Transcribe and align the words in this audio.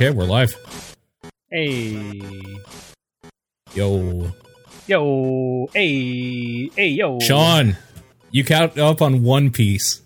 Okay, 0.00 0.08
we're 0.12 0.24
live. 0.24 0.56
Hey, 1.50 2.22
Yo, 3.74 4.32
yo, 4.86 5.66
hey, 5.74 6.70
hey, 6.74 6.88
yo. 6.88 7.18
Sean, 7.20 7.76
you 8.30 8.42
caught 8.42 8.78
up 8.78 9.02
on 9.02 9.22
One 9.22 9.50
Piece. 9.50 10.00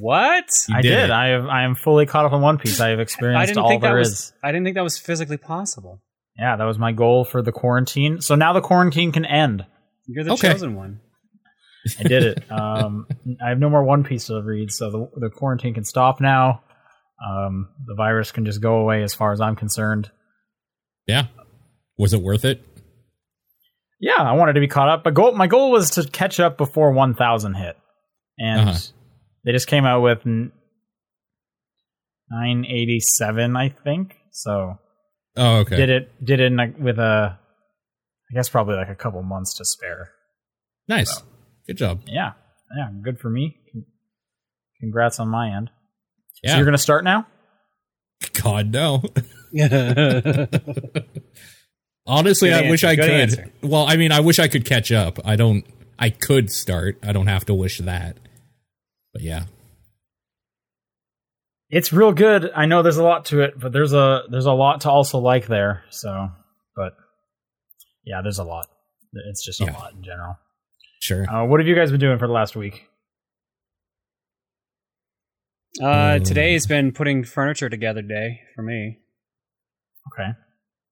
What? 0.00 0.48
I 0.72 0.80
did 0.80 0.88
did. 0.88 1.10
I 1.10 1.26
have, 1.28 1.44
I 1.44 1.64
am 1.64 1.74
fully 1.74 2.06
caught 2.06 2.24
up 2.24 2.32
on 2.32 2.40
One 2.40 2.56
Piece. 2.56 2.80
I 2.80 2.88
have 2.88 2.98
I 2.98 3.02
experienced 3.02 3.48
didn't 3.48 3.58
all 3.62 3.68
think 3.68 3.82
that 3.82 3.88
there 3.88 3.98
was. 3.98 4.08
is. 4.12 4.32
I 4.42 4.52
didn't 4.52 4.64
think 4.64 4.76
that 4.76 4.84
was 4.84 4.96
physically 4.96 5.36
possible. 5.36 6.00
Yeah, 6.38 6.56
that 6.56 6.64
was 6.64 6.78
my 6.78 6.92
goal 6.92 7.26
for 7.26 7.42
the 7.42 7.52
quarantine. 7.52 8.22
So 8.22 8.36
now 8.36 8.54
the 8.54 8.62
quarantine 8.62 9.12
can 9.12 9.26
end. 9.26 9.66
You're 10.06 10.24
the 10.24 10.32
Okay. 10.32 10.52
chosen 10.52 10.76
one. 10.76 11.00
I 12.00 12.04
did 12.04 12.22
it. 12.22 12.50
um, 12.50 13.06
I 13.44 13.50
have 13.50 13.58
no 13.58 13.68
more 13.68 13.84
One 13.84 14.02
Piece 14.02 14.28
to 14.28 14.40
read, 14.42 14.70
so 14.72 14.90
the, 14.90 15.10
the 15.28 15.28
quarantine 15.28 15.74
can 15.74 15.84
stop 15.84 16.22
now. 16.22 16.62
Um, 17.24 17.68
the 17.86 17.94
virus 17.94 18.30
can 18.32 18.44
just 18.44 18.60
go 18.60 18.76
away, 18.76 19.02
as 19.02 19.14
far 19.14 19.32
as 19.32 19.40
I'm 19.40 19.56
concerned. 19.56 20.10
Yeah. 21.06 21.26
Was 21.98 22.12
it 22.12 22.20
worth 22.20 22.44
it? 22.44 22.62
Yeah, 24.00 24.16
I 24.22 24.32
wanted 24.32 24.52
to 24.54 24.60
be 24.60 24.68
caught 24.68 24.88
up, 24.90 25.02
but 25.04 25.14
goal, 25.14 25.32
my 25.32 25.46
goal 25.46 25.70
was 25.70 25.90
to 25.92 26.04
catch 26.06 26.38
up 26.40 26.58
before 26.58 26.92
1,000 26.92 27.54
hit, 27.54 27.76
and 28.38 28.68
Uh-huh. 28.68 28.78
they 29.44 29.52
just 29.52 29.66
came 29.68 29.86
out 29.86 30.02
with 30.02 30.26
987, 32.30 33.56
I 33.56 33.68
think. 33.70 34.16
So 34.32 34.78
Oh, 35.36 35.58
okay. 35.60 35.76
did 35.76 35.88
it 35.90 36.24
did 36.24 36.40
it 36.40 36.52
in 36.52 36.60
a, 36.60 36.66
with 36.78 36.98
a, 36.98 37.38
I 37.38 38.34
guess 38.34 38.48
probably 38.48 38.74
like 38.76 38.88
a 38.88 38.94
couple 38.94 39.22
months 39.22 39.56
to 39.58 39.64
spare. 39.64 40.10
Nice. 40.88 41.22
Good 41.66 41.78
job. 41.78 42.02
Yeah, 42.06 42.32
yeah, 42.76 42.88
good 43.02 43.18
for 43.18 43.30
me. 43.30 43.56
Congrats 44.80 45.18
on 45.20 45.28
my 45.28 45.56
end. 45.56 45.70
Yeah. 46.42 46.50
So 46.52 46.56
you're 46.56 46.64
gonna 46.64 46.78
start 46.78 47.04
now? 47.04 47.26
God 48.42 48.72
no. 48.72 49.02
Honestly, 52.08 52.50
Good 52.50 52.64
I 52.66 52.70
wish 52.70 52.84
answer, 52.84 52.86
I 52.86 52.94
good 52.96 53.02
could. 53.02 53.10
answer. 53.20 53.52
Well, 53.62 53.84
I 53.88 53.96
mean, 53.96 54.12
I 54.12 54.20
wish 54.20 54.38
I 54.38 54.46
could 54.48 54.64
catch 54.64 54.92
up. 54.92 55.18
I 55.24 55.34
don't. 55.36 55.64
I 55.98 56.10
could 56.10 56.50
start. 56.52 56.98
I 57.02 57.12
don't 57.12 57.26
have 57.26 57.46
to 57.46 57.54
wish 57.54 57.78
that. 57.78 58.16
But 59.12 59.22
yeah. 59.22 59.44
It's 61.68 61.92
real 61.92 62.12
good. 62.12 62.52
I 62.54 62.66
know 62.66 62.82
there's 62.82 62.96
a 62.98 63.02
lot 63.02 63.24
to 63.26 63.40
it, 63.40 63.58
but 63.58 63.72
there's 63.72 63.92
a 63.92 64.22
there's 64.30 64.46
a 64.46 64.52
lot 64.52 64.82
to 64.82 64.90
also 64.90 65.18
like 65.18 65.46
there. 65.48 65.82
So, 65.90 66.28
but 66.76 66.94
yeah, 68.04 68.20
there's 68.22 68.38
a 68.38 68.44
lot. 68.44 68.66
It's 69.28 69.44
just 69.44 69.60
a 69.60 69.64
Yeah. 69.64 69.72
lot 69.72 69.94
in 69.94 70.02
general. 70.04 70.38
Sure. 71.00 71.28
Uh, 71.28 71.44
what 71.44 71.58
have 71.58 71.66
you 71.66 71.74
guys 71.74 71.90
been 71.90 71.98
doing 72.00 72.18
for 72.18 72.28
the 72.28 72.32
last 72.32 72.54
week? 72.54 72.86
Uh, 75.82 76.16
Um, 76.16 76.22
today's 76.22 76.66
been 76.66 76.92
putting 76.92 77.24
furniture 77.24 77.68
together 77.68 78.02
day 78.02 78.40
for 78.54 78.62
me. 78.62 78.98
Okay. 80.12 80.30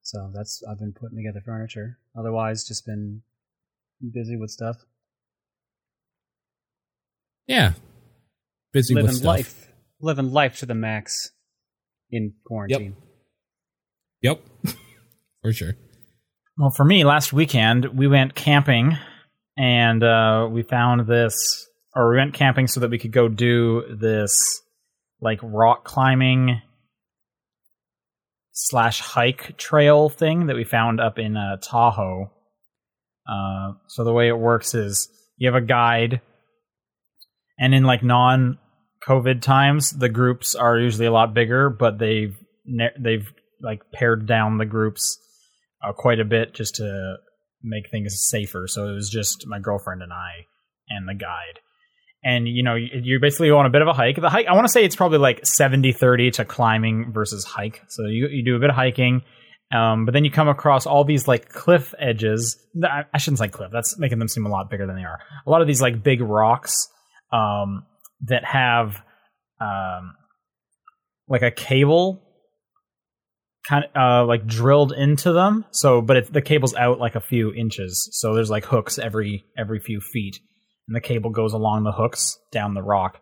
So 0.02 0.30
that's 0.34 0.62
I've 0.70 0.78
been 0.78 0.92
putting 0.92 1.16
together 1.18 1.40
furniture. 1.44 1.98
Otherwise, 2.18 2.64
just 2.64 2.84
been 2.84 3.22
busy 4.12 4.36
with 4.36 4.50
stuff, 4.50 4.76
Yeah. 7.46 7.72
Busy 8.72 8.94
with 8.94 9.04
living 9.04 9.16
stuff. 9.18 9.26
life, 9.26 9.68
living 10.00 10.32
life 10.32 10.58
to 10.58 10.66
the 10.66 10.74
max 10.74 11.30
in 12.10 12.34
quarantine. 12.44 12.96
Yep. 14.22 14.40
For 15.42 15.52
sure. 15.52 15.74
Well, 16.58 16.70
for 16.70 16.84
me, 16.84 17.04
last 17.04 17.32
weekend 17.32 17.86
we 17.96 18.06
went 18.08 18.34
camping, 18.34 18.96
and 19.58 20.02
uh, 20.02 20.48
we 20.50 20.62
found 20.62 21.06
this, 21.06 21.66
or 21.94 22.10
we 22.10 22.16
went 22.16 22.32
camping 22.34 22.66
so 22.66 22.80
that 22.80 22.90
we 22.90 22.98
could 22.98 23.12
go 23.12 23.28
do 23.28 23.84
this, 24.00 24.62
like 25.20 25.40
rock 25.42 25.84
climbing 25.84 26.60
slash 28.52 29.00
hike 29.00 29.56
trail 29.56 30.08
thing 30.08 30.46
that 30.46 30.56
we 30.56 30.64
found 30.64 31.00
up 31.00 31.18
in 31.18 31.36
uh, 31.36 31.56
Tahoe. 31.62 32.30
Uh, 33.28 33.72
so 33.88 34.04
the 34.04 34.12
way 34.12 34.28
it 34.28 34.38
works 34.38 34.74
is 34.74 35.08
you 35.36 35.48
have 35.50 35.60
a 35.60 35.66
guide, 35.66 36.20
and 37.58 37.74
in 37.74 37.84
like 37.84 38.02
non 38.02 38.58
COVID 39.06 39.40
times, 39.40 39.90
the 39.90 40.08
groups 40.08 40.54
are 40.54 40.78
usually 40.78 41.06
a 41.06 41.12
lot 41.12 41.34
bigger, 41.34 41.70
but 41.70 41.98
they've 41.98 42.36
they've 42.98 43.30
like 43.62 43.80
pared 43.92 44.26
down 44.26 44.58
the 44.58 44.66
groups 44.66 45.18
uh, 45.82 45.92
quite 45.92 46.20
a 46.20 46.24
bit 46.24 46.54
just 46.54 46.76
to 46.76 47.16
make 47.62 47.90
things 47.90 48.28
safer. 48.28 48.66
So 48.68 48.88
it 48.88 48.94
was 48.94 49.10
just 49.10 49.46
my 49.46 49.58
girlfriend 49.58 50.02
and 50.02 50.12
I 50.12 50.46
and 50.88 51.08
the 51.08 51.14
guide. 51.14 51.60
And 52.24 52.48
you 52.48 52.62
know, 52.62 52.74
you're 52.74 53.20
basically 53.20 53.50
on 53.50 53.66
a 53.66 53.70
bit 53.70 53.82
of 53.82 53.88
a 53.88 53.92
hike. 53.92 54.16
The 54.16 54.30
hike, 54.30 54.46
I 54.46 54.54
want 54.54 54.66
to 54.66 54.72
say 54.72 54.84
it's 54.84 54.96
probably 54.96 55.18
like 55.18 55.42
70-30 55.42 56.32
to 56.34 56.44
climbing 56.44 57.12
versus 57.12 57.44
hike. 57.44 57.82
So 57.88 58.06
you 58.06 58.28
you 58.28 58.44
do 58.44 58.56
a 58.56 58.58
bit 58.58 58.70
of 58.70 58.76
hiking, 58.76 59.22
um, 59.72 60.06
but 60.06 60.12
then 60.12 60.24
you 60.24 60.30
come 60.30 60.48
across 60.48 60.86
all 60.86 61.04
these 61.04 61.28
like 61.28 61.50
cliff 61.50 61.94
edges. 61.98 62.56
I 62.82 63.04
I 63.12 63.18
shouldn't 63.18 63.38
say 63.38 63.48
cliff. 63.48 63.70
That's 63.72 63.98
making 63.98 64.18
them 64.18 64.28
seem 64.28 64.46
a 64.46 64.48
lot 64.48 64.70
bigger 64.70 64.86
than 64.86 64.96
they 64.96 65.04
are. 65.04 65.18
A 65.46 65.50
lot 65.50 65.60
of 65.60 65.66
these 65.66 65.82
like 65.82 66.02
big 66.02 66.22
rocks 66.22 66.88
um, 67.32 67.84
that 68.22 68.44
have 68.44 69.02
um, 69.60 70.14
like 71.28 71.42
a 71.42 71.50
cable 71.50 72.22
kind 73.68 73.84
of 73.84 73.90
uh, 73.96 74.26
like 74.26 74.46
drilled 74.46 74.92
into 74.92 75.32
them. 75.32 75.64
So, 75.72 76.00
but 76.00 76.16
it, 76.16 76.32
the 76.32 76.42
cable's 76.42 76.74
out 76.74 76.98
like 76.98 77.14
a 77.14 77.20
few 77.20 77.52
inches. 77.52 78.08
So 78.12 78.34
there's 78.34 78.50
like 78.50 78.64
hooks 78.64 78.98
every 78.98 79.44
every 79.56 79.80
few 79.80 80.00
feet, 80.00 80.38
and 80.86 80.94
the 80.94 81.00
cable 81.00 81.30
goes 81.30 81.52
along 81.52 81.84
the 81.84 81.92
hooks 81.92 82.38
down 82.52 82.74
the 82.74 82.82
rock, 82.82 83.18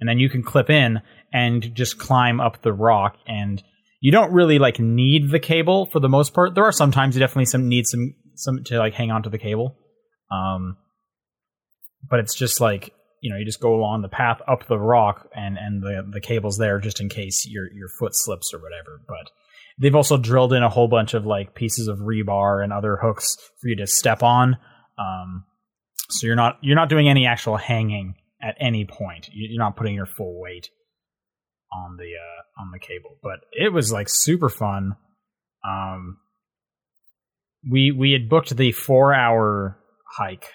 and 0.00 0.08
then 0.08 0.18
you 0.18 0.28
can 0.28 0.42
clip 0.42 0.70
in 0.70 1.00
and 1.32 1.74
just 1.74 1.98
climb 1.98 2.40
up 2.40 2.62
the 2.62 2.72
rock. 2.72 3.16
And 3.26 3.62
you 4.00 4.12
don't 4.12 4.32
really 4.32 4.58
like 4.58 4.78
need 4.78 5.30
the 5.30 5.40
cable 5.40 5.86
for 5.86 6.00
the 6.00 6.08
most 6.08 6.34
part. 6.34 6.54
There 6.54 6.64
are 6.64 6.72
sometimes 6.72 7.16
you 7.16 7.20
definitely 7.20 7.46
some 7.46 7.68
need 7.68 7.86
some 7.86 8.14
some 8.34 8.64
to 8.64 8.78
like 8.78 8.94
hang 8.94 9.10
on 9.10 9.22
to 9.22 9.30
the 9.30 9.38
cable. 9.38 9.76
Um, 10.30 10.76
but 12.08 12.20
it's 12.20 12.34
just 12.34 12.60
like 12.60 12.92
you 13.20 13.30
know 13.30 13.38
you 13.38 13.44
just 13.44 13.60
go 13.60 13.74
along 13.74 14.02
the 14.02 14.08
path 14.08 14.40
up 14.46 14.66
the 14.66 14.78
rock 14.78 15.28
and 15.34 15.56
and 15.58 15.82
the 15.82 16.08
the 16.12 16.20
cable's 16.20 16.58
there 16.58 16.78
just 16.78 17.00
in 17.00 17.08
case 17.08 17.46
your 17.48 17.72
your 17.72 17.88
foot 17.98 18.14
slips 18.14 18.52
or 18.52 18.58
whatever 18.58 19.00
but 19.08 19.30
they've 19.80 19.94
also 19.94 20.16
drilled 20.16 20.52
in 20.52 20.62
a 20.62 20.68
whole 20.68 20.88
bunch 20.88 21.14
of 21.14 21.26
like 21.26 21.54
pieces 21.54 21.88
of 21.88 21.98
rebar 21.98 22.62
and 22.62 22.72
other 22.72 22.98
hooks 23.02 23.36
for 23.60 23.68
you 23.68 23.76
to 23.76 23.86
step 23.86 24.22
on 24.22 24.56
um 24.98 25.44
so 26.10 26.26
you're 26.26 26.36
not 26.36 26.58
you're 26.62 26.76
not 26.76 26.88
doing 26.88 27.08
any 27.08 27.26
actual 27.26 27.56
hanging 27.56 28.14
at 28.42 28.54
any 28.60 28.84
point 28.84 29.28
You- 29.32 29.48
you're 29.50 29.64
not 29.64 29.76
putting 29.76 29.94
your 29.94 30.06
full 30.06 30.40
weight 30.40 30.68
on 31.72 31.96
the 31.96 32.04
uh 32.14 32.60
on 32.62 32.70
the 32.72 32.78
cable 32.78 33.18
but 33.22 33.40
it 33.52 33.72
was 33.72 33.92
like 33.92 34.08
super 34.08 34.48
fun 34.48 34.96
um 35.64 36.18
we 37.68 37.90
we 37.90 38.12
had 38.12 38.28
booked 38.28 38.56
the 38.56 38.72
4 38.72 39.14
hour 39.14 39.78
hike 40.16 40.46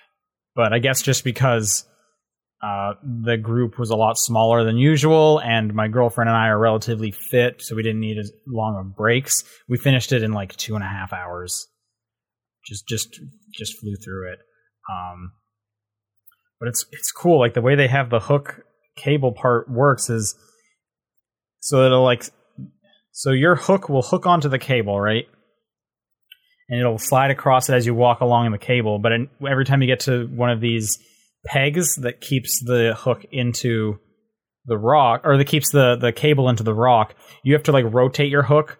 but 0.55 0.73
I 0.73 0.79
guess 0.79 1.01
just 1.01 1.23
because 1.23 1.85
uh, 2.61 2.93
the 3.25 3.37
group 3.37 3.79
was 3.79 3.89
a 3.89 3.95
lot 3.95 4.19
smaller 4.19 4.63
than 4.63 4.77
usual, 4.77 5.39
and 5.39 5.73
my 5.73 5.87
girlfriend 5.87 6.29
and 6.29 6.37
I 6.37 6.49
are 6.49 6.59
relatively 6.59 7.09
fit, 7.09 7.59
so 7.59 7.75
we 7.75 7.81
didn't 7.81 8.01
need 8.01 8.19
as 8.19 8.31
long 8.45 8.77
of 8.77 8.95
breaks. 8.95 9.43
We 9.67 9.77
finished 9.79 10.11
it 10.11 10.21
in 10.21 10.31
like 10.33 10.55
two 10.57 10.75
and 10.75 10.83
a 10.83 10.87
half 10.87 11.11
hours. 11.11 11.67
Just, 12.67 12.87
just, 12.87 13.19
just 13.51 13.79
flew 13.79 13.95
through 13.95 14.33
it. 14.33 14.39
Um, 14.91 15.31
but 16.61 16.69
it's 16.69 16.85
it's 16.91 17.11
cool. 17.11 17.39
Like 17.39 17.53
the 17.53 17.61
way 17.61 17.75
they 17.75 17.89
have 17.89 18.09
the 18.09 18.21
hook 18.21 18.61
cable 18.95 19.33
part 19.33 19.69
works 19.69 20.09
is 20.09 20.35
so 21.59 21.83
it'll 21.85 22.03
like 22.03 22.23
so 23.11 23.31
your 23.31 23.55
hook 23.55 23.89
will 23.89 24.01
hook 24.01 24.25
onto 24.25 24.47
the 24.47 24.59
cable, 24.59 24.97
right? 24.97 25.25
and 26.71 26.79
it'll 26.79 26.97
slide 26.97 27.31
across 27.31 27.69
it 27.69 27.73
as 27.73 27.85
you 27.85 27.93
walk 27.93 28.21
along 28.21 28.45
in 28.45 28.53
the 28.53 28.57
cable. 28.57 28.97
But 28.97 29.11
in, 29.11 29.29
every 29.47 29.65
time 29.65 29.81
you 29.81 29.87
get 29.87 29.99
to 30.01 30.25
one 30.27 30.49
of 30.49 30.61
these 30.61 30.97
pegs 31.45 31.95
that 31.97 32.21
keeps 32.21 32.63
the 32.63 32.95
hook 32.97 33.25
into 33.29 33.99
the 34.65 34.77
rock, 34.77 35.21
or 35.25 35.37
that 35.37 35.47
keeps 35.47 35.71
the 35.71 35.97
the 35.97 36.13
cable 36.13 36.47
into 36.47 36.63
the 36.63 36.73
rock, 36.73 37.13
you 37.43 37.53
have 37.53 37.63
to 37.63 37.73
like 37.73 37.85
rotate 37.91 38.31
your 38.31 38.43
hook 38.43 38.79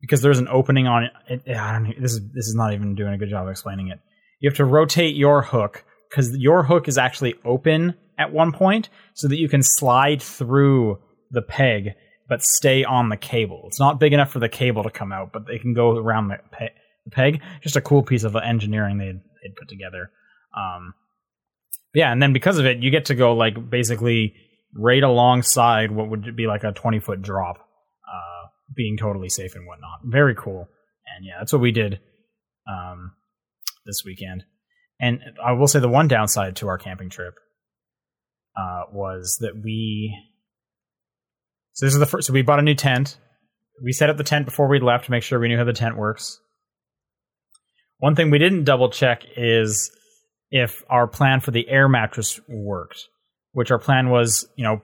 because 0.00 0.22
there's 0.22 0.38
an 0.38 0.46
opening 0.48 0.86
on 0.86 1.08
it. 1.28 1.42
I 1.48 1.72
don't. 1.72 2.00
This 2.00 2.12
is 2.12 2.20
this 2.32 2.46
is 2.46 2.54
not 2.56 2.74
even 2.74 2.94
doing 2.94 3.12
a 3.12 3.18
good 3.18 3.30
job 3.30 3.48
explaining 3.48 3.88
it. 3.88 3.98
You 4.40 4.48
have 4.48 4.56
to 4.58 4.64
rotate 4.64 5.16
your 5.16 5.42
hook 5.42 5.84
because 6.12 6.36
your 6.36 6.62
hook 6.62 6.88
is 6.88 6.98
actually 6.98 7.34
open 7.44 7.94
at 8.18 8.32
one 8.32 8.52
point, 8.52 8.90
so 9.14 9.26
that 9.28 9.38
you 9.38 9.48
can 9.48 9.62
slide 9.62 10.22
through 10.22 10.98
the 11.30 11.42
peg 11.42 11.94
but 12.28 12.42
stay 12.42 12.82
on 12.82 13.10
the 13.10 13.16
cable. 13.18 13.64
It's 13.66 13.78
not 13.78 14.00
big 14.00 14.14
enough 14.14 14.30
for 14.30 14.38
the 14.38 14.48
cable 14.48 14.84
to 14.84 14.90
come 14.90 15.12
out, 15.12 15.34
but 15.34 15.46
they 15.46 15.58
can 15.58 15.74
go 15.74 15.98
around 15.98 16.28
the 16.28 16.38
peg 16.50 16.70
the 17.04 17.10
peg. 17.10 17.42
Just 17.60 17.76
a 17.76 17.80
cool 17.82 18.02
piece 18.02 18.24
of 18.24 18.36
engineering 18.36 18.96
they'd, 18.96 19.20
they'd 19.42 19.54
put 19.54 19.68
together. 19.68 20.10
Um, 20.56 20.94
yeah, 21.94 22.10
and 22.10 22.22
then 22.22 22.32
because 22.32 22.56
of 22.56 22.64
it, 22.64 22.78
you 22.78 22.90
get 22.90 23.06
to 23.06 23.14
go 23.14 23.34
like 23.34 23.68
basically 23.68 24.34
right 24.74 25.02
alongside 25.02 25.90
what 25.90 26.08
would 26.08 26.34
be 26.34 26.46
like 26.46 26.64
a 26.64 26.72
20 26.72 27.00
foot 27.00 27.20
drop, 27.20 27.58
uh, 27.58 28.48
being 28.74 28.96
totally 28.96 29.28
safe 29.28 29.54
and 29.54 29.66
whatnot. 29.66 30.00
Very 30.04 30.34
cool. 30.34 30.68
And 31.14 31.26
yeah, 31.26 31.34
that's 31.38 31.52
what 31.52 31.60
we 31.60 31.72
did 31.72 32.00
um, 32.66 33.12
this 33.84 34.04
weekend. 34.06 34.44
And 35.02 35.20
I 35.44 35.52
will 35.52 35.66
say 35.66 35.80
the 35.80 35.88
one 35.88 36.06
downside 36.06 36.56
to 36.56 36.68
our 36.68 36.78
camping 36.78 37.10
trip 37.10 37.34
uh, 38.56 38.84
was 38.92 39.36
that 39.40 39.60
we. 39.62 40.16
So 41.72 41.86
this 41.86 41.92
is 41.92 41.98
the 41.98 42.06
first. 42.06 42.28
So 42.28 42.32
we 42.32 42.42
bought 42.42 42.60
a 42.60 42.62
new 42.62 42.76
tent. 42.76 43.18
we 43.84 43.92
set 43.92 44.10
up 44.10 44.16
the 44.16 44.24
tent 44.24 44.44
before 44.44 44.68
we 44.68 44.78
left 44.78 45.06
to 45.06 45.10
make 45.10 45.24
sure 45.24 45.40
we 45.40 45.48
knew 45.48 45.58
how 45.58 45.64
the 45.64 45.72
tent 45.72 45.96
works. 45.96 46.38
One 47.98 48.14
thing 48.14 48.30
we 48.30 48.38
didn't 48.38 48.62
double 48.62 48.90
check 48.90 49.24
is 49.36 49.90
if 50.52 50.84
our 50.88 51.08
plan 51.08 51.40
for 51.40 51.50
the 51.50 51.68
air 51.68 51.88
mattress 51.88 52.38
worked, 52.48 53.08
which 53.52 53.72
our 53.72 53.78
plan 53.80 54.08
was, 54.08 54.46
you 54.54 54.64
know, 54.64 54.82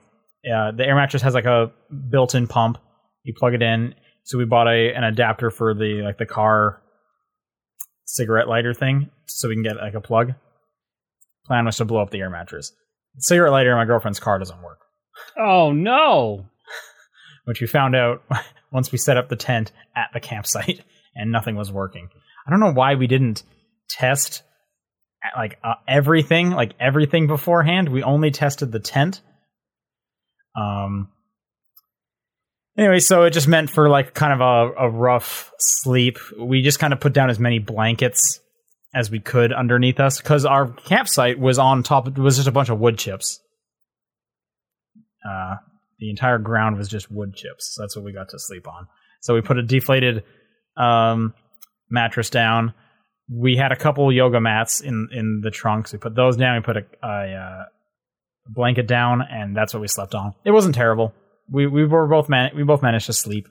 uh, 0.53 0.71
the 0.71 0.85
air 0.85 0.95
mattress 0.95 1.21
has 1.21 1.33
like 1.33 1.45
a 1.45 1.71
built-in 2.09 2.47
pump. 2.47 2.77
You 3.23 3.33
plug 3.37 3.53
it 3.53 3.61
in. 3.61 3.95
So 4.23 4.37
we 4.37 4.45
bought 4.45 4.67
a 4.67 4.93
an 4.93 5.05
adapter 5.05 5.49
for 5.49 5.73
the 5.73 6.01
like 6.03 6.17
the 6.17 6.25
car 6.25 6.81
cigarette 8.09 8.47
lighter 8.47 8.73
thing, 8.73 9.09
so 9.27 9.47
we 9.47 9.55
can 9.55 9.63
get 9.63 9.77
like 9.77 9.93
a 9.93 10.01
plug. 10.01 10.33
Plan 11.45 11.65
was 11.65 11.77
to 11.77 11.85
blow 11.85 12.01
up 12.01 12.09
the 12.09 12.19
air 12.19 12.29
mattress. 12.29 12.71
The 13.15 13.21
cigarette 13.21 13.51
lighter 13.51 13.71
in 13.71 13.77
my 13.77 13.85
girlfriend's 13.85 14.19
car 14.19 14.39
doesn't 14.39 14.61
work, 14.61 14.79
Oh 15.37 15.71
no! 15.71 16.45
which 17.45 17.61
we 17.61 17.67
found 17.67 17.95
out 17.95 18.23
once 18.71 18.91
we 18.91 18.97
set 18.97 19.17
up 19.17 19.29
the 19.29 19.35
tent 19.35 19.71
at 19.95 20.09
the 20.13 20.19
campsite, 20.19 20.81
and 21.15 21.31
nothing 21.31 21.55
was 21.55 21.71
working. 21.71 22.09
I 22.45 22.49
don't 22.49 22.59
know 22.59 22.73
why 22.73 22.95
we 22.95 23.07
didn't 23.07 23.43
test 23.89 24.43
uh, 25.23 25.39
like 25.39 25.59
uh, 25.63 25.75
everything, 25.87 26.51
like 26.51 26.73
everything 26.79 27.27
beforehand. 27.27 27.89
We 27.89 28.03
only 28.03 28.31
tested 28.31 28.71
the 28.71 28.79
tent. 28.79 29.21
Um. 30.55 31.09
Anyway, 32.79 32.99
so 32.99 33.23
it 33.23 33.31
just 33.31 33.49
meant 33.49 33.69
for 33.69 33.89
like 33.89 34.13
kind 34.13 34.31
of 34.31 34.39
a, 34.39 34.85
a 34.85 34.89
rough 34.89 35.51
sleep. 35.59 36.17
We 36.39 36.61
just 36.61 36.79
kind 36.79 36.93
of 36.93 37.01
put 37.01 37.11
down 37.11 37.29
as 37.29 37.37
many 37.37 37.59
blankets 37.59 38.39
as 38.95 39.11
we 39.11 39.19
could 39.19 39.51
underneath 39.51 39.99
us 39.99 40.17
because 40.21 40.45
our 40.45 40.69
campsite 40.69 41.37
was 41.37 41.59
on 41.59 41.83
top. 41.83 42.07
It 42.07 42.17
was 42.17 42.37
just 42.37 42.47
a 42.47 42.53
bunch 42.53 42.69
of 42.69 42.79
wood 42.79 42.97
chips. 42.97 43.41
Uh, 45.29 45.55
the 45.99 46.09
entire 46.09 46.37
ground 46.37 46.77
was 46.77 46.87
just 46.87 47.11
wood 47.11 47.35
chips. 47.35 47.75
So 47.75 47.83
that's 47.83 47.97
what 47.97 48.05
we 48.05 48.13
got 48.13 48.29
to 48.29 48.39
sleep 48.39 48.65
on. 48.65 48.87
So 49.19 49.33
we 49.33 49.41
put 49.41 49.57
a 49.57 49.61
deflated 49.61 50.23
um, 50.77 51.33
mattress 51.89 52.29
down. 52.29 52.73
We 53.29 53.57
had 53.57 53.73
a 53.73 53.75
couple 53.75 54.09
yoga 54.09 54.39
mats 54.39 54.79
in 54.79 55.09
in 55.11 55.41
the 55.43 55.51
trunks. 55.51 55.91
We 55.91 55.99
put 55.99 56.15
those 56.15 56.37
down. 56.37 56.55
We 56.55 56.61
put 56.61 56.77
a, 56.77 56.85
a, 57.03 57.33
uh, 57.33 57.63
blanket 58.47 58.87
down, 58.87 59.21
and 59.21 59.53
that's 59.53 59.73
what 59.73 59.81
we 59.81 59.89
slept 59.89 60.15
on. 60.15 60.33
It 60.45 60.51
wasn't 60.51 60.75
terrible. 60.75 61.13
We 61.51 61.67
we 61.67 61.85
were 61.85 62.07
both 62.07 62.29
man- 62.29 62.51
we 62.55 62.63
both 62.63 62.81
managed 62.81 63.07
to 63.07 63.13
sleep, 63.13 63.47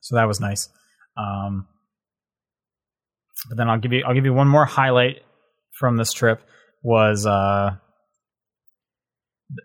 so 0.00 0.16
that 0.16 0.26
was 0.26 0.40
nice. 0.40 0.68
Um, 1.16 1.66
but 3.48 3.56
then 3.56 3.68
I'll 3.68 3.78
give 3.78 3.92
you 3.92 4.04
I'll 4.06 4.14
give 4.14 4.24
you 4.24 4.34
one 4.34 4.48
more 4.48 4.64
highlight 4.64 5.22
from 5.78 5.96
this 5.96 6.12
trip 6.12 6.42
was 6.82 7.26
uh, 7.26 7.76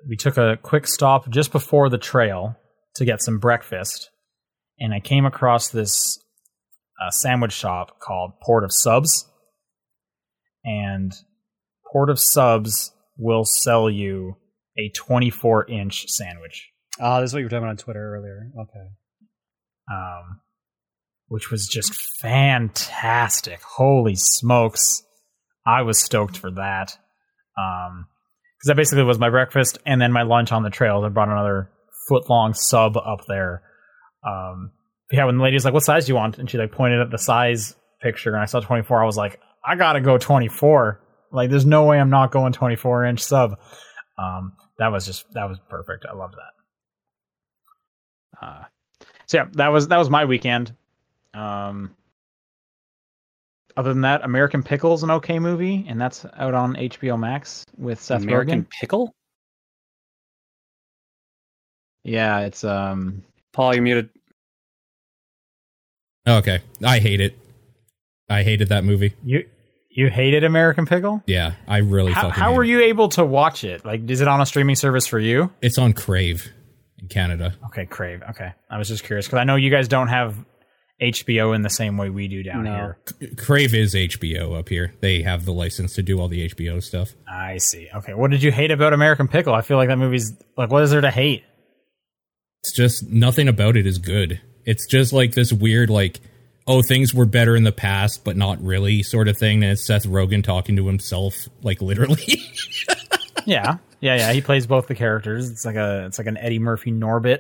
we 0.08 0.16
took 0.16 0.38
a 0.38 0.58
quick 0.62 0.88
stop 0.88 1.30
just 1.30 1.52
before 1.52 1.90
the 1.90 1.98
trail 1.98 2.56
to 2.96 3.06
get 3.06 3.22
some 3.22 3.40
breakfast, 3.40 4.10
and 4.80 4.94
I 4.94 5.00
came 5.00 5.26
across 5.26 5.70
this 5.70 6.20
uh, 7.02 7.12
sandwich 7.12 7.54
shop 7.54 8.00
called 8.00 8.40
Port 8.42 8.64
of 8.64 8.72
Subs, 8.72 9.28
and 10.64 11.14
Port 11.92 12.10
of 12.10 12.20
Subs 12.20 12.92
will 13.18 13.46
sell 13.46 13.90
you 13.90 14.38
a 14.78 14.90
24 14.90 15.70
inch 15.70 16.06
sandwich, 16.08 16.70
Oh, 17.00 17.22
this 17.22 17.30
is 17.30 17.34
what 17.34 17.40
you 17.40 17.46
were 17.46 17.50
talking 17.50 17.64
about 17.64 17.70
on 17.72 17.78
Twitter 17.78 18.16
earlier. 18.16 18.52
Okay. 18.62 18.88
um, 19.92 20.42
which 21.28 21.50
was 21.52 21.68
just 21.68 21.94
fantastic. 22.22 23.62
Holy 23.62 24.16
smokes. 24.16 25.04
I 25.66 25.82
was 25.82 26.00
stoked 26.00 26.38
for 26.38 26.52
that. 26.52 26.98
Um, 27.58 28.08
because 28.58 28.68
that 28.68 28.76
basically 28.76 29.04
was 29.04 29.20
my 29.20 29.30
breakfast 29.30 29.80
and 29.86 30.00
then 30.00 30.12
my 30.12 30.22
lunch 30.24 30.52
on 30.52 30.64
the 30.64 30.70
trails. 30.70 31.04
I 31.04 31.10
brought 31.10 31.30
another 31.30 31.70
foot 32.08 32.30
long 32.30 32.54
sub 32.54 32.96
up 32.98 33.22
there. 33.28 33.64
Um, 34.26 34.72
yeah, 35.12 35.26
when 35.26 35.38
the 35.38 35.44
lady's 35.44 35.66
like, 35.66 35.74
"What 35.74 35.84
size 35.84 36.06
do 36.06 36.12
you 36.12 36.16
want?" 36.16 36.38
and 36.40 36.50
she 36.50 36.58
like 36.58 36.72
pointed 36.72 37.00
at 37.02 37.12
the 37.12 37.18
size 37.18 37.76
picture, 38.02 38.34
and 38.34 38.42
I 38.42 38.46
saw 38.46 38.60
24. 38.60 39.02
I 39.02 39.06
was 39.06 39.18
like, 39.18 39.40
"I 39.66 39.76
gotta 39.76 40.02
go 40.02 40.18
24." 40.18 41.02
Like, 41.32 41.50
there's 41.50 41.66
no 41.66 41.86
way 41.86 42.00
I'm 42.00 42.10
not 42.10 42.32
going 42.32 42.54
24 42.54 43.06
inch 43.06 43.20
sub. 43.22 43.58
Um, 44.18 44.54
that 44.80 44.88
was 44.92 45.06
just 45.06 45.26
that 45.34 45.50
was 45.50 45.60
perfect. 45.70 46.06
I 46.12 46.16
loved 46.16 46.36
that. 46.36 46.65
Uh, 48.46 48.64
so 49.28 49.38
yeah, 49.40 49.46
that 49.54 49.70
was 49.70 49.88
that 49.88 49.98
was 49.98 50.10
my 50.10 50.26
weekend. 50.26 50.74
Um, 51.34 51.96
other 53.78 53.92
than 53.92 54.02
that, 54.02 54.24
American 54.24 54.64
Pickle's 54.64 55.04
an 55.04 55.12
okay 55.12 55.40
movie, 55.40 55.86
and 55.88 56.00
that's 56.00 56.26
out 56.38 56.54
on 56.54 56.76
HBO 56.76 57.20
Max 57.20 57.66
with 57.78 58.00
Seth 58.02 58.22
American 58.24 58.64
Rogen. 58.64 58.70
Pickle? 58.70 59.16
Yeah, 62.04 62.42
it's 62.42 62.64
um 62.64 63.24
Paul, 63.52 63.74
you're 63.74 63.84
muted. 63.84 64.10
Okay, 66.28 66.62
I 66.84 67.00
hate 67.00 67.22
it. 67.22 67.38
I 68.30 68.44
hated 68.44 68.70
that 68.70 68.84
movie. 68.84 69.14
you 69.24 69.48
you 69.90 70.10
hated 70.10 70.44
American 70.44 70.86
Pickle. 70.86 71.24
Yeah, 71.26 71.54
I 71.68 71.78
really 71.78 72.12
How, 72.12 72.24
fucking. 72.30 72.34
how 72.44 72.50
hate 72.52 72.58
were 72.58 72.64
it. 72.64 72.68
you 72.70 72.82
able 72.82 73.10
to 73.10 73.24
watch 73.26 73.64
it? 73.64 73.86
Like, 73.86 74.10
is 74.10 74.20
it 74.22 74.28
on 74.28 74.42
a 74.42 74.46
streaming 74.46 74.76
service 74.76 75.08
for 75.08 75.20
you? 75.20 75.52
It's 75.62 75.78
on 75.78 75.94
Crave 75.94 76.52
in 77.06 77.10
Canada. 77.10 77.56
Okay, 77.68 77.86
Crave. 77.86 78.22
Okay, 78.32 78.52
I 78.70 78.78
was 78.78 78.88
just 78.88 79.04
curious 79.04 79.26
because 79.28 79.38
I 79.40 79.44
know 79.44 79.56
you 79.56 79.70
guys 79.70 79.88
don't 79.88 80.08
have 80.08 80.36
HBO 81.02 81.54
in 81.56 81.62
the 81.62 81.70
same 81.70 81.98
way 81.98 82.10
we 82.10 82.28
do 82.28 82.42
down 82.44 82.64
No. 82.64 82.74
here. 82.74 82.98
Crave 83.38 83.74
is 83.74 83.94
HBO 83.96 84.58
up 84.58 84.70
here. 84.70 84.94
They 85.02 85.22
have 85.24 85.46
the 85.46 85.52
license 85.54 85.94
to 85.96 86.02
do 86.04 86.20
all 86.20 86.28
the 86.30 86.48
HBO 86.50 86.82
stuff. 86.82 87.14
I 87.28 87.58
see. 87.58 87.90
Okay, 87.94 88.14
what 88.14 88.32
did 88.32 88.42
you 88.44 88.52
hate 88.52 88.72
about 88.72 88.94
American 88.94 89.28
Pickle? 89.28 89.54
I 89.54 89.62
feel 89.62 89.78
like 89.78 89.90
that 89.90 89.98
movie's 89.98 90.32
like, 90.58 90.70
what 90.72 90.84
is 90.84 90.92
there 90.92 91.02
to 91.02 91.12
hate? 91.12 91.44
It's 92.64 92.72
just 92.74 93.08
nothing 93.10 93.48
about 93.48 93.76
it 93.78 93.86
is 93.86 93.98
good. 93.98 94.42
It's 94.66 94.88
just 94.88 95.14
like 95.14 95.34
this 95.34 95.52
weird, 95.54 95.90
like, 95.90 96.20
oh, 96.66 96.82
things 96.82 97.14
were 97.14 97.26
better 97.26 97.56
in 97.56 97.64
the 97.64 97.72
past, 97.72 98.24
but 98.24 98.36
not 98.38 98.60
really 98.64 99.04
sort 99.04 99.28
of 99.28 99.38
thing. 99.38 99.62
And 99.64 99.74
it's 99.74 99.86
Seth 99.86 100.08
Rogen 100.08 100.44
talking 100.44 100.76
to 100.78 100.88
himself, 100.88 101.36
like 101.62 101.82
literally. 101.82 102.42
yeah, 103.46 103.78
yeah, 104.02 104.16
yeah. 104.18 104.34
He 104.34 104.42
plays 104.42 104.68
both 104.68 104.88
the 104.88 104.96
characters. 104.96 105.50
It's 105.50 105.66
like 105.66 105.76
a 105.76 106.06
it's 106.06 106.18
like 106.18 106.28
an 106.28 106.38
Eddie 106.38 106.60
Murphy 106.60 106.92
Norbit 106.92 107.40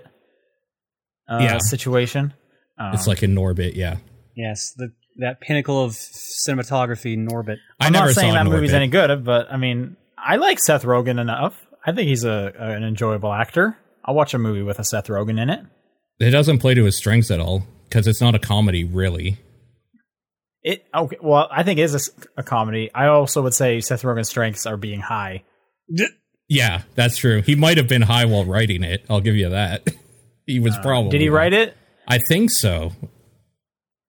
uh, 1.29 1.39
Yeah. 1.41 1.57
situation. 1.59 2.33
Um, 2.77 2.93
it's 2.93 3.07
like 3.07 3.23
in 3.23 3.33
Norbit, 3.35 3.75
yeah. 3.75 3.97
Yes, 4.35 4.73
the 4.75 4.91
that 5.17 5.39
pinnacle 5.39 5.81
of 5.83 5.91
cinematography, 5.93 7.17
Norbit. 7.17 7.57
I 7.79 7.87
I'm 7.87 7.93
never 7.93 8.07
not 8.07 8.15
saying 8.15 8.33
saw 8.33 8.43
that 8.43 8.49
movie's 8.49 8.73
any 8.73 8.87
good, 8.87 9.23
but 9.23 9.51
I 9.51 9.57
mean, 9.57 9.95
I 10.17 10.35
like 10.35 10.59
Seth 10.59 10.83
Rogen 10.83 11.19
enough. 11.19 11.55
I 11.85 11.91
think 11.93 12.07
he's 12.07 12.23
a 12.25 12.53
an 12.57 12.83
enjoyable 12.83 13.31
actor. 13.31 13.77
I'll 14.03 14.15
watch 14.15 14.33
a 14.33 14.37
movie 14.37 14.61
with 14.61 14.77
a 14.79 14.83
Seth 14.83 15.07
Rogen 15.07 15.39
in 15.41 15.49
it. 15.49 15.61
It 16.19 16.31
doesn't 16.31 16.59
play 16.59 16.73
to 16.73 16.83
his 16.83 16.97
strengths 16.97 17.31
at 17.31 17.39
all 17.39 17.65
because 17.89 18.07
it's 18.07 18.21
not 18.21 18.35
a 18.35 18.39
comedy, 18.39 18.83
really. 18.83 19.37
It 20.63 20.85
okay. 20.93 21.17
Well, 21.21 21.47
I 21.51 21.63
think 21.63 21.79
it 21.79 21.83
is 21.83 22.09
a 22.37 22.43
comedy. 22.43 22.89
I 22.93 23.07
also 23.07 23.41
would 23.43 23.53
say 23.53 23.79
Seth 23.81 24.01
Rogen's 24.01 24.29
strengths 24.29 24.65
are 24.65 24.77
being 24.77 24.99
high. 24.99 25.43
Yeah, 26.47 26.83
that's 26.95 27.17
true. 27.17 27.41
He 27.41 27.55
might 27.55 27.77
have 27.77 27.87
been 27.87 28.01
high 28.03 28.25
while 28.25 28.45
writing 28.45 28.83
it. 28.83 29.05
I'll 29.09 29.21
give 29.21 29.35
you 29.35 29.49
that. 29.49 29.87
he 30.45 30.59
was 30.59 30.77
probably. 30.81 31.09
Uh, 31.09 31.11
Did 31.11 31.21
he 31.21 31.29
write 31.29 31.53
it? 31.53 31.75
I 32.07 32.19
think 32.19 32.51
so. 32.51 32.91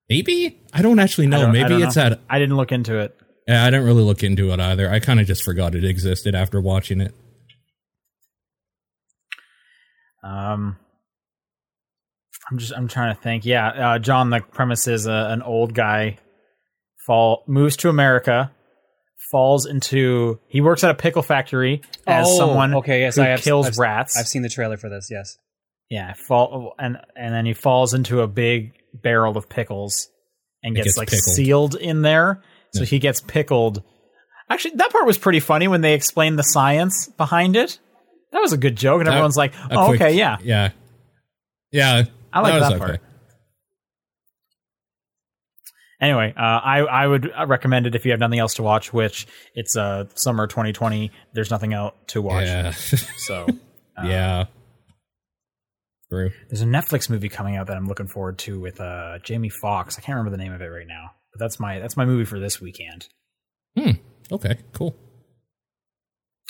Maybe 0.08 0.60
I 0.72 0.82
don't 0.82 0.98
actually 0.98 1.26
know. 1.28 1.40
Don't- 1.42 1.52
Maybe 1.52 1.70
don't 1.70 1.82
it's 1.82 1.96
know. 1.96 2.02
at. 2.04 2.20
I 2.28 2.38
didn't 2.38 2.56
look 2.56 2.72
into 2.72 2.98
it. 2.98 3.16
Yeah, 3.48 3.64
I 3.64 3.70
didn't 3.70 3.86
really 3.86 4.02
look 4.02 4.22
into 4.22 4.52
it 4.52 4.60
either. 4.60 4.90
I 4.90 4.98
kind 5.00 5.20
of 5.20 5.26
just 5.26 5.42
forgot 5.44 5.74
it 5.74 5.84
existed 5.84 6.34
after 6.34 6.60
watching 6.60 7.00
it. 7.00 7.14
Um, 10.22 10.76
I'm 12.50 12.58
just 12.58 12.72
I'm 12.72 12.88
trying 12.88 13.14
to 13.14 13.20
think. 13.20 13.44
Yeah, 13.44 13.68
uh, 13.68 13.98
John. 13.98 14.30
The 14.30 14.40
premise 14.40 14.88
is 14.88 15.06
uh, 15.06 15.28
an 15.30 15.42
old 15.42 15.74
guy 15.74 16.18
fall 17.06 17.44
moves 17.46 17.76
to 17.78 17.88
America, 17.88 18.50
falls 19.30 19.66
into 19.66 20.38
he 20.48 20.60
works 20.60 20.84
at 20.84 20.90
a 20.90 20.94
pickle 20.94 21.22
factory 21.22 21.82
as 22.06 22.26
Oh, 22.28 22.36
someone 22.38 22.74
okay, 22.76 23.00
yes, 23.00 23.16
who 23.16 23.22
I 23.22 23.26
have- 23.28 23.42
kills 23.42 23.66
I've- 23.66 23.76
rats. 23.80 24.16
I've 24.16 24.28
seen 24.28 24.42
the 24.42 24.48
trailer 24.48 24.76
for 24.76 24.88
this. 24.88 25.08
Yes. 25.10 25.36
yeah, 25.90 26.12
fall 26.14 26.74
and 26.78 26.98
and 27.16 27.34
then 27.34 27.46
he 27.46 27.52
falls 27.54 27.94
into 27.94 28.20
a 28.20 28.26
big 28.28 28.72
barrel 28.94 29.36
of 29.36 29.48
pickles 29.48 30.08
and 30.62 30.74
gets, 30.74 30.86
gets 30.88 30.96
like 30.98 31.08
pickled. 31.10 31.34
sealed 31.34 31.74
in 31.74 32.02
there. 32.02 32.42
So 32.74 32.80
Yeah. 32.82 32.86
he 32.86 32.98
gets 32.98 33.20
pickled. 33.20 33.82
Actually, 34.50 34.76
that 34.76 34.90
part 34.92 35.06
was 35.06 35.18
pretty 35.18 35.40
funny 35.40 35.66
when 35.68 35.80
they 35.80 35.94
explained 35.94 36.38
the 36.38 36.42
science 36.44 37.08
behind 37.08 37.56
it. 37.56 37.78
That 38.32 38.40
was 38.40 38.52
a 38.52 38.56
good 38.56 38.76
joke, 38.76 38.98
and 39.00 39.06
That- 39.06 39.12
everyone's 39.14 39.36
like, 39.36 39.52
"Oh, 39.70 39.86
quick- 39.86 40.00
okay, 40.00 40.14
yeah." 40.14 40.36
yeah, 40.42 40.70
yeah. 41.72 42.04
I 42.32 42.40
like 42.40 42.60
was 42.60 42.68
that 42.70 42.78
part. 42.78 43.00
Anyway, 46.00 46.34
uh, 46.36 46.40
I 46.40 46.78
I 46.80 47.06
would 47.06 47.30
recommend 47.46 47.86
it 47.86 47.94
if 47.94 48.04
you 48.04 48.10
have 48.10 48.20
nothing 48.20 48.38
else 48.38 48.54
to 48.54 48.62
watch. 48.62 48.92
Which 48.92 49.26
it's 49.54 49.76
uh, 49.76 50.04
summer 50.14 50.46
2020. 50.46 51.10
There's 51.32 51.50
nothing 51.50 51.72
out 51.74 51.94
to 52.08 52.20
watch, 52.22 52.44
Yeah, 52.46 52.70
so 52.72 53.46
yeah. 54.04 54.44
True. 56.10 56.30
there's 56.48 56.62
a 56.62 56.66
Netflix 56.66 57.10
movie 57.10 57.28
coming 57.28 57.56
out 57.56 57.66
that 57.66 57.76
I'm 57.76 57.88
looking 57.88 58.06
forward 58.06 58.38
to 58.40 58.60
with 58.60 58.80
uh, 58.80 59.18
Jamie 59.24 59.48
Foxx. 59.48 59.98
I 59.98 60.02
can't 60.02 60.16
remember 60.16 60.30
the 60.36 60.42
name 60.42 60.52
of 60.52 60.60
it 60.60 60.66
right 60.66 60.86
now, 60.86 61.12
but 61.32 61.40
that's 61.40 61.58
my 61.58 61.78
that's 61.80 61.96
my 61.96 62.04
movie 62.04 62.24
for 62.26 62.38
this 62.38 62.60
weekend. 62.60 63.08
Hmm. 63.76 63.92
Okay. 64.30 64.58
Cool. 64.72 64.94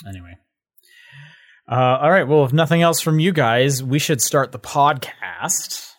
Anyway, 0.07 0.37
uh, 1.71 1.97
all 2.01 2.11
right. 2.11 2.27
Well, 2.27 2.45
if 2.45 2.53
nothing 2.53 2.81
else 2.83 3.01
from 3.01 3.19
you 3.19 3.31
guys, 3.31 3.81
we 3.83 3.97
should 3.97 4.21
start 4.21 4.51
the 4.51 4.59
podcast. 4.59 5.91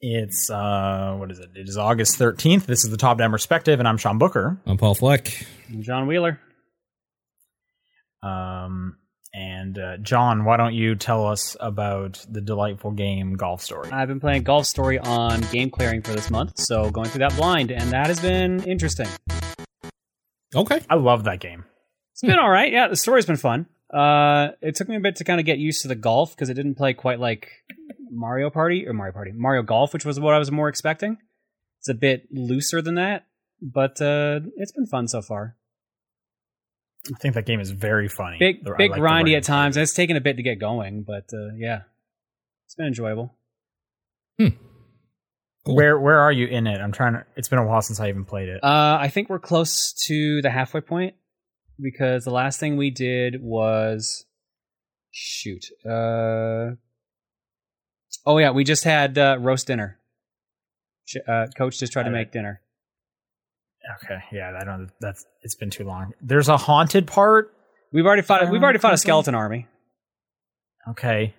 It's 0.00 0.48
uh, 0.48 1.16
what 1.18 1.30
is 1.30 1.40
it? 1.40 1.50
It 1.56 1.68
is 1.68 1.76
August 1.76 2.16
thirteenth. 2.16 2.66
This 2.66 2.84
is 2.84 2.90
the 2.90 2.96
Top 2.96 3.18
Down 3.18 3.32
Perspective, 3.32 3.80
and 3.80 3.88
I'm 3.88 3.96
Sean 3.96 4.18
Booker. 4.18 4.56
I'm 4.64 4.76
Paul 4.76 4.94
Fleck. 4.94 5.44
I'm 5.68 5.82
John 5.82 6.06
Wheeler. 6.06 6.38
Um, 8.22 8.96
and 9.34 9.76
uh, 9.76 9.96
John, 9.98 10.44
why 10.44 10.56
don't 10.56 10.74
you 10.74 10.94
tell 10.94 11.26
us 11.26 11.56
about 11.58 12.24
the 12.30 12.40
delightful 12.40 12.92
game 12.92 13.34
Golf 13.34 13.60
Story? 13.60 13.90
I've 13.90 14.08
been 14.08 14.20
playing 14.20 14.44
Golf 14.44 14.66
Story 14.66 15.00
on 15.00 15.40
game 15.52 15.70
clearing 15.70 16.02
for 16.02 16.12
this 16.12 16.30
month, 16.30 16.58
so 16.58 16.90
going 16.90 17.08
through 17.08 17.20
that 17.20 17.36
blind, 17.36 17.72
and 17.72 17.90
that 17.90 18.06
has 18.06 18.20
been 18.20 18.62
interesting. 18.64 19.08
Okay. 20.54 20.80
I 20.88 20.94
love 20.94 21.24
that 21.24 21.40
game. 21.40 21.64
It's 22.12 22.22
been 22.22 22.38
all 22.38 22.50
right. 22.50 22.72
Yeah, 22.72 22.88
the 22.88 22.96
story's 22.96 23.26
been 23.26 23.36
fun. 23.36 23.66
Uh, 23.92 24.50
it 24.60 24.74
took 24.74 24.88
me 24.88 24.96
a 24.96 25.00
bit 25.00 25.16
to 25.16 25.24
kind 25.24 25.40
of 25.40 25.46
get 25.46 25.58
used 25.58 25.82
to 25.82 25.88
the 25.88 25.94
golf 25.94 26.34
because 26.34 26.50
it 26.50 26.54
didn't 26.54 26.74
play 26.74 26.92
quite 26.94 27.18
like 27.20 27.48
Mario 28.10 28.50
Party 28.50 28.86
or 28.86 28.92
Mario 28.92 29.12
Party, 29.12 29.32
Mario 29.34 29.62
Golf, 29.62 29.92
which 29.94 30.04
was 30.04 30.20
what 30.20 30.34
I 30.34 30.38
was 30.38 30.50
more 30.50 30.68
expecting. 30.68 31.16
It's 31.80 31.88
a 31.88 31.94
bit 31.94 32.28
looser 32.30 32.82
than 32.82 32.96
that, 32.96 33.26
but 33.62 34.00
uh, 34.02 34.40
it's 34.56 34.72
been 34.72 34.86
fun 34.86 35.08
so 35.08 35.22
far. 35.22 35.56
I 37.14 37.16
think 37.18 37.34
that 37.34 37.46
game 37.46 37.60
is 37.60 37.70
very 37.70 38.08
funny. 38.08 38.36
Big, 38.38 38.64
The- 38.64 38.72
I 38.74 38.76
big 38.76 38.90
like 38.90 39.00
grindy 39.00 39.36
at 39.36 39.44
times. 39.44 39.76
and 39.76 39.82
It's 39.82 39.94
taken 39.94 40.16
a 40.16 40.20
bit 40.20 40.36
to 40.36 40.42
get 40.42 40.58
going, 40.58 41.02
but 41.04 41.30
uh, 41.32 41.54
yeah, 41.56 41.82
it's 42.66 42.74
been 42.74 42.86
enjoyable. 42.88 43.34
Cool. 45.66 45.74
Where 45.76 45.98
where 45.98 46.18
are 46.20 46.32
you 46.32 46.46
in 46.46 46.66
it? 46.66 46.80
I'm 46.80 46.92
trying 46.92 47.14
to. 47.14 47.24
It's 47.36 47.48
been 47.48 47.58
a 47.58 47.66
while 47.66 47.82
since 47.82 48.00
I 48.00 48.08
even 48.08 48.24
played 48.24 48.48
it. 48.48 48.62
Uh, 48.64 48.96
I 49.00 49.08
think 49.08 49.28
we're 49.28 49.38
close 49.38 49.92
to 50.06 50.40
the 50.40 50.50
halfway 50.50 50.80
point 50.80 51.14
because 51.80 52.24
the 52.24 52.30
last 52.30 52.60
thing 52.60 52.76
we 52.76 52.90
did 52.90 53.42
was 53.42 54.24
shoot. 55.10 55.66
Uh, 55.84 56.76
oh 58.26 58.38
yeah, 58.38 58.50
we 58.50 58.64
just 58.64 58.84
had 58.84 59.18
uh, 59.18 59.36
roast 59.40 59.66
dinner. 59.66 59.98
Uh, 61.26 61.46
Coach 61.56 61.78
just 61.78 61.92
tried 61.92 62.04
to 62.04 62.10
make 62.10 62.32
dinner. 62.32 62.60
okay, 64.04 64.18
yeah, 64.32 64.52
I 64.60 64.64
don't. 64.64 64.90
That's 65.00 65.24
it's 65.42 65.54
been 65.54 65.70
too 65.70 65.84
long. 65.84 66.12
There's 66.20 66.48
a 66.48 66.56
haunted 66.56 67.06
part. 67.06 67.54
We've 67.92 68.04
already 68.04 68.22
fought. 68.22 68.50
We've 68.50 68.62
already 68.62 68.78
fought 68.78 68.94
a 68.94 68.98
skeleton 68.98 69.34
army. 69.34 69.66
Okay. 70.90 71.34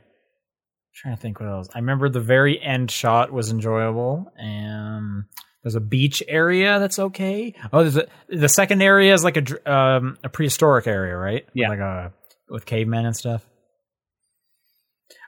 trying 0.96 1.16
to 1.16 1.22
think 1.22 1.40
what 1.40 1.50
else. 1.50 1.70
I 1.74 1.80
remember 1.80 2.10
the 2.10 2.20
very 2.20 2.62
end 2.62 2.92
shot 2.92 3.32
was 3.32 3.52
enjoyable. 3.52 4.32
Um, 4.40 5.26
there's 5.64 5.76
a 5.76 5.82
beach 5.82 6.24
area 6.28 6.80
that's 6.80 7.00
okay. 7.00 7.54
Oh, 7.74 7.82
there's 7.82 7.98
a 7.98 8.08
the 8.30 8.50
second 8.50 8.82
area 8.82 9.14
is 9.14 9.24
like 9.24 9.38
a 9.38 9.72
um 9.72 10.18
a 10.24 10.30
prehistoric 10.30 10.88
area, 10.88 11.16
right? 11.16 11.46
Yeah. 11.54 11.70
like 11.70 11.80
a 11.80 12.14
with 12.50 12.66
cavemen 12.66 13.06
and 13.06 13.16
stuff. 13.16 13.46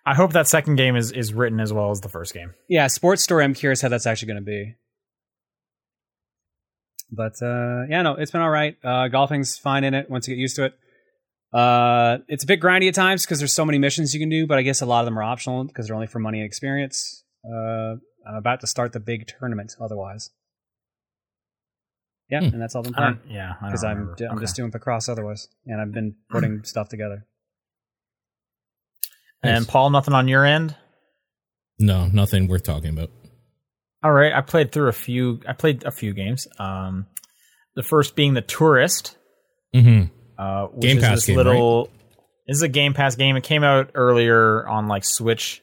I 0.06 0.16
hope 0.16 0.34
that 0.34 0.48
second 0.48 0.78
game 0.78 0.96
is 0.96 1.12
is 1.12 1.34
written 1.34 1.60
as 1.60 1.72
well 1.74 1.92
as 1.92 2.02
the 2.02 2.10
first 2.10 2.34
game. 2.34 2.54
Yeah, 2.70 2.88
sports 2.88 3.22
story. 3.22 3.44
I'm 3.44 3.54
curious 3.54 3.82
how 3.82 3.90
that's 3.90 4.08
actually 4.08 4.28
going 4.28 4.44
to 4.44 4.46
be. 4.46 4.76
But 7.12 7.34
uh, 7.42 7.84
yeah, 7.90 8.02
no, 8.02 8.16
it's 8.16 8.32
been 8.32 8.42
all 8.42 8.50
right. 8.50 8.78
Uh, 8.84 9.10
golfing's 9.10 9.58
fine 9.58 9.84
in 9.84 9.94
it 9.94 10.10
once 10.10 10.28
you 10.28 10.36
get 10.36 10.42
used 10.42 10.56
to 10.56 10.66
it. 10.66 10.74
Uh, 11.54 12.20
it's 12.30 12.46
a 12.46 12.48
bit 12.48 12.62
grindy 12.62 12.88
at 12.88 12.96
times 12.96 13.26
because 13.26 13.40
there's 13.40 13.54
so 13.54 13.66
many 13.66 13.78
missions 13.78 14.14
you 14.14 14.20
can 14.22 14.30
do, 14.30 14.48
but 14.48 14.58
I 14.58 14.62
guess 14.62 14.82
a 14.82 14.86
lot 14.86 15.02
of 15.02 15.06
them 15.06 15.20
are 15.20 15.24
optional 15.24 15.66
because 15.66 15.88
they're 15.88 15.96
only 15.96 16.08
for 16.08 16.20
money 16.20 16.40
and 16.40 16.46
experience. 16.46 17.21
Uh, 17.46 17.96
I'm 18.28 18.36
about 18.36 18.60
to 18.62 18.68
start 18.68 18.94
the 18.94 19.00
big 19.00 19.28
tournament. 19.28 19.74
Otherwise, 19.82 20.30
yeah, 22.30 22.40
Hmm. 22.40 22.54
and 22.54 22.62
that's 22.62 22.76
all 22.76 22.86
I'm 22.86 22.94
I 22.96 22.98
playing 22.98 23.20
yeah, 23.30 23.54
because 23.64 23.84
I'm 23.84 24.16
I'm 24.30 24.40
just 24.40 24.56
doing 24.56 24.72
Picross 24.72 25.10
otherwise, 25.10 25.48
and 25.66 25.82
I've 25.82 25.92
been 25.92 26.16
putting 26.30 26.64
stuff 26.64 26.90
together. 26.90 27.26
And 29.44 29.68
Paul, 29.68 29.90
nothing 29.90 30.14
on 30.14 30.28
your 30.28 30.46
end. 30.46 30.76
No, 31.80 32.06
nothing 32.08 32.48
worth 32.48 32.64
talking 32.64 32.92
about. 32.92 33.10
All 34.04 34.12
right, 34.12 34.34
I 34.34 34.42
played 34.42 34.72
through 34.72 34.90
a 34.90 34.94
few. 34.94 35.42
I 35.48 35.54
played 35.54 35.84
a 35.84 35.92
few 35.92 36.14
games. 36.14 36.48
Um, 36.60 37.08
the 37.76 37.84
first 37.84 38.16
being 38.16 38.34
the 38.34 38.42
Tourist, 38.42 39.18
Mm-hmm. 39.76 40.14
uh, 40.38 40.68
which 40.68 40.82
Game 40.82 40.98
is 40.98 41.04
Pass 41.04 41.16
this 41.18 41.26
game, 41.28 41.38
little. 41.38 41.86
This 42.48 42.58
is 42.58 42.62
a 42.64 42.68
Game 42.68 42.94
Pass 42.94 43.16
game. 43.16 43.36
It 43.36 43.44
came 43.44 43.64
out 43.64 43.92
earlier 43.96 44.68
on 44.68 44.88
like 44.88 45.04
Switch. 45.06 45.62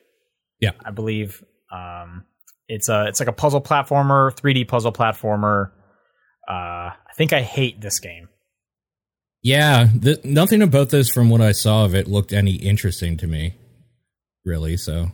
Yeah. 0.61 0.73
I 0.85 0.91
believe. 0.91 1.45
Um, 1.73 2.25
it's 2.69 2.89
a 2.89 3.07
it's 3.07 3.21
like 3.21 3.29
a 3.29 3.33
puzzle 3.33 3.63
platformer, 3.63 4.35
3D 4.35 4.69
puzzle 4.69 4.93
platformer. 4.93 5.71
Uh, 6.49 6.93
I 6.93 7.13
think 7.17 7.33
I 7.33 7.43
hate 7.43 7.81
this 7.81 7.99
game. 8.01 8.29
Yeah, 9.43 9.89
th- 10.03 10.25
nothing 10.25 10.63
about 10.63 10.91
this 10.91 11.11
from 11.11 11.31
what 11.31 11.41
I 11.41 11.53
saw 11.53 11.85
of 11.85 11.95
it 11.95 12.09
looked 12.09 12.33
any 12.33 12.57
interesting 12.57 13.17
to 13.19 13.27
me. 13.27 13.55
Really, 14.45 14.77
so 14.77 15.09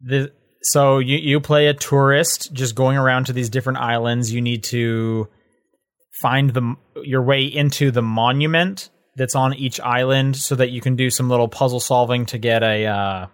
the 0.00 0.32
so 0.62 0.98
you 0.98 1.18
you 1.18 1.40
play 1.40 1.66
a 1.66 1.74
tourist 1.74 2.52
just 2.52 2.74
going 2.74 2.96
around 2.96 3.26
to 3.26 3.32
these 3.32 3.50
different 3.50 3.78
islands. 3.78 4.32
You 4.32 4.40
need 4.40 4.64
to 4.64 5.28
find 6.20 6.50
the 6.50 6.76
your 7.02 7.22
way 7.22 7.44
into 7.44 7.90
the 7.90 8.02
monument 8.02 8.90
that's 9.16 9.34
on 9.34 9.54
each 9.54 9.80
island 9.80 10.36
so 10.36 10.54
that 10.54 10.70
you 10.70 10.80
can 10.80 10.96
do 10.96 11.10
some 11.10 11.28
little 11.28 11.48
puzzle 11.48 11.80
solving 11.80 12.26
to 12.26 12.38
get 12.38 12.62
a 12.62 12.86
uh, 12.86 13.26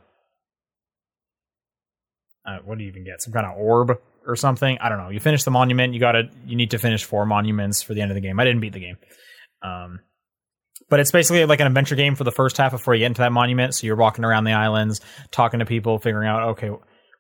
uh 2.49 2.59
what 2.65 2.79
do 2.79 2.85
you 2.85 2.91
even 2.91 3.05
get? 3.05 3.23
Some 3.23 3.33
kind 3.33 3.47
of 3.47 3.57
orb 3.57 3.99
or 4.27 4.37
something? 4.37 4.79
I 4.81 4.89
don't 4.89 4.99
know. 4.99 5.11
You 5.11 5.21
finish 5.21 5.45
the 5.45 5.51
monument, 5.51 5.95
you 5.95 6.01
got 6.01 6.13
to 6.13 6.31
you 6.47 6.57
need 6.57 6.71
to 6.71 6.79
finish 6.79 7.05
four 7.05 7.27
monuments 7.27 7.83
for 7.83 7.95
the 7.95 8.01
end 8.01 8.11
of 8.11 8.15
the 8.15 8.21
game. 8.21 8.41
I 8.41 8.45
didn't 8.45 8.61
beat 8.61 8.73
the 8.73 8.81
game. 8.81 8.97
Um 9.63 10.01
but 10.89 11.01
it's 11.01 11.13
basically 11.13 11.45
like 11.45 11.61
an 11.61 11.67
adventure 11.67 11.97
game 11.97 12.15
for 12.15 12.25
the 12.25 12.33
first 12.33 12.57
half 12.57 12.73
before 12.73 12.95
you 12.95 13.01
get 13.01 13.07
into 13.07 13.21
that 13.21 13.33
monument. 13.33 13.75
So 13.75 13.87
you're 13.87 13.97
walking 13.97 14.25
around 14.25 14.45
the 14.45 14.53
islands, 14.53 15.01
talking 15.31 15.61
to 15.61 15.67
people, 15.67 15.99
figuring 15.99 16.29
out, 16.29 16.51
okay, 16.51 16.71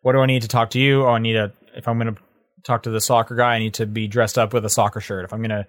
what 0.00 0.12
do 0.12 0.20
I 0.20 0.26
need 0.26 0.42
to 0.42 0.48
talk 0.48 0.70
to 0.70 0.80
you? 0.80 1.04
Oh, 1.04 1.10
I 1.10 1.18
need 1.18 1.36
a, 1.36 1.52
if 1.74 1.86
I'm 1.86 1.98
going 1.98 2.14
to 2.14 2.20
talk 2.64 2.84
to 2.84 2.90
the 2.90 3.00
soccer 3.00 3.34
guy, 3.34 3.54
I 3.54 3.58
need 3.58 3.74
to 3.74 3.86
be 3.86 4.08
dressed 4.08 4.38
up 4.38 4.54
with 4.54 4.64
a 4.64 4.70
soccer 4.70 5.00
shirt. 5.00 5.24
If 5.24 5.32
I'm 5.32 5.40
going 5.40 5.50
to 5.50 5.66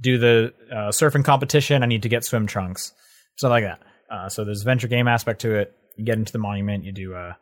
do 0.00 0.18
the 0.18 0.54
uh, 0.70 0.90
surfing 0.90 1.24
competition, 1.24 1.82
I 1.82 1.86
need 1.86 2.02
to 2.02 2.08
get 2.08 2.24
swim 2.24 2.46
trunks. 2.46 2.92
Stuff 3.36 3.50
like 3.50 3.64
that. 3.64 3.80
Uh, 4.10 4.28
so 4.28 4.44
there's 4.44 4.60
adventure 4.60 4.88
game 4.88 5.08
aspect 5.08 5.42
to 5.42 5.54
it. 5.54 5.72
You 5.96 6.04
get 6.04 6.18
into 6.18 6.32
the 6.32 6.38
monument, 6.38 6.84
you 6.84 6.92
do 6.92 7.14
uh, 7.14 7.18
uh, 7.18 7.32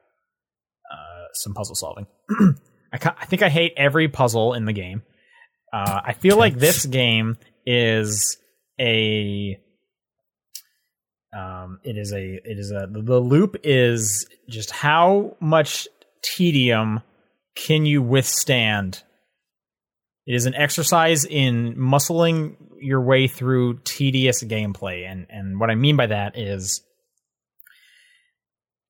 some 1.34 1.54
puzzle 1.54 1.74
solving. 1.74 2.06
I, 2.92 2.98
ca- 2.98 3.16
I 3.20 3.26
think 3.26 3.42
I 3.42 3.48
hate 3.48 3.72
every 3.76 4.08
puzzle 4.08 4.54
in 4.54 4.64
the 4.64 4.72
game. 4.72 5.02
Uh, 5.72 6.00
I 6.04 6.12
feel 6.12 6.36
like 6.36 6.54
this 6.54 6.86
game 7.00 7.36
is 7.66 8.38
a 8.80 9.58
um, 11.34 11.80
it 11.82 11.96
is 11.96 12.12
a 12.12 12.40
it 12.44 12.58
is 12.58 12.70
a 12.70 12.86
the, 12.90 13.02
the 13.02 13.18
loop 13.18 13.56
is 13.64 14.26
just 14.48 14.70
how 14.70 15.36
much 15.40 15.88
tedium 16.22 17.00
can 17.56 17.86
you 17.86 18.02
withstand 18.02 19.02
it 20.26 20.34
is 20.34 20.46
an 20.46 20.54
exercise 20.54 21.24
in 21.24 21.74
muscling 21.76 22.56
your 22.80 23.00
way 23.00 23.26
through 23.28 23.78
tedious 23.84 24.42
gameplay 24.42 25.10
and 25.10 25.26
and 25.28 25.60
what 25.60 25.70
i 25.70 25.74
mean 25.74 25.96
by 25.96 26.06
that 26.06 26.38
is 26.38 26.82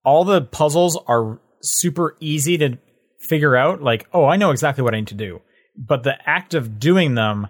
all 0.04 0.24
the 0.24 0.42
puzzles 0.42 0.98
are 1.06 1.40
super 1.64 2.16
easy 2.20 2.58
to 2.58 2.78
figure 3.28 3.56
out 3.56 3.82
like 3.82 4.06
oh 4.12 4.26
i 4.26 4.36
know 4.36 4.50
exactly 4.50 4.82
what 4.82 4.94
i 4.94 4.98
need 4.98 5.06
to 5.06 5.14
do 5.14 5.40
but 5.76 6.02
the 6.02 6.16
act 6.28 6.54
of 6.54 6.78
doing 6.78 7.14
them 7.14 7.48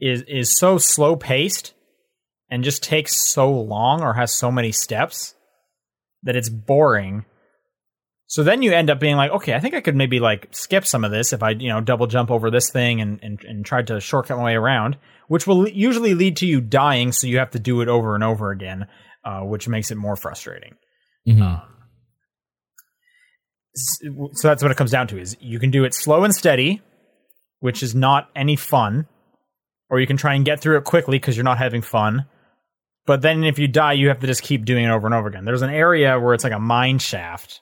is 0.00 0.22
is 0.22 0.58
so 0.58 0.78
slow 0.78 1.16
paced 1.16 1.74
and 2.50 2.64
just 2.64 2.82
takes 2.82 3.30
so 3.30 3.50
long 3.50 4.02
or 4.02 4.14
has 4.14 4.32
so 4.32 4.50
many 4.50 4.72
steps 4.72 5.34
that 6.22 6.36
it's 6.36 6.48
boring. 6.48 7.24
So 8.28 8.42
then 8.42 8.62
you 8.62 8.72
end 8.72 8.90
up 8.90 8.98
being 8.98 9.16
like, 9.16 9.30
okay, 9.30 9.54
I 9.54 9.60
think 9.60 9.74
I 9.74 9.80
could 9.80 9.94
maybe 9.94 10.18
like 10.18 10.48
skip 10.50 10.84
some 10.84 11.04
of 11.04 11.10
this 11.10 11.32
if 11.32 11.42
I, 11.42 11.50
you 11.50 11.68
know, 11.68 11.80
double 11.80 12.06
jump 12.06 12.30
over 12.30 12.50
this 12.50 12.70
thing 12.70 13.00
and 13.00 13.20
and, 13.22 13.40
and 13.44 13.64
tried 13.64 13.86
to 13.88 14.00
shortcut 14.00 14.36
my 14.36 14.44
way 14.44 14.54
around, 14.54 14.96
which 15.28 15.46
will 15.46 15.68
usually 15.68 16.14
lead 16.14 16.36
to 16.38 16.46
you 16.46 16.60
dying, 16.60 17.12
so 17.12 17.26
you 17.26 17.38
have 17.38 17.50
to 17.50 17.58
do 17.58 17.80
it 17.80 17.88
over 17.88 18.14
and 18.14 18.24
over 18.24 18.50
again, 18.50 18.86
uh, 19.24 19.40
which 19.40 19.68
makes 19.68 19.90
it 19.90 19.96
more 19.96 20.16
frustrating. 20.16 20.74
mhm. 21.26 21.62
So 23.76 24.48
that's 24.48 24.62
what 24.62 24.72
it 24.72 24.76
comes 24.76 24.90
down 24.90 25.06
to: 25.08 25.18
is 25.18 25.36
you 25.40 25.58
can 25.58 25.70
do 25.70 25.84
it 25.84 25.94
slow 25.94 26.24
and 26.24 26.34
steady, 26.34 26.80
which 27.60 27.82
is 27.82 27.94
not 27.94 28.30
any 28.34 28.56
fun, 28.56 29.06
or 29.90 30.00
you 30.00 30.06
can 30.06 30.16
try 30.16 30.34
and 30.34 30.44
get 30.44 30.60
through 30.60 30.78
it 30.78 30.84
quickly 30.84 31.18
because 31.18 31.36
you're 31.36 31.44
not 31.44 31.58
having 31.58 31.82
fun. 31.82 32.26
But 33.06 33.22
then 33.22 33.44
if 33.44 33.58
you 33.58 33.68
die, 33.68 33.92
you 33.92 34.08
have 34.08 34.20
to 34.20 34.26
just 34.26 34.42
keep 34.42 34.64
doing 34.64 34.84
it 34.84 34.90
over 34.90 35.06
and 35.06 35.14
over 35.14 35.28
again. 35.28 35.44
There's 35.44 35.62
an 35.62 35.70
area 35.70 36.18
where 36.18 36.34
it's 36.34 36.42
like 36.42 36.52
a 36.52 36.58
mine 36.58 36.98
shaft, 36.98 37.60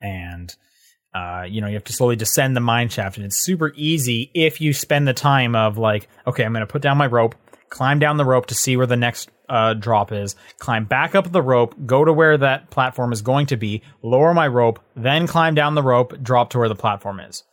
and 0.00 0.54
uh, 1.14 1.44
you 1.48 1.60
know 1.60 1.68
you 1.68 1.74
have 1.74 1.84
to 1.84 1.92
slowly 1.92 2.16
descend 2.16 2.56
the 2.56 2.60
mine 2.60 2.88
shaft, 2.88 3.16
and 3.16 3.26
it's 3.26 3.36
super 3.36 3.72
easy 3.76 4.30
if 4.34 4.60
you 4.60 4.72
spend 4.72 5.06
the 5.06 5.14
time 5.14 5.54
of 5.54 5.78
like, 5.78 6.08
okay, 6.26 6.44
I'm 6.44 6.52
going 6.52 6.66
to 6.66 6.72
put 6.72 6.82
down 6.82 6.96
my 6.96 7.06
rope, 7.06 7.34
climb 7.70 7.98
down 7.98 8.16
the 8.16 8.24
rope 8.24 8.46
to 8.46 8.54
see 8.54 8.76
where 8.76 8.86
the 8.86 8.96
next 8.96 9.30
uh, 9.48 9.74
drop 9.74 10.12
is, 10.12 10.34
climb 10.58 10.84
back 10.84 11.14
up 11.14 11.30
the 11.30 11.42
rope, 11.42 11.74
go 11.86 12.04
to 12.04 12.12
where 12.12 12.36
that 12.38 12.70
platform 12.70 13.12
is 13.12 13.22
going 13.22 13.46
to 13.46 13.56
be, 13.56 13.82
lower 14.02 14.34
my 14.34 14.46
rope, 14.46 14.80
then 14.94 15.26
climb 15.26 15.54
down 15.54 15.74
the 15.74 15.82
rope, 15.82 16.20
drop 16.22 16.50
to 16.50 16.58
where 16.58 16.68
the 16.68 16.74
platform 16.74 17.20
is. 17.20 17.44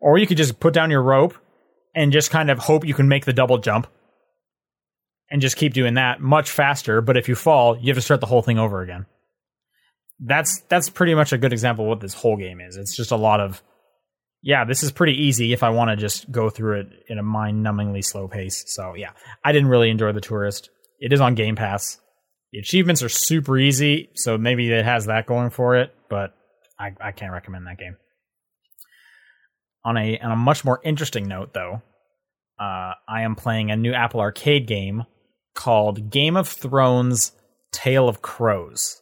Or 0.00 0.18
you 0.18 0.26
could 0.26 0.36
just 0.36 0.60
put 0.60 0.74
down 0.74 0.90
your 0.90 1.02
rope 1.02 1.34
and 1.94 2.12
just 2.12 2.30
kind 2.30 2.50
of 2.50 2.58
hope 2.58 2.86
you 2.86 2.94
can 2.94 3.08
make 3.08 3.24
the 3.24 3.32
double 3.32 3.58
jump 3.58 3.86
and 5.30 5.42
just 5.42 5.56
keep 5.56 5.74
doing 5.74 5.94
that 5.94 6.20
much 6.20 6.50
faster. 6.50 7.00
But 7.00 7.16
if 7.16 7.28
you 7.28 7.34
fall, 7.34 7.76
you 7.76 7.88
have 7.88 7.96
to 7.96 8.02
start 8.02 8.20
the 8.20 8.26
whole 8.26 8.42
thing 8.42 8.58
over 8.58 8.80
again. 8.80 9.06
that's 10.20 10.62
that's 10.68 10.90
pretty 10.90 11.14
much 11.14 11.32
a 11.32 11.38
good 11.38 11.52
example 11.52 11.84
of 11.84 11.88
what 11.88 12.00
this 12.00 12.14
whole 12.14 12.36
game 12.36 12.60
is. 12.60 12.76
It's 12.76 12.96
just 12.96 13.10
a 13.10 13.16
lot 13.16 13.40
of 13.40 13.62
yeah, 14.42 14.64
this 14.64 14.82
is 14.82 14.92
pretty 14.92 15.14
easy 15.24 15.52
if 15.52 15.62
I 15.62 15.70
want 15.70 15.90
to 15.90 15.96
just 15.96 16.30
go 16.30 16.48
through 16.50 16.80
it 16.80 16.86
in 17.08 17.18
a 17.18 17.22
mind-numbingly 17.22 18.04
slow 18.04 18.28
pace. 18.28 18.64
So 18.68 18.94
yeah, 18.94 19.10
I 19.44 19.52
didn't 19.52 19.68
really 19.68 19.90
enjoy 19.90 20.12
the 20.12 20.20
tourist. 20.20 20.70
It 20.98 21.12
is 21.12 21.20
on 21.20 21.34
Game 21.34 21.56
Pass. 21.56 21.98
The 22.52 22.58
achievements 22.58 23.02
are 23.02 23.08
super 23.08 23.58
easy, 23.58 24.10
so 24.14 24.38
maybe 24.38 24.72
it 24.72 24.84
has 24.84 25.06
that 25.06 25.26
going 25.26 25.50
for 25.50 25.76
it, 25.76 25.94
but 26.08 26.34
I, 26.78 26.94
I 27.00 27.12
can't 27.12 27.32
recommend 27.32 27.66
that 27.66 27.78
game. 27.78 27.96
On 29.84 29.96
a 29.96 30.18
on 30.18 30.32
a 30.32 30.36
much 30.36 30.64
more 30.64 30.80
interesting 30.84 31.28
note, 31.28 31.52
though, 31.52 31.82
uh, 32.58 32.92
I 33.08 33.22
am 33.22 33.36
playing 33.36 33.70
a 33.70 33.76
new 33.76 33.92
Apple 33.92 34.20
Arcade 34.20 34.66
game 34.66 35.04
called 35.54 36.10
Game 36.10 36.36
of 36.36 36.48
Thrones: 36.48 37.32
Tale 37.72 38.08
of 38.08 38.22
Crows. 38.22 39.00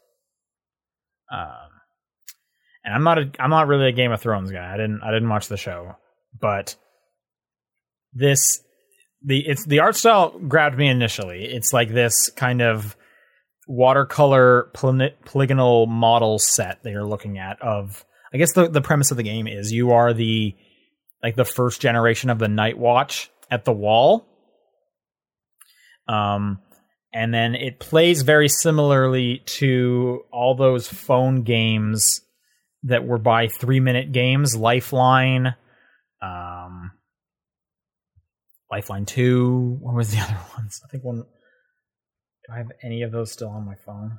Um, 1.33 1.76
and 2.87 2.95
I'm 2.95 3.03
not 3.03 3.19
a 3.19 3.31
I'm 3.41 3.51
not 3.51 3.67
really 3.67 3.89
a 3.89 3.93
Game 3.93 4.13
of 4.13 4.21
Thrones 4.21 4.53
guy. 4.53 4.73
I 4.73 4.77
didn't 4.77 5.01
I 5.03 5.11
didn't 5.11 5.29
watch 5.29 5.49
the 5.49 5.57
show, 5.57 5.97
but 6.41 6.77
this 8.15 8.63
the 9.23 9.45
it's 9.47 9.65
the 9.67 9.81
art 9.81 9.97
style 9.97 10.39
grabbed 10.39 10.79
me 10.79 10.89
initially. 10.89 11.45
It's 11.45 11.73
like 11.73 11.93
this 11.93 12.31
kind 12.31 12.63
of 12.63 12.97
watercolor 13.67 14.71
polygonal 15.25 15.87
model 15.87 16.39
set 16.39 16.85
that 16.85 16.91
you're 16.91 17.05
looking 17.05 17.39
at 17.39 17.61
of 17.61 18.05
I 18.33 18.39
guess 18.39 18.53
the 18.53 18.69
the 18.69 18.81
premise 18.81 19.11
of 19.11 19.17
the 19.17 19.25
game 19.25 19.49
is 19.49 19.73
you 19.73 19.91
are 19.91 20.15
the 20.15 20.55
like 21.25 21.35
the 21.35 21.45
first 21.45 21.81
generation 21.81 22.31
of 22.31 22.39
the 22.39 22.49
Night 22.49 22.79
Watch 22.79 23.31
at 23.51 23.65
the 23.65 23.73
wall. 23.73 24.29
Um 26.07 26.61
and 27.13 27.35
then 27.35 27.57
it 27.57 27.81
plays 27.81 28.23
very 28.23 28.49
similarly 28.49 29.43
to 29.47 30.23
all 30.31 30.55
those 30.55 30.87
phone 30.87 31.43
games 31.43 32.21
that 32.85 33.07
were 33.07 33.19
by 33.19 33.49
three 33.49 33.81
minute 33.81 34.13
games. 34.13 34.57
Lifeline 34.57 35.55
um 36.23 36.93
lifeline 38.71 39.05
2 39.05 39.79
what 39.81 39.95
was 39.95 40.11
the 40.11 40.19
other 40.23 40.39
ones? 40.57 40.81
I 40.85 40.89
think 40.89 41.05
one 41.05 41.17
do 41.19 42.53
i 42.53 42.59
have 42.59 42.71
any 42.83 43.03
of 43.03 43.13
those 43.13 43.33
still 43.33 43.49
on 43.49 43.67
my 43.67 43.75
phone? 43.85 44.19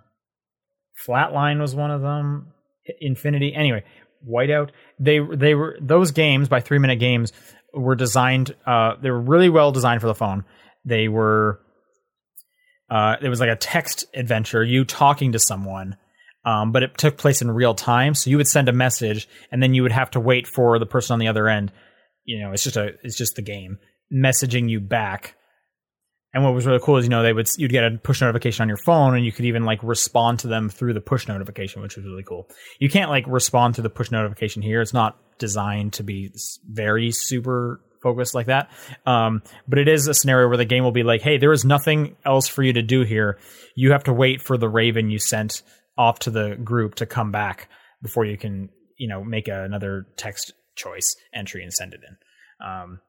Flatline 1.07 1.59
was 1.59 1.75
one 1.75 1.91
of 1.91 2.01
them. 2.01 2.53
Infinity 3.01 3.53
anyway 3.53 3.83
whiteout. 4.27 4.69
They 4.99 5.19
they 5.19 5.55
were 5.55 5.77
those 5.81 6.11
games 6.11 6.49
by 6.49 6.59
three 6.59 6.79
minute 6.79 6.99
games 6.99 7.33
were 7.73 7.95
designed 7.95 8.55
uh 8.65 8.95
they 9.01 9.11
were 9.11 9.21
really 9.21 9.49
well 9.49 9.71
designed 9.71 10.01
for 10.01 10.07
the 10.07 10.15
phone. 10.15 10.45
They 10.85 11.07
were 11.07 11.59
uh, 12.89 13.17
it 13.21 13.29
was 13.29 13.39
like 13.39 13.49
a 13.49 13.55
text 13.55 14.05
adventure, 14.13 14.63
you 14.63 14.85
talking 14.85 15.33
to 15.33 15.39
someone, 15.39 15.97
um, 16.47 16.71
but 16.71 16.81
it 16.81 16.97
took 16.97 17.17
place 17.17 17.41
in 17.41 17.51
real 17.51 17.75
time. 17.75 18.15
So 18.15 18.29
you 18.29 18.37
would 18.37 18.47
send 18.47 18.69
a 18.69 18.73
message, 18.73 19.27
and 19.51 19.61
then 19.61 19.73
you 19.73 19.83
would 19.83 19.91
have 19.91 20.11
to 20.11 20.21
wait 20.21 20.47
for 20.47 20.79
the 20.79 20.85
person 20.85 21.11
on 21.11 21.19
the 21.19 21.27
other 21.27 21.49
end. 21.49 21.73
You 22.23 22.39
know, 22.39 22.53
it's 22.53 22.63
just 22.63 22.77
a 22.77 22.93
it's 23.03 23.17
just 23.17 23.35
the 23.35 23.41
game 23.41 23.79
messaging 24.11 24.69
you 24.69 24.79
back. 24.79 25.35
And 26.33 26.45
what 26.45 26.53
was 26.53 26.65
really 26.65 26.79
cool 26.81 26.97
is 26.97 27.03
you 27.03 27.09
know 27.09 27.21
they 27.21 27.33
would 27.33 27.49
you'd 27.57 27.71
get 27.71 27.83
a 27.83 27.97
push 27.97 28.21
notification 28.21 28.61
on 28.61 28.69
your 28.69 28.77
phone, 28.77 29.13
and 29.13 29.25
you 29.25 29.33
could 29.33 29.43
even 29.43 29.65
like 29.65 29.83
respond 29.83 30.39
to 30.39 30.47
them 30.47 30.69
through 30.69 30.93
the 30.93 31.01
push 31.01 31.27
notification, 31.27 31.81
which 31.81 31.97
was 31.97 32.05
really 32.05 32.23
cool. 32.23 32.47
You 32.79 32.89
can't 32.89 33.09
like 33.09 33.27
respond 33.27 33.75
to 33.75 33.81
the 33.81 33.89
push 33.89 34.09
notification 34.09 34.61
here; 34.61 34.79
it's 34.79 34.93
not 34.93 35.19
designed 35.39 35.93
to 35.93 36.03
be 36.03 36.31
very 36.65 37.11
super 37.11 37.81
focused 38.01 38.35
like 38.35 38.45
that. 38.45 38.71
Um, 39.05 39.41
but 39.67 39.79
it 39.79 39.89
is 39.89 40.07
a 40.07 40.13
scenario 40.13 40.47
where 40.47 40.55
the 40.55 40.63
game 40.63 40.85
will 40.85 40.93
be 40.93 41.03
like, 41.03 41.21
hey, 41.21 41.39
there 41.39 41.51
is 41.51 41.65
nothing 41.65 42.15
else 42.25 42.47
for 42.47 42.63
you 42.63 42.71
to 42.73 42.81
do 42.81 43.01
here. 43.01 43.37
You 43.75 43.91
have 43.91 44.05
to 44.05 44.13
wait 44.13 44.41
for 44.41 44.57
the 44.57 44.69
raven 44.69 45.09
you 45.09 45.19
sent 45.19 45.61
off 45.97 46.19
to 46.19 46.31
the 46.31 46.55
group 46.55 46.95
to 46.95 47.05
come 47.05 47.31
back 47.31 47.69
before 48.01 48.25
you 48.25 48.37
can, 48.37 48.69
you 48.97 49.07
know, 49.07 49.23
make 49.23 49.47
a, 49.47 49.63
another 49.63 50.07
text 50.17 50.53
choice 50.75 51.15
entry 51.33 51.63
and 51.63 51.73
send 51.73 51.93
it 51.93 52.01
in. 52.07 52.67
Um, 52.67 52.99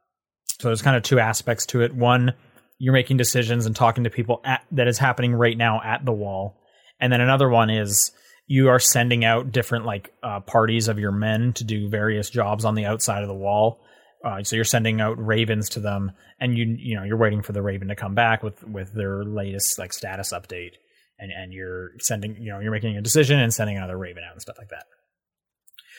so 0.61 0.69
there's 0.69 0.83
kind 0.83 0.97
of 0.97 1.03
two 1.03 1.21
aspects 1.21 1.67
to 1.67 1.83
it. 1.83 1.95
One, 1.95 2.35
you're 2.79 2.93
making 2.93 3.17
decisions 3.17 3.67
and 3.67 3.75
talking 3.75 4.05
to 4.05 4.11
people 4.11 4.41
at, 4.45 4.65
that 4.73 4.89
is 4.89 4.99
happening 4.99 5.35
right 5.35 5.57
now 5.57 5.81
at 5.83 6.05
the 6.05 6.13
wall, 6.13 6.61
and 7.01 7.13
then 7.13 7.21
another 7.21 7.49
one 7.49 7.71
is 7.71 8.13
you 8.47 8.69
are 8.69 8.79
sending 8.79 9.25
out 9.25 9.53
different 9.53 9.85
like 9.85 10.13
uh, 10.23 10.41
parties 10.41 10.89
of 10.89 10.99
your 10.99 11.13
men 11.13 11.53
to 11.55 11.65
do 11.65 11.89
various 11.89 12.31
jobs 12.31 12.65
on 12.65 12.75
the 12.75 12.87
outside 12.87 13.23
of 13.23 13.29
the 13.29 13.35
wall 13.35 13.81
uh, 14.25 14.43
so 14.43 14.57
you're 14.57 14.65
sending 14.65 15.01
out 15.01 15.25
ravens 15.25 15.69
to 15.71 15.81
them, 15.81 16.13
and 16.41 16.57
you 16.57 16.77
you 16.79 16.97
know 16.97 17.05
you're 17.05 17.17
waiting 17.17 17.43
for 17.43 17.53
the 17.53 17.63
raven 17.63 17.89
to 17.89 17.95
come 17.95 18.15
back 18.15 18.43
with 18.43 18.63
with 18.65 18.93
their 18.93 19.25
latest 19.25 19.79
like 19.79 19.93
status 19.93 20.33
update, 20.33 20.73
and 21.19 21.33
and 21.33 21.53
you're 21.53 21.93
sending 22.01 22.37
you 22.37 22.51
know 22.53 22.61
you're 22.61 22.73
making 22.73 22.97
a 22.97 23.03
decision 23.03 23.39
and 23.39 23.53
sending 23.53 23.77
another 23.77 23.97
raven 23.97 24.23
out 24.27 24.33
and 24.33 24.43
stuff 24.43 24.57
like 24.59 24.69
that. 24.69 24.85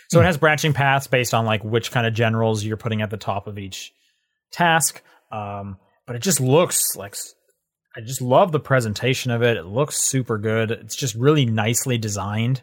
So 0.10 0.18
mm-hmm. 0.18 0.22
it 0.22 0.24
hmm. 0.24 0.28
has 0.28 0.38
branching 0.38 0.74
paths 0.74 1.08
based 1.08 1.34
on 1.34 1.46
like 1.46 1.64
which 1.64 1.92
kind 1.92 2.08
of 2.08 2.14
generals 2.14 2.64
you're 2.64 2.78
putting 2.78 3.02
at 3.02 3.10
the 3.10 3.18
top 3.18 3.48
of 3.48 3.58
each 3.58 3.94
task. 4.52 5.02
Um, 5.32 5.78
but 6.08 6.16
it 6.16 6.22
just 6.22 6.40
looks 6.40 6.96
like 6.96 7.16
I 7.96 8.02
just 8.02 8.22
love 8.22 8.52
the 8.52 8.60
presentation 8.60 9.32
of 9.32 9.42
it. 9.42 9.58
It 9.58 9.66
looks 9.66 9.98
super 9.98 10.38
good. 10.38 10.72
It's 10.72 10.96
just 10.96 11.16
really 11.16 11.46
nicely 11.46 11.98
designed. 11.98 12.62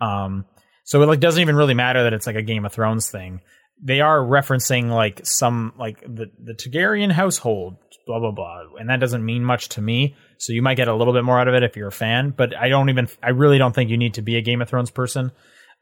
Um, 0.00 0.46
so 0.84 1.02
it 1.02 1.06
like 1.06 1.20
doesn't 1.20 1.40
even 1.40 1.56
really 1.56 1.74
matter 1.74 2.04
that 2.04 2.14
it's 2.14 2.26
like 2.26 2.36
a 2.36 2.42
Game 2.42 2.64
of 2.64 2.72
Thrones 2.72 3.10
thing 3.10 3.40
they 3.82 4.00
are 4.00 4.18
referencing 4.18 4.90
like 4.90 5.24
some 5.24 5.72
like 5.78 6.00
the 6.00 6.30
the 6.42 6.54
Targaryen 6.54 7.12
household, 7.12 7.76
blah 8.08 8.18
blah 8.18 8.32
blah, 8.32 8.62
and 8.80 8.90
that 8.90 8.98
doesn't 8.98 9.24
mean 9.24 9.44
much 9.44 9.68
to 9.70 9.82
me. 9.82 10.16
So 10.38 10.52
you 10.52 10.62
might 10.62 10.76
get 10.76 10.88
a 10.88 10.94
little 10.94 11.12
bit 11.12 11.22
more 11.22 11.38
out 11.38 11.46
of 11.46 11.54
it 11.54 11.62
if 11.62 11.76
you're 11.76 11.88
a 11.88 11.92
fan, 11.92 12.34
but 12.36 12.56
I 12.56 12.68
don't 12.68 12.88
even 12.88 13.08
I 13.22 13.30
really 13.30 13.58
don't 13.58 13.74
think 13.74 13.90
you 13.90 13.96
need 13.98 14.14
to 14.14 14.22
be 14.22 14.36
a 14.36 14.40
Game 14.40 14.60
of 14.62 14.68
Thrones 14.68 14.90
person 14.90 15.30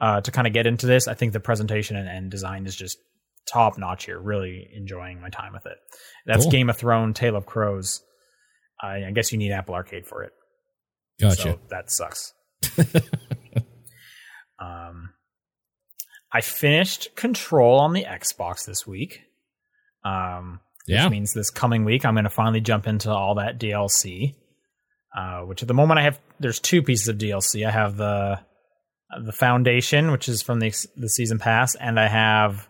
uh, 0.01 0.21
to 0.21 0.31
kind 0.31 0.47
of 0.47 0.53
get 0.53 0.67
into 0.67 0.87
this. 0.87 1.09
I 1.09 1.15
think 1.15 1.33
the 1.33 1.41
presentation 1.41 1.97
and, 1.97 2.09
and 2.09 2.31
design 2.31 2.67
is 2.67 2.77
just 2.77 2.99
top 3.51 3.79
notch 3.79 4.05
here. 4.05 4.19
Really 4.19 4.69
enjoying 4.75 5.21
my 5.21 5.31
time 5.31 5.53
with 5.55 5.65
it. 5.67 5.79
That's 6.27 6.45
cool. 6.45 6.51
Game 6.51 6.69
of 6.69 6.77
Thrones, 6.77 7.17
Tale 7.19 7.37
of 7.37 7.47
Crows. 7.47 8.03
I, 8.83 9.05
I 9.07 9.13
guess 9.13 9.33
you 9.33 9.39
need 9.39 9.53
Apple 9.53 9.75
Arcade 9.75 10.07
for 10.07 10.25
it. 10.25 10.33
Gotcha. 11.21 11.37
So 11.37 11.59
that 11.71 11.91
sucks. 11.91 12.35
um 14.59 15.11
I 16.33 16.41
finished 16.43 17.15
Control 17.17 17.79
on 17.79 17.95
the 17.95 18.05
Xbox 18.05 18.67
this 18.67 18.87
week. 18.87 19.23
Um, 20.05 20.61
yeah. 20.87 21.05
Which 21.05 21.11
means 21.11 21.33
this 21.33 21.51
coming 21.51 21.85
week 21.85 22.05
I'm 22.05 22.15
going 22.15 22.25
to 22.25 22.31
finally 22.31 22.61
jump 22.61 22.87
into 22.87 23.11
all 23.11 23.37
that 23.37 23.59
DLC. 23.59 24.35
Uh, 25.17 25.41
which 25.41 25.63
at 25.63 25.69
the 25.69 25.75
moment 25.75 25.99
I 25.99 26.03
have 26.03 26.21
there's 26.39 26.61
two 26.61 26.83
pieces 26.83 27.09
of 27.09 27.17
DLC. 27.17 27.67
I 27.67 27.71
have 27.71 27.97
the 27.97 28.41
the 29.25 29.33
Foundation, 29.33 30.11
which 30.11 30.29
is 30.29 30.43
from 30.43 30.61
the 30.61 30.73
the 30.97 31.09
season 31.09 31.39
pass, 31.39 31.75
and 31.75 31.99
I 31.99 32.09
have 32.09 32.69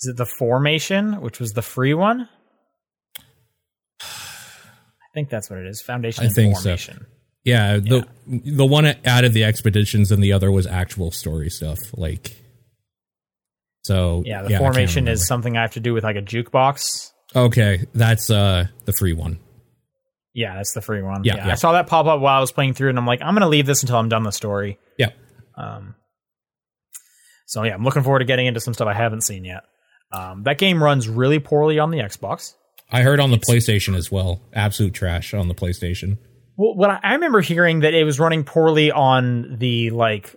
is 0.00 0.08
it 0.08 0.16
the 0.16 0.26
Formation, 0.26 1.20
which 1.20 1.40
was 1.40 1.52
the 1.52 1.62
free 1.62 1.94
one? 1.94 2.28
I 4.00 5.14
think 5.14 5.30
that's 5.30 5.48
what 5.48 5.58
it 5.58 5.66
is. 5.66 5.80
Foundation. 5.80 6.24
I 6.24 6.28
think 6.28 6.54
Formation. 6.56 6.98
So. 7.00 7.06
Yeah, 7.44 7.76
the 7.78 8.06
yeah. 8.26 8.40
the 8.56 8.66
one 8.66 8.86
added 8.86 9.32
the 9.32 9.44
expeditions 9.44 10.10
and 10.10 10.22
the 10.22 10.32
other 10.32 10.50
was 10.50 10.66
actual 10.66 11.10
story 11.10 11.50
stuff. 11.50 11.78
Like, 11.94 12.36
so 13.84 14.22
yeah, 14.24 14.42
the 14.42 14.50
yeah, 14.50 14.58
formation 14.58 15.08
is 15.08 15.26
something 15.26 15.56
I 15.56 15.62
have 15.62 15.72
to 15.72 15.80
do 15.80 15.92
with 15.92 16.04
like 16.04 16.16
a 16.16 16.22
jukebox. 16.22 17.12
Okay, 17.36 17.84
that's 17.94 18.30
uh 18.30 18.66
the 18.86 18.92
free 18.92 19.12
one. 19.12 19.38
Yeah, 20.32 20.56
that's 20.56 20.72
the 20.72 20.80
free 20.80 21.02
one. 21.02 21.22
Yeah, 21.24 21.36
yeah, 21.36 21.52
I 21.52 21.54
saw 21.54 21.72
that 21.72 21.86
pop 21.86 22.06
up 22.06 22.20
while 22.20 22.36
I 22.36 22.40
was 22.40 22.50
playing 22.50 22.74
through, 22.74 22.88
and 22.88 22.98
I'm 22.98 23.06
like, 23.06 23.20
I'm 23.22 23.34
gonna 23.34 23.48
leave 23.48 23.66
this 23.66 23.82
until 23.82 23.96
I'm 23.96 24.08
done 24.08 24.22
the 24.22 24.32
story. 24.32 24.78
Yeah. 24.98 25.10
Um. 25.56 25.94
So 27.46 27.62
yeah, 27.62 27.74
I'm 27.74 27.84
looking 27.84 28.02
forward 28.02 28.20
to 28.20 28.24
getting 28.24 28.46
into 28.46 28.58
some 28.58 28.72
stuff 28.72 28.88
I 28.88 28.94
haven't 28.94 29.20
seen 29.20 29.44
yet. 29.44 29.64
Um, 30.10 30.44
that 30.44 30.58
game 30.58 30.82
runs 30.82 31.08
really 31.08 31.38
poorly 31.38 31.78
on 31.78 31.90
the 31.90 31.98
Xbox. 31.98 32.54
I 32.90 33.02
heard 33.02 33.20
on 33.20 33.30
the 33.30 33.36
it's, 33.36 33.50
PlayStation 33.50 33.96
as 33.96 34.10
well. 34.10 34.40
Absolute 34.52 34.94
trash 34.94 35.34
on 35.34 35.48
the 35.48 35.54
PlayStation. 35.54 36.16
Well, 36.56 36.74
what 36.74 37.00
I 37.02 37.14
remember 37.14 37.42
hearing 37.42 37.80
that 37.80 37.92
it 37.92 38.04
was 38.04 38.18
running 38.18 38.44
poorly 38.44 38.90
on 38.90 39.58
the 39.58 39.90
like 39.90 40.34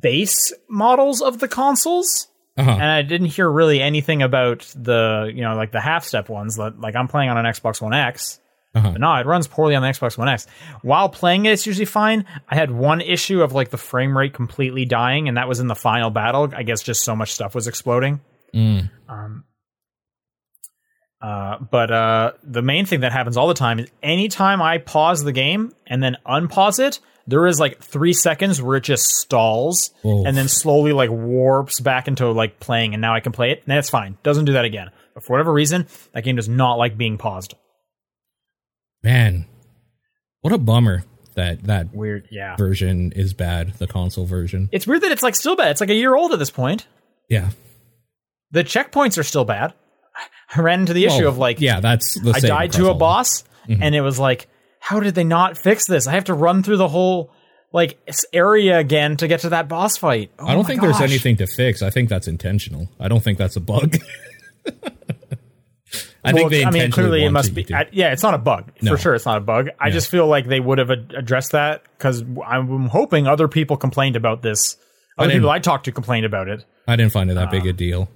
base 0.00 0.52
models 0.68 1.22
of 1.22 1.38
the 1.38 1.48
consoles. 1.48 2.28
Uh-huh. 2.56 2.70
And 2.70 2.82
I 2.82 3.02
didn't 3.02 3.28
hear 3.28 3.50
really 3.50 3.80
anything 3.80 4.22
about 4.22 4.70
the, 4.76 5.30
you 5.34 5.42
know, 5.42 5.56
like 5.56 5.72
the 5.72 5.80
half 5.80 6.04
step 6.04 6.28
ones. 6.28 6.58
Like 6.58 6.94
I'm 6.94 7.08
playing 7.08 7.30
on 7.30 7.38
an 7.38 7.46
Xbox 7.46 7.80
One 7.80 7.94
X. 7.94 8.40
Uh-huh. 8.74 8.92
But 8.92 9.00
no, 9.00 9.14
it 9.14 9.26
runs 9.26 9.46
poorly 9.46 9.74
on 9.74 9.82
the 9.82 9.88
Xbox 9.88 10.16
One 10.16 10.28
X. 10.28 10.46
While 10.82 11.08
playing 11.08 11.46
it, 11.46 11.52
it's 11.52 11.66
usually 11.66 11.86
fine. 11.86 12.24
I 12.48 12.54
had 12.54 12.70
one 12.70 13.00
issue 13.00 13.42
of 13.42 13.52
like 13.52 13.70
the 13.70 13.76
frame 13.78 14.16
rate 14.16 14.32
completely 14.32 14.84
dying, 14.84 15.28
and 15.28 15.36
that 15.36 15.48
was 15.48 15.60
in 15.60 15.66
the 15.66 15.74
final 15.74 16.10
battle. 16.10 16.50
I 16.54 16.62
guess 16.62 16.82
just 16.82 17.02
so 17.02 17.14
much 17.14 17.32
stuff 17.32 17.54
was 17.54 17.68
exploding. 17.68 18.20
Mm. 18.54 18.90
Um, 19.08 19.44
uh, 21.20 21.58
but 21.70 21.90
uh, 21.90 22.32
the 22.42 22.62
main 22.62 22.84
thing 22.84 23.00
that 23.00 23.12
happens 23.12 23.36
all 23.36 23.46
the 23.46 23.54
time 23.54 23.78
is 23.78 23.90
anytime 24.02 24.60
I 24.60 24.78
pause 24.78 25.22
the 25.22 25.32
game 25.32 25.72
and 25.86 26.02
then 26.02 26.16
unpause 26.26 26.78
it, 26.78 26.98
there 27.26 27.46
is 27.46 27.60
like 27.60 27.80
three 27.82 28.12
seconds 28.12 28.60
where 28.60 28.76
it 28.76 28.84
just 28.84 29.04
stalls 29.16 29.90
Oof. 30.04 30.26
and 30.26 30.36
then 30.36 30.48
slowly 30.48 30.92
like 30.92 31.10
warps 31.10 31.80
back 31.80 32.08
into 32.08 32.30
like 32.30 32.60
playing, 32.60 32.94
and 32.94 33.00
now 33.00 33.14
I 33.14 33.20
can 33.20 33.32
play 33.32 33.50
it. 33.52 33.62
And 33.64 33.76
that's 33.76 33.90
fine. 33.90 34.18
Doesn't 34.22 34.44
do 34.44 34.54
that 34.54 34.64
again. 34.64 34.90
But 35.14 35.24
for 35.24 35.32
whatever 35.32 35.52
reason, 35.52 35.86
that 36.12 36.24
game 36.24 36.36
does 36.36 36.48
not 36.48 36.74
like 36.74 36.96
being 36.96 37.18
paused. 37.18 37.54
Man, 39.02 39.46
what 40.40 40.52
a 40.52 40.58
bummer. 40.58 41.04
that 41.34 41.64
that 41.64 41.94
Weird. 41.94 42.28
Yeah. 42.30 42.56
version 42.56 43.12
is 43.12 43.34
bad, 43.34 43.74
the 43.74 43.86
console 43.86 44.26
version. 44.26 44.68
It's 44.72 44.86
weird 44.86 45.02
that 45.02 45.12
it's 45.12 45.22
like 45.22 45.34
still 45.34 45.56
bad. 45.56 45.70
It's 45.72 45.80
like 45.80 45.90
a 45.90 45.94
year 45.94 46.14
old 46.14 46.32
at 46.32 46.38
this 46.38 46.50
point. 46.50 46.86
Yeah. 47.28 47.50
The 48.50 48.64
checkpoints 48.64 49.18
are 49.18 49.22
still 49.22 49.44
bad. 49.44 49.74
I 50.54 50.60
ran 50.60 50.80
into 50.80 50.92
the 50.92 51.06
issue 51.06 51.20
Well, 51.20 51.28
of 51.28 51.38
like, 51.38 51.60
yeah, 51.60 51.80
that's 51.80 52.18
I 52.26 52.40
died 52.40 52.72
to 52.72 52.90
a 52.90 52.94
boss, 52.94 53.44
mm-hmm. 53.66 53.82
and 53.82 53.94
it 53.94 54.02
was 54.02 54.18
like, 54.18 54.46
how 54.84 54.98
did 55.00 55.14
they 55.14 55.22
not 55.24 55.56
fix 55.56 55.86
this? 55.86 56.06
I 56.08 56.12
have 56.12 56.24
to 56.24 56.34
run 56.34 56.62
through 56.64 56.76
the 56.78 56.88
whole 56.88 57.30
like 57.72 57.98
area 58.32 58.78
again 58.78 59.16
to 59.18 59.28
get 59.28 59.40
to 59.40 59.50
that 59.50 59.68
boss 59.68 59.96
fight. 59.96 60.30
Oh 60.38 60.46
I 60.46 60.54
don't 60.54 60.66
think 60.66 60.80
there's 60.82 61.00
anything 61.00 61.36
to 61.36 61.46
fix. 61.46 61.80
I 61.82 61.88
think 61.90 62.08
that's 62.08 62.26
intentional. 62.28 62.88
I 63.00 63.06
don't 63.08 63.22
think 63.22 63.38
that's 63.38 63.54
a 63.56 63.60
bug. 63.60 63.96
I 66.24 66.32
Well, 66.32 66.48
think 66.48 66.50
they 66.50 66.64
I 66.64 66.70
mean, 66.70 66.90
clearly 66.92 67.24
it 67.24 67.30
must 67.30 67.52
be. 67.54 67.66
I, 67.74 67.88
yeah, 67.92 68.12
it's 68.12 68.22
not 68.22 68.34
a 68.34 68.38
bug 68.38 68.70
No. 68.80 68.92
for 68.92 68.96
sure. 68.98 69.14
It's 69.14 69.26
not 69.26 69.38
a 69.38 69.40
bug. 69.40 69.68
I 69.80 69.90
just 69.90 70.08
feel 70.10 70.26
like 70.26 70.46
they 70.46 70.60
would 70.60 70.78
have 70.78 70.90
ad- 70.90 71.12
addressed 71.16 71.52
that 71.52 71.82
because 71.98 72.22
I'm 72.46 72.86
hoping 72.88 73.26
other 73.26 73.48
people 73.48 73.76
complained 73.76 74.14
about 74.16 74.40
this. 74.42 74.76
Other 75.18 75.28
didn't- 75.30 75.40
people 75.42 75.50
I 75.50 75.58
talked 75.58 75.84
to 75.86 75.92
complained 75.92 76.24
about 76.26 76.48
it. 76.48 76.64
I 76.86 76.96
didn't 76.96 77.12
find 77.12 77.30
it 77.30 77.34
that 77.34 77.50
big 77.50 77.66
a 77.66 77.70
uh, 77.70 77.72
deal. 77.72 78.08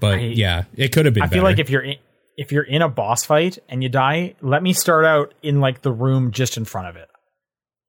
But 0.00 0.14
I- 0.18 0.20
yeah, 0.22 0.64
it 0.74 0.92
could 0.92 1.04
have 1.04 1.14
been 1.14 1.22
I 1.22 1.28
feel 1.28 1.42
like 1.44 1.58
if 1.58 1.70
you're 1.70 1.82
in, 1.82 1.96
if 2.36 2.52
you're 2.52 2.64
in 2.64 2.82
a 2.82 2.88
boss 2.88 3.24
fight 3.24 3.58
and 3.68 3.82
you 3.82 3.88
die, 3.88 4.34
let 4.40 4.62
me 4.62 4.72
start 4.72 5.04
out 5.04 5.34
in 5.42 5.60
like 5.60 5.82
the 5.82 5.92
room 5.92 6.32
just 6.32 6.56
in 6.56 6.64
front 6.64 6.88
of 6.88 6.96
it. 6.96 7.08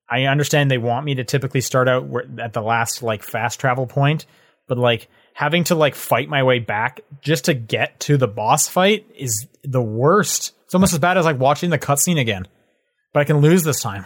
I 0.10 0.24
understand 0.26 0.70
they 0.70 0.78
want 0.78 1.06
me 1.06 1.16
to 1.16 1.24
typically 1.24 1.62
start 1.62 1.88
out 1.88 2.06
where, 2.06 2.26
at 2.40 2.54
the 2.54 2.62
last 2.62 3.02
like 3.02 3.24
fast 3.24 3.60
travel 3.60 3.88
point, 3.88 4.26
but 4.68 4.78
like 4.78 5.08
having 5.34 5.64
to 5.66 5.76
like 5.76 5.96
fight 5.96 6.30
my 6.30 6.44
way 6.44 6.60
back 6.60 7.02
just 7.22 7.46
to 7.46 7.54
get 7.54 8.00
to 8.02 8.18
the 8.18 8.28
boss 8.28 8.68
fight 8.68 9.06
is 9.16 9.48
the 9.64 9.82
worst. 9.82 10.54
It's 10.66 10.76
almost 10.76 10.94
as 10.94 11.00
bad 11.00 11.18
as 11.18 11.26
like 11.26 11.40
watching 11.40 11.72
the 11.72 11.80
cutscene 11.80 12.20
again. 12.20 12.48
But 13.14 13.22
I 13.22 13.24
can 13.24 13.38
lose 13.38 13.64
this 13.64 13.82
time. 13.82 14.06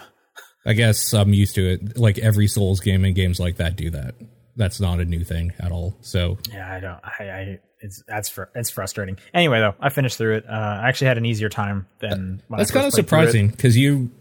I 0.66 0.74
guess 0.74 1.14
I'm 1.14 1.34
used 1.34 1.56
to 1.56 1.74
it. 1.74 1.98
Like 1.98 2.18
every 2.18 2.48
Souls 2.48 2.80
game 2.80 3.04
and 3.04 3.16
games 3.16 3.40
like 3.40 3.58
that 3.58 3.76
do 3.76 3.90
that. 3.90 4.16
That's 4.60 4.82
not 4.82 5.00
a 5.00 5.06
new 5.06 5.24
thing 5.24 5.54
at 5.58 5.72
all. 5.72 5.96
So 6.02 6.38
Yeah, 6.52 6.70
I 6.70 6.80
don't. 6.82 7.00
I, 7.02 7.24
I 7.24 7.60
it's 7.80 8.04
that's 8.06 8.28
fr- 8.28 8.52
it's 8.54 8.70
frustrating. 8.70 9.18
Anyway, 9.34 9.62
though, 9.62 9.74
I 9.80 9.88
finished 9.88 10.18
through 10.18 10.36
it. 10.36 10.46
Uh, 10.48 10.52
I 10.52 10.90
actually 10.90 11.08
had 11.08 11.18
an 11.18 11.26
easier 11.26 11.48
time 11.48 11.88
than 12.02 12.44
that's 12.50 12.70
kind 12.70 12.86
of 12.86 12.94
first 12.94 12.96
played 12.96 13.08
through 13.08 13.20
it. 13.20 13.26
surprising 13.28 13.48
because 13.48 13.78
you 13.78 14.12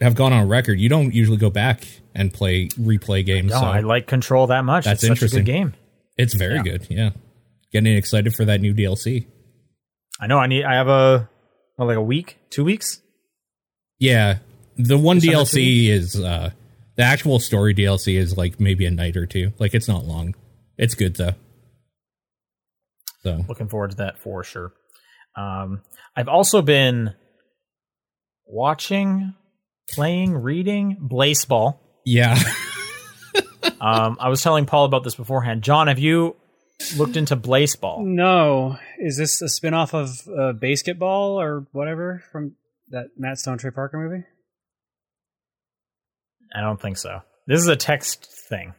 have 0.00 0.16
gone 0.16 0.32
on 0.32 0.48
record. 0.48 0.80
You 0.80 0.88
don't 0.88 1.14
usually 1.14 1.36
go 1.36 1.48
back 1.48 1.86
and 2.12 2.34
play 2.34 2.66
replay 2.70 3.24
games. 3.24 3.52
No, 3.52 3.60
so 3.60 3.66
I 3.66 3.80
like 3.80 4.08
Control 4.08 4.48
that 4.48 4.64
much. 4.64 4.84
That's 4.84 4.94
it's 4.94 5.02
such 5.02 5.08
a 5.10 5.12
interesting. 5.12 5.44
good 5.44 5.52
game. 5.52 5.74
it's 6.18 6.34
very 6.34 6.56
yeah. 6.56 6.62
good. 6.62 6.86
Yeah, 6.90 7.10
getting 7.72 7.94
excited 7.94 8.34
for 8.34 8.44
that 8.46 8.60
new 8.60 8.74
DLC. 8.74 9.28
I 10.20 10.26
know. 10.26 10.38
I 10.38 10.48
need. 10.48 10.64
I 10.64 10.74
have 10.74 10.88
a 10.88 11.30
what, 11.76 11.86
like 11.86 11.96
a 11.96 12.02
week, 12.02 12.38
two 12.50 12.64
weeks. 12.64 13.00
Yeah, 14.00 14.38
the 14.76 14.98
one 14.98 15.20
Just 15.20 15.54
DLC 15.54 15.86
is 15.86 16.18
uh 16.20 16.50
the 16.96 17.02
actual 17.02 17.38
story 17.38 17.74
DLC 17.74 18.16
is 18.18 18.36
like 18.36 18.60
maybe 18.60 18.86
a 18.86 18.90
night 18.90 19.16
or 19.16 19.26
two. 19.26 19.52
Like 19.58 19.74
it's 19.74 19.88
not 19.88 20.04
long. 20.04 20.34
It's 20.78 20.94
good 20.94 21.16
though. 21.16 21.34
So 23.22 23.44
Looking 23.48 23.68
forward 23.68 23.92
to 23.92 23.96
that 23.98 24.18
for 24.18 24.44
sure. 24.44 24.72
Um, 25.36 25.82
I've 26.16 26.28
also 26.28 26.62
been 26.62 27.14
watching, 28.46 29.34
playing, 29.90 30.34
reading 30.34 30.96
Blaseball. 31.10 31.78
yeah, 32.04 32.38
Um, 33.80 34.16
I 34.20 34.28
was 34.28 34.40
telling 34.42 34.66
Paul 34.66 34.84
about 34.84 35.04
this 35.04 35.14
beforehand. 35.14 35.62
John, 35.62 35.88
have 35.88 35.98
you 35.98 36.36
looked 36.96 37.16
into 37.16 37.36
Blaseball? 37.36 38.04
No, 38.04 38.78
is 38.98 39.16
this 39.18 39.42
a 39.42 39.48
spin-off 39.48 39.94
of 39.94 40.08
uh, 40.28 40.52
BASEketball 40.52 41.34
or 41.42 41.66
whatever 41.72 42.22
from 42.30 42.54
that 42.90 43.06
Matt 43.18 43.38
Stone 43.38 43.58
Trey 43.58 43.70
Parker 43.70 43.98
movie? 43.98 44.24
I 46.54 46.60
don't 46.60 46.80
think 46.80 46.96
so. 46.96 47.20
This 47.46 47.60
is 47.60 47.68
a 47.68 47.76
text 47.76 48.26
thing 48.48 48.74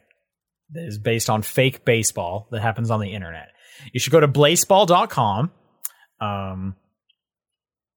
that 0.72 0.86
is 0.86 0.98
based 0.98 1.30
on 1.30 1.42
fake 1.42 1.86
baseball 1.86 2.48
that 2.52 2.62
happens 2.62 2.90
on 2.90 3.00
the 3.00 3.14
internet. 3.14 3.50
You 3.94 4.00
should 4.00 4.12
go 4.12 4.20
to 4.20 4.28
blaseball.com. 4.28 5.52
Um, 6.22 6.76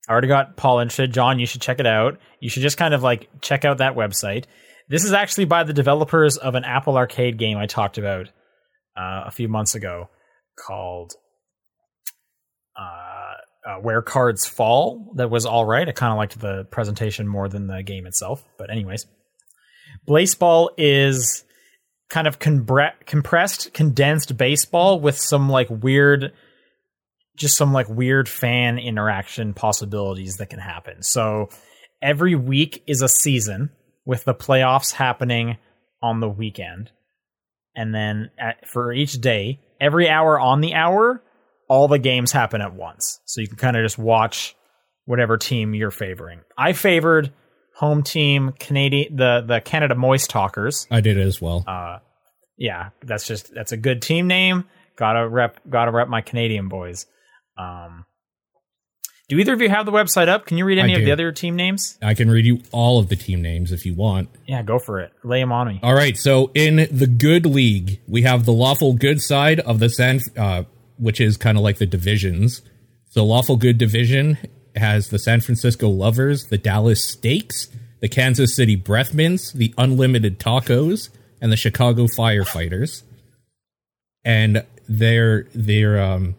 I 0.09 0.13
already 0.13 0.29
got 0.29 0.57
Paul 0.57 0.81
interested. 0.81 1.13
John, 1.13 1.39
you 1.39 1.47
should 1.47 1.61
check 1.61 1.81
it 1.81 1.87
out. 1.87 2.19
You 2.41 2.49
should 2.49 2.63
just 2.63 2.77
kind 2.77 2.95
of 2.95 3.03
like 3.03 3.29
check 3.41 3.65
out 3.65 3.79
that 3.79 3.95
website. 3.95 4.45
This 4.89 5.05
is 5.05 5.13
actually 5.13 5.45
by 5.45 5.65
the 5.65 5.73
developers 5.73 6.39
of 6.39 6.55
an 6.55 6.65
Apple 6.65 6.97
Arcade 6.97 7.39
game 7.39 7.59
I 7.59 7.67
talked 7.67 7.99
about 7.99 8.29
uh, 8.97 9.25
a 9.27 9.31
few 9.31 9.49
months 9.49 9.75
ago 9.75 10.09
called 10.59 11.13
uh, 12.77 13.71
uh, 13.71 13.77
Where 13.81 14.01
Cards 14.01 14.47
Fall. 14.47 15.13
That 15.17 15.31
was 15.31 15.45
all 15.45 15.67
right. 15.67 15.87
I 15.87 15.93
kind 15.93 16.13
of 16.13 16.17
liked 16.17 16.41
the 16.41 16.65
presentation 16.71 17.29
more 17.29 17.49
than 17.49 17.67
the 17.67 17.83
game 17.83 18.07
itself. 18.07 18.43
But, 18.57 18.71
anyways, 18.71 19.07
Blaseball 20.09 20.71
is 20.79 21.45
kind 22.09 22.27
of 22.27 22.39
compre- 22.39 22.95
compressed, 23.07 23.75
condensed 23.75 24.37
baseball 24.37 25.01
with 25.01 25.19
some 25.19 25.49
like 25.49 25.69
weird, 25.69 26.33
just 27.37 27.57
some 27.57 27.73
like 27.73 27.89
weird 27.89 28.29
fan 28.29 28.79
interaction 28.79 29.53
possibilities 29.55 30.37
that 30.37 30.51
can 30.51 30.59
happen. 30.59 31.03
So 31.03 31.51
every 32.01 32.35
week 32.35 32.83
is 32.87 33.03
a 33.03 33.09
season 33.09 33.71
with 34.07 34.25
the 34.25 34.35
playoffs 34.35 34.93
happening 34.93 35.59
on 36.03 36.21
the 36.21 36.29
weekend. 36.29 36.91
And 37.77 37.95
then 37.95 38.31
at, 38.39 38.67
for 38.69 38.93
each 38.93 39.21
day, 39.21 39.61
every 39.81 40.09
hour 40.09 40.41
on 40.41 40.61
the 40.61 40.75
hour, 40.75 41.23
all 41.69 41.87
the 41.87 41.99
games 41.99 42.33
happen 42.33 42.63
at 42.63 42.75
once. 42.75 43.21
So 43.27 43.41
you 43.41 43.49
can 43.49 43.59
kind 43.59 43.77
of 43.77 43.85
just 43.85 43.99
watch 43.99 44.57
whatever 45.05 45.37
team 45.37 45.75
you're 45.75 45.91
favoring. 45.91 46.41
I 46.57 46.73
favored 46.73 47.33
home 47.79 48.03
team 48.03 48.53
Canadian 48.59 49.15
the 49.15 49.45
the 49.47 49.61
Canada 49.61 49.95
Moist 49.95 50.29
Talkers. 50.31 50.89
I 50.91 51.01
did 51.01 51.17
it 51.17 51.27
as 51.27 51.41
well. 51.41 51.65
Uh, 51.67 51.99
yeah, 52.57 52.91
that's 53.05 53.27
just 53.27 53.55
that's 53.55 53.71
a 53.71 53.77
good 53.77 54.03
team 54.03 54.27
name. 54.27 54.65
Gotta 54.97 55.29
rep 55.29 55.61
gotta 55.71 55.93
rep 55.93 56.09
my 56.09 56.21
Canadian 56.21 56.69
boys. 56.69 57.07
Um, 57.57 58.05
do 59.29 59.39
either 59.39 59.53
of 59.53 59.61
you 59.61 59.69
have 59.69 59.87
the 59.87 59.93
website 59.93 60.27
up? 60.27 60.47
Can 60.47 60.59
you 60.59 60.65
read 60.65 60.79
any 60.79 60.95
of 60.95 61.05
the 61.05 61.13
other 61.13 61.31
team 61.31 61.55
names? 61.55 61.99
I 62.03 62.15
can 62.15 62.31
read 62.31 62.47
you 62.47 62.63
all 62.73 62.99
of 62.99 63.11
the 63.11 63.17
team 63.17 63.43
names 63.43 63.71
if 63.73 63.87
you 63.87 63.95
want. 63.95 64.31
Yeah, 64.47 64.63
go 64.63 64.79
for 64.79 65.01
it. 65.01 65.13
Lay 65.23 65.41
them 65.41 65.53
on 65.53 65.69
me. 65.69 65.81
All 65.83 65.95
right, 65.95 66.17
so 66.17 66.51
in 66.55 66.89
the 66.91 67.07
good 67.07 67.45
league, 67.45 68.01
we 68.09 68.23
have 68.23 68.45
the 68.45 68.53
lawful 68.53 68.95
good 68.95 69.21
side 69.21 69.61
of 69.61 69.81
the 69.81 69.91
San, 69.91 70.21
uh, 70.37 70.65
which 70.97 71.21
is 71.21 71.37
kind 71.37 71.59
of 71.59 71.63
like 71.63 71.77
the 71.77 71.87
divisions. 71.87 72.63
So 73.11 73.25
lawful 73.25 73.57
good 73.57 73.77
division 73.77 74.39
has 74.79 75.09
the 75.09 75.19
San 75.19 75.41
Francisco 75.41 75.89
Lovers, 75.89 76.47
the 76.47 76.59
Dallas 76.59 77.05
Stakes, 77.05 77.69
the 78.01 78.09
Kansas 78.09 78.55
City 78.55 78.77
Breath 78.77 79.13
Mints, 79.13 79.53
the 79.53 79.75
Unlimited 79.77 80.39
Tacos, 80.39 81.11
and 81.41 81.53
the 81.53 81.57
Chicago 81.57 82.05
Firefighters. 82.05 83.03
And 84.25 84.65
they're 84.89 85.47
they're 85.55 86.01
um 86.01 86.35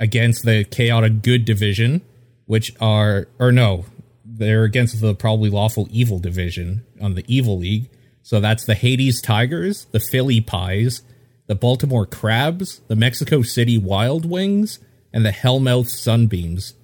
against 0.00 0.44
the 0.44 0.64
chaotic 0.64 1.22
good 1.22 1.44
division, 1.44 2.02
which 2.46 2.72
are 2.80 3.28
or 3.38 3.52
no, 3.52 3.86
they're 4.24 4.64
against 4.64 5.00
the 5.00 5.14
probably 5.14 5.50
lawful 5.50 5.88
evil 5.90 6.18
division 6.18 6.84
on 7.00 7.14
the 7.14 7.24
evil 7.26 7.58
league. 7.58 7.88
So 8.22 8.40
that's 8.40 8.64
the 8.64 8.74
Hades 8.74 9.20
Tigers, 9.20 9.84
the 9.92 10.00
Philly 10.00 10.40
Pies, 10.40 11.02
the 11.46 11.54
Baltimore 11.54 12.06
Crabs, 12.06 12.80
the 12.88 12.96
Mexico 12.96 13.42
City 13.42 13.78
Wild 13.78 14.28
Wings, 14.28 14.80
and 15.12 15.24
the 15.24 15.30
Hellmouth 15.30 15.88
Sunbeams. 15.88 16.74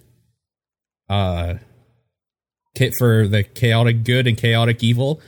Uh, 1.12 1.59
kit 2.75 2.94
for 2.96 3.29
the 3.29 3.42
chaotic 3.42 4.03
good 4.03 4.27
and 4.27 4.38
chaotic 4.38 4.83
evil. 4.83 5.20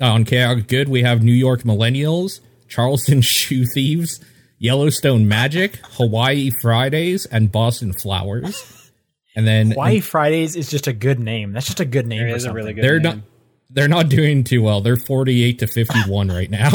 Uh, 0.00 0.12
on 0.12 0.24
chaotic 0.24 0.66
good, 0.66 0.88
we 0.88 1.02
have 1.02 1.22
New 1.22 1.32
York 1.32 1.62
Millennials, 1.62 2.40
Charleston 2.68 3.20
Shoe 3.22 3.66
Thieves, 3.66 4.18
Yellowstone 4.58 5.28
Magic, 5.28 5.76
Hawaii 5.92 6.50
Fridays, 6.62 7.26
and 7.26 7.52
Boston 7.52 7.92
Flowers. 7.92 8.90
And 9.34 9.46
then 9.46 9.72
Hawaii 9.72 10.00
Fridays 10.00 10.56
is 10.56 10.70
just 10.70 10.86
a 10.86 10.94
good 10.94 11.20
name. 11.20 11.52
That's 11.52 11.66
just 11.66 11.80
a 11.80 11.84
good 11.84 12.06
name. 12.06 12.20
There 12.20 12.30
for 12.30 12.36
is 12.36 12.44
a 12.46 12.54
really 12.54 12.72
good 12.72 12.82
they're 12.82 12.98
name. 12.98 13.16
not 13.16 13.24
they're 13.68 13.88
not 13.88 14.08
doing 14.08 14.42
too 14.42 14.62
well. 14.62 14.80
They're 14.80 14.96
48 14.96 15.58
to 15.58 15.66
51 15.66 16.28
right 16.28 16.50
now. 16.50 16.70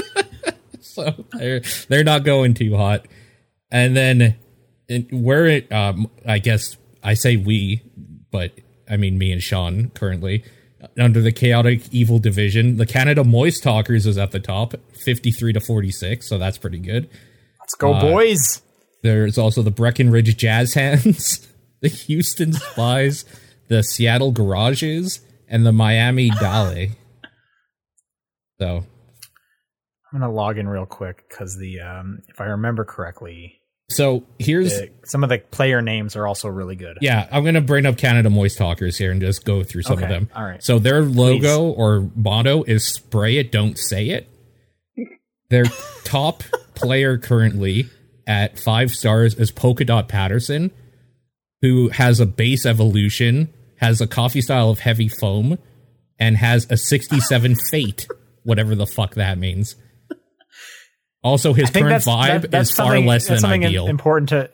so 0.80 1.24
they're 1.32 1.62
they're 1.88 2.04
not 2.04 2.24
going 2.24 2.52
too 2.52 2.76
hot. 2.76 3.06
And 3.70 3.96
then 3.96 4.36
it, 4.86 5.10
we're 5.10 5.46
it 5.46 5.72
um 5.72 6.10
I 6.26 6.38
guess 6.38 6.76
I 7.02 7.14
say 7.14 7.36
we, 7.36 7.82
but 8.30 8.52
I 8.88 8.96
mean 8.96 9.18
me 9.18 9.32
and 9.32 9.42
Sean 9.42 9.90
currently 9.90 10.44
under 10.98 11.20
the 11.20 11.32
chaotic 11.32 11.82
evil 11.92 12.18
division. 12.18 12.76
The 12.76 12.86
Canada 12.86 13.24
Moist 13.24 13.62
Talkers 13.62 14.06
is 14.06 14.16
at 14.18 14.30
the 14.30 14.40
top, 14.40 14.74
53 15.04 15.52
to 15.52 15.60
46, 15.60 16.26
so 16.28 16.38
that's 16.38 16.58
pretty 16.58 16.78
good. 16.78 17.08
Let's 17.60 17.74
go, 17.74 17.94
Uh, 17.94 18.00
boys. 18.00 18.62
There's 19.02 19.38
also 19.38 19.62
the 19.62 19.70
Breckenridge 19.70 20.36
Jazz 20.36 20.74
Hands, 20.74 21.48
the 21.80 21.88
Houston 21.88 22.52
Spies, 22.52 23.24
the 23.68 23.82
Seattle 23.82 24.32
Garages, 24.32 25.20
and 25.48 25.64
the 25.66 25.72
Miami 25.72 26.30
Dale. 26.30 26.88
So 28.58 28.84
I'm 30.12 30.20
gonna 30.20 30.32
log 30.32 30.58
in 30.58 30.68
real 30.68 30.86
quick 30.86 31.24
because 31.28 31.56
the 31.58 31.80
um, 31.80 32.20
if 32.28 32.40
I 32.40 32.44
remember 32.44 32.84
correctly, 32.84 33.59
So 33.90 34.24
here's 34.38 34.70
The- 34.70 34.88
some 35.04 35.22
of 35.24 35.30
the 35.30 35.38
player 35.38 35.82
names 35.82 36.14
are 36.16 36.26
also 36.26 36.48
really 36.48 36.76
good. 36.76 36.98
yeah, 37.00 37.28
I'm 37.32 37.44
gonna 37.44 37.60
bring 37.60 37.86
up 37.86 37.96
Canada 37.98 38.30
Moist 38.30 38.56
Talkers 38.58 38.96
here 38.96 39.10
and 39.10 39.20
just 39.20 39.44
go 39.44 39.62
through 39.64 39.82
some 39.82 40.02
of 40.02 40.08
them. 40.08 40.28
all 40.34 40.44
right. 40.44 40.62
So 40.62 40.78
their 40.78 41.02
logo 41.02 41.64
or 41.64 42.08
motto 42.14 42.62
is 42.64 42.84
"Spray 42.86 43.36
it, 43.38 43.50
don't 43.52 43.76
say 43.78 44.08
it." 44.10 44.28
Their 45.48 45.64
top 46.04 46.42
player 46.74 47.18
currently 47.18 47.86
at 48.26 48.58
five 48.58 48.92
stars 48.92 49.34
is 49.34 49.50
Polka 49.50 49.84
Dot 49.84 50.08
Patterson, 50.08 50.70
who 51.62 51.88
has 51.88 52.20
a 52.20 52.26
base 52.26 52.64
evolution, 52.64 53.48
has 53.78 54.00
a 54.00 54.06
coffee 54.06 54.40
style 54.40 54.70
of 54.70 54.78
heavy 54.78 55.08
foam, 55.08 55.58
and 56.18 56.36
has 56.36 56.66
a 56.70 56.76
67 56.76 57.56
fate, 57.70 58.06
whatever 58.44 58.76
the 58.76 58.86
fuck 58.86 59.16
that 59.16 59.36
means. 59.38 59.74
Also, 61.22 61.52
his 61.52 61.70
current 61.70 61.88
that's 61.90 62.06
vibe 62.06 62.42
that- 62.42 62.50
that's 62.50 62.70
is 62.70 62.76
far 62.76 62.98
less 62.98 63.22
that's 63.28 63.28
than 63.28 63.38
something 63.40 63.66
ideal. 63.66 63.86
important 63.88 64.30
to 64.30 64.50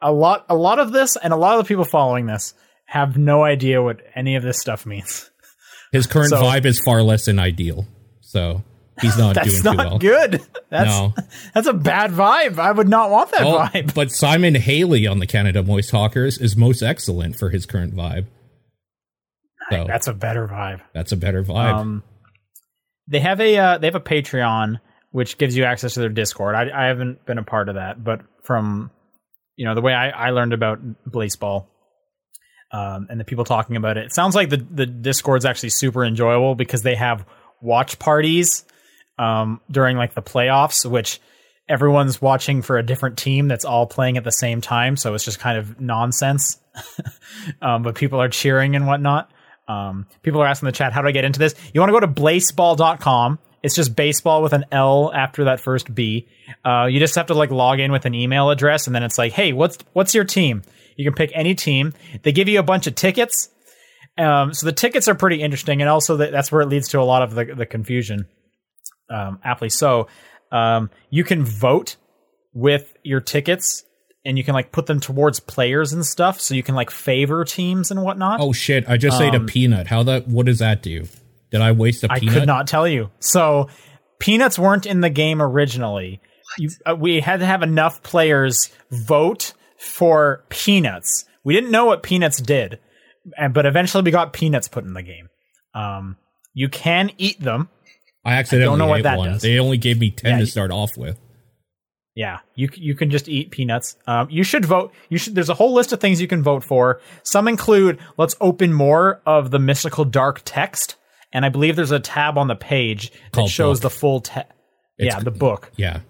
a 0.00 0.12
lot. 0.12 0.46
A 0.48 0.54
lot 0.56 0.78
of 0.78 0.92
this 0.92 1.16
and 1.16 1.32
a 1.32 1.36
lot 1.36 1.58
of 1.58 1.64
the 1.64 1.68
people 1.68 1.84
following 1.84 2.26
this 2.26 2.54
have 2.86 3.16
no 3.18 3.42
idea 3.44 3.82
what 3.82 4.00
any 4.14 4.36
of 4.36 4.42
this 4.42 4.58
stuff 4.60 4.86
means. 4.86 5.30
His 5.92 6.06
current 6.06 6.30
So- 6.30 6.42
vibe 6.42 6.64
is 6.64 6.80
far 6.80 7.02
less 7.02 7.24
than 7.26 7.38
ideal. 7.38 7.86
So 8.22 8.62
he's 9.00 9.16
not 9.18 9.34
doing 9.44 9.62
not 9.62 9.72
too 9.72 9.76
well. 9.78 9.98
good. 9.98 10.40
That's 10.70 10.88
No. 10.88 11.14
that's 11.54 11.66
a 11.66 11.72
bad 11.74 12.10
vibe. 12.12 12.58
I 12.58 12.72
would 12.72 12.88
not 12.88 13.10
want 13.10 13.30
that 13.32 13.42
Oh, 13.42 13.58
vibe. 13.58 13.94
but 13.94 14.10
Simon 14.10 14.54
Haley 14.54 15.06
on 15.06 15.18
the 15.20 15.26
Canada 15.26 15.62
Moist 15.62 15.90
Talkers 15.90 16.38
is 16.38 16.56
most 16.56 16.82
excellent 16.82 17.36
for 17.36 17.50
his 17.50 17.66
current 17.66 17.94
vibe. 17.94 18.26
So 19.70 19.76
that's, 19.78 19.86
That's 19.88 20.06
a 20.08 20.12
better 20.14 20.46
vibe. 20.48 20.80
That's 20.94 21.12
a 21.12 21.16
better 21.16 21.42
vibe. 21.42 21.74
Um, 21.74 22.02
they 23.08 23.20
have 23.20 23.40
a 23.40 23.56
uh, 23.56 23.78
they 23.78 23.86
have 23.88 23.94
a 23.96 24.00
Patreon 24.00 24.78
which 25.16 25.38
gives 25.38 25.56
you 25.56 25.64
access 25.64 25.94
to 25.94 26.00
their 26.00 26.10
Discord. 26.10 26.54
I, 26.54 26.68
I 26.74 26.88
haven't 26.88 27.24
been 27.24 27.38
a 27.38 27.42
part 27.42 27.70
of 27.70 27.76
that, 27.76 28.04
but 28.04 28.20
from 28.42 28.90
you 29.56 29.64
know 29.64 29.74
the 29.74 29.80
way 29.80 29.94
I, 29.94 30.10
I 30.10 30.30
learned 30.32 30.52
about 30.52 30.78
Blaseball 31.08 31.68
um, 32.70 33.06
and 33.08 33.18
the 33.18 33.24
people 33.24 33.46
talking 33.46 33.76
about 33.76 33.96
it, 33.96 34.04
it 34.04 34.12
sounds 34.12 34.34
like 34.34 34.50
the 34.50 34.58
the 34.58 34.84
Discord's 34.84 35.46
actually 35.46 35.70
super 35.70 36.04
enjoyable 36.04 36.54
because 36.54 36.82
they 36.82 36.96
have 36.96 37.24
watch 37.62 37.98
parties 37.98 38.66
um, 39.18 39.62
during 39.70 39.96
like 39.96 40.12
the 40.12 40.20
playoffs, 40.20 40.84
which 40.84 41.18
everyone's 41.66 42.20
watching 42.20 42.60
for 42.60 42.76
a 42.76 42.82
different 42.82 43.16
team 43.16 43.48
that's 43.48 43.64
all 43.64 43.86
playing 43.86 44.18
at 44.18 44.24
the 44.24 44.30
same 44.30 44.60
time. 44.60 44.98
So 44.98 45.14
it's 45.14 45.24
just 45.24 45.38
kind 45.38 45.56
of 45.56 45.80
nonsense. 45.80 46.60
um, 47.62 47.82
but 47.82 47.94
people 47.94 48.20
are 48.20 48.28
cheering 48.28 48.76
and 48.76 48.86
whatnot. 48.86 49.30
Um, 49.66 50.08
people 50.22 50.42
are 50.42 50.46
asking 50.46 50.66
the 50.66 50.72
chat, 50.72 50.92
how 50.92 51.00
do 51.00 51.08
I 51.08 51.12
get 51.12 51.24
into 51.24 51.38
this? 51.38 51.54
You 51.72 51.80
want 51.80 51.88
to 51.88 51.94
go 51.94 52.00
to 52.00 52.08
blaseball.com. 52.08 53.38
It's 53.66 53.74
just 53.74 53.96
baseball 53.96 54.44
with 54.44 54.52
an 54.52 54.64
L 54.70 55.12
after 55.12 55.42
that 55.46 55.58
first 55.58 55.92
B. 55.92 56.28
Uh, 56.64 56.86
you 56.88 57.00
just 57.00 57.16
have 57.16 57.26
to 57.26 57.34
like 57.34 57.50
log 57.50 57.80
in 57.80 57.90
with 57.90 58.06
an 58.06 58.14
email 58.14 58.50
address 58.50 58.86
and 58.86 58.94
then 58.94 59.02
it's 59.02 59.18
like, 59.18 59.32
hey, 59.32 59.52
what's 59.52 59.78
what's 59.92 60.14
your 60.14 60.22
team? 60.22 60.62
You 60.94 61.04
can 61.04 61.14
pick 61.14 61.32
any 61.34 61.56
team. 61.56 61.92
They 62.22 62.30
give 62.30 62.48
you 62.48 62.60
a 62.60 62.62
bunch 62.62 62.86
of 62.86 62.94
tickets. 62.94 63.48
Um, 64.16 64.54
so 64.54 64.66
the 64.66 64.72
tickets 64.72 65.08
are 65.08 65.16
pretty 65.16 65.42
interesting, 65.42 65.82
and 65.82 65.90
also 65.90 66.16
that, 66.18 66.30
that's 66.30 66.52
where 66.52 66.62
it 66.62 66.68
leads 66.68 66.90
to 66.90 67.00
a 67.00 67.02
lot 67.02 67.22
of 67.22 67.34
the, 67.34 67.44
the 67.44 67.66
confusion. 67.66 68.28
Um, 69.10 69.40
aptly 69.42 69.68
so. 69.68 70.06
Um, 70.52 70.90
you 71.10 71.24
can 71.24 71.44
vote 71.44 71.96
with 72.54 72.94
your 73.02 73.20
tickets, 73.20 73.82
and 74.24 74.38
you 74.38 74.44
can 74.44 74.54
like 74.54 74.70
put 74.70 74.86
them 74.86 75.00
towards 75.00 75.40
players 75.40 75.92
and 75.92 76.06
stuff. 76.06 76.40
So 76.40 76.54
you 76.54 76.62
can 76.62 76.76
like 76.76 76.92
favor 76.92 77.44
teams 77.44 77.90
and 77.90 78.00
whatnot. 78.04 78.38
oh 78.40 78.52
shit! 78.52 78.88
I 78.88 78.96
just 78.96 79.20
ate 79.20 79.34
a 79.34 79.38
um, 79.38 79.46
peanut. 79.46 79.88
How 79.88 80.04
that? 80.04 80.28
What 80.28 80.46
does 80.46 80.60
that 80.60 80.82
do? 80.84 81.08
Did 81.50 81.60
I 81.60 81.72
waste 81.72 82.04
a 82.04 82.12
I 82.12 82.18
peanut? 82.18 82.34
I 82.34 82.38
could 82.38 82.46
not 82.46 82.66
tell 82.66 82.86
you. 82.88 83.10
So 83.20 83.68
peanuts 84.18 84.58
weren't 84.58 84.86
in 84.86 85.00
the 85.00 85.10
game 85.10 85.40
originally. 85.40 86.20
You, 86.58 86.70
uh, 86.84 86.96
we 86.96 87.20
had 87.20 87.40
to 87.40 87.46
have 87.46 87.62
enough 87.62 88.02
players 88.02 88.70
vote 88.90 89.52
for 89.78 90.44
peanuts. 90.48 91.24
We 91.44 91.54
didn't 91.54 91.70
know 91.70 91.84
what 91.86 92.02
peanuts 92.02 92.40
did, 92.40 92.78
and 93.36 93.52
but 93.52 93.66
eventually 93.66 94.02
we 94.02 94.10
got 94.10 94.32
peanuts 94.32 94.68
put 94.68 94.84
in 94.84 94.94
the 94.94 95.02
game. 95.02 95.28
Um, 95.74 96.16
you 96.54 96.68
can 96.68 97.10
eat 97.18 97.40
them. 97.40 97.68
I 98.24 98.34
accidentally 98.34 98.78
know 98.78 98.86
what 98.86 99.00
ate 99.00 99.02
that 99.02 99.18
one. 99.18 99.32
does. 99.32 99.42
They 99.42 99.58
only 99.58 99.76
gave 99.76 100.00
me 100.00 100.10
ten 100.10 100.32
Yeah, 100.32 100.38
to 100.38 100.46
start 100.46 100.70
off 100.70 100.96
with. 100.96 101.18
Yeah, 102.16 102.38
you 102.54 102.70
you 102.74 102.94
can 102.94 103.10
just 103.10 103.28
eat 103.28 103.50
peanuts. 103.50 103.96
Um, 104.06 104.28
you 104.30 104.42
should 104.42 104.64
vote. 104.64 104.92
You 105.10 105.18
should. 105.18 105.34
There's 105.34 105.50
a 105.50 105.54
whole 105.54 105.74
list 105.74 105.92
of 105.92 106.00
things 106.00 106.20
you 106.20 106.26
can 106.26 106.42
vote 106.42 106.64
for. 106.64 107.00
Some 107.22 107.46
include 107.46 107.98
let's 108.16 108.34
open 108.40 108.72
more 108.72 109.20
of 109.26 109.50
the 109.50 109.58
mystical 109.58 110.06
dark 110.06 110.40
text, 110.44 110.96
and 111.32 111.44
I 111.44 111.48
believe 111.48 111.76
there's 111.76 111.90
a 111.90 112.00
tab 112.00 112.38
on 112.38 112.48
the 112.48 112.54
page 112.56 113.10
that 113.10 113.32
Called 113.32 113.50
shows 113.50 113.78
book. 113.80 113.92
the 113.92 113.98
full. 113.98 114.16
It's- 114.18 114.44
Yeah, 114.98 115.20
the 115.20 115.30
book. 115.30 115.70
Yeah. 115.76 116.00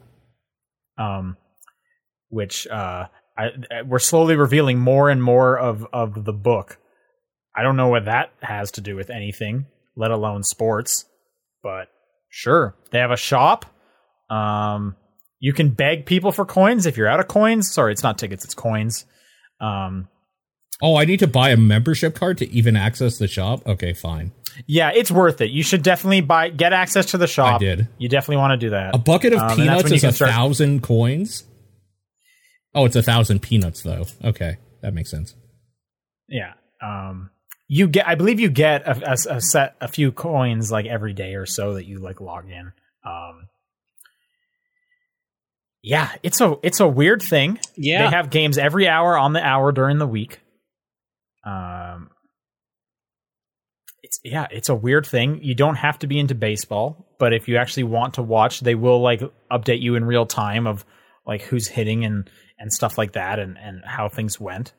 um, 0.99 1.37
which 2.29 2.67
uh, 2.67 3.07
I, 3.37 3.45
I- 3.71 3.83
we're 3.83 3.99
slowly 3.99 4.37
revealing 4.37 4.79
more 4.79 5.11
and 5.11 5.23
more 5.23 5.59
of 5.59 5.87
of 5.93 6.25
the 6.25 6.33
book. 6.33 6.79
I 7.55 7.63
don't 7.63 7.77
know 7.77 7.89
what 7.89 8.05
that 8.05 8.33
has 8.43 8.73
to 8.73 8.81
do 8.81 8.97
with 8.97 9.09
anything, 9.11 9.67
let 9.97 10.11
alone 10.11 10.43
sports. 10.43 11.07
But 11.63 11.89
sure, 12.29 12.75
they 12.91 12.99
have 12.99 13.11
a 13.11 13.17
shop. 13.17 13.65
Um, 14.31 14.97
you 15.41 15.53
can 15.53 15.71
beg 15.71 16.07
people 16.07 16.33
for 16.33 16.45
coins 16.45 16.87
if 16.87 16.97
you're 16.97 17.09
out 17.09 17.21
of 17.21 17.29
coins. 17.29 17.71
Sorry, 17.73 17.93
it's 17.93 18.03
not 18.03 18.19
tickets; 18.19 18.45
it's 18.45 18.55
coins. 18.55 19.05
Um, 19.61 20.09
Oh, 20.83 20.97
I 20.97 21.07
need 21.07 21.21
to 21.21 21.27
buy 21.27 21.49
a 21.51 21.57
membership 21.57 22.15
card 22.15 22.37
to 22.39 22.51
even 22.51 22.77
access 22.77 23.17
the 23.17 23.27
shop. 23.29 23.67
Okay, 23.67 23.95
fine. 23.95 24.33
Yeah, 24.67 24.91
it's 24.95 25.11
worth 25.11 25.41
it. 25.41 25.51
You 25.51 25.63
should 25.63 25.83
definitely 25.83 26.21
buy 26.23 26.49
get 26.51 26.73
access 26.73 27.07
to 27.07 27.19
the 27.19 27.27
shop. 27.27 27.57
I 27.57 27.59
did. 27.65 27.89
You 27.99 28.09
definitely 28.09 28.39
want 28.39 28.53
to 28.61 28.67
do 28.67 28.71
that. 28.71 28.95
A 28.95 28.99
bucket 28.99 29.33
of 29.33 29.41
Um, 29.41 29.57
peanuts 29.57 29.91
is 29.91 30.05
a 30.05 30.13
start- 30.13 30.31
thousand 30.31 30.83
coins. 30.83 31.45
Oh, 32.75 32.85
it's 32.85 32.97
a 32.97 33.03
thousand 33.03 33.41
peanuts 33.43 33.83
though. 33.83 34.05
Okay, 34.25 34.57
that 34.83 34.95
makes 34.95 35.11
sense. 35.11 35.35
Yeah. 36.29 36.53
Um, 36.83 37.31
you 37.69 37.89
get, 37.89 38.07
I 38.07 38.15
believe 38.15 38.39
you 38.39 38.51
get 38.51 38.83
a, 38.87 39.11
a, 39.13 39.37
a 39.37 39.41
set, 39.41 39.77
a 39.81 39.89
few 39.89 40.13
coins 40.13 40.71
like 40.71 40.87
every 40.87 41.13
day 41.15 41.35
or 41.35 41.47
so 41.47 41.75
that 41.75 41.87
you 41.87 41.99
like 41.99 42.21
log 42.21 42.49
in. 42.51 42.73
Um, 43.05 43.49
yeah, 45.83 46.11
it's 46.23 46.41
a 46.41 46.57
it's 46.63 46.81
a 46.81 46.89
weird 46.89 47.23
thing. 47.23 47.59
Yeah. 47.77 48.05
They 48.11 48.17
have 48.17 48.31
games 48.31 48.59
every 48.59 48.89
hour 48.89 49.17
on 49.17 49.33
the 49.33 49.43
hour 49.43 49.73
during 49.73 49.99
the 49.99 50.07
week. 50.07 50.41
Um, 51.45 52.11
it's 54.07 54.21
yeah, 54.23 54.47
it's 54.53 54.69
a 54.69 54.75
weird 54.75 55.05
thing. 55.05 55.41
You 55.43 55.55
don't 55.55 55.75
have 55.75 55.99
to 55.99 56.07
be 56.07 56.19
into 56.19 56.35
baseball, 56.35 57.09
but 57.19 57.33
if 57.33 57.49
you 57.49 57.57
actually 57.57 57.83
want 57.83 58.15
to 58.15 58.23
watch, 58.23 58.61
they 58.61 58.77
will 58.77 59.01
like 59.01 59.21
update 59.51 59.83
you 59.83 59.97
in 59.97 60.05
real 60.05 60.27
time 60.27 60.67
of 60.69 60.85
like 61.27 61.43
who's 61.43 61.67
hitting 61.67 62.05
and 62.05 62.31
and 62.57 62.73
stuff 62.73 62.97
like 62.97 63.13
that 63.13 63.41
and 63.41 63.59
and 63.59 63.83
how 63.85 64.09
things 64.09 64.39
went. 64.41 64.73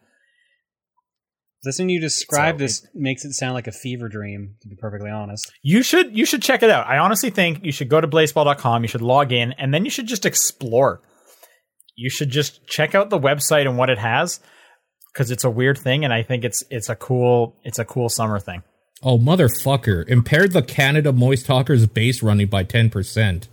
Listening 1.66 1.90
you 1.90 2.00
describe 2.00 2.56
So 2.56 2.64
this 2.64 2.88
makes 2.94 3.26
it 3.26 3.34
sound 3.34 3.54
like 3.54 3.68
a 3.68 3.74
fever 3.74 4.08
dream, 4.08 4.56
to 4.62 4.70
be 4.70 4.78
perfectly 4.80 5.10
honest. 5.10 5.52
You 5.62 5.84
should 5.84 6.18
you 6.18 6.26
should 6.26 6.42
check 6.42 6.64
it 6.64 6.70
out. 6.70 6.88
I 6.88 7.00
honestly 7.00 7.30
think 7.30 7.66
you 7.66 7.74
should 7.74 7.90
go 7.90 8.00
to 8.00 8.08
blaseball.com, 8.08 8.84
you 8.84 8.88
should 8.88 9.02
log 9.02 9.34
in, 9.34 9.52
and 9.54 9.74
then 9.74 9.84
you 9.84 9.92
should 9.92 10.08
just 10.08 10.26
explore. 10.26 11.02
You 11.98 12.10
should 12.10 12.30
just 12.30 12.66
check 12.66 12.96
out 12.96 13.10
the 13.10 13.20
website 13.20 13.68
and 13.68 13.78
what 13.78 13.90
it 13.90 13.98
has 13.98 14.40
because 15.12 15.32
it's 15.32 15.44
a 15.44 15.50
weird 15.50 15.78
thing 15.78 16.06
and 16.06 16.14
I 16.14 16.24
think 16.24 16.46
it's 16.46 16.64
it's 16.70 16.88
a 16.88 16.96
cool 16.96 17.58
it's 17.66 17.80
a 17.80 17.86
cool 17.86 18.08
summer 18.08 18.40
thing. 18.40 18.64
Oh, 19.04 19.18
motherfucker. 19.20 20.08
Impaired 20.08 20.54
the 20.54 20.62
Canada 20.64 21.12
Moist 21.14 21.46
Talkers 21.46 21.86
base 21.86 22.24
running 22.24 22.48
by 22.48 22.64
10%. 22.64 23.48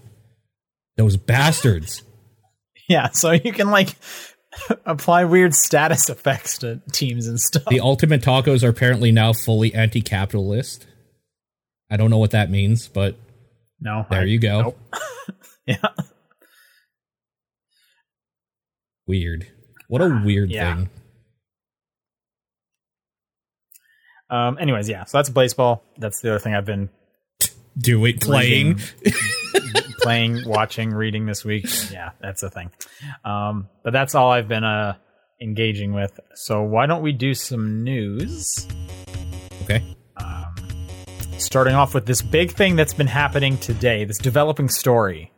Those 0.96 1.16
bastards. 1.16 2.02
Yeah, 2.86 3.08
so 3.12 3.30
you 3.30 3.50
can 3.50 3.70
like 3.70 3.96
apply 4.84 5.24
weird 5.24 5.54
status 5.54 6.10
effects 6.10 6.58
to 6.58 6.82
teams 6.92 7.26
and 7.26 7.40
stuff. 7.40 7.64
The 7.70 7.80
Ultimate 7.80 8.20
Tacos 8.20 8.62
are 8.62 8.68
apparently 8.68 9.10
now 9.10 9.32
fully 9.32 9.72
anti 9.72 10.02
capitalist. 10.02 10.86
I 11.90 11.96
don't 11.96 12.10
know 12.10 12.18
what 12.18 12.32
that 12.32 12.50
means, 12.50 12.86
but 12.88 13.16
no. 13.80 14.04
there 14.10 14.20
I- 14.20 14.24
you 14.24 14.38
go. 14.38 14.60
nope. 14.60 14.78
yeah. 15.66 15.76
Weird. 19.06 19.46
What 19.88 20.02
a 20.02 20.22
weird 20.24 20.50
Yeah. 20.50 20.74
thing. 20.76 20.90
Um 24.30 24.58
anyways, 24.58 24.88
yeah. 24.88 25.04
So 25.04 25.18
that's 25.18 25.30
Blaseball. 25.30 25.80
That's 25.98 26.20
the 26.20 26.30
other 26.30 26.38
thing 26.38 26.54
I've 26.54 26.64
been 26.64 26.88
doing, 27.78 28.14
it 28.16 28.20
playing. 28.22 28.80
playing, 30.00 30.46
watching, 30.48 30.90
reading 30.90 31.26
this 31.26 31.44
week. 31.44 31.66
Yeah, 31.90 32.10
that's 32.20 32.40
the 32.42 32.50
thing. 32.50 32.70
Um, 33.24 33.68
but 33.82 33.92
that's 33.92 34.14
all 34.14 34.30
I've 34.30 34.48
been 34.48 34.64
uh, 34.64 34.96
engaging 35.40 35.92
with. 35.94 36.18
So 36.34 36.62
why 36.62 36.86
don't 36.86 37.02
we 37.02 37.12
do 37.12 37.34
some 37.34 37.82
news? 37.82 38.66
Okay. 39.62 39.82
Starting 41.38 41.74
off 41.74 41.94
with 41.94 42.06
this 42.06 42.22
big 42.22 42.52
thing 42.52 42.76
that's 42.76 42.94
been 42.94 43.06
happening 43.08 43.58
today, 43.58 44.04
this 44.04 44.18
developing 44.18 44.68
story. 44.68 45.30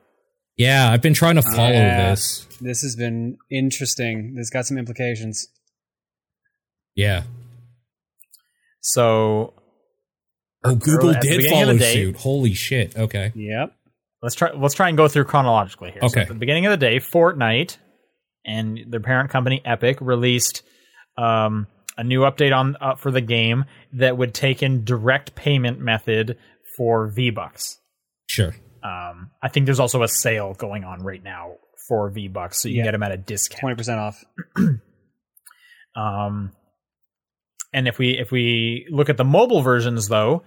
Yeah, 0.57 0.91
I've 0.91 1.03
been 1.03 1.15
trying 1.15 1.37
to 1.37 1.43
follow 1.43 1.71
Yeah. 1.71 2.11
this. 2.11 2.47
This 2.61 2.83
has 2.83 2.97
been 2.97 3.39
interesting. 3.51 4.35
This 4.35 4.51
got 4.51 4.67
some 4.67 4.79
implications. 4.79 5.47
Yeah. 6.95 7.23
So 8.93 9.55
Oh, 10.65 10.75
Google 10.75 11.11
at 11.11 11.21
the 11.23 11.29
did 11.29 11.51
follow 11.51 11.73
the 11.75 11.79
day- 11.79 11.93
suit. 11.95 12.17
Holy 12.17 12.55
shit. 12.55 12.97
Okay. 12.97 13.33
Yep. 13.35 13.73
let's 14.23 14.35
try 14.35 14.51
let's 14.53 14.75
try 14.75 14.89
and 14.89 14.97
go 14.97 15.07
through 15.09 15.25
chronologically 15.25 15.91
here. 15.93 16.01
So 16.03 16.07
Okay. 16.07 16.23
at 16.23 16.29
the 16.29 16.35
beginning 16.35 16.67
of 16.67 16.71
the 16.71 16.77
day, 16.77 16.99
Fortnite 16.99 17.77
and 18.45 18.79
their 18.89 19.01
parent 19.01 19.31
company 19.31 19.61
Epic 19.65 19.99
released 20.01 20.63
um, 21.19 21.67
a 21.97 22.05
new 22.05 22.21
update 22.21 22.55
on 22.57 22.77
uh, 22.81 22.95
for 22.95 23.11
the 23.11 23.21
game 23.21 23.65
that 23.93 24.17
would 24.17 24.35
take 24.35 24.63
in 24.63 24.85
direct 24.85 25.35
payment 25.35 25.79
method 25.81 26.39
for 26.77 27.09
V 27.09 27.31
Bucks. 27.31 27.79
Sure. 28.29 28.55
Um, 28.85 29.31
I 29.43 29.49
think 29.49 29.67
there's 29.67 29.81
also 29.81 30.03
a 30.03 30.09
sale 30.09 30.55
going 30.55 30.85
on 30.85 31.03
right 31.03 31.23
now 31.23 31.53
for 31.89 32.11
V 32.11 32.29
Bucks, 32.29 32.61
so 32.63 32.69
you 32.69 32.77
Yeah. 32.77 32.83
can 32.83 32.87
get 32.89 32.93
them 32.93 33.03
at 33.03 33.13
a 33.13 33.17
discount. 33.17 33.61
Twenty 33.61 33.77
percent 33.77 33.99
off. 34.01 34.25
Um, 35.97 36.53
and 37.77 37.87
if 37.87 37.99
we 37.99 38.19
if 38.19 38.33
we 38.33 38.87
look 38.91 39.11
at 39.11 39.19
the 39.19 39.25
mobile 39.25 39.61
versions, 39.61 40.09
though, 40.09 40.43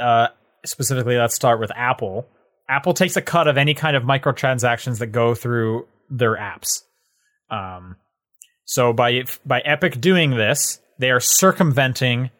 uh, 0.00 0.28
specifically, 0.64 1.18
let's 1.18 1.36
start 1.36 1.60
with 1.60 1.70
Apple. 1.76 2.26
Apple 2.66 2.94
takes 2.94 3.14
a 3.16 3.22
cut 3.22 3.46
of 3.46 3.58
any 3.58 3.74
kind 3.74 3.94
of 3.94 4.04
microtransactions 4.04 4.98
that 5.00 5.08
go 5.08 5.34
through 5.34 5.86
their 6.08 6.34
apps. 6.34 6.80
Um, 7.50 7.96
so 8.64 8.94
by 8.94 9.24
by 9.44 9.60
Epic 9.60 10.00
doing 10.00 10.30
this, 10.30 10.80
they 10.98 11.10
are 11.10 11.20
circumventing 11.20 12.30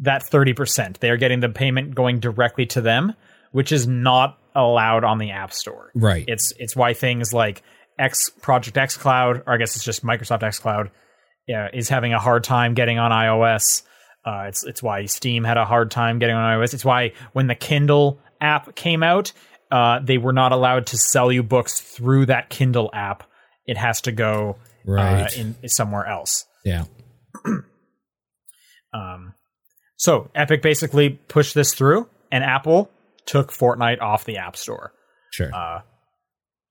that 0.00 0.24
thirty 0.24 0.52
percent. 0.52 0.98
They 0.98 1.10
are 1.10 1.16
getting 1.16 1.38
the 1.38 1.48
payment 1.48 1.94
going 1.94 2.18
directly 2.18 2.66
to 2.66 2.80
them, 2.80 3.14
which 3.52 3.70
is 3.70 3.86
not 3.86 4.40
allowed 4.56 5.04
on 5.04 5.18
the 5.18 5.30
App 5.30 5.52
Store. 5.52 5.92
Right. 5.94 6.24
It's 6.26 6.52
it's 6.58 6.74
why 6.74 6.94
things 6.94 7.32
like 7.32 7.62
X 7.96 8.28
Project 8.42 8.76
X 8.76 8.96
Cloud, 8.96 9.44
or 9.46 9.54
I 9.54 9.56
guess 9.56 9.76
it's 9.76 9.84
just 9.84 10.04
Microsoft 10.04 10.42
X 10.42 10.58
Cloud, 10.58 10.90
yeah, 11.46 11.68
is 11.72 11.88
having 11.88 12.12
a 12.12 12.18
hard 12.18 12.44
time 12.44 12.74
getting 12.74 12.98
on 12.98 13.10
iOS. 13.10 13.82
Uh, 14.24 14.46
it's 14.48 14.64
it's 14.64 14.82
why 14.82 15.04
Steam 15.06 15.44
had 15.44 15.56
a 15.56 15.64
hard 15.64 15.90
time 15.90 16.18
getting 16.18 16.34
on 16.36 16.58
iOS. 16.58 16.74
It's 16.74 16.84
why 16.84 17.12
when 17.32 17.46
the 17.46 17.54
Kindle 17.54 18.18
app 18.40 18.74
came 18.74 19.02
out, 19.02 19.32
uh, 19.70 20.00
they 20.02 20.18
were 20.18 20.32
not 20.32 20.52
allowed 20.52 20.86
to 20.88 20.96
sell 20.96 21.30
you 21.30 21.42
books 21.42 21.80
through 21.80 22.26
that 22.26 22.50
Kindle 22.50 22.90
app. 22.92 23.24
It 23.66 23.76
has 23.76 24.00
to 24.02 24.12
go 24.12 24.56
uh, 24.88 25.28
in 25.36 25.56
somewhere 25.68 26.06
else. 26.06 26.44
yeah. 26.64 26.84
Um, 28.92 29.34
so 29.96 30.30
Epic 30.34 30.62
basically 30.62 31.10
pushed 31.10 31.54
this 31.54 31.74
through, 31.74 32.08
and 32.30 32.42
Apple 32.44 32.90
took 33.26 33.52
Fortnite 33.52 34.00
off 34.00 34.24
the 34.24 34.38
App 34.38 34.56
Store, 34.56 34.92
Sure. 35.32 35.50
uh, 35.54 35.80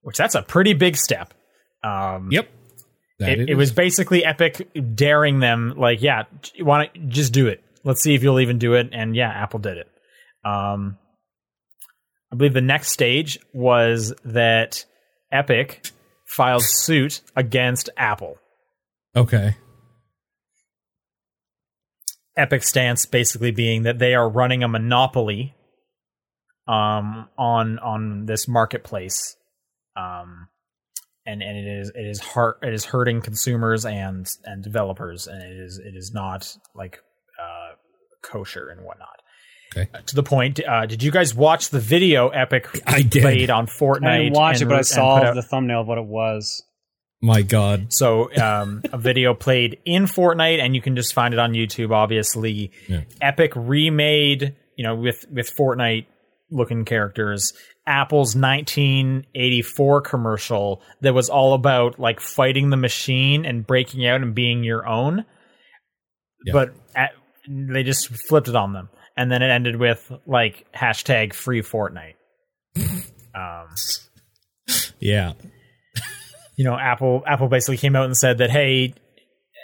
which 0.02 0.16
that's 0.16 0.34
a 0.34 0.42
pretty 0.42 0.72
big 0.72 0.96
step. 0.96 1.34
Um, 1.84 2.28
yep. 2.32 2.48
It, 3.18 3.40
it 3.40 3.50
it 3.50 3.54
was 3.54 3.72
basically 3.72 4.24
Epic 4.24 4.68
daring 4.94 5.40
them, 5.40 5.74
like, 5.76 6.02
yeah, 6.02 6.24
want 6.60 6.92
to 6.92 7.00
just 7.00 7.32
do 7.32 7.46
it. 7.46 7.62
Let's 7.84 8.02
see 8.02 8.14
if 8.14 8.22
you'll 8.22 8.40
even 8.40 8.58
do 8.58 8.74
it. 8.74 8.90
And 8.92 9.16
yeah, 9.16 9.30
Apple 9.30 9.60
did 9.60 9.78
it. 9.78 9.88
Um, 10.44 10.98
I 12.32 12.36
believe 12.36 12.52
the 12.52 12.60
next 12.60 12.92
stage 12.92 13.38
was 13.52 14.12
that 14.24 14.84
Epic 15.32 15.90
filed 16.26 16.62
suit 16.64 17.22
against 17.34 17.88
Apple. 17.96 18.36
okay. 19.14 19.56
Epic's 22.36 22.68
stance 22.68 23.06
basically 23.06 23.50
being 23.50 23.84
that 23.84 23.98
they 23.98 24.14
are 24.14 24.28
running 24.28 24.62
a 24.62 24.68
monopoly 24.68 25.54
um, 26.68 27.28
on 27.38 27.78
on 27.78 28.26
this 28.26 28.46
marketplace, 28.46 29.36
um, 29.96 30.48
and 31.26 31.42
and 31.42 31.56
it 31.58 31.66
is 31.66 31.90
it 31.94 32.06
is 32.06 32.20
hurt 32.22 32.58
it 32.62 32.72
is 32.72 32.84
hurting 32.84 33.20
consumers 33.20 33.84
and 33.84 34.26
and 34.44 34.62
developers, 34.62 35.26
and 35.26 35.42
it 35.42 35.56
is 35.56 35.78
it 35.78 35.94
is 35.96 36.12
not 36.14 36.56
like 36.74 37.00
uh, 37.40 37.74
kosher 38.22 38.68
and 38.68 38.82
whatnot. 38.84 39.08
Okay. 39.76 39.90
Uh, 39.92 39.98
to 40.06 40.14
the 40.14 40.22
point, 40.22 40.60
uh, 40.66 40.86
did 40.86 41.02
you 41.02 41.10
guys 41.10 41.34
watch 41.34 41.70
the 41.70 41.80
video 41.80 42.28
Epic 42.28 42.80
I 42.86 43.02
did. 43.02 43.22
played 43.22 43.50
on 43.50 43.66
Fortnite? 43.66 44.06
I 44.08 44.18
didn't 44.24 44.32
watch 44.34 44.60
and 44.60 44.62
it, 44.62 44.68
but 44.70 44.78
I 44.78 44.82
saw 44.82 45.16
out- 45.16 45.34
the 45.34 45.42
thumbnail 45.42 45.80
of 45.82 45.86
what 45.88 45.98
it 45.98 46.04
was. 46.06 46.62
My 47.22 47.40
God. 47.42 47.92
so 47.94 48.30
um, 48.36 48.82
a 48.92 48.98
video 48.98 49.32
played 49.34 49.78
in 49.86 50.04
Fortnite, 50.04 50.60
and 50.60 50.74
you 50.76 50.82
can 50.82 50.94
just 50.94 51.14
find 51.14 51.32
it 51.34 51.40
on 51.40 51.52
YouTube. 51.54 51.90
Obviously, 51.90 52.70
Yeah. 52.88 53.00
Epic 53.22 53.52
remade, 53.56 54.54
you 54.76 54.84
know, 54.84 54.94
with 54.94 55.24
with 55.32 55.50
Fortnite 55.56 56.06
looking 56.50 56.84
characters, 56.84 57.52
Apple's 57.86 58.34
1984 58.34 60.00
commercial 60.02 60.82
that 61.02 61.14
was 61.14 61.28
all 61.28 61.54
about 61.54 61.98
like 62.00 62.20
fighting 62.20 62.70
the 62.70 62.76
machine 62.76 63.46
and 63.46 63.66
breaking 63.66 64.06
out 64.06 64.22
and 64.22 64.34
being 64.34 64.64
your 64.64 64.86
own. 64.86 65.24
Yeah. 66.44 66.52
But 66.52 66.74
at, 66.94 67.12
they 67.48 67.82
just 67.84 68.08
flipped 68.08 68.48
it 68.48 68.56
on 68.56 68.72
them, 68.72 68.88
and 69.16 69.30
then 69.30 69.42
it 69.42 69.50
ended 69.50 69.76
with 69.76 70.10
like 70.26 70.66
hashtag 70.74 71.32
free 71.32 71.62
Fortnite. 71.62 72.14
um, 73.34 73.68
Yeah. 74.98 75.34
you 76.56 76.64
know, 76.64 76.76
Apple 76.76 77.22
Apple 77.26 77.48
basically 77.48 77.76
came 77.76 77.94
out 77.96 78.06
and 78.06 78.16
said 78.16 78.38
that 78.38 78.50
hey, 78.50 78.94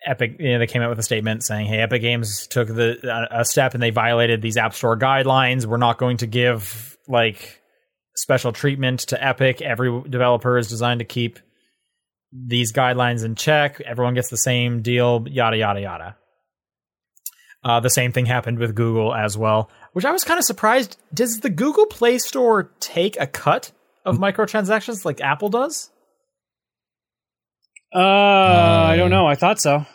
Epic, 0.06 0.36
you 0.40 0.52
know, 0.52 0.58
they 0.58 0.66
came 0.66 0.82
out 0.82 0.90
with 0.90 0.98
a 0.98 1.02
statement 1.04 1.44
saying, 1.44 1.66
"Hey, 1.66 1.78
Epic 1.78 2.02
Games 2.02 2.46
took 2.48 2.66
the 2.68 2.98
a 3.32 3.40
a 3.40 3.44
step 3.44 3.74
and 3.74 3.82
they 3.82 3.90
violated 3.90 4.42
these 4.42 4.56
App 4.56 4.74
Store 4.74 4.98
guidelines. 4.98 5.64
We're 5.66 5.76
not 5.76 5.98
going 5.98 6.16
to 6.18 6.26
give 6.26 6.96
like 7.08 7.61
special 8.16 8.52
treatment 8.52 9.00
to 9.00 9.22
Epic. 9.24 9.60
Every 9.62 10.02
developer 10.08 10.58
is 10.58 10.68
designed 10.68 11.00
to 11.00 11.04
keep 11.04 11.38
these 12.32 12.72
guidelines 12.72 13.24
in 13.24 13.34
check. 13.34 13.80
Everyone 13.80 14.14
gets 14.14 14.28
the 14.30 14.36
same 14.36 14.82
deal. 14.82 15.24
Yada 15.28 15.56
yada 15.56 15.80
yada." 15.80 16.16
Uh, 17.64 17.78
the 17.80 17.90
same 17.90 18.10
thing 18.12 18.26
happened 18.26 18.58
with 18.58 18.74
Google 18.74 19.14
as 19.14 19.38
well, 19.38 19.70
which 19.92 20.04
I 20.04 20.10
was 20.10 20.24
kind 20.24 20.38
of 20.38 20.44
surprised. 20.44 20.96
Does 21.14 21.40
the 21.40 21.50
Google 21.50 21.86
Play 21.86 22.18
Store 22.18 22.72
take 22.80 23.16
a 23.20 23.26
cut 23.26 23.70
of 24.04 24.18
microtransactions 24.18 25.04
like 25.04 25.20
Apple 25.20 25.48
does? 25.48 25.88
Uh, 27.94 27.98
I 27.98 28.94
Uh, 28.94 28.96
don't 28.96 29.10
know. 29.10 29.26
I 29.26 29.36
thought 29.36 29.60
so. 29.60 29.86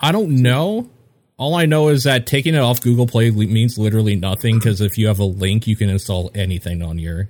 I 0.00 0.10
don't 0.12 0.42
know. 0.42 0.90
All 1.38 1.54
I 1.54 1.66
know 1.66 1.88
is 1.88 2.04
that 2.04 2.26
taking 2.26 2.54
it 2.54 2.60
off 2.60 2.80
Google 2.80 3.06
Play 3.06 3.30
means 3.30 3.76
literally 3.76 4.16
nothing 4.16 4.58
because 4.58 4.80
if 4.80 4.96
you 4.96 5.06
have 5.08 5.18
a 5.18 5.24
link, 5.24 5.66
you 5.66 5.76
can 5.76 5.90
install 5.90 6.30
anything 6.34 6.82
on 6.82 6.98
your 6.98 7.28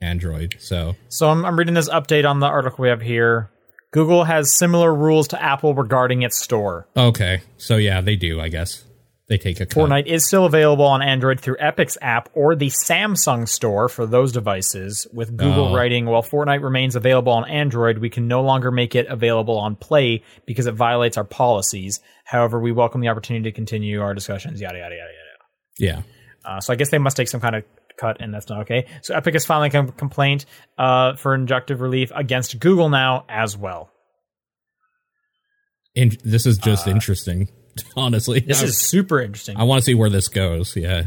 Android. 0.00 0.54
So 0.60 0.94
So 1.08 1.28
I'm, 1.28 1.44
I'm 1.44 1.58
reading 1.58 1.74
this 1.74 1.88
update 1.88 2.28
on 2.28 2.38
the 2.38 2.46
article 2.46 2.82
we 2.82 2.88
have 2.88 3.00
here. 3.00 3.50
Google 3.92 4.24
has 4.24 4.54
similar 4.54 4.94
rules 4.94 5.28
to 5.28 5.42
Apple 5.42 5.74
regarding 5.74 6.22
its 6.22 6.36
store. 6.40 6.88
okay, 6.96 7.42
so 7.56 7.76
yeah, 7.76 8.00
they 8.00 8.16
do. 8.16 8.40
I 8.40 8.48
guess 8.48 8.84
they 9.28 9.38
take 9.38 9.58
a 9.60 9.66
cut. 9.66 9.78
Fortnite 9.88 10.06
is 10.06 10.26
still 10.26 10.44
available 10.44 10.84
on 10.84 11.00
Android 11.00 11.40
through 11.40 11.56
Epic's 11.58 11.96
app 12.02 12.28
or 12.34 12.54
the 12.54 12.66
Samsung 12.68 13.48
store 13.48 13.88
for 13.88 14.04
those 14.06 14.32
devices, 14.32 15.06
with 15.12 15.36
Google 15.36 15.68
Oh. 15.68 15.74
writing, 15.74 16.04
while 16.06 16.22
Fortnite 16.22 16.62
remains 16.62 16.94
available 16.94 17.32
on 17.32 17.48
Android, 17.48 17.98
we 17.98 18.10
can 18.10 18.28
no 18.28 18.42
longer 18.42 18.70
make 18.70 18.94
it 18.94 19.06
available 19.08 19.56
on 19.56 19.76
Play 19.76 20.22
because 20.46 20.66
it 20.66 20.74
violates 20.74 21.16
our 21.16 21.24
policies. 21.24 22.00
However, 22.24 22.60
we 22.60 22.70
welcome 22.72 23.00
the 23.00 23.08
opportunity 23.08 23.50
to 23.50 23.54
continue 23.54 24.02
our 24.02 24.12
discussions, 24.14 24.60
yada, 24.60 24.78
yada, 24.78 24.94
yada, 24.94 25.10
yada. 25.10 25.22
Yeah. 25.78 26.02
Uh, 26.44 26.60
so 26.60 26.72
I 26.72 26.76
guess 26.76 26.90
they 26.90 26.98
must 26.98 27.16
take 27.16 27.28
some 27.28 27.40
kind 27.40 27.56
of 27.56 27.64
cut, 27.96 28.18
and 28.20 28.34
that's 28.34 28.48
not 28.50 28.60
okay. 28.62 28.86
So 29.02 29.14
Epic 29.14 29.34
is 29.34 29.46
filing 29.46 29.74
a 29.74 29.90
complaint 29.92 30.44
uh, 30.76 31.16
for 31.16 31.36
injunctive 31.38 31.80
relief 31.80 32.12
against 32.14 32.58
Google 32.58 32.90
now 32.90 33.24
as 33.28 33.56
well. 33.56 33.90
And 35.96 36.12
this 36.24 36.44
is 36.44 36.58
just 36.58 36.86
interesting. 36.88 37.48
Honestly, 37.96 38.40
This 38.40 38.62
I, 38.62 38.66
is 38.66 38.78
super 38.78 39.20
interesting. 39.20 39.56
I 39.56 39.64
want 39.64 39.80
to 39.80 39.84
see 39.84 39.94
where 39.94 40.10
this 40.10 40.28
goes. 40.28 40.76
Yeah. 40.76 41.04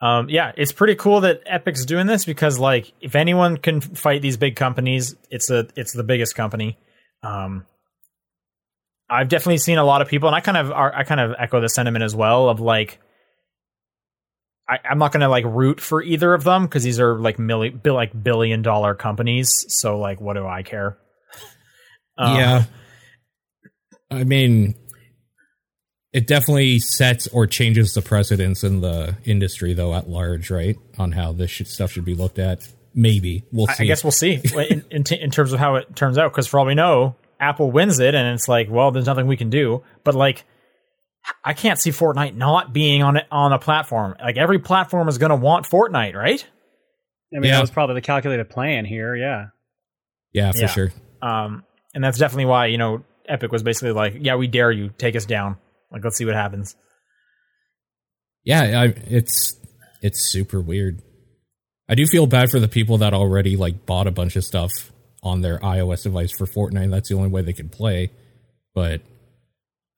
Um, 0.00 0.28
yeah, 0.28 0.52
it's 0.56 0.72
pretty 0.72 0.96
cool 0.96 1.20
that 1.20 1.42
Epic's 1.46 1.84
doing 1.84 2.08
this 2.08 2.24
because, 2.24 2.58
like, 2.58 2.92
if 3.00 3.14
anyone 3.14 3.56
can 3.56 3.80
fight 3.80 4.20
these 4.20 4.36
big 4.36 4.56
companies, 4.56 5.14
it's 5.30 5.48
a 5.48 5.68
it's 5.76 5.92
the 5.92 6.02
biggest 6.02 6.34
company. 6.34 6.76
Um, 7.22 7.66
I've 9.08 9.28
definitely 9.28 9.58
seen 9.58 9.78
a 9.78 9.84
lot 9.84 10.02
of 10.02 10.08
people, 10.08 10.28
and 10.28 10.34
I 10.34 10.40
kind 10.40 10.56
of 10.56 10.72
are, 10.72 10.92
I 10.92 11.04
kind 11.04 11.20
of 11.20 11.36
echo 11.38 11.60
the 11.60 11.68
sentiment 11.68 12.02
as 12.02 12.16
well 12.16 12.48
of 12.48 12.58
like, 12.58 12.98
I, 14.68 14.78
I'm 14.90 14.98
not 14.98 15.12
gonna 15.12 15.28
like 15.28 15.44
root 15.44 15.80
for 15.80 16.02
either 16.02 16.34
of 16.34 16.42
them 16.42 16.64
because 16.64 16.82
these 16.82 16.98
are 16.98 17.16
like 17.16 17.38
million, 17.38 17.80
like 17.84 18.10
billion 18.24 18.62
dollar 18.62 18.96
companies. 18.96 19.66
So 19.68 20.00
like, 20.00 20.20
what 20.20 20.34
do 20.34 20.44
I 20.44 20.64
care? 20.64 20.98
Um, 22.18 22.36
yeah. 22.36 22.64
I 24.10 24.24
mean, 24.24 24.74
it 26.12 26.26
definitely 26.26 26.78
sets 26.78 27.26
or 27.28 27.46
changes 27.46 27.94
the 27.94 28.02
precedence 28.02 28.62
in 28.64 28.80
the 28.80 29.16
industry, 29.24 29.72
though, 29.72 29.94
at 29.94 30.08
large, 30.08 30.50
right? 30.50 30.76
On 30.98 31.12
how 31.12 31.32
this 31.32 31.50
should, 31.50 31.66
stuff 31.68 31.92
should 31.92 32.04
be 32.04 32.14
looked 32.14 32.38
at. 32.38 32.68
Maybe 32.94 33.44
we'll 33.52 33.70
I- 33.70 33.74
see. 33.74 33.84
I 33.84 33.86
guess 33.86 34.04
we'll 34.04 34.10
see 34.10 34.34
in, 34.70 34.84
in, 34.90 35.04
in 35.10 35.30
terms 35.30 35.52
of 35.52 35.58
how 35.58 35.76
it 35.76 35.96
turns 35.96 36.18
out. 36.18 36.30
Because 36.32 36.46
for 36.46 36.60
all 36.60 36.66
we 36.66 36.74
know, 36.74 37.16
Apple 37.40 37.70
wins 37.70 37.98
it, 37.98 38.14
and 38.14 38.34
it's 38.34 38.48
like, 38.48 38.68
well, 38.70 38.90
there's 38.90 39.06
nothing 39.06 39.26
we 39.26 39.36
can 39.36 39.48
do. 39.50 39.82
But 40.04 40.14
like, 40.14 40.44
I 41.44 41.54
can't 41.54 41.78
see 41.78 41.90
Fortnite 41.90 42.34
not 42.34 42.72
being 42.72 43.02
on 43.02 43.16
it 43.16 43.26
on 43.30 43.52
a 43.52 43.58
platform. 43.58 44.16
Like 44.20 44.36
every 44.36 44.58
platform 44.58 45.08
is 45.08 45.18
going 45.18 45.30
to 45.30 45.36
want 45.36 45.66
Fortnite, 45.66 46.14
right? 46.14 46.44
I 47.34 47.38
mean, 47.38 47.44
Yeah. 47.44 47.52
that 47.56 47.60
was 47.62 47.70
probably 47.70 47.94
the 47.94 48.00
calculated 48.02 48.50
plan 48.50 48.84
here. 48.84 49.14
Yeah. 49.16 49.46
yeah, 50.34 50.52
for 50.52 50.58
Yeah. 50.58 50.66
sure. 50.66 50.92
Um, 51.22 51.64
and 51.94 52.02
that's 52.04 52.18
definitely 52.18 52.46
why 52.46 52.66
you 52.66 52.76
know 52.76 53.04
Epic 53.26 53.50
was 53.52 53.62
basically 53.62 53.92
like, 53.92 54.16
yeah, 54.20 54.34
we 54.36 54.46
dare 54.48 54.70
you, 54.70 54.90
take 54.98 55.16
us 55.16 55.24
down. 55.24 55.56
Like, 55.92 56.02
let's 56.04 56.16
see 56.16 56.24
what 56.24 56.34
happens. 56.34 56.74
Yeah, 58.44 58.80
I, 58.80 58.84
it's 59.06 59.54
it's 60.00 60.30
super 60.32 60.60
weird. 60.60 61.00
I 61.88 61.94
do 61.94 62.06
feel 62.06 62.26
bad 62.26 62.50
for 62.50 62.58
the 62.58 62.68
people 62.68 62.98
that 62.98 63.14
already 63.14 63.56
like 63.56 63.86
bought 63.86 64.06
a 64.06 64.10
bunch 64.10 64.34
of 64.36 64.44
stuff 64.44 64.72
on 65.22 65.42
their 65.42 65.58
iOS 65.58 66.02
device 66.02 66.32
for 66.32 66.46
Fortnite. 66.46 66.90
That's 66.90 67.08
the 67.08 67.14
only 67.14 67.28
way 67.28 67.42
they 67.42 67.52
can 67.52 67.68
play. 67.68 68.10
But 68.74 69.02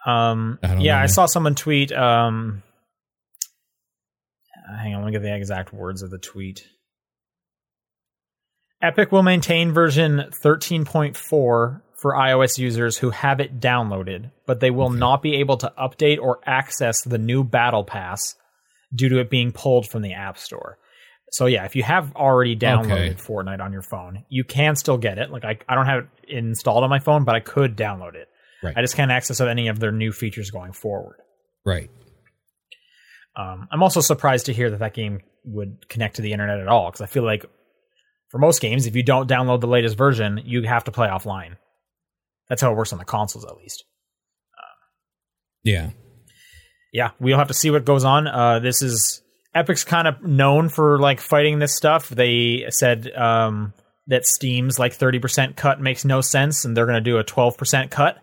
Um, 0.04 0.58
I 0.62 0.74
yeah, 0.80 0.96
know. 0.96 1.02
I 1.02 1.06
saw 1.06 1.26
someone 1.26 1.54
tweet. 1.54 1.92
Um, 1.92 2.62
hang 4.82 4.94
on, 4.94 5.02
let 5.02 5.06
me 5.06 5.12
get 5.12 5.22
the 5.22 5.34
exact 5.34 5.72
words 5.72 6.02
of 6.02 6.10
the 6.10 6.18
tweet. 6.18 6.66
Epic 8.82 9.12
will 9.12 9.22
maintain 9.22 9.72
version 9.72 10.26
13.4 10.42 11.80
for 12.04 12.12
iOS 12.12 12.58
users 12.58 12.98
who 12.98 13.08
have 13.08 13.40
it 13.40 13.60
downloaded, 13.60 14.30
but 14.44 14.60
they 14.60 14.70
will 14.70 14.90
not 14.90 15.22
be 15.22 15.36
able 15.36 15.56
to 15.56 15.72
update 15.78 16.20
or 16.20 16.38
access 16.44 17.00
the 17.00 17.16
new 17.16 17.42
Battle 17.42 17.82
Pass 17.82 18.34
due 18.94 19.08
to 19.08 19.20
it 19.20 19.30
being 19.30 19.52
pulled 19.52 19.88
from 19.88 20.02
the 20.02 20.12
App 20.12 20.36
Store. 20.36 20.76
So 21.30 21.46
yeah, 21.46 21.64
if 21.64 21.74
you 21.74 21.82
have 21.82 22.14
already 22.14 22.56
downloaded 22.56 23.12
Okay. 23.12 23.14
Fortnite 23.14 23.62
on 23.62 23.72
your 23.72 23.80
phone, 23.80 24.26
you 24.28 24.44
can 24.44 24.76
still 24.76 24.98
get 24.98 25.16
it. 25.16 25.30
Like 25.30 25.46
I, 25.46 25.56
I 25.66 25.74
don't 25.74 25.86
have 25.86 26.00
it 26.24 26.28
installed 26.28 26.84
on 26.84 26.90
my 26.90 26.98
phone, 26.98 27.24
but 27.24 27.36
I 27.36 27.40
could 27.40 27.74
download 27.74 28.16
it. 28.16 28.28
Right. 28.62 28.76
I 28.76 28.82
just 28.82 28.96
can't 28.96 29.10
access 29.10 29.40
any 29.40 29.68
of 29.68 29.80
their 29.80 29.90
new 29.90 30.12
features 30.12 30.50
going 30.50 30.72
forward. 30.74 31.16
right, 31.64 31.88
Um, 33.34 33.66
I'm 33.72 33.82
also 33.82 34.02
surprised 34.02 34.44
to 34.44 34.52
hear 34.52 34.68
that 34.68 34.80
that 34.80 34.92
game 34.92 35.20
would 35.46 35.88
connect 35.88 36.16
to 36.16 36.22
the 36.22 36.32
internet 36.32 36.60
at 36.60 36.68
all 36.68 36.90
because 36.90 37.00
I 37.00 37.06
feel 37.06 37.24
like 37.24 37.46
for 38.28 38.36
most 38.36 38.60
games, 38.60 38.84
if 38.84 38.94
you 38.94 39.02
don't 39.02 39.26
download 39.26 39.62
the 39.62 39.68
latest 39.68 39.96
version, 39.96 40.42
you 40.44 40.64
have 40.64 40.84
to 40.84 40.92
play 40.92 41.08
offline. 41.08 41.56
That's 42.48 42.60
how 42.62 42.70
it 42.72 42.76
works 42.76 42.92
on 42.92 42.98
the 42.98 43.04
consoles, 43.04 43.44
at 43.44 43.56
least. 43.56 43.84
yeah, 45.62 45.90
Yeah, 46.92 47.10
we'll 47.18 47.38
have 47.38 47.48
to 47.48 47.54
see 47.54 47.70
what 47.70 47.84
goes 47.84 48.04
on. 48.04 48.26
Uh, 48.26 48.58
this 48.58 48.82
is 48.82 49.22
Epic's 49.54 49.84
kind 49.84 50.06
of 50.06 50.22
known 50.22 50.68
for 50.68 50.98
like 50.98 51.20
fighting 51.20 51.58
this 51.58 51.74
stuff. 51.74 52.08
They 52.08 52.66
said 52.68 53.10
um, 53.14 53.72
that 54.08 54.26
Steam's 54.26 54.78
like 54.78 54.92
30% 54.92 55.56
cut 55.56 55.80
makes 55.80 56.04
no 56.04 56.20
sense, 56.20 56.64
and 56.64 56.76
they're 56.76 56.86
going 56.86 57.02
to 57.02 57.10
do 57.10 57.18
a 57.18 57.24
12% 57.24 57.90
cut. 57.90 58.18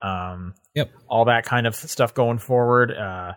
Um, 0.00 0.54
Yep. 0.74 0.90
all 1.06 1.26
that 1.26 1.44
kind 1.44 1.66
of 1.66 1.74
stuff 1.74 2.14
going 2.14 2.38
forward. 2.38 2.90
Uh, 2.92 3.34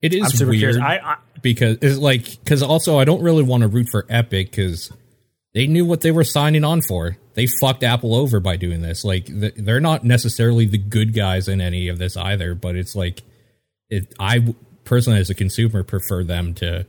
it 0.00 0.14
is 0.14 0.24
I'm 0.24 0.30
super 0.30 0.50
weird 0.50 0.76
curious. 0.76 0.78
I, 0.78 0.96
I 0.98 1.16
because 1.42 1.78
it's 1.82 1.98
like 1.98 2.24
because 2.42 2.62
also 2.62 2.98
I 2.98 3.04
don't 3.04 3.22
really 3.22 3.42
want 3.42 3.60
to 3.62 3.68
root 3.68 3.88
for 3.90 4.06
Epic 4.08 4.50
because 4.50 4.90
they 5.54 5.66
knew 5.66 5.84
what 5.84 6.00
they 6.00 6.10
were 6.12 6.24
signing 6.24 6.64
on 6.64 6.80
for. 6.80 7.18
They 7.36 7.46
fucked 7.46 7.82
Apple 7.82 8.14
over 8.14 8.40
by 8.40 8.56
doing 8.56 8.80
this. 8.80 9.04
Like 9.04 9.26
th- 9.26 9.54
they're 9.56 9.78
not 9.78 10.04
necessarily 10.04 10.64
the 10.64 10.78
good 10.78 11.14
guys 11.14 11.48
in 11.48 11.60
any 11.60 11.88
of 11.88 11.98
this 11.98 12.16
either. 12.16 12.54
But 12.54 12.76
it's 12.76 12.96
like 12.96 13.22
it. 13.90 14.14
I 14.18 14.54
personally, 14.84 15.20
as 15.20 15.28
a 15.28 15.34
consumer, 15.34 15.82
prefer 15.82 16.24
them 16.24 16.54
to 16.54 16.86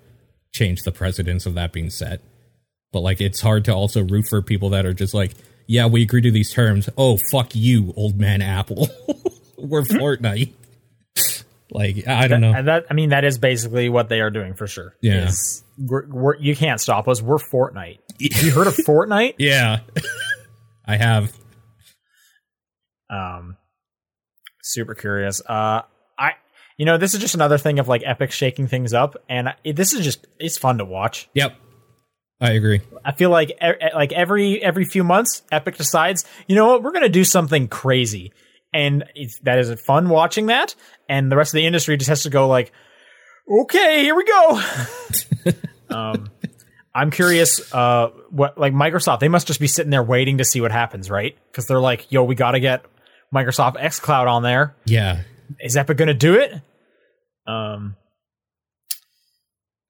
change 0.54 0.84
the 0.84 0.94
precedence 0.94 1.46
of 1.46 1.54
that 1.56 1.74
being 1.74 1.90
set. 1.90 2.22
But 2.94 3.02
like, 3.02 3.20
it's 3.20 3.42
hard 3.42 3.66
to 3.66 3.74
also 3.74 4.04
root 4.04 4.28
for 4.30 4.42
people 4.42 4.70
that 4.70 4.86
are 4.86 4.94
just 4.94 5.14
like, 5.14 5.34
yeah, 5.68 5.86
we 5.86 6.02
agree 6.02 6.22
to 6.22 6.32
these 6.32 6.54
terms. 6.54 6.90
Oh, 6.98 7.20
fuck 7.30 7.54
you, 7.54 7.94
old 7.98 8.18
man 8.18 8.42
Apple. 8.42 8.88
we're 9.58 9.82
Fortnite. 9.82 10.54
like 11.72 12.08
I 12.08 12.30
don't 12.30 12.40
know. 12.40 12.54
And 12.54 12.70
that 12.70 12.86
I 12.90 12.94
mean 12.94 13.10
that 13.10 13.26
is 13.26 13.38
basically 13.38 13.90
what 13.90 14.08
they 14.08 14.22
are 14.22 14.30
doing 14.30 14.54
for 14.54 14.66
sure. 14.66 14.96
Yeah. 15.02 15.30
We're, 15.78 16.08
we're, 16.08 16.36
you 16.38 16.56
can't 16.56 16.80
stop 16.80 17.08
us. 17.10 17.22
We're 17.22 17.38
Fortnite. 17.38 18.00
You 18.20 18.50
heard 18.52 18.66
of 18.66 18.76
Fortnite? 18.76 19.36
Yeah, 19.38 19.82
I 20.88 20.98
have. 20.98 21.34
Um, 23.10 23.58
super 24.64 24.96
curious. 24.96 25.42
Uh, 25.42 25.82
I 26.18 26.32
you 26.78 26.86
know 26.86 26.98
this 26.98 27.14
is 27.14 27.20
just 27.20 27.36
another 27.36 27.58
thing 27.58 27.80
of 27.80 27.88
like 27.88 28.04
Epic 28.06 28.32
shaking 28.32 28.68
things 28.68 28.94
up, 28.94 29.16
and 29.30 29.54
it, 29.64 29.76
this 29.76 29.94
is 29.94 30.04
just 30.04 30.28
it's 30.40 30.58
fun 30.58 30.78
to 30.78 30.86
watch. 30.86 31.30
Yep, 31.34 31.56
I 32.40 32.52
agree. 32.52 32.82
I 33.04 33.14
feel 33.14 33.30
like 33.30 33.52
e- 33.52 33.94
like 33.94 34.12
every 34.12 34.62
every 34.64 34.86
few 34.86 35.04
months, 35.04 35.42
Epic 35.52 35.78
decides, 35.78 36.26
you 36.48 36.56
know 36.56 36.68
what, 36.68 36.84
we're 36.84 36.92
gonna 36.94 37.10
do 37.10 37.24
something 37.24 37.68
crazy, 37.68 38.32
and 38.74 39.06
it's, 39.16 39.40
that 39.40 39.58
is 39.60 39.74
fun 39.82 40.10
watching 40.10 40.48
that, 40.48 40.76
and 41.10 41.32
the 41.32 41.38
rest 41.38 41.54
of 41.54 41.58
the 41.58 41.66
industry 41.66 41.98
just 41.98 42.10
has 42.10 42.24
to 42.24 42.30
go 42.30 42.48
like, 42.48 42.72
okay, 43.62 44.04
here 44.04 44.16
we 44.16 44.26
go. 44.26 44.62
um, 45.90 46.30
I'm 46.98 47.12
curious, 47.12 47.74
uh, 47.74 48.10
what 48.32 48.58
like 48.58 48.74
Microsoft, 48.74 49.20
they 49.20 49.28
must 49.28 49.46
just 49.46 49.60
be 49.60 49.68
sitting 49.68 49.92
there 49.92 50.04
waiting 50.04 50.40
to 50.40 50.44
see 50.44 50.62
what 50.62 50.72
happens, 50.72 51.10
right? 51.12 51.38
Because 51.52 51.68
they're 51.68 51.80
like, 51.80 52.12
yo, 52.12 52.24
we 52.24 52.34
got 52.34 52.52
to 52.52 52.60
get 52.60 52.84
Microsoft 53.34 53.76
X 53.80 54.00
Cloud 54.00 54.28
on 54.28 54.42
there. 54.42 54.76
Yeah, 54.86 55.22
Is 55.60 55.78
Epic 55.78 55.98
gonna 55.98 56.14
do 56.16 56.36
it? 56.36 56.54
Um, 57.46 57.96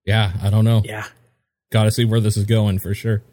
yeah. 0.05 0.33
I 0.41 0.49
don't 0.49 0.65
know. 0.65 0.81
yeah. 0.85 1.05
Got 1.71 1.83
to 1.83 1.91
see 1.91 2.05
where 2.05 2.19
this 2.19 2.37
is 2.37 2.45
going 2.45 2.79
for 2.79 2.93
sure. 2.93 3.23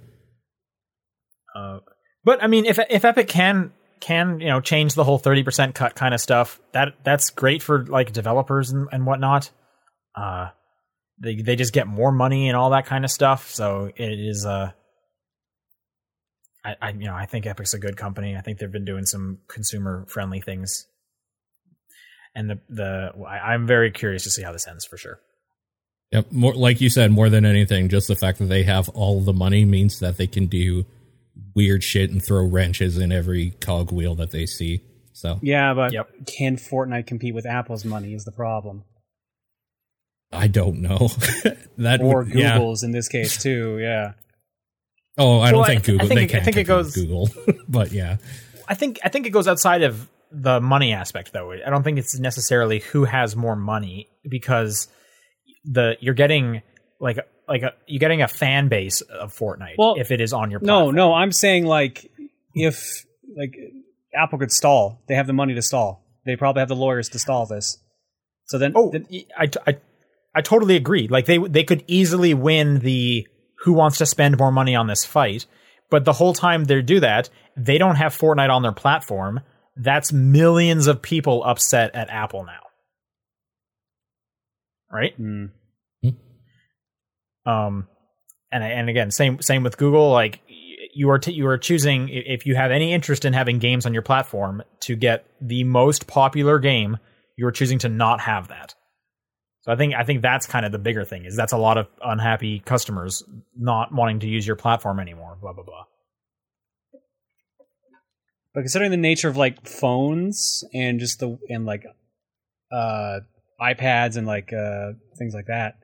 Uh, 1.54 1.80
but 2.24 2.42
I 2.42 2.46
mean, 2.48 2.66
if 2.66 2.78
if 2.90 3.04
Epic 3.04 3.28
can 3.28 3.72
can 4.00 4.40
you 4.40 4.48
know 4.48 4.60
change 4.60 4.94
the 4.94 5.04
whole 5.04 5.18
thirty 5.18 5.42
percent 5.42 5.74
cut 5.74 5.94
kind 5.94 6.12
of 6.14 6.20
stuff, 6.20 6.60
that 6.72 6.94
that's 7.04 7.30
great 7.30 7.62
for 7.62 7.84
like 7.86 8.12
developers 8.12 8.70
and, 8.70 8.88
and 8.92 9.06
whatnot. 9.06 9.50
Uh, 10.16 10.48
they 11.18 11.36
they 11.36 11.56
just 11.56 11.72
get 11.72 11.86
more 11.86 12.12
money 12.12 12.48
and 12.48 12.56
all 12.56 12.70
that 12.70 12.86
kind 12.86 13.04
of 13.04 13.10
stuff. 13.10 13.50
So 13.50 13.90
it 13.96 14.18
is 14.18 14.44
uh, 14.44 14.72
I, 16.64 16.76
I 16.80 16.90
you 16.90 17.06
know 17.06 17.14
I 17.14 17.26
think 17.26 17.46
Epic's 17.46 17.74
a 17.74 17.78
good 17.78 17.96
company. 17.96 18.36
I 18.36 18.40
think 18.40 18.58
they've 18.58 18.70
been 18.70 18.84
doing 18.84 19.04
some 19.06 19.38
consumer 19.48 20.06
friendly 20.08 20.40
things, 20.40 20.86
and 22.34 22.50
the 22.50 22.60
the 22.68 23.12
I, 23.26 23.52
I'm 23.52 23.66
very 23.66 23.90
curious 23.90 24.24
to 24.24 24.30
see 24.30 24.42
how 24.42 24.52
this 24.52 24.66
ends 24.66 24.84
for 24.84 24.96
sure. 24.96 25.20
Yep. 26.12 26.32
More 26.32 26.54
like 26.54 26.80
you 26.80 26.90
said, 26.90 27.10
more 27.10 27.28
than 27.28 27.44
anything, 27.44 27.88
just 27.88 28.08
the 28.08 28.14
fact 28.14 28.38
that 28.38 28.46
they 28.46 28.62
have 28.62 28.88
all 28.90 29.20
the 29.20 29.32
money 29.32 29.64
means 29.64 29.98
that 30.00 30.16
they 30.16 30.26
can 30.26 30.46
do 30.46 30.84
weird 31.54 31.82
shit 31.82 32.10
and 32.10 32.24
throw 32.24 32.44
wrenches 32.44 32.98
in 32.98 33.10
every 33.10 33.50
cogwheel 33.60 34.14
that 34.16 34.30
they 34.30 34.46
see. 34.46 34.80
So 35.12 35.38
Yeah, 35.42 35.74
but 35.74 35.92
Yep. 35.92 36.26
can 36.26 36.56
Fortnite 36.56 37.06
compete 37.06 37.34
with 37.34 37.46
Apple's 37.46 37.84
money 37.84 38.14
is 38.14 38.24
the 38.24 38.32
problem. 38.32 38.84
I 40.34 40.48
don't 40.48 40.80
know. 40.80 41.08
that 41.78 42.00
Or 42.02 42.22
would- 42.24 42.34
yeah. 42.34 42.54
Google's 42.58 42.82
in 42.82 42.90
this 42.90 43.08
case 43.08 43.42
too, 43.42 43.78
yeah. 43.78 44.12
Oh, 45.16 45.40
I 45.40 45.50
don't 45.50 45.60
Well, 45.60 45.70
I- 45.70 45.74
think 45.74 45.82
I 45.82 45.86
Google. 45.86 46.08
think 46.08 46.18
they 46.18 46.24
it- 46.24 46.30
I 46.30 46.32
can't 46.32 46.44
think 46.44 46.56
it 46.56 46.64
goes- 46.64 46.94
Google, 46.94 47.28
but 47.68 47.92
yeah. 47.92 48.16
I 48.68 48.74
think 48.74 48.98
I 49.04 49.08
think 49.08 49.26
it 49.26 49.30
goes 49.30 49.46
outside 49.46 49.82
of 49.82 50.08
the 50.32 50.60
money 50.60 50.92
aspect 50.92 51.32
though. 51.32 51.52
I 51.52 51.70
don't 51.70 51.82
think 51.82 51.98
it's 51.98 52.18
necessarily 52.18 52.80
who 52.80 53.04
has 53.04 53.36
more 53.36 53.54
money 53.56 54.08
because 54.28 54.88
the 55.64 55.96
you're 56.00 56.14
getting 56.14 56.62
like 57.00 57.18
like 57.46 57.62
a, 57.62 57.74
you're 57.86 58.00
getting 58.00 58.22
a 58.22 58.28
fan 58.28 58.68
base 58.68 59.02
of 59.02 59.32
Fortnite 59.36 59.74
Well, 59.78 59.96
if 59.98 60.10
it 60.10 60.20
is 60.20 60.32
on 60.32 60.50
your 60.50 60.60
No, 60.60 60.90
no, 60.90 61.12
I'm 61.14 61.30
saying 61.30 61.66
like 61.66 62.10
if 62.54 63.04
like 63.36 63.54
Apple 64.14 64.38
could 64.38 64.50
stall, 64.50 65.02
they 65.08 65.14
have 65.14 65.26
the 65.26 65.32
money 65.34 65.54
to 65.54 65.62
stall. 65.62 66.02
They 66.24 66.36
probably 66.36 66.60
have 66.60 66.68
the 66.68 66.76
lawyers 66.76 67.10
to 67.10 67.18
stall 67.18 67.44
this. 67.46 67.78
So 68.46 68.56
then, 68.58 68.72
Oh, 68.74 68.90
then 68.90 69.06
I, 69.38 69.50
I 69.66 69.76
I 70.34 70.42
totally 70.42 70.76
agree. 70.76 71.08
Like 71.08 71.26
they 71.26 71.38
they 71.38 71.64
could 71.64 71.84
easily 71.86 72.34
win 72.34 72.80
the 72.80 73.26
who 73.60 73.72
wants 73.72 73.98
to 73.98 74.06
spend 74.06 74.38
more 74.38 74.52
money 74.52 74.74
on 74.74 74.86
this 74.86 75.04
fight, 75.04 75.46
but 75.90 76.04
the 76.04 76.12
whole 76.12 76.34
time 76.34 76.64
they 76.64 76.82
do 76.82 77.00
that, 77.00 77.30
they 77.56 77.78
don't 77.78 77.96
have 77.96 78.16
Fortnite 78.16 78.50
on 78.50 78.62
their 78.62 78.72
platform. 78.72 79.40
That's 79.76 80.12
millions 80.12 80.86
of 80.86 81.02
people 81.02 81.42
upset 81.44 81.94
at 81.94 82.10
Apple 82.10 82.44
now. 82.44 82.60
Right? 84.90 85.14
Hmm. 85.16 85.46
Um, 87.46 87.88
and 88.50 88.64
and 88.64 88.88
again, 88.88 89.10
same 89.10 89.40
same 89.42 89.62
with 89.62 89.76
Google. 89.76 90.10
Like 90.10 90.40
you 90.94 91.10
are 91.10 91.18
t- 91.18 91.32
you 91.32 91.46
are 91.48 91.58
choosing 91.58 92.08
if 92.08 92.46
you 92.46 92.54
have 92.54 92.70
any 92.70 92.92
interest 92.92 93.24
in 93.24 93.32
having 93.32 93.58
games 93.58 93.86
on 93.86 93.92
your 93.92 94.02
platform 94.02 94.62
to 94.80 94.96
get 94.96 95.26
the 95.40 95.64
most 95.64 96.06
popular 96.06 96.58
game, 96.58 96.98
you 97.36 97.46
are 97.46 97.52
choosing 97.52 97.78
to 97.80 97.88
not 97.88 98.20
have 98.20 98.48
that. 98.48 98.74
So 99.64 99.72
I 99.72 99.76
think 99.76 99.94
I 99.94 100.04
think 100.04 100.20
that's 100.20 100.46
kind 100.46 100.66
of 100.66 100.72
the 100.72 100.78
bigger 100.78 101.06
thing 101.06 101.24
is 101.24 101.36
that's 101.36 101.54
a 101.54 101.56
lot 101.56 101.78
of 101.78 101.86
unhappy 102.02 102.60
customers 102.60 103.24
not 103.56 103.94
wanting 103.94 104.20
to 104.20 104.26
use 104.26 104.46
your 104.46 104.56
platform 104.56 105.00
anymore. 105.00 105.38
Blah 105.40 105.54
blah 105.54 105.64
blah. 105.64 105.84
but 108.52 108.60
considering 108.60 108.90
the 108.90 108.98
nature 108.98 109.28
of 109.28 109.38
like 109.38 109.66
phones 109.66 110.64
and 110.74 111.00
just 111.00 111.18
the 111.18 111.38
and 111.48 111.64
like 111.64 111.86
uh 112.70 113.20
iPads 113.58 114.18
and 114.18 114.26
like 114.26 114.52
uh 114.52 114.92
things 115.16 115.32
like 115.32 115.46
that, 115.46 115.78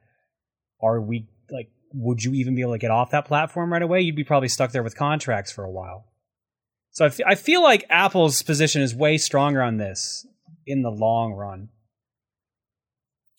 are 0.82 1.00
we 1.00 1.26
like 1.50 1.70
would 1.94 2.22
you 2.22 2.34
even 2.34 2.54
be 2.54 2.60
able 2.60 2.72
to 2.72 2.78
get 2.78 2.90
off 2.90 3.12
that 3.12 3.24
platform 3.24 3.72
right 3.72 3.80
away? 3.80 4.02
You'd 4.02 4.14
be 4.14 4.24
probably 4.24 4.48
stuck 4.48 4.72
there 4.72 4.82
with 4.82 4.94
contracts 4.94 5.50
for 5.50 5.64
a 5.64 5.70
while. 5.70 6.04
So 6.90 7.06
I 7.06 7.10
I 7.26 7.34
feel 7.34 7.62
like 7.62 7.86
Apple's 7.88 8.42
position 8.42 8.82
is 8.82 8.94
way 8.94 9.16
stronger 9.16 9.62
on 9.62 9.78
this 9.78 10.26
in 10.66 10.82
the 10.82 10.90
long 10.90 11.32
run. 11.32 11.70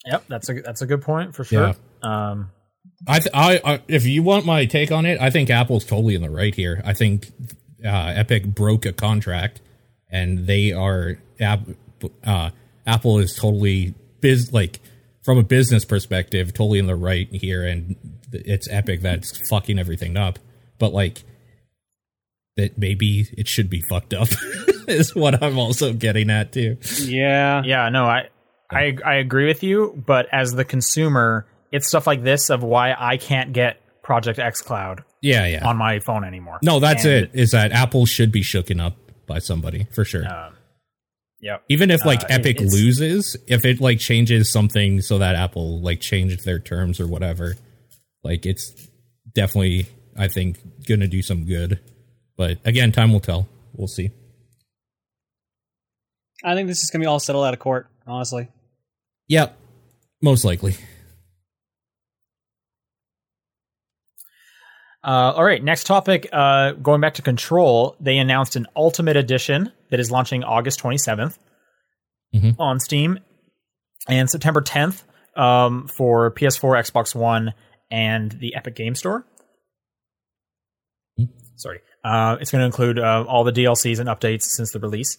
Yep, 0.06 0.26
that's 0.28 0.50
a 0.50 0.54
that's 0.62 0.82
a 0.82 0.86
good 0.86 1.02
point 1.02 1.36
for 1.36 1.44
sure. 1.44 1.76
Um, 2.02 2.52
I, 3.08 3.20
th- 3.20 3.32
I, 3.34 3.62
I, 3.64 3.82
if 3.88 4.06
you 4.06 4.24
want 4.24 4.46
my 4.46 4.66
take 4.66 4.92
on 4.92 5.06
it, 5.06 5.20
I 5.20 5.30
think 5.30 5.50
Apple's 5.50 5.86
totally 5.86 6.16
in 6.16 6.22
the 6.22 6.30
right 6.30 6.54
here. 6.54 6.82
I 6.86 6.94
think 6.94 7.32
uh, 7.84 8.14
Epic 8.16 8.46
broke 8.46 8.86
a 8.86 8.94
contract, 8.94 9.62
and 10.10 10.46
they 10.48 10.72
are 10.72 11.18
uh, 12.24 12.50
Apple 12.86 13.20
is 13.20 13.36
totally 13.36 13.94
biz 14.22 14.54
like 14.54 14.80
from 15.24 15.38
a 15.38 15.44
business 15.44 15.86
perspective, 15.86 16.54
totally 16.54 16.80
in 16.80 16.88
the 16.88 16.96
right 16.96 17.28
here, 17.32 17.64
and 17.64 17.96
it's 18.32 18.68
Epic 18.70 19.02
that's 19.02 19.48
fucking 19.50 19.78
everything 19.78 20.18
up. 20.18 20.40
But 20.80 20.94
like, 20.94 21.24
that 22.58 22.78
maybe 22.78 23.28
it 23.38 23.48
should 23.48 23.70
be 23.70 23.82
fucked 23.82 24.14
up 24.14 24.28
is 24.88 25.16
what 25.16 25.42
I'm 25.42 25.58
also 25.58 25.94
getting 25.94 26.30
at 26.30 26.52
too. 26.52 26.78
Yeah. 27.00 27.64
Yeah, 27.64 27.90
no, 27.90 28.06
I, 28.06 28.30
I 28.72 28.98
I 29.06 29.16
agree 29.16 29.48
with 29.48 29.64
you, 29.64 30.02
but 30.06 30.28
as 30.32 30.52
the 30.54 30.66
consumer, 30.66 31.46
it's 31.72 31.88
stuff 31.88 32.08
like 32.08 32.24
this 32.24 32.50
of 32.50 32.64
why 32.64 32.96
I 32.98 33.18
can't 33.18 33.54
get 33.54 33.82
Project 34.04 34.40
X 34.40 34.62
Cloud 34.62 35.04
Yeah, 35.22 35.46
yeah. 35.46 35.68
on 35.68 35.78
my 35.78 36.00
phone 36.00 36.24
anymore. 36.24 36.60
no, 36.64 36.80
that's 36.80 37.06
And, 37.06 37.14
it. 37.26 37.32
Is 37.34 37.52
that 37.52 37.72
Apple 37.72 38.06
should 38.06 38.32
be 38.32 38.42
shooken 38.42 38.82
up 38.82 38.96
by 39.28 39.40
somebody 39.40 39.88
for 39.94 40.04
sure. 40.04 40.26
Um, 40.28 40.54
yep. 41.40 41.64
Even 41.70 41.92
if 41.92 42.04
like 42.06 42.24
uh, 42.24 42.28
Epic 42.30 42.58
it's- 42.58 42.74
loses, 42.74 43.38
if 43.48 43.64
it 43.66 43.80
like 43.80 44.00
changes 44.00 44.50
something 44.50 45.02
so 45.02 45.18
that 45.20 45.36
Apple 45.36 45.82
like 45.82 46.02
changed 46.02 46.44
their 46.46 46.60
terms 46.60 47.00
or 47.00 47.08
whatever, 47.08 47.56
like 48.24 48.46
it's 48.46 48.74
definitely 49.34 49.88
I 50.18 50.28
think 50.28 50.58
gonna 50.88 51.08
do 51.08 51.22
some 51.22 51.46
good. 51.46 51.80
But 52.38 52.58
again, 52.66 52.92
time 52.92 53.14
will 53.14 53.20
tell. 53.22 53.48
We'll 53.74 53.88
see. 53.88 54.12
I 56.44 56.56
think 56.56 56.68
this 56.68 56.82
is 56.82 56.90
gonna 56.90 57.04
be 57.04 57.08
all 57.08 57.20
settled 57.20 57.46
out 57.46 57.54
of 57.54 57.60
court. 57.60 57.88
Honestly. 58.08 58.50
Yep, 59.32 59.58
most 60.22 60.44
likely. 60.44 60.76
Uh, 65.02 65.32
all 65.36 65.44
right, 65.46 65.64
next 65.64 65.86
topic. 65.86 66.28
Uh, 66.34 66.74
going 66.74 67.00
back 67.00 67.14
to 67.14 67.22
Control, 67.22 67.96
they 68.02 68.18
announced 68.18 68.58
an 68.58 68.68
Ultimate 68.76 69.16
Edition 69.16 69.72
that 69.90 70.02
is 70.02 70.12
launching 70.12 70.44
August 70.44 70.80
27th 70.82 71.40
Mhm. 72.36 72.56
on 72.60 72.82
Steam, 72.82 73.20
and 74.10 74.30
September 74.30 74.60
10th 74.60 75.04
um, 75.38 75.88
for 75.88 76.30
PS4, 76.32 76.76
Xbox 76.78 77.16
One, 77.16 77.54
and 77.90 78.34
the 78.34 78.54
Epic 78.54 78.76
Game 78.76 78.96
Store. 78.96 79.26
Sorry, 81.56 81.80
uh, 82.04 82.36
it's 82.42 82.52
going 82.52 82.60
to 82.62 82.66
include 82.66 83.00
uh, 83.00 83.24
all 83.30 83.46
the 83.46 83.54
DLCs 83.54 84.00
and 84.00 84.10
updates 84.10 84.42
since 84.44 84.74
the 84.74 84.80
release. 84.80 85.18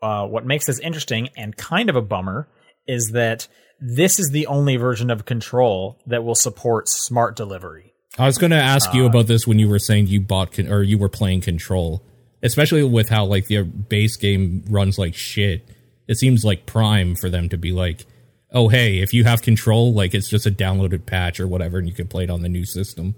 Uh, 0.00 0.26
what 0.26 0.46
makes 0.46 0.64
this 0.64 0.78
interesting 0.78 1.28
and 1.36 1.54
kind 1.58 1.90
of 1.90 1.96
a 1.96 2.00
bummer 2.00 2.48
is 2.90 3.10
that 3.12 3.46
this 3.80 4.18
is 4.18 4.30
the 4.30 4.46
only 4.46 4.76
version 4.76 5.10
of 5.10 5.24
Control 5.24 5.98
that 6.06 6.24
will 6.24 6.34
support 6.34 6.88
smart 6.88 7.36
delivery. 7.36 7.94
I 8.18 8.26
was 8.26 8.36
going 8.38 8.50
to 8.50 8.56
ask 8.56 8.90
Uh, 8.90 8.98
you 8.98 9.06
about 9.06 9.26
this 9.26 9.46
when 9.46 9.58
you 9.58 9.68
were 9.68 9.78
saying 9.78 10.08
you 10.08 10.20
bought 10.20 10.52
con- 10.52 10.68
or 10.68 10.82
you 10.82 10.98
were 10.98 11.08
playing 11.08 11.40
Control, 11.40 12.04
especially 12.42 12.82
with 12.82 13.08
how 13.08 13.24
like 13.24 13.46
the 13.46 13.62
base 13.62 14.16
game 14.16 14.64
runs 14.68 14.98
like 14.98 15.14
shit. 15.14 15.66
It 16.08 16.16
seems 16.18 16.44
like 16.44 16.66
prime 16.66 17.14
for 17.14 17.30
them 17.30 17.48
to 17.50 17.56
be 17.56 17.72
like, 17.72 18.04
"Oh, 18.52 18.68
hey, 18.68 18.98
if 18.98 19.14
you 19.14 19.24
have 19.24 19.42
Control, 19.42 19.94
like 19.94 20.12
it's 20.12 20.28
just 20.28 20.44
a 20.44 20.50
downloaded 20.50 21.06
patch 21.06 21.38
or 21.40 21.46
whatever, 21.46 21.78
and 21.78 21.86
you 21.88 21.94
can 21.94 22.08
play 22.08 22.24
it 22.24 22.30
on 22.30 22.42
the 22.42 22.48
new 22.48 22.64
system." 22.66 23.14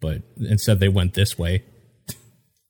But 0.00 0.22
instead, 0.38 0.78
they 0.78 0.88
went 0.88 1.14
this 1.14 1.36
way. 1.36 1.64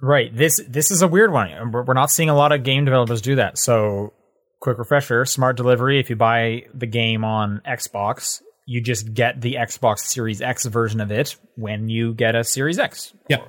Right. 0.01 0.35
This 0.35 0.61
this 0.69 0.91
is 0.91 1.03
a 1.03 1.09
weird 1.09 1.33
one. 1.33 1.73
We're 1.73 1.85
we're 1.85 1.95
not 1.95 2.11
seeing 2.11 2.29
a 2.31 2.35
lot 2.37 2.53
of 2.53 2.63
game 2.65 2.85
developers 2.85 3.21
do 3.23 3.37
that. 3.37 3.59
So, 3.59 4.13
quick 4.67 4.79
refresher: 4.79 5.25
smart 5.25 5.57
delivery. 5.57 6.01
If 6.01 6.11
you 6.11 6.17
buy 6.17 6.65
the 6.75 6.87
game 6.87 7.23
on 7.23 7.63
Xbox, 7.65 8.43
you 8.67 8.81
just 8.81 9.15
get 9.15 9.41
the 9.41 9.55
Xbox 9.55 10.01
Series 10.01 10.43
X 10.43 10.67
version 10.67 11.01
of 11.01 11.13
it 11.13 11.37
when 11.55 11.89
you 11.89 12.15
get 12.15 12.35
a 12.35 12.43
Series 12.43 12.81
X. 12.81 13.15
Yeah. 13.29 13.43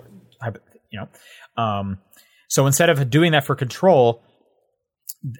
Or, 0.44 0.54
you 0.92 1.00
know. 1.00 1.64
Um, 1.64 1.98
so 2.50 2.68
instead 2.68 2.92
of 2.92 3.10
doing 3.10 3.32
that 3.32 3.48
for 3.48 3.56
Control, 3.56 4.22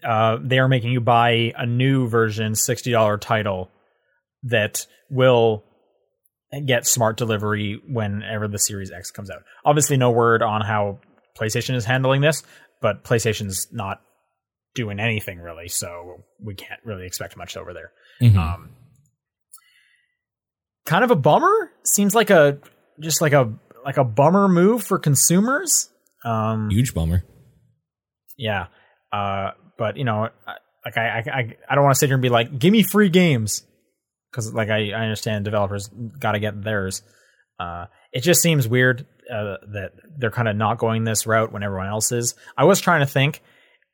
uh, 0.04 0.38
they 0.42 0.58
are 0.58 0.68
making 0.68 0.94
you 0.94 1.00
buy 1.00 1.54
a 1.56 1.68
new 1.68 2.08
version, 2.08 2.56
sixty 2.56 2.90
dollar 2.90 3.20
title 3.20 3.70
that 4.42 4.88
will 5.12 5.64
get 6.66 6.88
smart 6.88 7.18
delivery 7.18 7.80
whenever 7.88 8.48
the 8.48 8.58
Series 8.58 8.92
X 8.92 9.12
comes 9.12 9.30
out. 9.30 9.44
Obviously, 9.64 9.96
no 9.96 10.10
word 10.10 10.42
on 10.42 10.62
how 10.62 11.02
PlayStation 11.38 11.76
is 11.76 11.86
handling 11.86 12.22
this, 12.22 12.42
but 12.82 13.04
PlayStation's 13.04 13.68
not 13.72 14.02
doing 14.78 15.00
anything 15.02 15.40
really, 15.40 15.68
so 15.68 16.24
we 16.40 16.56
can't 16.56 16.80
really 16.86 17.06
expect 17.06 17.36
much 17.36 17.58
over 17.58 17.74
there. 17.74 17.92
Mhm. 18.22 18.38
Um, 18.38 18.70
kind 20.86 21.04
of 21.04 21.12
a 21.12 21.16
bummer. 21.16 21.72
Seems 21.84 22.16
like 22.16 22.30
a 22.30 22.60
just 23.00 23.22
like 23.22 23.34
a 23.34 23.54
like 23.86 23.98
a 23.98 24.04
bummer 24.06 24.48
move 24.48 24.84
for 24.84 25.00
consumers. 25.00 25.90
Um, 26.24 26.70
Huge 26.70 26.94
bummer. 26.94 27.24
yeah, 28.38 28.68
uh, 29.12 29.52
but 29.78 29.98
you 29.98 30.04
know, 30.06 30.30
like 30.86 30.98
I 30.98 31.24
I 31.32 31.56
I 31.70 31.76
don't 31.76 31.84
want 31.84 31.96
to 31.96 32.00
sit 32.00 32.08
here 32.08 32.16
and 32.16 32.22
be 32.22 32.30
like, 32.30 32.58
give 32.58 32.72
me 32.72 32.84
free 32.84 33.10
games 33.10 33.64
because 34.32 34.54
like 34.54 34.70
I, 34.70 34.92
I 34.92 35.02
understand 35.04 35.46
developers 35.46 35.90
got 36.20 36.34
to 36.34 36.40
get 36.40 36.62
theirs. 36.64 37.02
Uh, 37.60 37.86
it 38.12 38.22
just 38.22 38.42
seems 38.42 38.68
weird 38.68 39.06
uh, 39.32 39.58
that 39.74 39.92
they're 40.18 40.32
kind 40.32 40.48
of 40.48 40.56
not 40.56 40.78
going 40.78 41.04
this 41.04 41.26
route 41.26 41.52
when 41.52 41.64
everyone 41.64 41.88
else 41.88 42.12
is. 42.12 42.36
I 42.56 42.66
was 42.66 42.80
trying 42.80 43.00
to 43.00 43.06
think, 43.12 43.42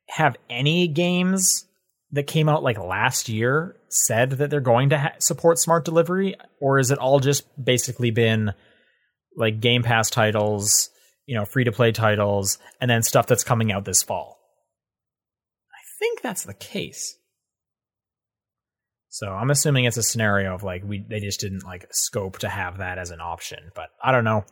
have 0.08 0.36
any 0.48 0.88
games 0.88 1.66
that 2.12 2.26
came 2.26 2.48
out 2.48 2.62
like 2.62 2.78
last 2.78 3.28
year 3.28 3.76
said 3.88 4.30
that 4.32 4.50
they're 4.50 4.60
going 4.60 4.90
to 4.90 4.98
ha- 4.98 5.14
support 5.18 5.58
smart 5.58 5.84
delivery, 5.84 6.36
or 6.60 6.78
is 6.78 6.90
it 6.90 6.98
all 6.98 7.20
just 7.20 7.44
basically 7.62 8.10
been 8.10 8.52
like 9.36 9.60
Game 9.60 9.82
Pass 9.82 10.10
titles, 10.10 10.90
you 11.26 11.34
know, 11.36 11.44
free 11.44 11.64
to 11.64 11.72
play 11.72 11.92
titles, 11.92 12.58
and 12.80 12.90
then 12.90 13.02
stuff 13.02 13.26
that's 13.26 13.44
coming 13.44 13.72
out 13.72 13.84
this 13.84 14.02
fall? 14.02 14.38
I 15.72 15.82
think 15.98 16.22
that's 16.22 16.44
the 16.44 16.54
case. 16.54 17.16
So 19.08 19.28
I'm 19.28 19.50
assuming 19.50 19.84
it's 19.84 19.96
a 19.96 20.02
scenario 20.02 20.54
of 20.54 20.64
like 20.64 20.82
we 20.84 21.04
they 21.08 21.20
just 21.20 21.40
didn't 21.40 21.64
like 21.64 21.86
scope 21.92 22.38
to 22.38 22.48
have 22.48 22.78
that 22.78 22.98
as 22.98 23.10
an 23.10 23.20
option, 23.20 23.70
but 23.74 23.86
I 24.02 24.12
don't 24.12 24.24
know. 24.24 24.44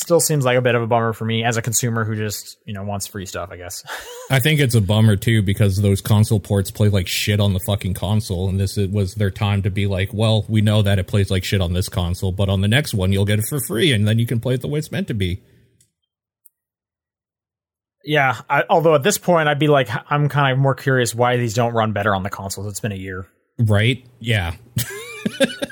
Still 0.00 0.20
seems 0.20 0.44
like 0.44 0.56
a 0.56 0.62
bit 0.62 0.74
of 0.74 0.82
a 0.82 0.86
bummer 0.86 1.12
for 1.12 1.24
me 1.24 1.44
as 1.44 1.56
a 1.56 1.62
consumer 1.62 2.04
who 2.04 2.16
just 2.16 2.56
you 2.64 2.72
know 2.72 2.82
wants 2.82 3.06
free 3.06 3.26
stuff. 3.26 3.50
I 3.52 3.56
guess. 3.56 3.84
I 4.30 4.40
think 4.40 4.58
it's 4.58 4.74
a 4.74 4.80
bummer 4.80 5.16
too 5.16 5.42
because 5.42 5.80
those 5.80 6.00
console 6.00 6.40
ports 6.40 6.70
play 6.70 6.88
like 6.88 7.06
shit 7.06 7.38
on 7.38 7.52
the 7.52 7.60
fucking 7.60 7.94
console, 7.94 8.48
and 8.48 8.58
this 8.58 8.78
it 8.78 8.90
was 8.90 9.14
their 9.14 9.30
time 9.30 9.62
to 9.62 9.70
be 9.70 9.86
like, 9.86 10.12
well, 10.12 10.44
we 10.48 10.60
know 10.62 10.82
that 10.82 10.98
it 10.98 11.06
plays 11.06 11.30
like 11.30 11.44
shit 11.44 11.60
on 11.60 11.72
this 11.74 11.88
console, 11.88 12.32
but 12.32 12.48
on 12.48 12.60
the 12.60 12.68
next 12.68 12.94
one 12.94 13.12
you'll 13.12 13.24
get 13.24 13.38
it 13.38 13.44
for 13.44 13.60
free, 13.60 13.92
and 13.92 14.08
then 14.08 14.18
you 14.18 14.26
can 14.26 14.40
play 14.40 14.54
it 14.54 14.62
the 14.62 14.68
way 14.68 14.78
it's 14.78 14.90
meant 14.90 15.08
to 15.08 15.14
be. 15.14 15.42
yeah. 18.04 18.40
I, 18.48 18.64
although 18.70 18.94
at 18.94 19.02
this 19.02 19.18
point 19.18 19.48
I'd 19.48 19.58
be 19.58 19.68
like 19.68 19.88
I'm 20.10 20.28
kind 20.28 20.52
of 20.52 20.58
more 20.58 20.74
curious 20.74 21.14
why 21.14 21.36
these 21.36 21.54
don't 21.54 21.74
run 21.74 21.92
better 21.92 22.14
on 22.14 22.22
the 22.22 22.30
consoles. 22.30 22.66
It's 22.66 22.80
been 22.80 22.92
a 22.92 22.96
year. 22.96 23.26
Right? 23.58 24.06
Yeah. 24.18 24.54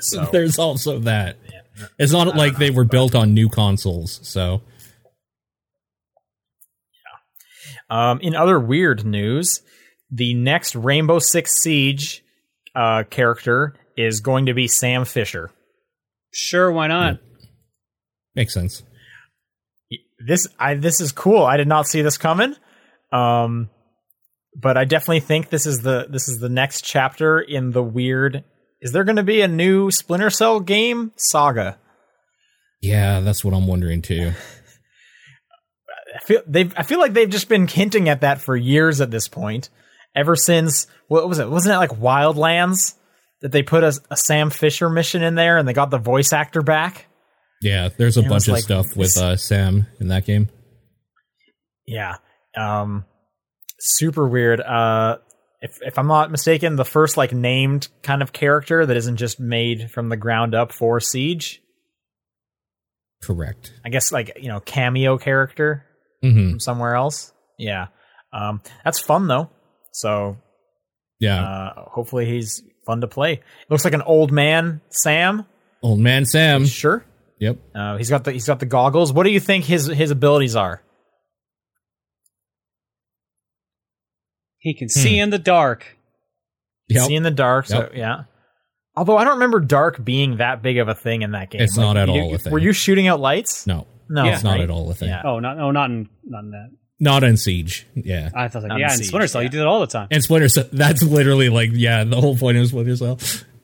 So 0.00 0.28
There's 0.30 0.58
also 0.58 1.00
that. 1.00 1.36
It's 1.98 2.12
not 2.12 2.36
like 2.36 2.56
they 2.56 2.70
were 2.70 2.84
built 2.84 3.14
on 3.14 3.34
new 3.34 3.48
consoles, 3.48 4.20
so 4.22 4.62
Um, 7.90 8.20
in 8.20 8.34
other 8.34 8.60
weird 8.60 9.04
news, 9.04 9.62
the 10.10 10.34
next 10.34 10.74
Rainbow 10.74 11.18
Six 11.18 11.60
Siege 11.60 12.22
uh, 12.74 13.04
character 13.08 13.74
is 13.96 14.20
going 14.20 14.46
to 14.46 14.54
be 14.54 14.68
Sam 14.68 15.04
Fisher. 15.04 15.50
Sure, 16.30 16.70
why 16.70 16.86
not? 16.88 17.18
makes 18.34 18.54
sense. 18.54 18.82
This 20.24 20.46
I 20.58 20.74
this 20.74 21.00
is 21.00 21.12
cool. 21.12 21.42
I 21.42 21.56
did 21.56 21.66
not 21.66 21.88
see 21.88 22.02
this 22.02 22.18
coming. 22.18 22.54
Um, 23.10 23.70
but 24.54 24.76
I 24.76 24.84
definitely 24.84 25.20
think 25.20 25.48
this 25.48 25.66
is 25.66 25.80
the 25.80 26.06
this 26.10 26.28
is 26.28 26.38
the 26.38 26.48
next 26.48 26.84
chapter 26.84 27.40
in 27.40 27.70
the 27.70 27.82
weird. 27.82 28.44
Is 28.80 28.92
there 28.92 29.04
going 29.04 29.16
to 29.16 29.22
be 29.22 29.40
a 29.40 29.48
new 29.48 29.90
Splinter 29.90 30.30
Cell 30.30 30.60
game 30.60 31.12
saga? 31.16 31.78
Yeah, 32.80 33.20
that's 33.20 33.44
what 33.44 33.54
I'm 33.54 33.66
wondering 33.66 34.02
too. 34.02 34.32
I 36.14 36.20
feel 36.20 36.42
they've 36.46 36.72
I 36.76 36.82
feel 36.82 36.98
like 36.98 37.12
they've 37.12 37.28
just 37.28 37.48
been 37.48 37.66
hinting 37.68 38.08
at 38.08 38.22
that 38.22 38.40
for 38.40 38.56
years 38.56 39.00
at 39.00 39.10
this 39.10 39.28
point. 39.28 39.68
Ever 40.14 40.36
since 40.36 40.86
what 41.08 41.28
was 41.28 41.38
it? 41.38 41.48
Wasn't 41.50 41.72
it 41.74 41.78
like 41.78 41.90
Wildlands 41.90 42.94
that 43.40 43.52
they 43.52 43.62
put 43.62 43.84
a, 43.84 43.92
a 44.10 44.16
Sam 44.16 44.50
Fisher 44.50 44.88
mission 44.88 45.22
in 45.22 45.34
there 45.34 45.58
and 45.58 45.68
they 45.68 45.72
got 45.72 45.90
the 45.90 45.98
voice 45.98 46.32
actor 46.32 46.62
back? 46.62 47.06
Yeah, 47.60 47.88
there's 47.96 48.16
a 48.16 48.20
And 48.20 48.28
bunch 48.28 48.48
of 48.48 48.54
like 48.54 48.64
stuff 48.64 48.86
with 48.96 49.16
uh, 49.16 49.36
Sam 49.36 49.86
in 50.00 50.08
that 50.08 50.24
game. 50.24 50.48
Yeah. 51.86 52.16
Um 52.56 53.04
super 53.78 54.26
weird. 54.26 54.60
Uh 54.60 55.18
if 55.60 55.78
if 55.82 55.98
I'm 55.98 56.06
not 56.06 56.30
mistaken, 56.30 56.76
the 56.76 56.84
first 56.84 57.16
like 57.16 57.32
named 57.32 57.88
kind 58.02 58.22
of 58.22 58.32
character 58.32 58.86
that 58.86 58.96
isn't 58.96 59.16
just 59.16 59.40
made 59.40 59.90
from 59.90 60.08
the 60.08 60.16
ground 60.16 60.54
up 60.54 60.72
for 60.72 61.00
Siege. 61.00 61.60
Correct. 63.22 63.72
I 63.84 63.88
guess 63.88 64.12
like, 64.12 64.38
you 64.40 64.48
know, 64.48 64.60
cameo 64.60 65.18
character 65.18 65.84
hmm 66.22 66.50
from 66.50 66.60
somewhere 66.60 66.94
else. 66.94 67.32
Yeah. 67.58 67.88
Um 68.32 68.60
that's 68.84 69.00
fun 69.00 69.26
though. 69.26 69.50
So 69.92 70.36
Yeah, 71.18 71.42
uh 71.42 71.72
hopefully 71.90 72.26
he's 72.26 72.62
fun 72.86 73.00
to 73.00 73.08
play. 73.08 73.40
Looks 73.68 73.84
like 73.84 73.94
an 73.94 74.02
old 74.02 74.30
man 74.32 74.80
Sam. 74.90 75.46
old 75.82 75.98
man 76.00 76.24
Sam. 76.26 76.66
Sure. 76.66 77.04
Yep. 77.40 77.58
Uh, 77.74 77.96
he's 77.98 78.10
got 78.10 78.24
the 78.24 78.32
he's 78.32 78.46
got 78.46 78.58
the 78.60 78.66
goggles. 78.66 79.12
What 79.12 79.22
do 79.24 79.30
you 79.30 79.38
think 79.40 79.64
his 79.64 79.86
his 79.86 80.10
abilities 80.10 80.56
are? 80.56 80.82
He 84.58 84.74
can 84.74 84.86
hmm. 84.86 85.00
see 85.00 85.18
in 85.18 85.30
the 85.30 85.38
dark. 85.38 85.96
Yep. 86.88 87.06
See 87.06 87.14
in 87.14 87.22
the 87.22 87.30
dark. 87.30 87.66
So 87.66 87.80
Yep. 87.80 87.92
yeah. 87.94 88.22
Although 88.96 89.16
I 89.16 89.24
don't 89.24 89.34
remember 89.34 89.60
dark 89.60 90.02
being 90.04 90.38
that 90.38 90.62
big 90.62 90.78
of 90.78 90.88
a 90.88 90.94
thing 90.94 91.22
in 91.22 91.32
that 91.32 91.50
game. 91.50 91.60
It's 91.60 91.76
not 91.76 91.96
at 91.96 92.08
you- 92.08 92.20
all 92.20 92.34
a 92.34 92.38
thing. 92.38 92.52
Were 92.52 92.58
you 92.58 92.72
shooting 92.72 93.06
out 93.06 93.20
lights? 93.20 93.66
No, 93.66 93.86
No, 94.08 94.24
it's 94.24 94.42
not 94.42 94.52
right? 94.52 94.62
at 94.62 94.70
all 94.70 94.90
a 94.90 94.94
thing. 94.94 95.08
Yeah. 95.08 95.22
Oh, 95.24 95.38
not 95.38 95.56
no, 95.56 95.70
not 95.70 95.90
in 95.90 96.08
not 96.24 96.44
in 96.44 96.50
that. 96.50 96.70
Not 97.00 97.22
in 97.22 97.36
Siege. 97.36 97.86
Yeah. 97.94 98.30
I 98.34 98.48
thought 98.48 98.62
like 98.62 98.70
Not 98.70 98.80
yeah, 98.80 98.92
in 98.92 98.98
in 98.98 99.04
Splinter 99.04 99.28
Cell 99.28 99.42
yeah. 99.42 99.46
you 99.46 99.50
do 99.50 99.60
it 99.60 99.66
all 99.66 99.80
the 99.80 99.86
time. 99.86 100.08
And 100.10 100.22
Splinter 100.22 100.48
Cell, 100.48 100.64
that's 100.72 101.02
literally 101.02 101.48
like, 101.48 101.70
yeah, 101.72 102.02
the 102.02 102.20
whole 102.20 102.36
point 102.36 102.58
of 102.58 102.66
Splinter 102.66 102.96
Cell. 102.96 103.18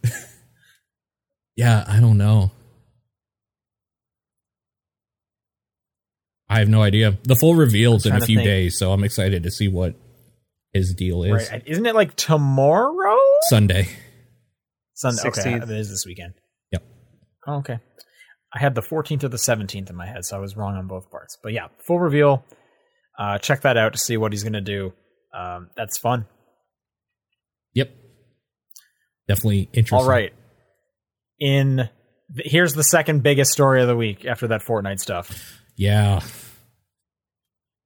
yeah, 1.57 1.85
I 1.89 1.99
don't 1.99 2.17
know. 2.17 2.53
I 6.49 6.61
have 6.61 6.69
no 6.69 6.83
idea. 6.83 7.19
The 7.25 7.35
full 7.35 7.57
reveal's 7.57 8.07
in 8.07 8.15
a 8.15 8.21
few 8.21 8.37
think. 8.37 8.47
days, 8.47 8.79
so 8.79 8.93
I'm 8.93 9.03
excited 9.03 9.43
to 9.43 9.51
see 9.51 9.67
what 9.67 9.97
his 10.75 10.93
deal 10.93 11.23
is. 11.23 11.51
Right. 11.51 11.63
Isn't 11.65 11.87
it 11.87 11.95
like 11.95 12.15
tomorrow? 12.17 13.19
Sunday. 13.49 13.89
Sunday. 14.95 15.23
Okay, 15.29 15.55
it 15.55 15.71
is 15.71 15.89
this 15.89 16.05
weekend. 16.05 16.35
Yep. 16.73 16.83
Oh, 17.47 17.55
okay. 17.59 17.79
I 18.53 18.59
had 18.59 18.75
the 18.75 18.83
14th 18.83 19.25
or 19.25 19.29
the 19.29 19.37
17th 19.37 19.89
in 19.89 19.97
my 19.97 20.07
head, 20.07 20.25
so 20.25 20.37
I 20.37 20.41
was 20.41 20.57
wrong 20.57 20.77
on 20.77 20.87
both 20.87 21.11
parts. 21.11 21.39
But 21.43 21.53
yeah, 21.53 21.69
full 21.87 21.99
reveal. 21.99 22.45
Uh, 23.19 23.39
check 23.39 23.63
that 23.63 23.77
out 23.77 23.93
to 23.93 23.99
see 23.99 24.17
what 24.17 24.33
he's 24.33 24.43
going 24.43 24.55
to 24.55 24.61
do. 24.61 24.93
Um, 25.33 25.71
that's 25.77 25.99
fun. 25.99 26.27
Yep. 27.75 27.91
Definitely 29.29 29.69
interesting. 29.73 29.99
All 29.99 30.09
right. 30.09 30.33
In 31.41 31.89
here's 32.37 32.75
the 32.75 32.85
second 32.85 33.23
biggest 33.23 33.53
story 33.53 33.83
of 33.83 33.89
the 33.89 33.97
week 33.97 34.25
after 34.25 34.49
that 34.49 34.63
Fortnite 34.63 35.01
stuff. 35.01 35.61
Yeah. 35.77 36.21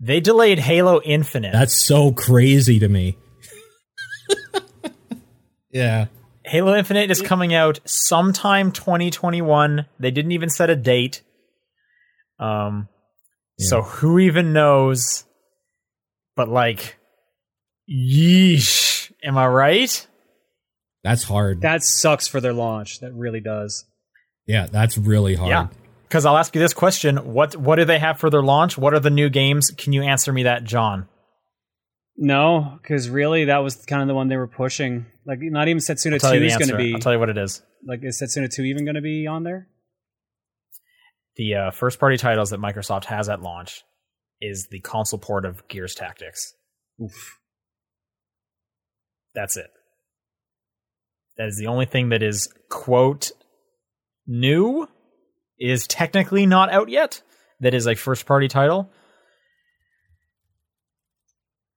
They 0.00 0.20
delayed 0.20 0.58
Halo 0.58 1.00
Infinite. 1.02 1.52
That's 1.52 1.84
so 1.84 2.12
crazy 2.12 2.78
to 2.78 2.88
me. 2.88 3.16
yeah. 5.70 6.06
Halo 6.44 6.74
Infinite 6.76 7.10
is 7.10 7.20
coming 7.20 7.52
out 7.52 7.80
sometime 7.84 8.72
2021. 8.72 9.86
They 9.98 10.10
didn't 10.10 10.32
even 10.32 10.48
set 10.48 10.70
a 10.70 10.76
date. 10.76 11.22
Um 12.38 12.88
so 13.58 13.82
who 13.82 14.20
even 14.20 14.52
knows? 14.52 15.24
But 16.36 16.48
like 16.48 16.96
yeesh, 17.90 19.10
am 19.24 19.36
I 19.36 19.48
right? 19.48 20.06
That's 21.02 21.24
hard. 21.24 21.62
That 21.62 21.82
sucks 21.82 22.28
for 22.28 22.40
their 22.40 22.52
launch. 22.52 23.00
That 23.00 23.12
really 23.14 23.40
does. 23.40 23.84
yeah, 24.46 24.66
that's 24.66 24.96
really 24.96 25.34
hard. 25.34 25.50
Yeah. 25.50 25.66
Cuz 26.10 26.24
I'll 26.24 26.36
ask 26.36 26.54
you 26.54 26.60
this 26.60 26.74
question, 26.74 27.16
what 27.32 27.56
what 27.56 27.76
do 27.76 27.84
they 27.84 27.98
have 27.98 28.18
for 28.18 28.30
their 28.30 28.42
launch? 28.42 28.78
What 28.78 28.94
are 28.94 29.00
the 29.00 29.10
new 29.10 29.28
games? 29.28 29.70
Can 29.70 29.92
you 29.92 30.02
answer 30.02 30.32
me 30.32 30.44
that, 30.44 30.64
John? 30.64 31.08
No, 32.16 32.78
because 32.82 33.08
really 33.08 33.44
that 33.44 33.58
was 33.58 33.76
kind 33.86 34.02
of 34.02 34.08
the 34.08 34.14
one 34.14 34.28
they 34.28 34.36
were 34.36 34.48
pushing. 34.48 35.06
Like 35.24 35.38
not 35.40 35.68
even 35.68 35.80
Setsuna 35.80 36.20
Two 36.20 36.44
is 36.44 36.56
going 36.56 36.68
to 36.70 36.76
be 36.76 36.94
I'll 36.94 37.00
tell 37.00 37.12
you 37.12 37.18
what 37.18 37.30
it 37.30 37.38
is. 37.38 37.62
like 37.86 38.00
is 38.02 38.20
Setsuna 38.20 38.52
Two 38.52 38.62
even 38.62 38.84
going 38.84 38.96
to 38.96 39.00
be 39.00 39.26
on 39.26 39.44
there? 39.44 39.68
The 41.36 41.54
uh, 41.54 41.70
first 41.70 42.00
party 42.00 42.16
titles 42.16 42.50
that 42.50 42.58
Microsoft 42.58 43.04
has 43.04 43.28
at 43.28 43.40
launch 43.40 43.84
is 44.40 44.66
the 44.70 44.80
console 44.80 45.20
port 45.20 45.44
of 45.44 45.66
Gears 45.68 45.94
Tactics. 45.94 46.54
Oof. 47.00 47.38
That's 49.34 49.56
it. 49.56 49.70
That 51.36 51.46
is 51.46 51.56
the 51.56 51.68
only 51.68 51.86
thing 51.86 52.08
that 52.08 52.22
is 52.24 52.48
quote 52.68 53.30
new 54.26 54.88
is 55.58 55.86
technically 55.86 56.46
not 56.46 56.72
out 56.72 56.88
yet. 56.88 57.22
That 57.60 57.74
is 57.74 57.86
a 57.86 57.94
first 57.94 58.26
party 58.26 58.48
title. 58.48 58.90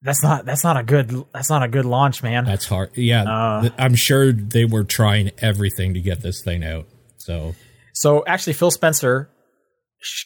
That's 0.03 0.23
not 0.23 0.45
that's 0.45 0.63
not 0.63 0.77
a 0.77 0.83
good 0.83 1.25
that's 1.31 1.49
not 1.49 1.63
a 1.63 1.67
good 1.67 1.85
launch, 1.85 2.23
man. 2.23 2.45
That's 2.45 2.65
hard. 2.65 2.97
Yeah. 2.97 3.23
Uh. 3.23 3.69
I'm 3.77 3.95
sure 3.95 4.31
they 4.31 4.65
were 4.65 4.83
trying 4.83 5.31
everything 5.37 5.93
to 5.93 6.01
get 6.01 6.21
this 6.21 6.43
thing 6.43 6.63
out. 6.63 6.87
So, 7.17 7.55
So 7.93 8.23
actually 8.25 8.53
Phil 8.53 8.71
Spencer 8.71 9.29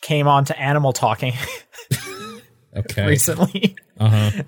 came 0.01 0.27
on 0.27 0.45
to 0.45 0.57
Animal 0.57 0.93
Talking 0.93 1.33
okay. 2.75 3.05
recently. 3.07 3.75
Uh 3.99 4.09
huh. 4.09 4.43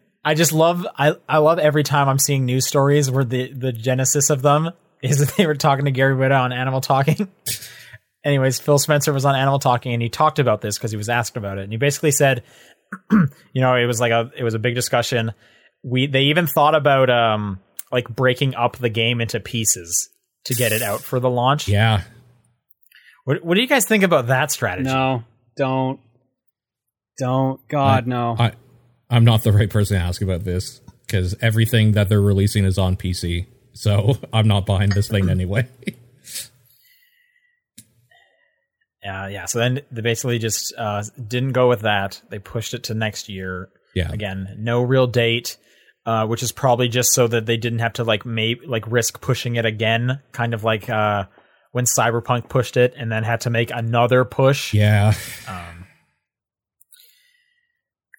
I 0.24 0.34
just 0.34 0.52
love 0.52 0.86
I, 0.98 1.14
I 1.26 1.38
love 1.38 1.58
every 1.58 1.82
time 1.82 2.08
I'm 2.08 2.18
seeing 2.18 2.44
news 2.44 2.66
stories 2.66 3.10
where 3.10 3.24
the 3.24 3.50
the 3.50 3.72
genesis 3.72 4.28
of 4.28 4.42
them 4.42 4.70
is 5.02 5.18
that 5.18 5.34
they 5.36 5.46
were 5.46 5.54
talking 5.54 5.86
to 5.86 5.90
Gary 5.90 6.14
Whitta 6.14 6.38
on 6.38 6.52
Animal 6.52 6.82
Talking. 6.82 7.28
Anyways, 8.28 8.60
Phil 8.60 8.78
Spencer 8.78 9.10
was 9.10 9.24
on 9.24 9.34
Animal 9.34 9.58
Talking 9.58 9.94
and 9.94 10.02
he 10.02 10.10
talked 10.10 10.38
about 10.38 10.60
this 10.60 10.76
because 10.76 10.90
he 10.90 10.98
was 10.98 11.08
asked 11.08 11.38
about 11.38 11.56
it. 11.56 11.62
And 11.62 11.72
he 11.72 11.78
basically 11.78 12.10
said, 12.10 12.42
you 13.10 13.62
know, 13.62 13.74
it 13.74 13.86
was 13.86 14.00
like 14.00 14.12
a 14.12 14.30
it 14.36 14.44
was 14.44 14.52
a 14.52 14.58
big 14.58 14.74
discussion. 14.74 15.32
We 15.82 16.06
they 16.06 16.24
even 16.24 16.46
thought 16.46 16.74
about 16.74 17.08
um 17.08 17.58
like 17.90 18.06
breaking 18.06 18.54
up 18.54 18.76
the 18.76 18.90
game 18.90 19.22
into 19.22 19.40
pieces 19.40 20.10
to 20.44 20.54
get 20.54 20.72
it 20.72 20.82
out 20.82 21.00
for 21.00 21.18
the 21.20 21.30
launch. 21.30 21.68
Yeah. 21.68 22.02
What 23.24 23.42
what 23.42 23.54
do 23.54 23.62
you 23.62 23.66
guys 23.66 23.86
think 23.86 24.04
about 24.04 24.26
that 24.26 24.50
strategy? 24.50 24.90
No, 24.90 25.24
don't, 25.56 25.98
don't. 27.18 27.66
God, 27.68 28.06
no. 28.06 28.36
I, 28.38 28.52
I'm 29.08 29.24
not 29.24 29.42
the 29.42 29.52
right 29.52 29.70
person 29.70 29.98
to 29.98 30.04
ask 30.04 30.20
about 30.20 30.44
this 30.44 30.82
because 31.06 31.34
everything 31.40 31.92
that 31.92 32.10
they're 32.10 32.20
releasing 32.20 32.66
is 32.66 32.76
on 32.76 32.94
PC. 32.96 33.46
So 33.72 34.18
I'm 34.34 34.48
not 34.48 34.66
buying 34.66 34.90
this 34.90 35.08
thing 35.08 35.30
anyway. 35.30 35.66
Uh, 39.08 39.26
yeah, 39.28 39.44
so 39.46 39.58
then 39.58 39.80
they 39.90 40.02
basically 40.02 40.38
just 40.38 40.74
uh, 40.76 41.02
didn't 41.26 41.52
go 41.52 41.68
with 41.68 41.80
that. 41.80 42.20
They 42.30 42.38
pushed 42.38 42.74
it 42.74 42.84
to 42.84 42.94
next 42.94 43.28
year. 43.28 43.70
yeah. 43.94 44.10
Again, 44.12 44.56
no 44.58 44.82
real 44.82 45.06
date, 45.06 45.56
uh, 46.06 46.26
which 46.26 46.42
is 46.42 46.52
probably 46.52 46.88
just 46.88 47.12
so 47.12 47.26
that 47.26 47.46
they 47.46 47.56
didn't 47.56 47.80
have 47.80 47.94
to 47.94 48.04
like 48.04 48.26
may- 48.26 48.60
like 48.66 48.84
risk 48.90 49.20
pushing 49.20 49.56
it 49.56 49.64
again, 49.64 50.20
kind 50.32 50.54
of 50.54 50.64
like 50.64 50.88
uh, 50.88 51.24
when 51.72 51.84
Cyberpunk 51.84 52.48
pushed 52.48 52.76
it 52.76 52.94
and 52.96 53.10
then 53.10 53.24
had 53.24 53.42
to 53.42 53.50
make 53.50 53.70
another 53.70 54.24
push. 54.24 54.74
Yeah. 54.74 55.14
Um, 55.46 55.86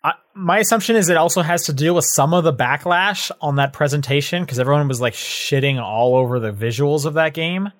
I, 0.03 0.13
my 0.33 0.59
assumption 0.59 0.95
is 0.95 1.09
it 1.09 1.17
also 1.17 1.41
has 1.41 1.63
to 1.65 1.73
deal 1.73 1.93
with 1.93 2.05
some 2.05 2.33
of 2.33 2.43
the 2.43 2.53
backlash 2.53 3.31
on 3.41 3.57
that 3.57 3.73
presentation 3.73 4.43
because 4.43 4.59
everyone 4.59 4.87
was 4.87 5.01
like 5.01 5.13
shitting 5.13 5.81
all 5.81 6.15
over 6.15 6.39
the 6.39 6.53
visuals 6.53 7.05
of 7.05 7.15
that 7.15 7.33
game. 7.33 7.71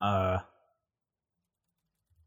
Uh, 0.00 0.38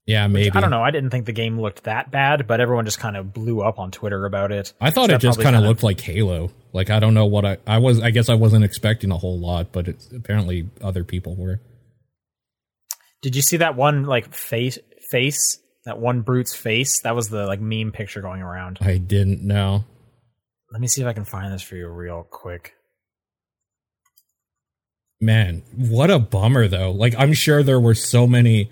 Yeah, 0.08 0.26
maybe. 0.28 0.52
I 0.56 0.62
don't 0.62 0.70
know. 0.70 0.82
I 0.82 0.92
didn't 0.92 1.10
think 1.10 1.26
the 1.26 1.34
game 1.34 1.60
looked 1.60 1.84
that 1.84 2.12
bad, 2.12 2.48
but 2.48 2.62
everyone 2.62 2.86
just 2.86 2.98
kind 2.98 3.18
of 3.18 3.34
blew 3.34 3.62
up 3.62 3.78
on 3.78 3.92
Twitter 3.92 4.26
about 4.26 4.54
it. 4.54 4.72
I 4.80 4.90
thought 4.90 5.10
So 5.10 5.16
it 5.16 5.22
just 5.22 5.42
kind 5.42 5.56
of 5.56 5.64
looked 5.64 5.84
like 5.84 6.00
Halo. 6.00 6.50
Like 6.72 6.90
I 6.90 7.02
don't 7.02 7.14
know 7.14 7.26
what 7.26 7.46
I 7.46 7.58
I 7.68 7.80
was 7.80 8.00
I 8.00 8.12
guess 8.12 8.30
I 8.30 8.36
wasn't 8.36 8.64
expecting 8.64 9.12
a 9.12 9.18
whole 9.18 9.38
lot, 9.38 9.74
but 9.74 9.90
it's 9.90 10.10
apparently 10.14 10.70
other 10.82 11.04
people 11.04 11.36
were. 11.36 11.60
Did 13.22 13.36
you 13.36 13.42
see 13.42 13.58
that 13.58 13.76
one 13.76 14.06
like 14.06 14.34
face 14.34 14.80
face? 15.12 15.60
That 15.84 16.00
one 16.00 16.22
brute's 16.22 16.56
face? 16.56 17.02
That 17.02 17.14
was 17.14 17.28
the 17.28 17.46
like 17.46 17.60
meme 17.60 17.92
picture 17.92 18.22
going 18.22 18.42
around. 18.42 18.78
I 18.80 18.98
didn't 18.98 19.42
know. 19.42 19.84
Let 20.72 20.80
me 20.80 20.88
see 20.88 21.02
if 21.02 21.08
I 21.08 21.14
can 21.14 21.26
find 21.26 21.54
this 21.54 21.62
for 21.62 21.76
you 21.76 21.88
real 21.90 22.26
quick. 22.30 22.76
Man, 25.20 25.64
what 25.76 26.10
a 26.10 26.20
bummer 26.20 26.70
though. 26.70 26.92
Like 26.92 27.14
I'm 27.18 27.34
sure 27.34 27.62
there 27.62 27.80
were 27.80 27.96
so 27.96 28.26
many 28.26 28.72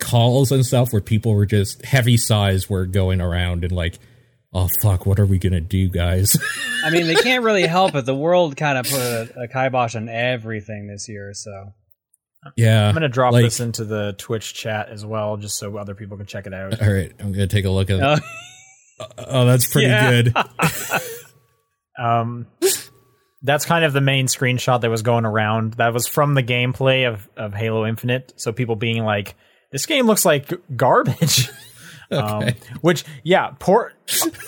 calls 0.00 0.52
and 0.52 0.64
stuff 0.64 0.92
where 0.92 1.02
people 1.02 1.34
were 1.34 1.46
just 1.46 1.84
heavy 1.84 2.16
sighs 2.16 2.68
were 2.70 2.86
going 2.86 3.20
around 3.20 3.64
and 3.64 3.72
like, 3.72 3.98
oh 4.52 4.68
fuck, 4.82 5.06
what 5.06 5.18
are 5.18 5.26
we 5.26 5.38
gonna 5.38 5.60
do, 5.60 5.88
guys? 5.88 6.36
I 6.84 6.90
mean, 6.90 7.06
they 7.06 7.14
can't 7.16 7.44
really 7.44 7.66
help 7.66 7.94
it. 7.94 8.06
The 8.06 8.14
world 8.14 8.56
kind 8.56 8.78
of 8.78 8.86
put 8.86 9.00
a, 9.00 9.40
a 9.44 9.48
kibosh 9.48 9.94
on 9.96 10.08
everything 10.08 10.86
this 10.86 11.08
year. 11.08 11.32
So 11.34 11.72
yeah. 12.56 12.86
I'm 12.88 12.94
gonna 12.94 13.08
drop 13.08 13.32
like- 13.32 13.44
this 13.44 13.60
into 13.60 13.84
the 13.84 14.14
Twitch 14.18 14.54
chat 14.54 14.88
as 14.88 15.04
well, 15.04 15.36
just 15.36 15.58
so 15.58 15.76
other 15.76 15.94
people 15.94 16.16
can 16.16 16.26
check 16.26 16.46
it 16.46 16.54
out. 16.54 16.80
All 16.80 16.92
right, 16.92 17.12
I'm 17.18 17.32
gonna 17.32 17.46
take 17.46 17.64
a 17.64 17.70
look 17.70 17.90
at. 17.90 18.00
uh, 18.00 18.18
oh, 19.18 19.44
that's 19.46 19.66
pretty 19.66 19.88
Yeah. 19.88 20.22
good. 20.22 20.34
Um, 21.98 22.46
that's 23.42 23.64
kind 23.64 23.84
of 23.84 23.92
the 23.92 24.00
main 24.00 24.26
screenshot 24.26 24.80
that 24.82 24.90
was 24.90 25.02
going 25.02 25.24
around. 25.24 25.74
That 25.74 25.92
was 25.92 26.06
from 26.06 26.34
the 26.34 26.42
gameplay 26.44 27.08
of 27.12 27.28
of 27.36 27.54
Halo 27.54 27.86
Infinite. 27.86 28.34
So 28.36 28.52
people 28.52 28.76
being 28.76 29.04
like, 29.04 29.34
"This 29.72 29.86
game 29.86 30.06
looks 30.06 30.24
like 30.24 30.52
garbage." 30.76 31.50
Um, 32.10 32.48
which, 32.80 33.04
yeah, 33.22 33.50
poor. 33.58 33.92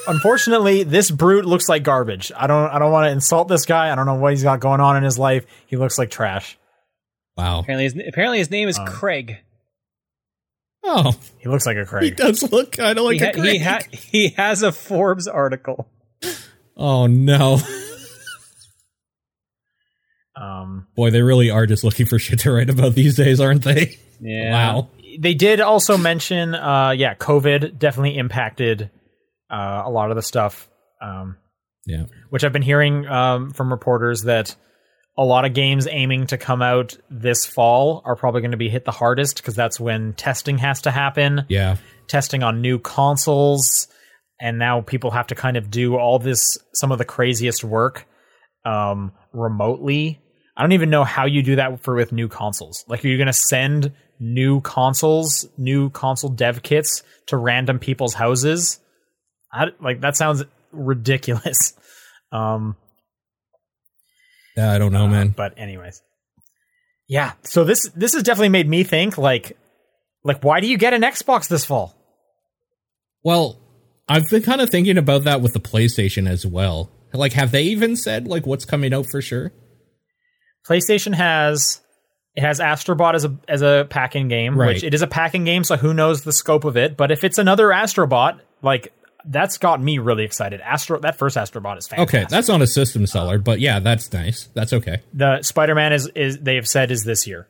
unfortunately, 0.08 0.82
this 0.82 1.10
brute 1.10 1.44
looks 1.44 1.68
like 1.68 1.82
garbage. 1.82 2.32
I 2.34 2.46
don't. 2.46 2.70
I 2.70 2.78
don't 2.78 2.90
want 2.90 3.04
to 3.04 3.10
insult 3.10 3.48
this 3.48 3.66
guy. 3.66 3.92
I 3.92 3.94
don't 3.96 4.06
know 4.06 4.14
what 4.14 4.32
he's 4.32 4.42
got 4.42 4.60
going 4.60 4.80
on 4.80 4.96
in 4.96 5.02
his 5.02 5.18
life. 5.18 5.44
He 5.66 5.76
looks 5.76 5.98
like 5.98 6.10
trash. 6.10 6.58
Wow. 7.36 7.60
apparently, 7.60 7.84
his, 7.84 8.08
apparently 8.08 8.38
his 8.38 8.50
name 8.50 8.66
is 8.70 8.78
Um, 8.78 8.86
Craig. 8.86 9.36
Oh, 10.84 11.12
He 11.36 11.50
looks 11.50 11.66
like 11.66 11.76
a 11.76 11.84
Craig. 11.84 12.04
he 12.04 12.10
does 12.12 12.50
look 12.50 12.72
kind 12.72 12.96
of 12.98 13.04
like 13.04 13.18
he, 13.18 13.24
a 13.24 13.26
ha- 13.26 13.32
he, 13.34 13.40
Craig. 13.42 13.62
ha- 13.62 13.80
he 13.92 14.28
has 14.38 14.62
a 14.62 14.72
Forbes 14.72 15.28
article. 15.28 15.86
oh 16.78 17.08
no, 17.08 17.58
Um, 20.34 20.86
boy, 20.96 21.10
they 21.10 21.22
really 21.22 21.50
are 21.50 21.66
just 21.66 21.84
looking 21.84 22.06
for 22.06 22.18
shit 22.18 22.38
to 22.40 22.52
write 22.52 22.70
about 22.70 22.94
these 22.94 23.16
days, 23.16 23.40
aren't 23.40 23.64
they? 23.64 23.98
Yeah. 24.20 24.52
Wow. 24.52 24.88
They 25.18 25.34
did 25.34 25.60
also 25.60 25.96
mention, 25.96 26.54
uh, 26.54 26.90
yeah, 26.90 27.14
COVID 27.14 27.78
definitely 27.78 28.16
impacted 28.18 28.90
uh, 29.50 29.82
a 29.84 29.90
lot 29.90 30.10
of 30.10 30.16
the 30.16 30.22
stuff. 30.22 30.68
Um, 31.02 31.36
Yeah. 31.86 32.04
which 32.28 32.44
I've 32.44 32.52
been 32.52 32.62
hearing 32.62 33.06
um, 33.06 33.50
from 33.52 33.70
reporters 33.72 34.22
that 34.24 34.54
a 35.18 35.24
lot 35.24 35.44
of 35.44 35.54
games 35.54 35.88
aiming 35.90 36.26
to 36.28 36.38
come 36.38 36.62
out 36.62 36.96
this 37.10 37.46
fall 37.46 38.02
are 38.04 38.16
probably 38.16 38.42
going 38.42 38.52
to 38.52 38.56
be 38.56 38.68
hit 38.68 38.84
the 38.84 38.90
hardest 38.92 39.36
because 39.38 39.54
that's 39.54 39.80
when 39.80 40.12
testing 40.14 40.58
has 40.58 40.82
to 40.82 40.90
happen. 40.90 41.46
Yeah. 41.48 41.76
Testing 42.06 42.42
on 42.42 42.60
new 42.60 42.78
consoles, 42.78 43.88
and 44.40 44.58
now 44.58 44.80
people 44.82 45.10
have 45.10 45.28
to 45.28 45.34
kind 45.34 45.56
of 45.56 45.70
do 45.70 45.96
all 45.96 46.18
this, 46.18 46.58
some 46.74 46.92
of 46.92 46.98
the 46.98 47.04
craziest 47.04 47.64
work 47.64 48.06
um, 48.64 49.12
remotely. 49.32 50.20
I 50.56 50.62
don't 50.62 50.72
even 50.72 50.90
know 50.90 51.04
how 51.04 51.26
you 51.26 51.42
do 51.42 51.56
that 51.56 51.80
for 51.80 51.94
with 51.94 52.12
new 52.12 52.28
consoles. 52.28 52.84
Like, 52.88 53.04
are 53.04 53.08
you 53.08 53.16
going 53.16 53.26
to 53.26 53.32
send 53.32 53.92
new 54.20 54.60
consoles, 54.60 55.48
new 55.56 55.90
console 55.90 56.30
dev 56.30 56.62
kits 56.62 57.02
to 57.26 57.36
random 57.36 57.78
people's 57.78 58.14
houses? 58.14 58.78
I, 59.52 59.68
like 59.80 60.02
that 60.02 60.16
sounds 60.16 60.44
ridiculous. 60.72 61.74
Um, 62.32 62.76
Yeah, 64.56 64.70
I 64.70 64.78
don't 64.78 64.92
know, 64.92 65.06
uh, 65.06 65.08
man. 65.08 65.34
But 65.36 65.58
anyways, 65.58 66.00
yeah. 67.08 67.32
So 67.42 67.64
this 67.64 67.88
this 67.96 68.14
has 68.14 68.22
definitely 68.22 68.50
made 68.50 68.68
me 68.68 68.84
think 68.84 69.18
like 69.18 69.58
like 70.22 70.44
why 70.44 70.60
do 70.60 70.68
you 70.68 70.78
get 70.78 70.94
an 70.94 71.02
Xbox 71.02 71.48
this 71.48 71.64
fall? 71.64 71.92
Well, 73.24 73.60
I've 74.08 74.28
been 74.30 74.42
kind 74.42 74.60
of 74.60 74.70
thinking 74.70 74.96
about 74.96 75.24
that 75.24 75.40
with 75.40 75.54
the 75.54 75.58
PlayStation 75.60 76.28
as 76.28 76.46
well. 76.46 76.92
Like, 77.12 77.32
have 77.32 77.50
they 77.50 77.64
even 77.64 77.96
said 77.96 78.28
like 78.28 78.46
what's 78.46 78.64
coming 78.64 78.94
out 78.94 79.06
for 79.10 79.20
sure? 79.20 79.52
PlayStation 80.68 81.14
has 81.14 81.80
it 82.36 82.42
has 82.42 82.60
Astrobot 82.60 83.14
as 83.14 83.24
a 83.24 83.36
as 83.48 83.62
a 83.62 83.86
packing 83.90 84.28
game, 84.28 84.56
Right. 84.56 84.74
which 84.74 84.84
it 84.84 84.94
is 84.94 85.02
a 85.02 85.06
packing 85.06 85.44
game, 85.44 85.64
so 85.64 85.76
who 85.76 85.92
knows 85.94 86.22
the 86.22 86.32
scope 86.32 86.64
of 86.64 86.76
it? 86.76 86.96
But 86.96 87.10
if 87.10 87.24
it's 87.24 87.38
another 87.38 87.68
Astrobot, 87.68 88.38
like 88.62 88.92
that's 89.26 89.58
got 89.58 89.82
me 89.82 89.98
really 89.98 90.24
excited. 90.24 90.60
Astro 90.62 90.98
that 91.00 91.18
first 91.18 91.36
Astrobot 91.36 91.76
is 91.78 91.86
fantastic. 91.88 92.20
Okay, 92.22 92.26
that's 92.30 92.48
not 92.48 92.62
a 92.62 92.66
system 92.66 93.06
seller, 93.06 93.38
but 93.38 93.60
yeah, 93.60 93.78
that's 93.80 94.12
nice. 94.12 94.48
That's 94.54 94.72
okay. 94.72 95.02
the 95.12 95.42
Spider 95.42 95.74
Man 95.74 95.92
is 95.92 96.06
is 96.14 96.38
they 96.38 96.54
have 96.56 96.66
said 96.68 96.90
is 96.90 97.04
this 97.04 97.26
year. 97.26 97.46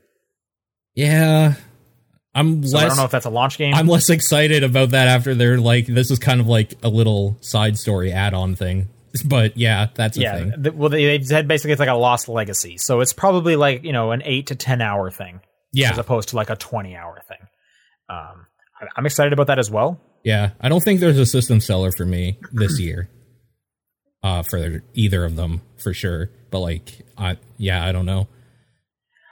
Yeah, 0.94 1.54
I'm 2.34 2.64
So 2.66 2.78
I 2.78 2.86
don't 2.86 2.96
know 2.96 3.04
if 3.04 3.10
that's 3.10 3.26
a 3.26 3.30
launch 3.30 3.58
game. 3.58 3.74
I'm 3.74 3.86
less 3.86 4.10
excited 4.10 4.64
about 4.64 4.90
that 4.90 5.08
after 5.08 5.34
they're 5.34 5.58
like, 5.60 5.86
this 5.86 6.10
is 6.10 6.18
kind 6.18 6.40
of 6.40 6.46
like 6.46 6.74
a 6.82 6.88
little 6.88 7.36
side 7.40 7.78
story 7.78 8.12
add-on 8.12 8.56
thing. 8.56 8.88
But 9.24 9.56
yeah, 9.56 9.88
that's 9.94 10.16
a 10.16 10.20
yeah, 10.20 10.36
thing. 10.38 10.62
th- 10.62 10.74
well, 10.74 10.88
they, 10.88 11.04
they've 11.04 11.26
said 11.26 11.48
basically 11.48 11.72
it's 11.72 11.80
like 11.80 11.88
a 11.88 11.94
lost 11.94 12.28
legacy, 12.28 12.76
so 12.78 13.00
it's 13.00 13.12
probably 13.12 13.56
like 13.56 13.84
you 13.84 13.92
know 13.92 14.12
an 14.12 14.22
eight 14.24 14.46
to 14.48 14.54
ten 14.54 14.80
hour 14.80 15.10
thing, 15.10 15.40
Yeah, 15.72 15.90
as 15.90 15.98
opposed 15.98 16.28
to 16.30 16.36
like 16.36 16.50
a 16.50 16.56
twenty 16.56 16.96
hour 16.96 17.20
thing. 17.26 17.38
Um, 18.08 18.46
I'm 18.96 19.06
excited 19.06 19.32
about 19.32 19.48
that 19.48 19.58
as 19.58 19.70
well. 19.70 20.00
yeah. 20.24 20.50
I 20.60 20.68
don't 20.68 20.80
think 20.82 21.00
there's 21.00 21.18
a 21.18 21.26
system 21.26 21.60
seller 21.60 21.92
for 21.92 22.04
me 22.04 22.38
this 22.52 22.78
year. 22.80 23.08
Uh, 24.22 24.42
for 24.42 24.82
either 24.94 25.24
of 25.24 25.34
them 25.36 25.62
for 25.82 25.94
sure. 25.94 26.30
But 26.50 26.60
like, 26.60 27.06
I 27.16 27.36
yeah, 27.56 27.84
I 27.84 27.92
don't 27.92 28.06
know. 28.06 28.28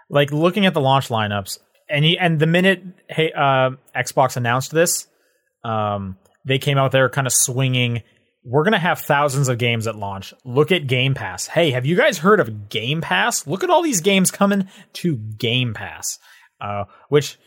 Like 0.09 0.33
looking 0.33 0.64
at 0.64 0.72
the 0.74 0.81
launch 0.81 1.09
lineups, 1.09 1.59
and 1.91 2.05
he, 2.05 2.18
and 2.18 2.39
the 2.39 2.47
minute 2.47 2.83
hey 3.09 3.31
uh, 3.33 3.70
Xbox 3.95 4.37
announced 4.37 4.70
this, 4.70 5.07
um, 5.64 6.16
they 6.47 6.59
came 6.59 6.79
out 6.79 6.93
there 6.93 7.09
kind 7.11 7.26
of 7.26 7.33
swinging. 7.33 8.03
We're 8.45 8.64
gonna 8.64 8.78
have 8.78 9.01
thousands 9.01 9.49
of 9.49 9.59
games 9.59 9.86
at 9.86 9.97
launch. 9.97 10.32
Look 10.45 10.72
at 10.72 10.86
Game 10.86 11.14
Pass. 11.14 11.47
Hey, 11.47 11.72
have 11.72 11.84
you 11.84 11.97
guys 11.97 12.18
heard 12.18 12.41
of 12.41 12.68
Game 12.68 13.01
Pass? 13.01 13.47
Look 13.47 13.64
at 13.64 13.70
all 13.70 13.82
these 13.82 14.01
games 14.01 14.30
coming 14.30 14.68
to 14.95 15.16
Game 15.16 15.74
Pass. 15.74 16.18
Uh, 16.61 16.84
which 17.09 17.39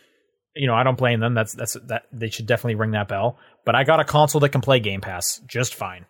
you 0.55 0.67
know, 0.67 0.75
I 0.75 0.83
don't 0.83 0.97
blame 0.97 1.19
them. 1.19 1.33
That's 1.33 1.53
that's 1.53 1.73
that 1.87 2.03
they 2.11 2.29
should 2.29 2.45
definitely 2.45 2.75
ring 2.75 2.91
that 2.91 3.07
bell. 3.07 3.37
But 3.65 3.75
I 3.75 3.83
got 3.83 3.99
a 3.99 4.03
console 4.03 4.41
that 4.41 4.49
can 4.49 4.61
play 4.61 4.79
Game 4.79 5.01
Pass 5.01 5.39
just 5.47 5.75
fine. 5.75 6.05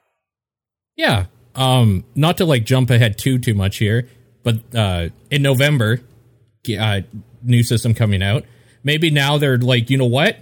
Yeah. 0.95 1.25
Um, 1.55 2.05
not 2.15 2.37
to 2.37 2.45
like 2.45 2.65
jump 2.65 2.89
ahead 2.89 3.17
too 3.17 3.37
too 3.37 3.53
much 3.53 3.77
here, 3.77 4.07
but 4.43 4.59
uh, 4.73 5.09
in 5.29 5.41
November, 5.41 5.99
uh, 6.79 7.01
new 7.43 7.63
system 7.63 7.93
coming 7.93 8.23
out. 8.23 8.45
Maybe 8.83 9.11
now 9.11 9.37
they're 9.37 9.57
like, 9.57 9.89
you 9.89 9.97
know 9.97 10.05
what? 10.05 10.37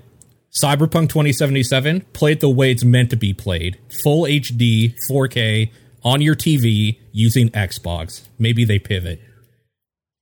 Cyberpunk 0.51 1.09
2077, 1.09 2.01
play 2.13 2.31
it 2.33 2.39
the 2.39 2.49
way 2.49 2.71
it's 2.71 2.83
meant 2.83 3.09
to 3.11 3.15
be 3.17 3.33
played. 3.33 3.77
Full 4.03 4.23
HD, 4.23 4.95
4K 5.09 5.71
on 6.03 6.21
your 6.21 6.35
TV 6.35 6.97
using 7.11 7.49
Xbox. 7.49 8.27
Maybe 8.39 8.65
they 8.65 8.79
pivot 8.79 9.21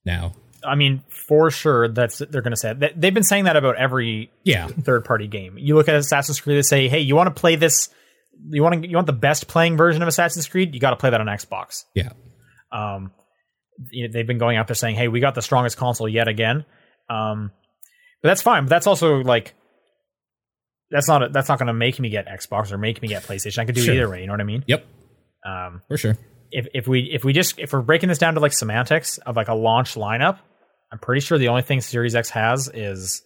now. 0.05 0.33
I 0.65 0.75
mean, 0.75 1.03
for 1.27 1.49
sure, 1.49 1.87
that's 1.87 2.17
they're 2.17 2.41
going 2.41 2.51
to 2.51 2.57
say 2.57 2.73
that. 2.73 2.99
They've 2.99 3.13
been 3.13 3.23
saying 3.23 3.45
that 3.45 3.55
about 3.55 3.77
every 3.77 4.31
Yeah. 4.43 4.67
third 4.67 5.05
party 5.05 5.27
game. 5.27 5.57
You 5.57 5.75
look 5.75 5.87
at 5.87 5.95
Assassin's 5.95 6.41
Creed, 6.41 6.57
they 6.57 6.61
say, 6.61 6.89
"Hey, 6.89 6.99
you 6.99 7.15
want 7.15 7.33
to 7.33 7.39
play 7.39 7.55
this? 7.55 7.89
You 8.49 8.63
want 8.63 8.81
to 8.81 8.89
you 8.89 8.95
want 8.95 9.07
the 9.07 9.13
best 9.13 9.47
playing 9.47 9.77
version 9.77 10.01
of 10.01 10.07
Assassin's 10.09 10.47
Creed? 10.47 10.73
You 10.73 10.81
got 10.81 10.89
to 10.89 10.95
play 10.97 11.11
that 11.11 11.21
on 11.21 11.27
Xbox." 11.27 11.85
Yeah. 11.93 12.09
Um, 12.71 13.11
they've 14.11 14.27
been 14.27 14.39
going 14.39 14.57
out 14.57 14.67
there 14.67 14.75
saying, 14.75 14.95
"Hey, 14.95 15.07
we 15.07 15.19
got 15.21 15.35
the 15.35 15.41
strongest 15.41 15.77
console 15.77 16.09
yet 16.09 16.27
again." 16.27 16.65
Um, 17.09 17.51
but 18.21 18.29
that's 18.29 18.41
fine. 18.41 18.63
But 18.65 18.69
that's 18.71 18.87
also 18.87 19.17
like 19.19 19.53
that's 20.91 21.07
not 21.07 21.33
that's 21.33 21.49
not 21.49 21.59
going 21.59 21.67
to 21.67 21.73
make 21.73 21.99
me 21.99 22.09
get 22.09 22.27
Xbox 22.27 22.71
or 22.71 22.77
make 22.77 23.01
me 23.01 23.07
get 23.07 23.23
PlayStation. 23.23 23.59
I 23.59 23.65
could 23.65 23.75
do 23.75 23.81
Sure. 23.81 23.93
either 23.95 24.09
way. 24.09 24.21
You 24.21 24.27
know 24.27 24.33
what 24.33 24.41
I 24.41 24.45
mean? 24.45 24.63
Yep. 24.67 24.85
Um, 25.45 25.81
For 25.87 25.97
sure. 25.97 26.17
if 26.51 26.67
if 26.73 26.87
we 26.87 27.01
if 27.13 27.23
we 27.23 27.33
just 27.33 27.59
if 27.59 27.73
we're 27.73 27.81
breaking 27.81 28.09
this 28.09 28.17
down 28.17 28.33
to 28.35 28.39
like 28.39 28.53
semantics 28.53 29.17
of 29.19 29.35
like 29.35 29.47
a 29.47 29.53
launch 29.53 29.95
lineup, 29.95 30.39
I'm 30.91 30.99
pretty 30.99 31.21
sure 31.21 31.37
the 31.37 31.49
only 31.49 31.61
thing 31.61 31.81
Series 31.81 32.15
X 32.15 32.29
has 32.31 32.69
is 32.73 33.21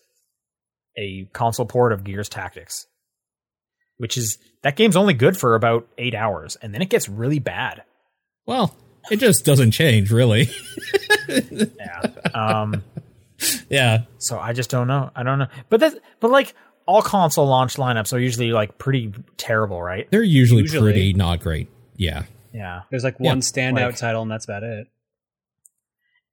a 0.97 1.28
console 1.34 1.66
port 1.66 1.93
of 1.93 2.03
Gears 2.03 2.30
Tactics, 2.30 2.86
which 3.97 4.18
is 4.18 4.38
that 4.64 4.76
game's 4.76 4.95
only 4.97 5.14
good 5.14 5.38
for 5.38 5.55
about 5.55 5.88
eight 5.97 6.14
hours, 6.16 6.55
and 6.62 6.74
then 6.74 6.82
it 6.82 6.89
gets 6.89 7.07
really 7.07 7.39
bad. 7.39 7.84
Well, 8.45 8.76
it 9.09 9.18
just 9.18 9.45
doesn't 9.45 9.72
change, 9.72 10.12
really. 10.12 10.49
Yeah. 11.30 12.01
Um. 12.34 12.84
yeah. 13.70 14.03
so 14.18 14.38
I 14.39 14.53
just 14.53 14.70
don't 14.70 14.88
know. 14.88 15.12
I 15.16 15.24
don't 15.24 15.39
know. 15.39 15.47
But 15.70 15.80
that 15.80 15.93
but 16.20 16.30
like 16.32 16.53
all 16.88 17.01
console 17.01 17.47
launch 17.47 17.75
lineups 17.75 18.13
are 18.13 18.19
usually 18.19 18.51
like 18.51 18.77
pretty 18.77 19.13
terrible, 19.38 19.82
right? 19.82 20.09
They're 20.11 20.23
usually, 20.23 20.61
Usually. 20.61 20.91
pretty 20.91 21.13
not 21.13 21.39
great. 21.39 21.69
Yeah. 21.95 22.23
Yeah. 22.53 22.82
There's 22.89 23.03
like 23.03 23.15
Yeah, 23.19 23.32
one 23.32 23.39
standout 23.41 23.86
like- 23.88 23.95
title, 23.97 24.21
and 24.23 24.32
that's 24.32 24.45
about 24.45 24.63
it. 24.63 24.88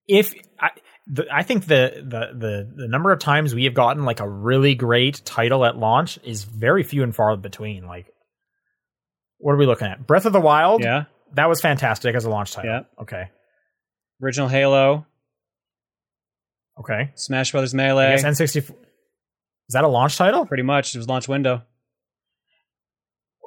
if 0.09 0.35
I, 0.61 0.71
the, 1.07 1.27
I 1.33 1.43
think 1.43 1.67
the, 1.67 1.93
the 2.05 2.39
the 2.39 2.73
the 2.83 2.89
number 2.89 3.13
of 3.13 3.19
times 3.19 3.55
we 3.55 3.65
have 3.65 3.75
gotten 3.75 4.05
like 4.05 4.21
a 4.21 4.29
really 4.29 4.75
great 4.75 5.23
title 5.25 5.65
at 5.65 5.77
launch 5.77 6.19
is 6.25 6.45
very 6.45 6.83
few 6.83 7.03
and 7.03 7.15
far 7.15 7.37
between. 7.37 7.87
Like, 7.87 8.07
what 9.39 9.53
are 9.53 9.57
we 9.57 9.67
looking 9.67 9.87
at? 9.87 10.07
Breath 10.07 10.27
of 10.27 10.33
the 10.33 10.41
Wild. 10.41 10.83
Yeah. 10.83 11.05
that 11.35 11.49
was 11.49 11.61
fantastic 11.61 12.15
as 12.15 12.25
a 12.25 12.31
launch 12.31 12.53
title. 12.53 12.71
Yeah. 12.71 12.81
Okay. 13.03 13.31
Original 14.23 14.49
Halo, 14.49 15.07
Okay. 16.81 17.11
Smash 17.15 17.53
Brothers 17.53 17.75
I 17.75 17.77
Melee. 17.77 18.17
guess 18.17 18.25
N64. 18.25 18.75
Is 19.69 19.75
that 19.75 19.85
a 19.85 19.89
launch 19.89 20.17
title? 20.17 20.47
Pretty 20.47 20.63
much. 20.63 20.95
It 20.95 20.99
was 20.99 21.09
launch 21.09 21.29
window. 21.29 21.63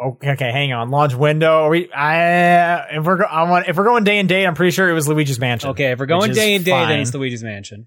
Okay, 0.03 0.31
okay, 0.31 0.51
hang 0.51 0.73
on. 0.73 0.89
Launch 0.89 1.13
window. 1.13 1.63
Are 1.65 1.69
we? 1.69 1.91
I 1.93 2.95
if 2.97 3.03
we're 3.05 3.23
I 3.23 3.43
want 3.49 3.67
if 3.67 3.77
we're 3.77 3.83
going 3.83 4.03
day 4.03 4.19
and 4.19 4.27
date, 4.29 4.45
I'm 4.45 4.55
pretty 4.55 4.71
sure 4.71 4.89
it 4.89 4.93
was 4.93 5.07
Luigi's 5.07 5.39
Mansion. 5.39 5.69
Okay, 5.71 5.91
if 5.91 5.99
we're 5.99 6.05
going 6.07 6.33
day 6.33 6.55
and 6.55 6.65
day, 6.65 6.85
then 6.87 6.99
it's 6.99 7.13
Luigi's 7.13 7.43
Mansion. 7.43 7.85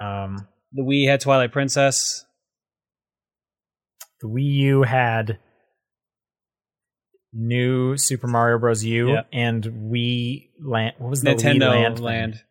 Um, 0.00 0.46
The 0.72 0.82
Wii 0.82 1.08
had 1.08 1.20
Twilight 1.20 1.52
Princess. 1.52 2.24
the 4.20 4.26
Wii 4.28 4.42
U 4.44 4.82
had 4.82 5.38
new 7.32 7.96
Super 7.96 8.26
Mario 8.26 8.58
Bros. 8.58 8.84
U 8.84 9.10
Yeah. 9.12 9.22
and 9.32 9.62
Wii 9.64 10.48
Land. 10.60 10.94
What 10.98 11.10
was 11.10 11.20
the 11.22 11.30
Wii 11.30 11.36
Nintendo 11.38 11.70
Land? 11.70 12.00
Land. 12.00 12.42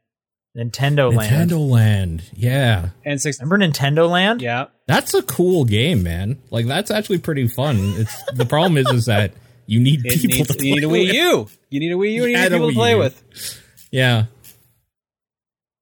Thing? 0.58 0.70
Nintendo 0.72 1.14
Land. 1.14 1.52
Nintendo 1.52 1.70
Land. 1.70 2.24
Yeah. 2.34 2.90
And 3.06 3.22
six. 3.22 3.40
Remember 3.42 3.66
Nintendo 3.66 4.10
Land? 4.10 4.42
Yeah. 4.42 4.66
That's 4.88 5.14
a 5.14 5.22
cool 5.24 5.66
game, 5.66 6.04
man. 6.04 6.40
Like 6.50 6.66
that's 6.66 6.92
actually 6.92 7.20
pretty 7.20 7.48
fun. 7.48 7.78
It's 7.98 8.24
the 8.34 8.46
problem 8.46 8.78
is 8.78 8.88
is 8.92 9.06
that 9.06 9.34
you 9.66 9.80
need 9.80 10.06
It 10.06 10.22
people 10.22 10.38
needs, 10.38 10.56
to 10.56 10.66
you 10.66 10.76
need 10.76 10.84
a 10.84 10.88
play 10.88 11.06
Wii 11.06 11.08
with. 11.08 11.16
U. 11.16 11.48
You 11.70 11.80
need 11.80 11.92
a 11.92 11.96
Wii 11.96 12.14
U 12.14 12.24
and 12.24 12.32
you 12.32 12.38
Yeah, 12.38 12.44
need 12.44 12.52
the 12.52 12.56
people 12.56 12.70
to 12.70 12.76
play 12.76 12.92
U. 12.92 12.98
with. 13.00 13.62
Yeah. 13.92 14.26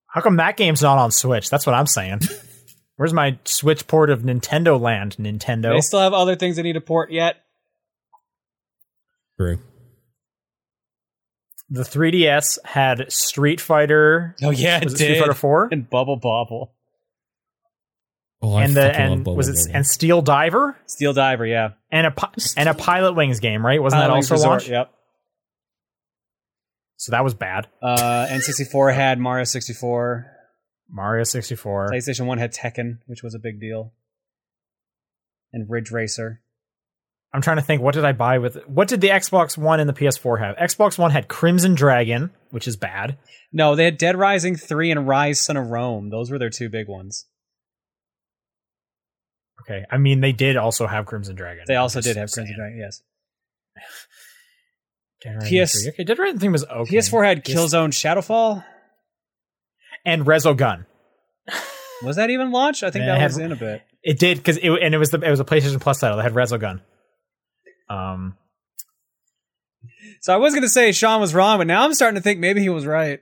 How 0.07 0.21
come 0.21 0.37
that 0.37 0.57
game's 0.57 0.81
not 0.81 0.97
on 0.97 1.11
Switch? 1.11 1.49
That's 1.49 1.65
what 1.65 1.75
I'm 1.75 1.87
saying. 1.87 2.21
Where's 2.95 3.13
my 3.13 3.37
Switch 3.43 3.85
port 3.87 4.09
of 4.09 4.21
Nintendo 4.21 4.79
Land? 4.79 5.17
Nintendo. 5.19 5.73
They 5.73 5.81
still 5.81 5.99
have 5.99 6.13
other 6.13 6.35
things 6.35 6.55
they 6.55 6.61
need 6.63 6.73
to 6.73 6.81
port 6.81 7.11
yet. 7.11 7.37
True. 9.37 9.59
The 11.75 11.83
3DS 11.83 12.59
had 12.63 13.11
Street 13.11 13.59
Fighter. 13.59 14.33
Oh 14.41 14.49
yeah, 14.51 14.81
Was 14.81 14.93
it 14.93 14.97
Street 14.97 15.19
Fighter 15.19 15.33
4? 15.33 15.69
And 15.73 15.89
Bubble 15.89 16.15
Bobble. 16.15 16.71
Oh, 18.41 18.55
I 18.55 18.63
And 18.63 18.75
the 18.75 18.81
fucking 18.81 18.99
love 19.01 19.11
and 19.11 19.23
Bubble 19.25 19.35
was 19.35 19.49
it 19.49 19.55
Bobble. 19.55 19.75
and 19.75 19.85
Steel 19.85 20.21
Diver 20.21 20.77
Steel 20.85 21.11
Diver, 21.13 21.45
yeah. 21.45 21.71
and 21.91 22.07
a 22.07 22.13
and 22.55 22.69
a 22.69 22.73
Pilot 22.73 23.13
Wings 23.13 23.41
game, 23.41 23.65
right? 23.65 23.81
Wasn't 23.81 23.99
that 23.99 24.05
Pilot 24.05 24.13
Wings 24.13 24.31
also 24.31 24.33
Resort, 24.35 24.51
launched? 24.51 24.69
Yep. 24.69 24.91
So 26.97 27.11
that 27.11 27.23
was 27.25 27.33
bad. 27.33 27.67
Uh, 27.81 28.27
N64 28.29 28.93
had 28.95 29.19
Mario 29.19 29.43
64. 29.43 30.31
Mario 30.89 31.23
64. 31.23 31.89
PlayStation 31.91 32.25
1 32.25 32.37
had 32.37 32.53
Tekken, 32.53 32.99
which 33.05 33.21
was 33.21 33.35
a 33.35 33.39
big 33.39 33.59
deal. 33.59 33.91
And 35.51 35.69
Ridge 35.69 35.91
Racer. 35.91 36.41
I'm 37.33 37.41
trying 37.41 37.57
to 37.57 37.61
think. 37.63 37.81
What 37.81 37.95
did 37.95 38.05
I 38.05 38.13
buy 38.13 38.37
with? 38.37 38.55
What 38.67 38.87
did 38.87 39.01
the 39.01 39.09
Xbox 39.09 39.57
One 39.57 39.79
and 39.81 39.89
the 39.89 39.93
PS4 39.93 40.39
have? 40.39 40.55
Xbox 40.55 40.97
One 40.97 41.11
had 41.11 41.27
Crimson 41.27 41.75
Dragon, 41.75 42.31
which 42.51 42.67
is 42.67 42.77
bad. 42.77 43.17
No, 43.51 43.75
they 43.75 43.83
had 43.85 43.97
Dead 43.97 44.15
Rising 44.17 44.55
3 44.55 44.91
and 44.91 45.01
Ryse 45.01 45.37
Son 45.37 45.57
of 45.57 45.67
Rome. 45.67 46.09
Those 46.09 46.31
were 46.31 46.39
their 46.39 46.49
two 46.49 46.69
big 46.69 46.87
ones. 46.87 47.25
Okay, 49.61 49.83
I 49.91 49.97
mean 49.97 50.21
they 50.21 50.31
did 50.31 50.57
also 50.57 50.85
have 50.87 51.05
Crimson 51.05 51.35
Dragon. 51.35 51.63
They 51.67 51.75
also 51.75 51.99
did 52.01 52.17
have 52.17 52.29
saying. 52.29 52.47
Crimson 52.47 52.57
Dragon, 52.59 52.79
yes. 52.79 53.01
Dead 55.23 55.35
Rising 55.35 55.65
PS 55.65 55.83
3. 55.83 55.91
Okay, 55.91 56.03
Dead 56.03 56.19
Rising 56.19 56.39
3 56.39 56.49
was 56.49 56.63
okay. 56.65 56.95
PS4 56.97 57.25
had 57.25 57.43
PS 57.43 57.51
Killzone 57.51 57.89
Shadowfall. 57.91 58.63
and 60.05 60.25
Resogun. 60.25 60.85
Was 62.03 62.17
that 62.17 62.29
even 62.29 62.51
launched? 62.51 62.83
I 62.83 62.91
think 62.91 63.03
Yeah, 63.05 63.15
that 63.17 63.21
it 63.21 63.23
was 63.25 63.35
had- 63.37 63.45
in 63.45 63.51
a 63.51 63.55
bit. 63.55 63.81
It 64.03 64.19
did 64.19 64.37
because 64.37 64.57
it 64.57 64.69
and 64.69 64.93
it 64.93 64.99
was 64.99 65.09
the 65.09 65.19
it 65.19 65.31
was 65.31 65.39
a 65.39 65.45
PlayStation 65.45 65.81
Plus 65.81 65.99
title. 65.99 66.17
That 66.17 66.23
had 66.23 66.33
Resogun. 66.33 66.81
Um, 67.89 68.35
So 70.21 70.33
I 70.33 70.37
was 70.37 70.53
going 70.53 70.63
to 70.63 70.69
say 70.69 70.91
Sean 70.91 71.21
was 71.21 71.33
wrong, 71.33 71.57
but 71.57 71.67
now 71.67 71.83
I'm 71.83 71.93
starting 71.93 72.15
to 72.15 72.21
think 72.21 72.39
maybe 72.39 72.61
he 72.61 72.69
was 72.69 72.85
right. 72.85 73.21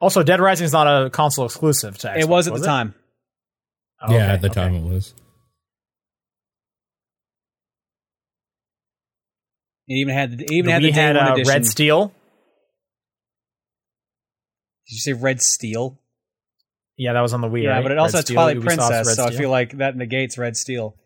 also, 0.00 0.22
Dead 0.22 0.40
Rising 0.40 0.64
is 0.64 0.72
not 0.72 0.86
a 0.86 1.10
console 1.10 1.46
exclusive 1.46 1.98
to 1.98 2.08
Xbox. 2.08 2.18
it 2.18 2.28
was 2.28 2.48
at 2.48 2.54
the 2.54 2.64
time. 2.64 2.94
Oh, 4.00 4.12
yeah, 4.12 4.16
okay, 4.16 4.32
at 4.32 4.40
the 4.42 4.48
okay. 4.48 4.54
time 4.54 4.74
it 4.74 4.82
was. 4.82 5.14
It 9.88 9.94
even 9.94 10.14
had 10.14 10.40
it 10.40 10.50
even 10.50 10.66
we 10.66 10.72
had 10.72 10.82
the 10.82 10.90
had 10.92 11.16
one 11.16 11.40
uh. 11.40 11.44
Red 11.46 11.66
Steel. 11.66 12.08
Did 14.86 14.94
you 14.94 14.98
say 14.98 15.12
Red 15.12 15.40
Steel? 15.42 15.98
Yeah, 16.96 17.12
that 17.14 17.20
was 17.20 17.32
on 17.32 17.40
the 17.40 17.48
Wii. 17.48 17.64
Yeah, 17.64 17.70
right? 17.70 17.82
but 17.82 17.92
it 17.92 17.98
also 17.98 18.16
Red 18.16 18.18
had 18.18 18.24
Steel, 18.26 18.34
Twilight 18.34 18.56
Ubisoft's 18.58 18.64
Princess, 18.64 19.06
Red 19.06 19.16
so 19.16 19.24
I 19.24 19.30
feel 19.30 19.50
like 19.50 19.78
that 19.78 19.96
negates 19.96 20.36
Red 20.38 20.56
Steel. 20.56 20.96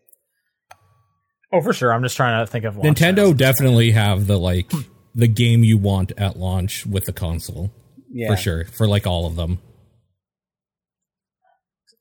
Oh, 1.53 1.61
for 1.61 1.73
sure. 1.73 1.93
I'm 1.93 2.03
just 2.03 2.17
trying 2.17 2.45
to 2.45 2.51
think 2.51 2.65
of 2.65 2.77
launch 2.77 2.99
Nintendo 2.99 3.17
titles. 3.17 3.35
definitely 3.37 3.93
have 3.93 4.27
the 4.27 4.39
like 4.39 4.71
the 5.15 5.29
game 5.29 5.65
you 5.65 5.79
want 5.79 6.13
at 6.19 6.37
launch 6.37 6.85
with 6.87 7.05
the 7.05 7.13
console 7.13 7.73
Yeah, 8.11 8.29
for 8.29 8.37
sure 8.37 8.65
for 8.65 8.87
like 8.89 9.07
all 9.07 9.27
of 9.27 9.37
them. 9.37 9.59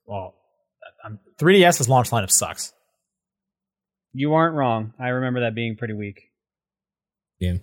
Well, 0.06 0.34
I'm, 1.04 1.18
3DS's 1.38 1.88
launch 1.88 2.10
lineup 2.10 2.30
sucks. 2.30 2.72
You 4.12 4.34
aren't 4.34 4.54
wrong. 4.54 4.92
I 4.98 5.08
remember 5.08 5.40
that 5.40 5.54
being 5.54 5.76
pretty 5.76 5.94
weak. 5.94 6.22
Game. 7.40 7.60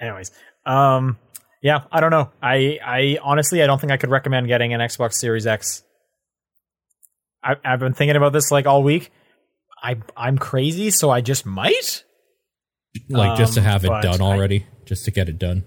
Anyways, 0.00 0.32
um, 0.66 1.18
yeah, 1.62 1.84
I 1.90 2.00
don't 2.00 2.10
know. 2.10 2.30
I, 2.42 2.78
I 2.84 3.18
honestly, 3.22 3.62
I 3.62 3.66
don't 3.66 3.80
think 3.80 3.92
I 3.92 3.96
could 3.96 4.10
recommend 4.10 4.48
getting 4.48 4.74
an 4.74 4.80
Xbox 4.80 5.14
Series 5.14 5.46
X. 5.46 5.82
I, 7.44 7.56
I've 7.64 7.80
been 7.80 7.94
thinking 7.94 8.16
about 8.16 8.32
this 8.32 8.50
like 8.50 8.66
all 8.66 8.82
week. 8.82 9.12
I, 9.82 9.96
I'm 10.16 10.38
crazy, 10.38 10.90
so 10.90 11.10
I 11.10 11.20
just 11.20 11.44
might. 11.44 12.04
Like 13.10 13.36
just 13.36 13.54
to 13.54 13.60
Um, 13.60 13.66
have 13.66 13.84
it 13.84 13.88
but 13.88 14.02
done 14.02 14.22
I- 14.22 14.24
already, 14.24 14.66
just 14.86 15.04
to 15.04 15.10
get 15.10 15.28
it 15.28 15.38
done. 15.38 15.64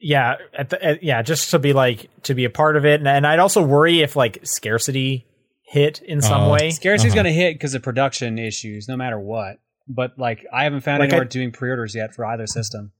Yeah, 0.00 0.36
at 0.56 0.70
the, 0.70 0.84
at, 0.84 1.02
yeah, 1.02 1.22
just 1.22 1.50
to 1.50 1.58
be 1.58 1.72
like 1.72 2.08
to 2.22 2.34
be 2.34 2.44
a 2.44 2.50
part 2.50 2.76
of 2.76 2.84
it, 2.84 3.00
and, 3.00 3.08
and 3.08 3.26
I'd 3.26 3.40
also 3.40 3.62
worry 3.62 4.00
if 4.02 4.14
like 4.14 4.38
scarcity 4.44 5.26
hit 5.66 6.00
in 6.02 6.20
some 6.22 6.42
Oh. 6.44 6.52
way. 6.52 6.70
Scarcity's 6.70 7.12
Uh-huh. 7.12 7.22
going 7.24 7.34
to 7.34 7.38
hit 7.40 7.54
because 7.56 7.74
of 7.74 7.82
production 7.82 8.38
issues, 8.38 8.86
no 8.88 8.96
matter 8.96 9.18
what. 9.18 9.56
But 9.88 10.12
like, 10.16 10.46
I 10.54 10.64
haven't 10.64 10.82
found 10.82 11.00
Like 11.00 11.08
anywhere 11.08 11.24
I- 11.24 11.28
doing 11.28 11.50
pre-orders 11.50 11.94
yet 11.96 12.14
for 12.14 12.24
either 12.26 12.46
system. 12.46 12.92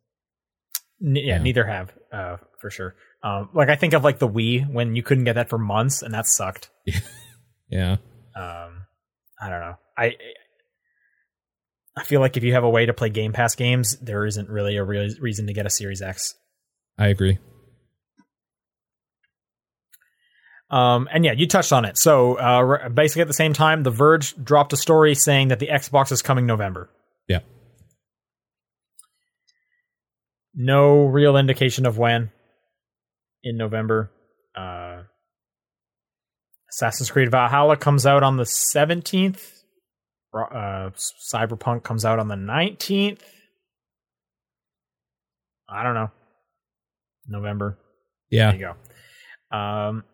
N- 1.01 1.15
yeah, 1.15 1.23
Yeah. 1.37 1.39
neither 1.39 1.65
have 1.67 1.93
uh, 2.13 2.39
for 2.61 2.71
sure. 2.71 2.97
Um, 3.23 3.51
like 3.55 3.69
I 3.69 3.77
think 3.77 3.93
of 3.93 4.03
like 4.03 4.19
the 4.19 4.29
Wii 4.29 4.69
when 4.73 4.97
you 4.97 5.03
couldn't 5.05 5.25
get 5.25 5.35
that 5.35 5.49
for 5.49 5.59
months, 5.59 6.03
and 6.03 6.13
that 6.15 6.27
sucked. 6.27 6.71
Yeah. 7.69 7.97
Um, 8.37 8.87
I 9.41 9.49
don't 9.51 9.61
know. 9.61 9.75
I 9.97 10.17
I 11.97 12.05
feel 12.05 12.21
like 12.21 12.37
if 12.37 12.45
you 12.45 12.55
have 12.55 12.65
a 12.65 12.71
way 12.71 12.87
to 12.87 12.95
play 12.95 13.11
Game 13.11 13.33
Pass 13.33 13.55
games, 13.55 13.97
there 14.01 14.25
isn't 14.25 14.49
really 14.49 14.77
a 14.77 14.85
real 14.85 15.09
reason 15.21 15.47
to 15.49 15.53
get 15.53 15.67
a 15.67 15.71
Series 15.71 16.01
X. 16.01 16.35
I 16.97 17.09
agree. 17.09 17.39
Um, 20.71 21.09
and 21.11 21.25
yeah, 21.25 21.33
you 21.33 21.47
touched 21.47 21.73
on 21.73 21.85
it. 21.85 21.97
So 21.97 22.35
uh, 22.35 22.89
basically, 22.91 23.23
at 23.23 23.29
the 23.29 23.35
same 23.35 23.53
time, 23.53 23.83
The 23.83 23.91
Verge 23.91 24.35
dropped 24.43 24.73
a 24.73 24.77
story 24.77 25.15
saying 25.15 25.49
that 25.49 25.59
the 25.59 25.69
Xbox 25.69 26.13
is 26.13 26.23
coming 26.23 26.47
November. 26.47 26.91
Yeah. 27.27 27.41
No 30.55 31.07
real 31.07 31.37
indication 31.37 31.87
of 31.87 31.99
when 31.99 32.31
in 33.43 33.57
November. 33.57 34.11
Uh, 34.55 34.98
Assassin's 36.71 37.11
Creed 37.11 37.31
Valhalla 37.31 37.77
comes 37.77 38.07
out 38.07 38.23
on 38.23 38.37
the 38.37 38.45
17th. 38.45 39.41
Uh, 40.35 40.91
Cyberpunk 41.33 41.83
comes 41.83 42.05
out 42.05 42.19
on 42.19 42.29
the 42.29 42.35
19th. 42.35 43.21
I 45.69 45.83
don't 45.83 45.95
know. 45.95 46.11
November. 47.27 47.79
Yeah. 48.31 48.53
There 48.53 48.61
you 48.61 48.67
go. 49.51 49.57
Um, 49.57 50.05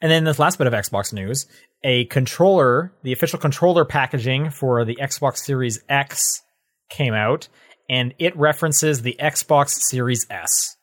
and 0.00 0.10
then 0.10 0.24
this 0.24 0.38
last 0.38 0.58
bit 0.58 0.66
of 0.66 0.72
Xbox 0.72 1.12
news: 1.12 1.46
a 1.84 2.04
controller, 2.06 2.92
the 3.02 3.12
official 3.12 3.38
controller 3.38 3.84
packaging 3.84 4.50
for 4.50 4.84
the 4.84 4.96
Xbox 5.00 5.38
Series 5.38 5.80
X 5.88 6.42
came 6.88 7.14
out, 7.14 7.48
and 7.88 8.14
it 8.18 8.36
references 8.36 9.02
the 9.02 9.16
Xbox 9.20 9.70
Series 9.70 10.26
S. 10.30 10.76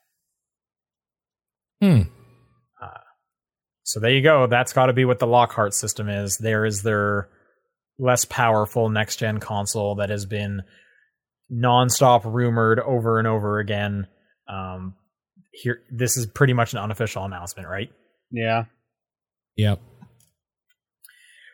Hmm. 1.81 2.03
So 3.87 4.01
there 4.01 4.11
you 4.11 4.21
go. 4.21 4.47
That's 4.47 4.73
got 4.73 4.87
to 4.87 4.93
be 4.93 5.05
what 5.05 5.19
the 5.19 5.27
Lockhart 5.27 5.73
system 5.73 6.09
is. 6.09 6.37
There 6.37 6.65
is 6.65 6.83
their 6.83 7.29
less 7.97 8.25
powerful 8.25 8.89
next 8.89 9.15
gen 9.15 9.39
console 9.39 9.95
that 9.95 10.09
has 10.09 10.25
been 10.25 10.63
nonstop 11.49 12.25
rumored 12.25 12.81
over 12.81 13.17
and 13.17 13.25
over 13.25 13.59
again. 13.59 14.07
Um, 14.45 14.95
here, 15.53 15.83
this 15.89 16.17
is 16.17 16.25
pretty 16.25 16.51
much 16.51 16.73
an 16.73 16.79
unofficial 16.79 17.23
announcement, 17.23 17.69
right? 17.69 17.89
Yeah. 18.29 18.65
Yep. 19.55 19.79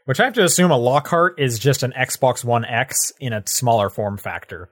Which 0.06 0.20
I 0.20 0.24
have 0.26 0.34
to 0.34 0.44
assume 0.44 0.72
a 0.72 0.78
Lockhart 0.78 1.40
is 1.40 1.60
just 1.60 1.84
an 1.84 1.94
Xbox 1.96 2.44
One 2.44 2.66
X 2.66 3.14
in 3.20 3.32
a 3.32 3.44
smaller 3.46 3.92
form 3.92 4.18
factor, 4.18 4.72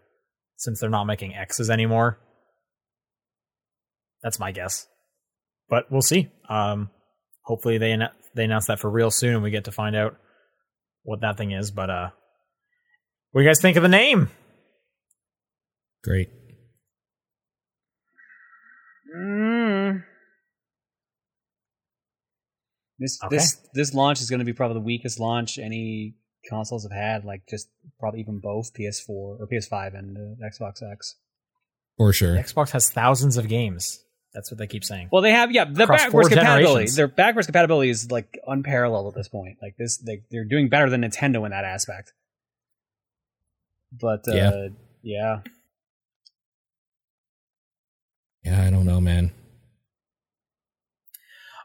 since 0.58 0.80
they're 0.80 0.90
not 0.90 1.04
making 1.04 1.36
X's 1.36 1.70
anymore. 1.70 2.18
That's 4.24 4.40
my 4.40 4.52
guess, 4.52 4.88
but 5.70 5.92
we'll 5.92 6.02
see. 6.02 6.32
Um, 6.50 6.90
hopefully 7.44 7.78
they 7.78 7.92
annou- 7.92 8.12
they 8.36 8.44
announce 8.46 8.68
that 8.68 8.80
for 8.80 8.90
real 8.90 9.12
soon, 9.12 9.36
and 9.36 9.44
we 9.44 9.52
get 9.52 9.66
to 9.66 9.72
find 9.72 9.96
out 9.96 10.18
what 11.04 11.22
that 11.22 11.38
thing 11.38 11.52
is. 11.52 11.72
But 11.72 11.90
uh, 11.90 12.10
what 13.32 13.42
do 13.42 13.44
you 13.44 13.50
guys 13.50 13.62
think 13.62 13.78
of 13.78 13.84
the 13.84 13.90
name? 13.90 14.30
Great. 16.04 16.30
Mm. 19.16 20.04
This 23.00 23.20
Okay. 23.24 23.36
this 23.38 23.58
this 23.74 23.94
launch 23.94 24.22
is 24.22 24.30
going 24.30 24.40
to 24.40 24.46
be 24.46 24.54
probably 24.54 24.76
the 24.76 24.86
weakest 24.86 25.20
launch 25.20 25.58
any 25.58 26.16
consoles 26.48 26.84
have 26.84 26.92
had. 26.92 27.26
Like 27.26 27.42
just 27.50 27.70
probably 28.00 28.20
even 28.22 28.40
both 28.40 28.74
PS4 28.74 29.10
or 29.10 29.48
PS5 29.52 29.98
and 29.98 30.18
uh, 30.18 30.46
Xbox 30.48 30.82
X. 30.92 31.16
For 31.98 32.14
sure. 32.14 32.36
Xbox 32.36 32.72
has 32.72 32.92
thousands 32.92 33.38
of 33.38 33.48
games. 33.48 34.04
That's 34.34 34.50
what 34.50 34.58
they 34.58 34.68
keep 34.68 34.86
saying. 34.86 35.10
Well, 35.12 35.22
they 35.22 35.32
have 35.32 35.52
yeah 35.52 35.66
the 35.66 35.84
Across 35.84 36.06
backwards 36.06 36.30
compatibility. 36.30 36.90
Their 36.92 37.08
backwards 37.08 37.48
compatibility 37.48 37.90
is 37.90 38.10
like 38.12 38.40
unparalleled 38.48 39.08
at 39.08 39.18
this 39.18 39.28
point. 39.28 39.58
Like 39.62 39.76
this, 39.78 39.98
they 39.98 40.24
they're 40.32 40.46
doing 40.46 40.70
better 40.70 40.90
than 40.90 41.02
Nintendo 41.02 41.44
in 41.46 41.52
that 41.52 41.66
aspect. 41.66 42.14
But 43.92 44.26
uh, 44.28 44.34
Yeah. 44.34 44.68
yeah, 45.04 45.40
Yeah, 48.44 48.64
I 48.66 48.70
don't 48.70 48.86
know, 48.86 49.02
man. 49.02 49.32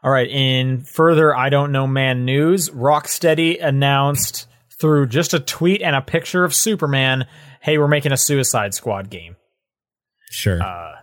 All 0.03 0.11
right. 0.11 0.29
In 0.29 0.81
further, 0.83 1.35
I 1.35 1.49
don't 1.49 1.71
know, 1.71 1.87
man 1.87 2.25
news, 2.25 2.69
Rocksteady 2.69 3.63
announced 3.63 4.47
through 4.79 5.07
just 5.07 5.33
a 5.33 5.39
tweet 5.39 5.81
and 5.81 5.95
a 5.95 6.01
picture 6.01 6.43
of 6.43 6.53
Superman, 6.53 7.25
"Hey, 7.61 7.77
we're 7.77 7.87
making 7.87 8.11
a 8.11 8.17
Suicide 8.17 8.73
Squad 8.73 9.09
game." 9.09 9.37
Sure. 10.29 10.61
Uh, 10.61 10.95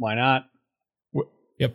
why 0.00 0.14
not? 0.16 0.46
yep. 1.58 1.74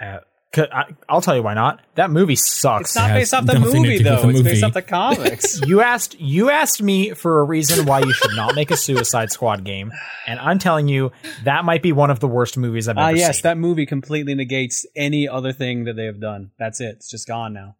uh, 0.00 0.18
'cause 0.52 0.66
I, 0.72 0.84
I'll 1.08 1.20
tell 1.20 1.34
you 1.34 1.42
why 1.42 1.54
not. 1.54 1.80
That 1.96 2.10
movie 2.10 2.36
sucks. 2.36 2.90
It's 2.90 2.96
not 2.96 3.10
has 3.10 3.18
based 3.18 3.34
off 3.34 3.46
the 3.46 3.58
movie 3.58 4.00
though. 4.02 4.22
the 4.22 4.28
It's 4.28 4.42
based 4.42 4.62
off 4.62 4.72
the 4.72 4.82
comics. 4.82 5.60
you 5.66 5.80
asked 5.80 6.18
you 6.20 6.48
asked 6.50 6.80
me 6.80 7.10
for 7.10 7.40
a 7.40 7.44
reason 7.44 7.86
why 7.86 7.98
you 8.00 8.12
should 8.12 8.36
not 8.36 8.54
make 8.54 8.70
a 8.70 8.76
Suicide 8.76 9.32
Squad 9.32 9.64
game, 9.64 9.90
and 10.28 10.38
I'm 10.38 10.60
telling 10.60 10.86
you 10.86 11.10
that 11.42 11.64
might 11.64 11.82
be 11.82 11.90
one 11.90 12.10
of 12.10 12.20
the 12.20 12.28
worst 12.28 12.56
movies 12.56 12.88
I've 12.88 12.96
ever 12.96 13.06
Ah, 13.06 13.10
yes, 13.10 13.36
seen. 13.38 13.42
that 13.42 13.58
movie 13.58 13.84
completely 13.86 14.34
negates 14.36 14.86
any 14.94 15.26
other 15.28 15.52
thing 15.52 15.84
that 15.84 15.94
they 15.96 16.04
have 16.04 16.20
done. 16.20 16.52
That's 16.58 16.80
it. 16.80 16.94
It's 16.98 17.10
just 17.10 17.26
gone 17.26 17.52
now. 17.52 17.74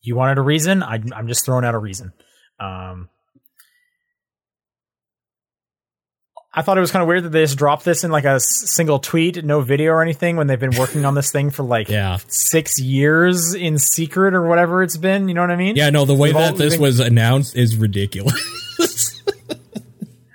you 0.00 0.16
wanted 0.16 0.38
a 0.38 0.42
reason? 0.42 0.82
I, 0.82 1.02
I'm 1.14 1.28
just 1.28 1.44
throwing 1.44 1.64
out 1.66 1.74
a 1.74 1.78
reason. 1.78 2.12
Um, 2.58 3.10
I 6.56 6.62
thought 6.62 6.78
it 6.78 6.80
was 6.80 6.92
kind 6.92 7.02
of 7.02 7.08
weird 7.08 7.24
that 7.24 7.30
they 7.30 7.42
just 7.42 7.58
dropped 7.58 7.84
this 7.84 8.04
in 8.04 8.12
like 8.12 8.24
a 8.24 8.34
s- 8.36 8.72
single 8.76 9.00
tweet, 9.00 9.44
no 9.44 9.60
video 9.60 9.90
or 9.92 10.02
anything, 10.02 10.36
when 10.36 10.46
they've 10.46 10.60
been 10.60 10.76
working 10.78 11.04
on 11.04 11.14
this 11.14 11.32
thing 11.32 11.50
for 11.50 11.64
like 11.64 11.88
Yeah. 11.88 12.18
six 12.28 12.80
years 12.80 13.54
in 13.54 13.76
secret 13.78 14.34
or 14.34 14.46
whatever 14.46 14.82
it's 14.84 14.96
been. 14.96 15.26
You 15.28 15.34
know 15.34 15.40
what 15.40 15.50
I 15.50 15.56
mean? 15.56 15.74
Yeah, 15.74 15.90
no, 15.90 16.04
the 16.04 16.14
way 16.14 16.28
We've 16.28 16.34
that 16.34 16.56
this 16.56 16.74
we've- 16.74 16.82
was 16.82 17.00
announced 17.00 17.56
is 17.56 17.76
ridiculous. 17.76 18.40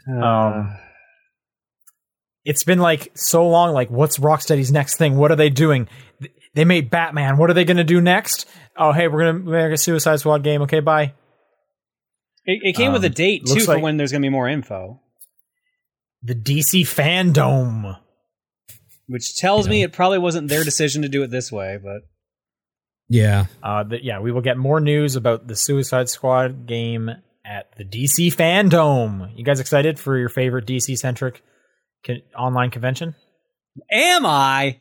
Um, 0.09 0.75
it's 2.43 2.63
been 2.63 2.79
like 2.79 3.11
so 3.13 3.47
long. 3.47 3.73
Like, 3.73 3.91
what's 3.91 4.17
Rocksteady's 4.17 4.71
next 4.71 4.95
thing? 4.95 5.17
What 5.17 5.31
are 5.31 5.35
they 5.35 5.51
doing? 5.51 5.87
They 6.55 6.65
made 6.65 6.89
Batman. 6.89 7.37
What 7.37 7.51
are 7.51 7.53
they 7.53 7.63
going 7.63 7.77
to 7.77 7.83
do 7.83 8.01
next? 8.01 8.47
Oh, 8.75 8.91
hey, 8.91 9.07
we're 9.07 9.31
gonna 9.31 9.39
make 9.39 9.71
a 9.73 9.77
Suicide 9.77 10.19
Squad 10.19 10.43
game. 10.43 10.63
Okay, 10.63 10.79
bye. 10.79 11.13
It, 12.43 12.59
it 12.63 12.75
came 12.75 12.91
with 12.91 13.03
a 13.03 13.07
Um, 13.09 13.13
date 13.13 13.45
too 13.45 13.53
looks 13.53 13.65
for 13.65 13.75
like- 13.75 13.83
when 13.83 13.97
there's 13.97 14.11
going 14.11 14.23
to 14.23 14.25
be 14.25 14.31
more 14.31 14.49
info, 14.49 14.99
The 16.23 16.35
DC 16.35 16.81
fandom. 16.81 17.97
which 19.07 19.35
tells 19.37 19.67
me 19.67 19.83
it 19.83 19.93
probably 19.93 20.19
wasn't 20.19 20.49
their 20.49 20.63
decision 20.63 21.01
to 21.03 21.09
do 21.09 21.23
it 21.23 21.31
this 21.31 21.51
way. 21.51 21.77
But 21.81 22.01
yeah. 23.07 23.45
Uh, 23.63 23.83
that 23.83 24.03
yeah, 24.03 24.19
we 24.19 24.31
will 24.31 24.41
get 24.41 24.57
more 24.57 24.79
news 24.79 25.15
about 25.15 25.47
the 25.47 25.55
Suicide 25.55 26.09
Squad 26.09 26.67
game 26.67 27.09
at 27.45 27.75
the 27.77 27.83
DC 27.85 28.35
Fandom. 28.35 29.35
You 29.35 29.43
guys 29.43 29.59
excited 29.59 29.97
for 29.99 30.17
your 30.17 30.29
favorite 30.29 30.65
DC 30.67 30.97
centric 30.97 31.41
con- 32.05 32.21
online 32.37 32.69
convention? 32.69 33.15
am 33.91 34.25
I? 34.25 34.79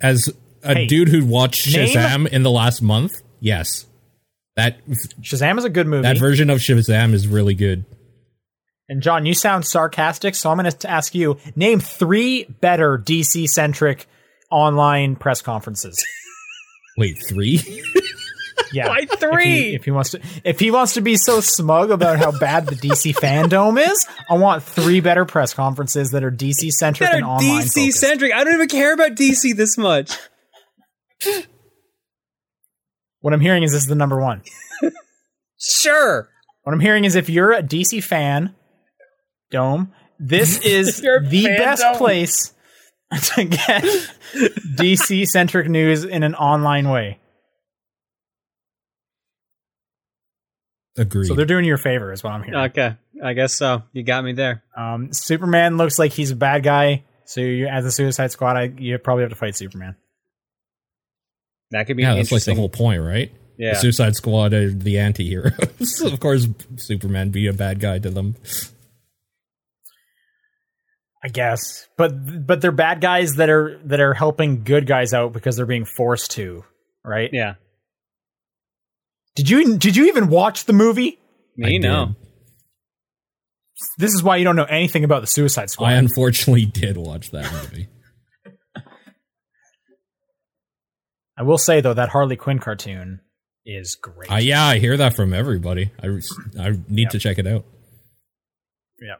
As 0.00 0.28
a 0.62 0.74
Hey, 0.74 0.86
dude 0.86 1.08
who 1.08 1.24
watched 1.24 1.72
name- 1.72 1.88
Shazam 1.88 2.26
in 2.28 2.42
the 2.42 2.50
last 2.50 2.82
month, 2.82 3.22
yes. 3.40 3.86
That 4.56 4.78
Shazam 5.20 5.58
is 5.58 5.64
a 5.64 5.70
good 5.70 5.86
movie. 5.86 6.02
that 6.02 6.18
version 6.18 6.50
of 6.50 6.58
Shazam 6.58 7.12
is 7.12 7.26
really 7.28 7.54
good. 7.54 7.84
And 8.88 9.02
John, 9.02 9.26
you 9.26 9.34
sound 9.34 9.64
sarcastic, 9.66 10.34
so 10.34 10.50
I'm 10.50 10.58
going 10.58 10.70
to 10.70 10.90
ask 10.90 11.14
you 11.14 11.38
name 11.56 11.80
three 11.80 12.44
better 12.44 12.98
DC 12.98 13.48
centric 13.48 14.06
online 14.50 15.16
press 15.16 15.42
conferences. 15.42 16.04
Wait, 16.98 17.18
three? 17.28 17.60
Yeah, 18.72 18.88
Why 18.88 19.00
If 19.00 19.20
three? 19.20 19.44
he, 19.44 19.74
if 19.74 19.84
he 19.84 19.92
wants 19.92 20.10
to, 20.10 20.20
if 20.42 20.58
he 20.58 20.72
wants 20.72 20.94
to 20.94 21.00
be 21.00 21.16
so 21.16 21.40
smug 21.40 21.92
about 21.92 22.18
how 22.18 22.36
bad 22.36 22.66
the 22.66 22.74
DC 22.74 23.14
fandom 23.20 23.80
is, 23.80 24.06
I 24.28 24.34
want 24.34 24.64
three 24.64 25.00
better 25.00 25.24
press 25.24 25.54
conferences 25.54 26.10
that 26.10 26.24
are 26.24 26.30
DC 26.30 26.72
centric 26.72 27.10
and 27.12 27.24
online. 27.24 27.62
DC 27.62 27.92
centric. 27.92 28.32
I 28.34 28.42
don't 28.42 28.54
even 28.54 28.68
care 28.68 28.92
about 28.92 29.12
DC 29.12 29.56
this 29.56 29.78
much. 29.78 30.16
What 33.20 33.32
I'm 33.32 33.40
hearing 33.40 33.62
is 33.62 33.70
this 33.72 33.82
is 33.82 33.88
the 33.88 33.94
number 33.94 34.20
one. 34.20 34.42
Sure. 35.58 36.28
What 36.64 36.72
I'm 36.72 36.80
hearing 36.80 37.04
is 37.04 37.14
if 37.14 37.28
you're 37.28 37.52
a 37.52 37.62
DC 37.62 38.02
fan, 38.02 38.54
Dome, 39.54 39.92
this 40.18 40.58
is 40.64 41.00
the 41.00 41.54
best 41.56 41.82
Dome. 41.82 41.96
place 41.96 42.52
to 43.34 43.44
get 43.44 43.84
DC 44.74 45.26
centric 45.26 45.68
news 45.68 46.04
in 46.04 46.22
an 46.24 46.34
online 46.34 46.88
way. 46.90 47.20
Agreed. 50.96 51.26
So 51.26 51.34
they're 51.34 51.46
doing 51.46 51.64
you 51.64 51.74
a 51.74 51.78
favor, 51.78 52.12
is 52.12 52.22
what 52.22 52.32
I'm 52.32 52.42
hearing. 52.42 52.70
Okay. 52.70 52.96
I 53.22 53.32
guess 53.32 53.56
so. 53.56 53.82
You 53.92 54.02
got 54.02 54.24
me 54.24 54.32
there. 54.32 54.62
Um, 54.76 55.12
Superman 55.12 55.76
looks 55.76 55.98
like 55.98 56.12
he's 56.12 56.32
a 56.32 56.36
bad 56.36 56.62
guy. 56.62 57.04
So 57.24 57.40
you, 57.40 57.66
as 57.66 57.84
a 57.84 57.92
Suicide 57.92 58.32
Squad, 58.32 58.56
I, 58.56 58.72
you 58.78 58.98
probably 58.98 59.22
have 59.22 59.30
to 59.30 59.36
fight 59.36 59.56
Superman. 59.56 59.96
That 61.70 61.86
could 61.86 61.96
be 61.96 62.02
yeah, 62.02 62.14
that's 62.14 62.30
like 62.30 62.44
the 62.44 62.54
whole 62.54 62.68
point, 62.68 63.02
right? 63.02 63.32
yeah. 63.56 63.74
The 63.74 63.80
Suicide 63.80 64.14
Squad 64.16 64.52
are 64.52 64.70
the 64.70 64.98
anti-heroes. 64.98 66.00
of 66.04 66.20
course, 66.20 66.46
Superman 66.76 67.30
be 67.30 67.46
a 67.46 67.52
bad 67.52 67.80
guy 67.80 67.98
to 67.98 68.10
them. 68.10 68.36
I 71.24 71.28
guess, 71.28 71.88
but 71.96 72.46
but 72.46 72.60
they're 72.60 72.70
bad 72.70 73.00
guys 73.00 73.36
that 73.36 73.48
are 73.48 73.80
that 73.86 73.98
are 73.98 74.12
helping 74.12 74.62
good 74.62 74.86
guys 74.86 75.14
out 75.14 75.32
because 75.32 75.56
they're 75.56 75.64
being 75.64 75.86
forced 75.86 76.32
to, 76.32 76.64
right? 77.02 77.30
yeah. 77.32 77.54
Did 79.34 79.48
you 79.48 79.78
did 79.78 79.96
you 79.96 80.08
even 80.08 80.28
watch 80.28 80.66
the 80.66 80.74
movie? 80.74 81.18
Me 81.56 81.76
I 81.76 81.78
no. 81.78 82.06
did. 82.06 82.16
This 83.96 84.12
is 84.12 84.22
why 84.22 84.36
you 84.36 84.44
don't 84.44 84.54
know 84.54 84.64
anything 84.64 85.02
about 85.02 85.22
the 85.22 85.26
Suicide 85.26 85.70
Squad. 85.70 85.88
I 85.88 85.92
unfortunately 85.94 86.66
did 86.72 86.98
watch 86.98 87.30
that 87.30 87.50
movie. 87.52 87.88
I 91.38 91.42
will 91.42 91.58
say 91.58 91.80
though 91.80 91.94
that 91.94 92.10
Harley 92.10 92.36
Quinn 92.36 92.58
cartoon 92.58 93.20
is 93.64 93.96
great. 93.96 94.30
Uh, 94.30 94.36
yeah, 94.36 94.62
I 94.62 94.78
hear 94.78 94.96
that 94.98 95.16
from 95.16 95.32
everybody. 95.32 95.90
I, 96.02 96.20
I 96.60 96.72
need 96.88 97.10
to 97.10 97.18
check 97.18 97.38
it 97.38 97.46
out. 97.46 97.64
yeah. 99.00 99.14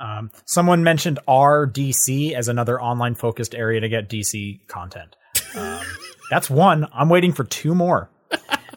Um, 0.00 0.30
someone 0.44 0.84
mentioned 0.84 1.18
RDC 1.26 2.32
as 2.32 2.48
another 2.48 2.80
online 2.80 3.14
focused 3.14 3.54
area 3.54 3.80
to 3.80 3.88
get 3.88 4.08
DC 4.08 4.66
content. 4.68 5.16
Um, 5.56 5.80
that's 6.30 6.48
one. 6.48 6.86
I'm 6.92 7.08
waiting 7.08 7.32
for 7.32 7.44
two 7.44 7.74
more. 7.74 8.10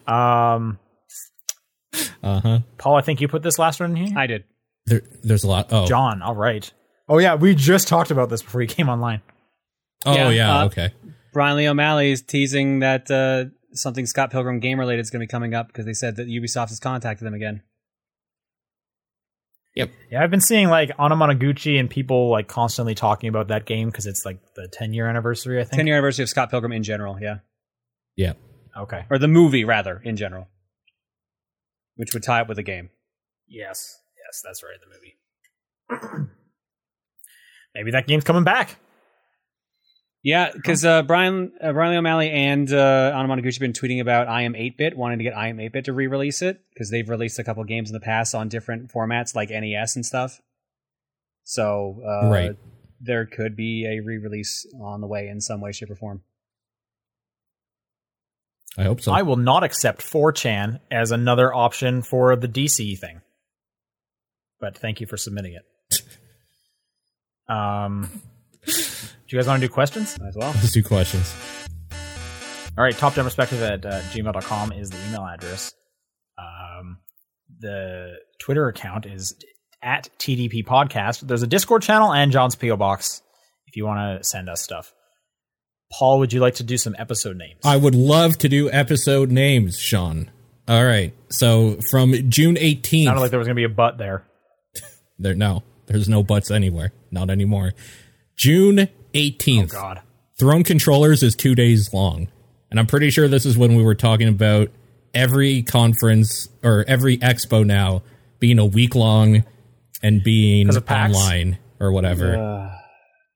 Um, 0.06 0.78
Uh 2.22 2.40
huh. 2.40 2.58
Paul, 2.78 2.96
I 2.96 3.02
think 3.02 3.20
you 3.20 3.28
put 3.28 3.42
this 3.42 3.58
last 3.58 3.80
one 3.80 3.90
in 3.90 4.06
here. 4.06 4.18
I 4.18 4.26
did. 4.26 4.44
There, 4.86 5.02
there's 5.22 5.44
a 5.44 5.48
lot. 5.48 5.68
Oh, 5.70 5.86
John, 5.86 6.22
all 6.22 6.34
right. 6.34 6.70
Oh 7.08 7.18
yeah, 7.18 7.34
we 7.34 7.54
just 7.54 7.88
talked 7.88 8.10
about 8.10 8.30
this 8.30 8.42
before 8.42 8.62
you 8.62 8.68
came 8.68 8.88
online. 8.88 9.20
oh 10.06 10.14
Yeah, 10.14 10.30
yeah. 10.30 10.58
uh, 10.60 10.64
okay. 10.66 10.92
Brian 11.32 11.56
Lee 11.56 11.68
O'Malley 11.68 12.10
is 12.12 12.22
teasing 12.22 12.80
that 12.80 13.10
uh, 13.10 13.46
something 13.72 14.06
Scott 14.06 14.30
Pilgrim 14.30 14.60
game 14.60 14.78
related 14.78 15.00
is 15.00 15.10
going 15.10 15.20
to 15.20 15.26
be 15.26 15.30
coming 15.30 15.54
up 15.54 15.68
because 15.68 15.86
they 15.86 15.94
said 15.94 16.16
that 16.16 16.26
Ubisoft 16.28 16.68
has 16.68 16.78
contacted 16.80 17.26
them 17.26 17.34
again. 17.34 17.62
Yep. 19.74 19.90
Yeah, 20.10 20.22
I've 20.22 20.30
been 20.30 20.40
seeing 20.40 20.68
like 20.68 20.90
Anamanaguchi 20.98 21.80
and 21.80 21.88
people 21.88 22.30
like 22.30 22.46
constantly 22.46 22.94
talking 22.94 23.28
about 23.28 23.48
that 23.48 23.64
game 23.64 23.88
because 23.88 24.06
it's 24.06 24.24
like 24.26 24.38
the 24.54 24.68
10 24.68 24.92
year 24.92 25.08
anniversary. 25.08 25.60
I 25.60 25.64
think. 25.64 25.76
10 25.76 25.86
year 25.86 25.96
anniversary 25.96 26.24
of 26.24 26.28
Scott 26.28 26.50
Pilgrim 26.50 26.72
in 26.72 26.82
general, 26.82 27.18
yeah. 27.20 27.38
Yeah. 28.16 28.34
Okay. 28.76 29.06
Or 29.10 29.18
the 29.18 29.28
movie, 29.28 29.64
rather, 29.64 30.00
in 30.04 30.16
general. 30.16 30.48
Which 31.96 32.12
would 32.14 32.22
tie 32.22 32.40
up 32.40 32.48
with 32.48 32.56
the 32.56 32.62
game. 32.62 32.90
Yes. 33.48 33.98
Yes, 34.16 34.42
that's 34.44 34.62
right. 34.62 34.76
The 35.88 35.98
movie. 35.98 36.28
Maybe 37.74 37.90
that 37.92 38.06
game's 38.06 38.24
coming 38.24 38.44
back. 38.44 38.76
Yeah, 40.24 40.52
because 40.52 40.84
uh, 40.84 41.02
Brian 41.02 41.52
uh, 41.60 41.72
Brian 41.72 41.90
Lee 41.92 41.98
O'Malley 41.98 42.30
and 42.30 42.72
uh, 42.72 43.12
Anamanaguchi 43.12 43.54
have 43.54 43.58
been 43.58 43.72
tweeting 43.72 44.00
about 44.00 44.28
I 44.28 44.42
Am 44.42 44.52
8-Bit, 44.52 44.96
wanting 44.96 45.18
to 45.18 45.24
get 45.24 45.36
I 45.36 45.48
Am 45.48 45.56
8-Bit 45.56 45.86
to 45.86 45.92
re-release 45.92 46.42
it 46.42 46.60
because 46.72 46.90
they've 46.90 47.08
released 47.08 47.40
a 47.40 47.44
couple 47.44 47.64
games 47.64 47.88
in 47.90 47.94
the 47.94 48.00
past 48.00 48.32
on 48.32 48.48
different 48.48 48.92
formats 48.92 49.34
like 49.34 49.50
NES 49.50 49.96
and 49.96 50.06
stuff. 50.06 50.40
So 51.42 52.00
uh, 52.06 52.30
Right. 52.30 52.56
there 53.00 53.26
could 53.26 53.56
be 53.56 53.84
a 53.84 53.98
re-release 54.00 54.64
on 54.80 55.00
the 55.00 55.08
way 55.08 55.26
in 55.26 55.40
some 55.40 55.60
way, 55.60 55.72
shape, 55.72 55.90
or 55.90 55.96
form. 55.96 56.22
I 58.78 58.84
hope 58.84 59.00
so. 59.00 59.12
I 59.12 59.22
will 59.22 59.36
not 59.36 59.64
accept 59.64 60.02
4chan 60.02 60.78
as 60.90 61.10
another 61.10 61.52
option 61.52 62.00
for 62.00 62.36
the 62.36 62.48
DC 62.48 62.96
thing. 62.98 63.22
But 64.60 64.78
thank 64.78 65.00
you 65.00 65.08
for 65.08 65.16
submitting 65.16 65.54
it. 65.54 66.00
Um, 67.48 68.22
do 68.64 68.72
you 69.32 69.38
guys 69.38 69.46
want 69.46 69.60
to 69.60 69.66
do 69.66 69.72
questions? 69.72 70.18
As 70.26 70.36
well. 70.36 70.52
Let's 70.52 70.72
do 70.72 70.82
questions. 70.82 71.34
All 72.76 72.84
right, 72.84 72.94
topdownperspective 72.94 73.60
at 73.60 73.84
uh, 73.84 74.00
gmail.com 74.12 74.72
is 74.72 74.90
the 74.90 74.98
email 75.08 75.26
address. 75.26 75.72
Um, 76.38 76.98
the 77.58 78.16
Twitter 78.38 78.68
account 78.68 79.06
is 79.06 79.34
at 79.82 80.08
TDP 80.18 80.64
Podcast. 80.64 81.26
There's 81.26 81.42
a 81.42 81.46
Discord 81.46 81.82
channel 81.82 82.12
and 82.12 82.32
John's 82.32 82.54
P.O. 82.56 82.76
Box 82.76 83.22
if 83.66 83.76
you 83.76 83.84
want 83.86 84.22
to 84.22 84.24
send 84.28 84.48
us 84.48 84.62
stuff. 84.62 84.92
Paul, 85.92 86.20
would 86.20 86.32
you 86.32 86.40
like 86.40 86.54
to 86.56 86.62
do 86.62 86.78
some 86.78 86.96
episode 86.98 87.36
names? 87.36 87.60
I 87.64 87.76
would 87.76 87.94
love 87.94 88.38
to 88.38 88.48
do 88.48 88.70
episode 88.70 89.30
names, 89.30 89.78
Sean. 89.78 90.30
All 90.66 90.84
right. 90.84 91.14
So 91.28 91.78
from 91.90 92.30
June 92.30 92.56
18th. 92.56 93.04
Sounded 93.04 93.20
like 93.20 93.30
there 93.30 93.38
was 93.38 93.48
going 93.48 93.56
to 93.56 93.60
be 93.60 93.64
a 93.64 93.74
butt 93.74 93.98
there. 93.98 94.24
there 95.18 95.34
no, 95.34 95.62
there's 95.86 96.08
no 96.08 96.22
butts 96.22 96.50
anywhere. 96.50 96.92
Not 97.10 97.28
anymore. 97.28 97.74
June 98.36 98.88
18th. 99.14 99.64
Oh, 99.64 99.66
God. 99.66 100.02
Throne 100.38 100.64
Controllers 100.64 101.22
is 101.22 101.36
two 101.36 101.54
days 101.54 101.92
long. 101.92 102.28
And 102.70 102.80
I'm 102.80 102.86
pretty 102.86 103.10
sure 103.10 103.28
this 103.28 103.44
is 103.44 103.56
when 103.58 103.74
we 103.76 103.82
were 103.82 103.94
talking 103.94 104.28
about 104.28 104.70
every 105.14 105.62
conference 105.62 106.48
or 106.62 106.84
every 106.88 107.18
expo 107.18 107.66
now 107.66 108.02
being 108.40 108.58
a 108.58 108.64
week 108.64 108.94
long 108.94 109.44
and 110.02 110.22
being 110.22 110.70
online 110.70 111.58
or 111.78 111.92
whatever. 111.92 112.36
Uh, 112.36 112.78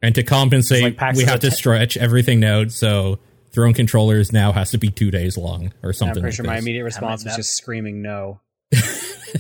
and 0.02 0.14
to 0.14 0.22
compensate, 0.22 0.98
like 1.00 1.16
we 1.16 1.24
have 1.24 1.40
to 1.40 1.50
te- 1.50 1.56
stretch 1.56 1.96
everything 1.96 2.44
out. 2.44 2.72
So 2.72 3.18
Throne 3.52 3.74
Controllers 3.74 4.32
now 4.32 4.52
has 4.52 4.70
to 4.70 4.78
be 4.78 4.90
two 4.90 5.10
days 5.10 5.36
long 5.36 5.72
or 5.82 5.92
something. 5.92 5.92
I'm 5.92 5.94
something. 5.94 6.22
pretty 6.22 6.26
like 6.26 6.34
sure 6.34 6.44
my 6.46 6.58
immediate 6.58 6.84
response 6.84 7.24
was 7.24 7.36
just 7.36 7.56
screaming 7.56 8.02
no. 8.02 8.40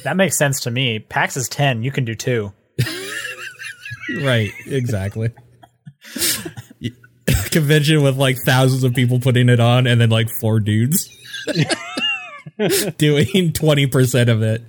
That 0.02 0.16
makes 0.16 0.36
sense 0.36 0.60
to 0.60 0.70
me. 0.70 0.98
PAX 0.98 1.36
is 1.36 1.48
10. 1.48 1.82
You 1.82 1.90
can 1.90 2.04
do 2.04 2.14
two. 2.14 2.52
Right, 4.20 4.52
exactly. 4.66 5.30
Convention 7.50 8.02
with 8.02 8.16
like 8.16 8.36
thousands 8.44 8.84
of 8.84 8.94
people 8.94 9.18
putting 9.20 9.48
it 9.48 9.58
on, 9.60 9.86
and 9.86 10.00
then 10.00 10.10
like 10.10 10.28
four 10.40 10.60
dudes 10.60 11.08
doing 12.98 13.52
twenty 13.52 13.86
percent 13.86 14.30
of 14.30 14.42
it. 14.42 14.62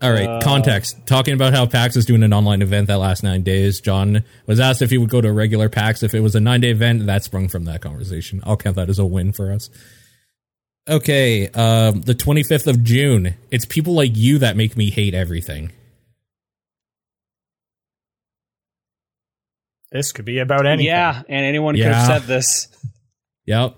All 0.00 0.12
right, 0.12 0.28
Uh, 0.28 0.40
context. 0.40 0.96
Talking 1.06 1.34
about 1.34 1.52
how 1.52 1.66
PAX 1.66 1.96
is 1.96 2.06
doing 2.06 2.22
an 2.22 2.32
online 2.32 2.62
event 2.62 2.86
that 2.86 2.98
lasts 2.98 3.24
nine 3.24 3.42
days. 3.42 3.80
John 3.80 4.22
was 4.46 4.60
asked 4.60 4.80
if 4.80 4.90
he 4.90 4.98
would 4.98 5.10
go 5.10 5.20
to 5.20 5.28
a 5.28 5.32
regular 5.32 5.68
PAX 5.68 6.04
if 6.04 6.14
it 6.14 6.20
was 6.20 6.36
a 6.36 6.40
nine 6.40 6.60
day 6.60 6.70
event. 6.70 7.06
That 7.06 7.24
sprung 7.24 7.48
from 7.48 7.64
that 7.64 7.80
conversation. 7.80 8.40
I'll 8.44 8.56
count 8.56 8.76
that 8.76 8.88
as 8.88 9.00
a 9.00 9.06
win 9.06 9.32
for 9.32 9.50
us. 9.50 9.68
Okay, 10.88 11.48
um, 11.48 12.00
the 12.02 12.14
25th 12.14 12.66
of 12.68 12.82
June. 12.84 13.34
It's 13.50 13.64
people 13.64 13.94
like 13.94 14.12
you 14.14 14.38
that 14.38 14.56
make 14.56 14.76
me 14.76 14.90
hate 14.90 15.14
everything. 15.14 15.72
This 19.90 20.12
could 20.12 20.24
be 20.24 20.38
about 20.38 20.66
anything. 20.66 20.86
Yeah, 20.86 21.22
and 21.28 21.46
anyone 21.46 21.74
could 21.74 21.86
have 21.86 22.06
said 22.06 22.22
this, 22.28 22.68
Yep. 23.46 23.74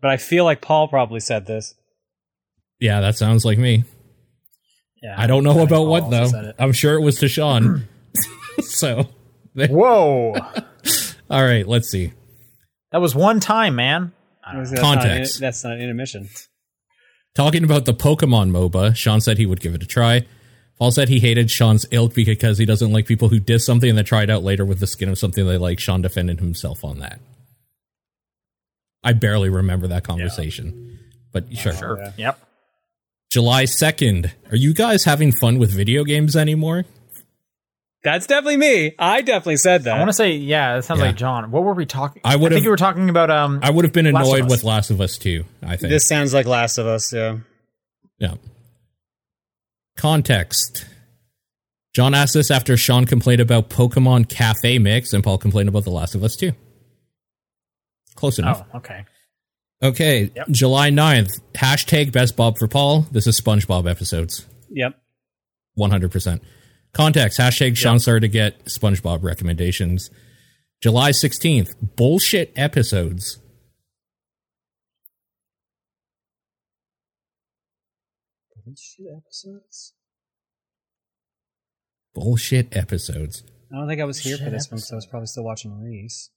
but 0.00 0.10
I 0.10 0.16
feel 0.18 0.44
like 0.44 0.60
Paul 0.60 0.88
probably 0.88 1.20
said 1.20 1.46
this. 1.46 1.74
Yeah, 2.80 3.00
that 3.00 3.16
sounds 3.16 3.44
like 3.44 3.56
me. 3.58 3.84
Yeah. 5.02 5.14
I 5.16 5.26
don't 5.26 5.44
know 5.44 5.54
think 5.54 5.68
about 5.68 5.76
Paul 5.76 5.86
what 5.86 6.10
though. 6.10 6.52
I'm 6.58 6.72
sure 6.72 6.94
it 6.94 7.00
was 7.00 7.16
to 7.20 7.28
Sean. 7.28 7.88
so, 8.60 9.08
Whoa. 9.54 10.34
all 11.30 11.42
right, 11.44 11.66
let's 11.66 11.88
see. 11.88 12.12
that 12.92 13.00
was 13.00 13.14
one 13.14 13.40
time, 13.40 13.76
man. 13.76 14.12
I 14.46 14.52
don't 14.52 14.64
know. 14.64 14.68
That's 14.70 14.80
Context. 14.80 15.40
Not, 15.40 15.46
that's 15.46 15.64
not 15.64 15.72
an 15.74 15.80
intermission. 15.80 16.28
Talking 17.34 17.64
about 17.64 17.84
the 17.86 17.94
Pokemon 17.94 18.50
MOBA, 18.50 18.94
Sean 18.96 19.20
said 19.20 19.38
he 19.38 19.46
would 19.46 19.60
give 19.60 19.74
it 19.74 19.82
a 19.82 19.86
try. 19.86 20.26
Paul 20.78 20.90
said 20.90 21.08
he 21.08 21.20
hated 21.20 21.50
Sean's 21.50 21.86
ilk 21.92 22.14
because 22.14 22.58
he 22.58 22.64
doesn't 22.64 22.92
like 22.92 23.06
people 23.06 23.28
who 23.28 23.38
diss 23.38 23.64
something 23.64 23.88
and 23.88 23.96
then 23.96 24.04
try 24.04 24.22
it 24.24 24.30
out 24.30 24.42
later 24.42 24.64
with 24.64 24.80
the 24.80 24.86
skin 24.86 25.08
of 25.08 25.18
something 25.18 25.46
they 25.46 25.56
like. 25.56 25.78
Sean 25.78 26.02
defended 26.02 26.40
himself 26.40 26.84
on 26.84 26.98
that. 26.98 27.20
I 29.02 29.12
barely 29.12 29.50
remember 29.50 29.86
that 29.88 30.02
conversation, 30.04 30.98
but 31.32 31.54
sure. 31.56 31.74
Sure. 31.74 31.98
Yeah. 32.00 32.12
Yep. 32.16 32.38
July 33.30 33.64
2nd. 33.64 34.30
Are 34.50 34.56
you 34.56 34.72
guys 34.74 35.04
having 35.04 35.32
fun 35.32 35.58
with 35.58 35.70
video 35.72 36.04
games 36.04 36.34
anymore? 36.36 36.84
That's 38.02 38.26
definitely 38.26 38.58
me. 38.58 38.94
I 38.98 39.22
definitely 39.22 39.56
said 39.56 39.84
that. 39.84 39.94
I 39.94 39.98
want 39.98 40.10
to 40.10 40.14
say, 40.14 40.32
yeah, 40.32 40.76
it 40.76 40.82
sounds 40.82 41.00
Yeah. 41.00 41.06
like 41.06 41.16
John. 41.16 41.50
What 41.50 41.64
were 41.64 41.72
we 41.72 41.86
talking? 41.86 42.20
I 42.24 42.36
would've- 42.36 42.54
think 42.54 42.64
you 42.64 42.70
were 42.70 42.76
talking 42.76 43.08
about. 43.08 43.30
Um, 43.30 43.60
I 43.62 43.70
would 43.70 43.84
have 43.84 43.92
been 43.94 44.10
Last 44.12 44.26
annoyed 44.26 44.44
Us. 44.44 44.50
with 44.50 44.64
Last 44.64 44.90
of 44.90 45.00
Us 45.00 45.16
too. 45.18 45.44
I 45.62 45.76
think. 45.76 45.90
this 45.90 46.06
sounds 46.06 46.34
like 46.34 46.46
Last 46.46 46.76
of 46.78 46.86
Us. 46.86 47.12
Yeah. 47.12 47.38
Yeah. 48.18 48.34
Context. 49.96 50.86
John 51.94 52.14
asked 52.14 52.34
this 52.34 52.50
after 52.50 52.76
Sean 52.76 53.04
complained 53.06 53.40
about 53.40 53.70
Pokemon 53.70 54.28
Cafe 54.28 54.78
Mix 54.78 55.12
and 55.12 55.22
Paul 55.22 55.38
complained 55.38 55.68
about 55.68 55.84
The 55.84 55.90
Last 55.90 56.14
of 56.14 56.24
Us 56.24 56.34
2. 56.36 56.52
Close 58.16 58.38
enough. 58.38 58.64
oh, 58.72 58.78
okay. 58.78 59.04
Okay, 59.82 60.30
Yep. 60.34 60.48
July 60.50 60.90
9th. 60.90 61.40
Hashtag 61.52 62.10
Best 62.12 62.36
Bob 62.36 62.58
for 62.58 62.66
Paul. 62.66 63.02
This 63.12 63.26
is 63.26 63.40
SpongeBob 63.40 63.88
episodes. 63.88 64.46
Yep. 64.70 64.94
100%. 65.78 66.40
Context. 66.92 67.38
Hashtag 67.38 67.76
Sean 67.76 67.98
started 67.98 68.20
to 68.20 68.28
get 68.28 68.64
SpongeBob 68.66 69.22
recommendations. 69.22 70.10
July 70.80 71.10
16th. 71.10 71.74
Bullshit 71.96 72.52
episodes. 72.56 73.38
Shit 78.76 79.06
episodes. 79.16 79.92
Bullshit 82.14 82.76
episodes. 82.76 83.42
I 83.72 83.76
don't 83.76 83.88
think 83.88 84.00
I 84.00 84.04
was 84.04 84.18
here 84.18 84.36
for 84.36 84.44
Shit 84.44 84.52
this 84.52 84.70
one 84.70 84.76
because 84.76 84.92
I 84.92 84.94
was 84.94 85.06
probably 85.06 85.26
still 85.26 85.44
watching 85.44 85.72
Reese. 85.82 86.30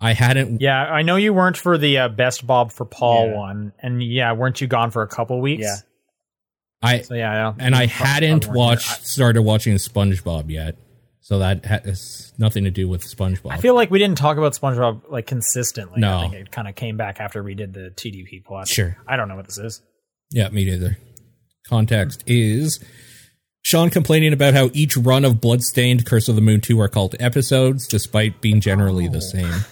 I 0.00 0.12
hadn't. 0.12 0.60
Yeah, 0.60 0.78
I 0.82 1.02
know 1.02 1.16
you 1.16 1.32
weren't 1.32 1.56
for 1.56 1.78
the 1.78 1.98
uh, 1.98 2.08
best 2.08 2.46
Bob 2.46 2.72
for 2.72 2.84
Paul 2.84 3.28
Yeah. 3.28 3.36
one, 3.36 3.72
and 3.80 4.02
yeah, 4.02 4.32
weren't 4.32 4.60
you 4.60 4.66
gone 4.66 4.90
for 4.90 5.02
a 5.02 5.08
couple 5.08 5.40
weeks? 5.40 5.62
Yeah. 5.62 5.76
I 6.82 7.00
So 7.02 7.14
yeah, 7.14 7.32
yeah. 7.32 7.54
and 7.64 7.74
I 7.76 7.86
hadn't 7.86 8.48
watched 8.48 8.88
here. 8.98 9.04
started 9.06 9.42
watching 9.42 9.74
SpongeBob 9.76 10.50
yet, 10.50 10.76
so 11.20 11.38
that 11.38 11.64
has 11.64 12.32
nothing 12.36 12.64
to 12.64 12.70
do 12.72 12.88
with 12.88 13.02
SpongeBob. 13.04 13.52
I, 13.52 13.54
I 13.54 13.58
feel 13.58 13.76
like 13.76 13.90
we 13.92 14.00
didn't 14.00 14.18
talk 14.18 14.36
about 14.36 14.52
SpongeBob 14.54 15.02
like 15.08 15.26
consistently. 15.28 16.00
No. 16.00 16.18
I 16.18 16.20
think 16.22 16.34
it 16.34 16.50
kind 16.50 16.66
of 16.66 16.74
came 16.74 16.96
back 16.96 17.20
after 17.20 17.42
we 17.42 17.54
did 17.54 17.72
the 17.72 17.92
TDP 17.94 18.44
plus. 18.44 18.68
Sure. 18.68 18.96
I 19.06 19.16
don't 19.16 19.28
know 19.28 19.36
what 19.36 19.46
this 19.46 19.58
is. 19.58 19.80
yeah, 20.32 20.48
me 20.48 20.64
neither. 20.64 20.98
Context 21.66 22.24
is 22.26 22.80
Sean 23.62 23.90
complaining 23.90 24.32
about 24.32 24.54
how 24.54 24.70
each 24.72 24.96
run 24.96 25.24
of 25.24 25.40
Bloodstained, 25.40 26.04
Curse 26.04 26.28
of 26.28 26.34
the 26.34 26.40
Moon 26.40 26.60
two 26.60 26.80
are 26.80 26.88
called 26.88 27.14
episodes, 27.20 27.86
despite 27.86 28.40
being 28.40 28.60
generally 28.60 29.08
the 29.08 29.18
oh. 29.18 29.20
same. 29.20 29.64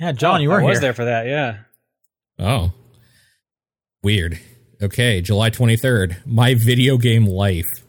Yeah, 0.00 0.12
John, 0.12 0.42
you 0.42 0.48
were 0.48 0.60
I 0.60 0.62
were 0.62 0.70
was 0.70 0.80
there 0.80 0.94
for 0.94 1.04
that. 1.04 1.26
Yeah. 1.26 1.58
Oh, 2.38 2.72
weird. 4.02 4.40
Okay, 4.82 5.20
July 5.20 5.50
twenty 5.50 5.76
third. 5.76 6.16
My 6.26 6.54
video 6.54 6.96
game 6.96 7.26
life. 7.26 7.84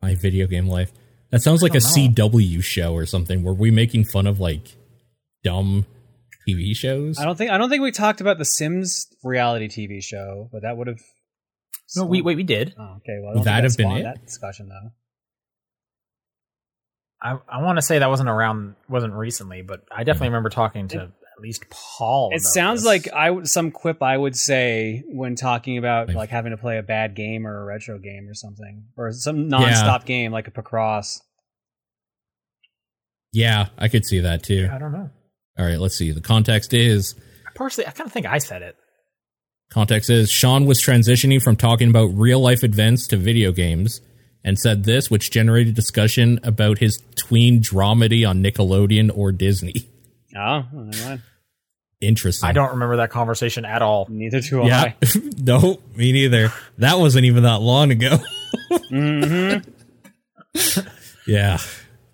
My 0.00 0.14
video 0.14 0.46
game 0.46 0.68
life. 0.68 0.92
That 1.30 1.42
sounds 1.42 1.62
like 1.62 1.74
a 1.74 1.80
know. 1.80 1.80
CW 1.80 2.62
show 2.62 2.94
or 2.94 3.06
something. 3.06 3.42
Were 3.42 3.52
we 3.52 3.70
making 3.70 4.04
fun 4.04 4.26
of 4.26 4.38
like 4.38 4.76
dumb 5.42 5.86
TV 6.48 6.74
shows? 6.76 7.18
I 7.18 7.24
don't 7.24 7.36
think 7.36 7.50
I 7.50 7.58
don't 7.58 7.68
think 7.68 7.82
we 7.82 7.90
talked 7.92 8.20
about 8.20 8.38
the 8.38 8.44
Sims 8.44 9.06
reality 9.22 9.68
TV 9.68 10.02
show, 10.02 10.48
but 10.52 10.62
that 10.62 10.76
would 10.76 10.86
have. 10.86 11.00
No, 11.96 12.04
wait, 12.04 12.24
wait, 12.24 12.36
we 12.36 12.42
did. 12.42 12.74
Oh, 12.78 12.96
okay. 12.96 13.18
Well, 13.20 13.30
I 13.30 13.32
Would 13.32 13.34
don't 13.36 13.44
that 13.44 13.64
have 13.64 13.76
been 13.76 13.92
it? 13.92 14.02
That 14.02 14.24
discussion 14.26 14.68
though. 14.68 14.90
I 17.20 17.38
I 17.48 17.62
want 17.62 17.78
to 17.78 17.82
say 17.82 17.98
that 17.98 18.08
wasn't 18.10 18.28
around, 18.28 18.76
wasn't 18.88 19.14
recently, 19.14 19.62
but 19.62 19.80
I 19.90 20.04
definitely 20.04 20.28
remember 20.28 20.50
talking 20.50 20.88
to 20.88 20.98
at 21.02 21.42
least 21.42 21.64
Paul. 21.70 22.30
It 22.32 22.42
sounds 22.42 22.80
this. 22.80 22.86
like 22.86 23.08
I 23.12 23.30
would 23.30 23.48
some 23.48 23.70
quip 23.70 24.02
I 24.02 24.16
would 24.16 24.36
say 24.36 25.02
when 25.08 25.34
talking 25.34 25.78
about 25.78 26.08
Like- 26.08 26.16
like 26.16 26.30
having 26.30 26.50
to 26.50 26.56
play 26.58 26.78
a 26.78 26.82
bad 26.82 27.14
game 27.16 27.46
or 27.46 27.62
a 27.62 27.64
retro 27.64 27.98
game 27.98 28.28
or 28.28 28.34
something 28.34 28.84
or 28.96 29.12
some 29.12 29.48
non-stop 29.48 30.04
game 30.04 30.30
like 30.32 30.46
a 30.48 30.50
Picross. 30.50 31.20
yeah, 33.32 33.68
I 33.78 33.88
could 33.88 34.04
see 34.04 34.20
that 34.20 34.42
too. 34.42 34.68
I 34.72 34.78
don't 34.78 34.92
know. 34.92 35.10
All 35.58 35.64
right, 35.66 35.78
let's 35.78 35.96
see. 35.96 36.12
The 36.12 36.20
context 36.20 36.72
is 36.72 37.14
Personally, 37.54 37.88
I 37.88 37.90
kind 37.90 38.06
of 38.06 38.12
think 38.12 38.26
I 38.26 38.38
said 38.38 38.62
it. 38.62 38.76
context 39.70 40.08
is 40.10 40.30
Sean 40.30 40.64
was 40.66 40.80
transitioning 40.80 41.42
from 41.42 41.56
talking 41.56 41.88
about 41.90 42.06
real 42.14 42.38
life 42.40 42.62
events 42.62 43.06
to 43.08 43.16
video 43.16 43.50
games 43.52 44.00
and 44.44 44.56
said 44.58 44.84
this, 44.84 45.10
which 45.10 45.30
generated 45.32 45.74
discussion 45.74 46.38
about 46.44 46.78
his 46.78 47.02
tween 47.16 47.60
dramedy 47.60 48.26
on 48.28 48.42
Nickelodeon 48.42 49.10
or 49.14 49.32
Disney. 49.32 49.74
Oh, 50.36 50.64
well, 50.72 50.84
never 50.84 51.04
mind. 51.08 51.22
Interesting. 52.00 52.48
I 52.48 52.52
don't 52.52 52.70
remember 52.70 52.98
that 52.98 53.10
conversation 53.10 53.64
at 53.64 53.82
all. 53.82 54.06
Neither 54.08 54.40
do 54.40 54.62
Yeah. 54.64 54.92
I. 55.02 55.06
no, 55.38 55.80
me 55.96 56.12
neither. 56.12 56.52
That 56.78 57.00
wasn't 57.00 57.24
even 57.24 57.42
that 57.42 57.60
long 57.60 57.90
ago. 57.90 58.18
hmm 58.88 59.54
yeah. 61.26 61.58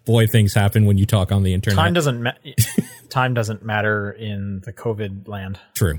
Boy, 0.05 0.27
things 0.27 0.53
happen 0.55 0.87
when 0.87 0.99
you 0.99 1.07
talk 1.07 1.33
on 1.33 1.43
the 1.45 1.55
internet. 1.55 1.77
Time 1.79 1.93
doesn't 1.95 2.23
ma- 2.23 2.33
time 3.15 3.33
doesn't 3.35 3.65
matter 3.65 4.11
in 4.11 4.61
the 4.65 4.73
COVID 4.73 5.27
land. 5.29 5.59
True. 5.75 5.99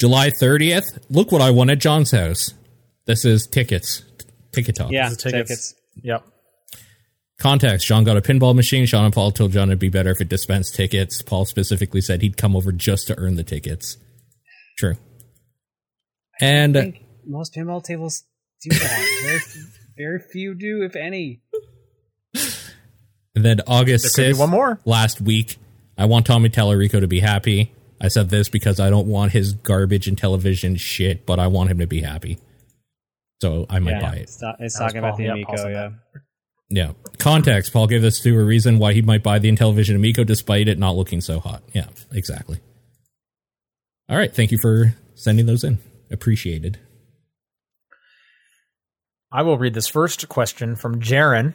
July 0.00 0.30
30th. 0.30 0.98
Look 1.10 1.30
what 1.32 1.40
I 1.42 1.50
won 1.50 1.70
at 1.70 1.78
John's 1.78 2.10
house. 2.12 2.54
This 3.06 3.24
is 3.24 3.46
tickets. 3.46 4.02
Ticket 4.52 4.76
talk. 4.76 4.90
Yeah, 4.90 5.08
The 5.10 5.16
tickets. 5.16 5.48
tickets. 5.48 5.74
Yep. 6.02 6.24
Context 7.40 7.86
Sean 7.86 8.02
got 8.04 8.16
a 8.16 8.20
pinball 8.20 8.54
machine. 8.54 8.84
Sean 8.86 9.04
and 9.04 9.14
Paul 9.14 9.30
told 9.30 9.52
John 9.52 9.68
it'd 9.68 9.78
be 9.78 9.88
better 9.88 10.10
if 10.10 10.20
it 10.20 10.28
dispensed 10.28 10.74
tickets. 10.74 11.22
Paul 11.22 11.44
specifically 11.44 12.00
said 12.00 12.20
he'd 12.22 12.36
come 12.36 12.56
over 12.56 12.72
just 12.72 13.06
to 13.08 13.18
earn 13.18 13.36
the 13.36 13.44
tickets. 13.44 13.96
True. 14.78 14.96
And 16.40 16.76
I 16.76 16.80
think 16.82 17.04
most 17.26 17.54
pinball 17.54 17.82
tables 17.82 18.24
do 18.62 18.70
that. 18.70 19.18
very, 19.22 19.40
very 19.96 20.18
few 20.20 20.54
do, 20.54 20.82
if 20.82 20.96
any. 20.96 21.42
And 23.34 23.44
then 23.44 23.60
August 23.68 24.16
There 24.16 24.32
6th, 24.32 24.38
one 24.38 24.50
more. 24.50 24.80
last 24.84 25.20
week, 25.20 25.58
I 25.98 26.04
want 26.06 26.24
Tommy 26.26 26.48
Tallarico 26.48 27.00
to 27.00 27.08
be 27.08 27.20
happy. 27.20 27.72
I 28.00 28.08
said 28.08 28.30
this 28.30 28.48
because 28.48 28.78
I 28.78 28.88
don't 28.90 29.08
want 29.08 29.32
his 29.32 29.52
garbage 29.52 30.06
and 30.06 30.16
television 30.16 30.76
shit, 30.76 31.26
but 31.26 31.40
I 31.40 31.48
want 31.48 31.70
him 31.70 31.78
to 31.80 31.86
be 31.86 32.00
happy. 32.00 32.38
So 33.42 33.66
I 33.68 33.80
might 33.80 33.92
Yeah, 33.92 34.00
buy 34.10 34.16
it. 34.16 34.22
it's, 34.22 34.36
ta- 34.36 34.56
it's 34.60 34.78
That 34.78 34.84
was 34.84 34.92
talking 34.92 34.98
about 34.98 35.16
the 35.16 35.24
Yeah, 35.24 35.32
Amico. 35.32 35.56
Paul 35.56 35.70
Yeah. 35.70 35.90
Yeah. 36.70 36.92
Context. 37.18 37.72
Paul 37.72 37.86
gave 37.88 38.04
us 38.04 38.20
to 38.20 38.38
a 38.38 38.44
reason 38.44 38.78
why 38.78 38.92
he 38.92 39.02
might 39.02 39.22
buy 39.22 39.38
the 39.40 39.50
Intellivision 39.50 39.96
Amico 39.96 40.22
despite 40.22 40.68
it 40.68 40.78
not 40.78 40.94
looking 40.96 41.20
so 41.20 41.40
hot. 41.40 41.62
Yeah, 41.72 41.86
exactly. 42.12 42.60
All 44.08 44.16
right. 44.16 44.32
Thank 44.34 44.52
you 44.52 44.58
for 44.58 44.94
sending 45.14 45.46
those 45.46 45.64
in. 45.64 45.78
Appreciated. 46.10 46.78
I 49.32 49.42
will 49.42 49.58
read 49.58 49.74
this 49.74 49.88
first 49.88 50.28
question 50.28 50.74
from 50.76 51.00
Jaren. 51.00 51.54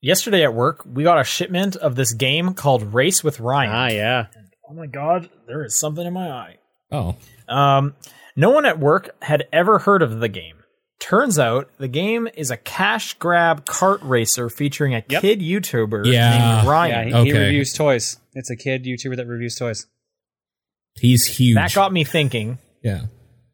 Yesterday 0.00 0.44
at 0.44 0.54
work, 0.54 0.84
we 0.86 1.02
got 1.02 1.20
a 1.20 1.24
shipment 1.24 1.74
of 1.76 1.96
this 1.96 2.12
game 2.12 2.54
called 2.54 2.94
Race 2.94 3.24
with 3.24 3.40
Ryan. 3.40 3.70
Ah, 3.72 3.88
yeah. 3.88 4.26
Oh 4.70 4.74
my 4.74 4.86
god, 4.86 5.28
there 5.46 5.64
is 5.64 5.76
something 5.78 6.06
in 6.06 6.12
my 6.12 6.30
eye. 6.30 6.56
Oh, 6.92 7.16
Um, 7.48 7.94
no 8.36 8.50
one 8.50 8.64
at 8.66 8.78
work 8.78 9.10
had 9.22 9.48
ever 9.52 9.78
heard 9.80 10.02
of 10.02 10.20
the 10.20 10.28
game. 10.28 10.56
Turns 11.00 11.38
out 11.38 11.70
the 11.78 11.88
game 11.88 12.28
is 12.34 12.50
a 12.50 12.56
cash 12.56 13.14
grab 13.14 13.64
cart 13.66 14.00
racer 14.02 14.48
featuring 14.50 14.94
a 14.94 15.02
Yep. 15.08 15.22
kid 15.22 15.40
YouTuber 15.40 16.04
Yeah. 16.12 16.56
named 16.56 16.68
Ryan. 16.68 17.08
he, 17.08 17.12
he 17.14 17.30
Okay. 17.32 17.38
reviews 17.46 17.72
toys. 17.72 18.18
It's 18.34 18.50
a 18.50 18.56
kid 18.56 18.84
YouTuber 18.84 19.16
that 19.16 19.26
reviews 19.26 19.56
toys. 19.56 19.86
he's 21.00 21.26
huge. 21.26 21.54
that 21.54 21.72
got 21.74 21.92
me 21.92 22.04
thinking. 22.04 22.58
yeah. 22.82 23.06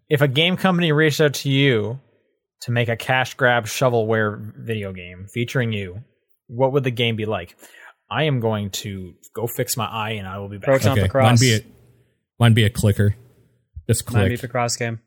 if 0.08 0.20
a 0.20 0.28
game 0.28 0.56
company 0.56 0.92
reached 0.92 1.20
out 1.20 1.34
to 1.34 1.50
you 1.50 1.98
to 2.62 2.70
make 2.70 2.88
a 2.88 2.96
cash 2.96 3.34
grab 3.34 3.64
shovelware 3.66 4.52
video 4.56 4.92
game 4.92 5.26
featuring 5.32 5.72
you, 5.72 6.02
what 6.46 6.72
would 6.72 6.84
the 6.84 6.90
game 6.90 7.16
be 7.16 7.26
like? 7.26 7.56
I 8.10 8.24
am 8.24 8.40
going 8.40 8.70
to 8.70 9.14
go 9.32 9.46
fix 9.46 9.76
my 9.76 9.86
eye 9.86 10.10
and 10.12 10.26
I 10.28 10.38
will 10.38 10.48
be 10.48 10.58
back. 10.58 10.66
Proton 10.66 10.98
Okay, 10.98 11.08
Picross. 11.08 11.22
mine 11.22 11.36
be 11.40 11.54
a 11.54 11.60
mine 12.38 12.54
be 12.54 12.64
a 12.64 12.70
clicker. 12.70 13.16
Just 13.88 14.10
Might 14.12 14.28
be 14.28 14.36
click 14.36 14.50
Picross 14.52 14.78
game. 14.78 15.00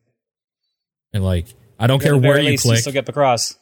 and 1.12 1.24
like 1.24 1.46
I 1.78 1.86
don't 1.86 2.00
At 2.02 2.04
care 2.04 2.16
where 2.16 2.38
you 2.40 2.50
least, 2.50 2.64
click. 2.64 2.78
still 2.80 2.92
get 2.92 3.06
Picross. 3.06 3.56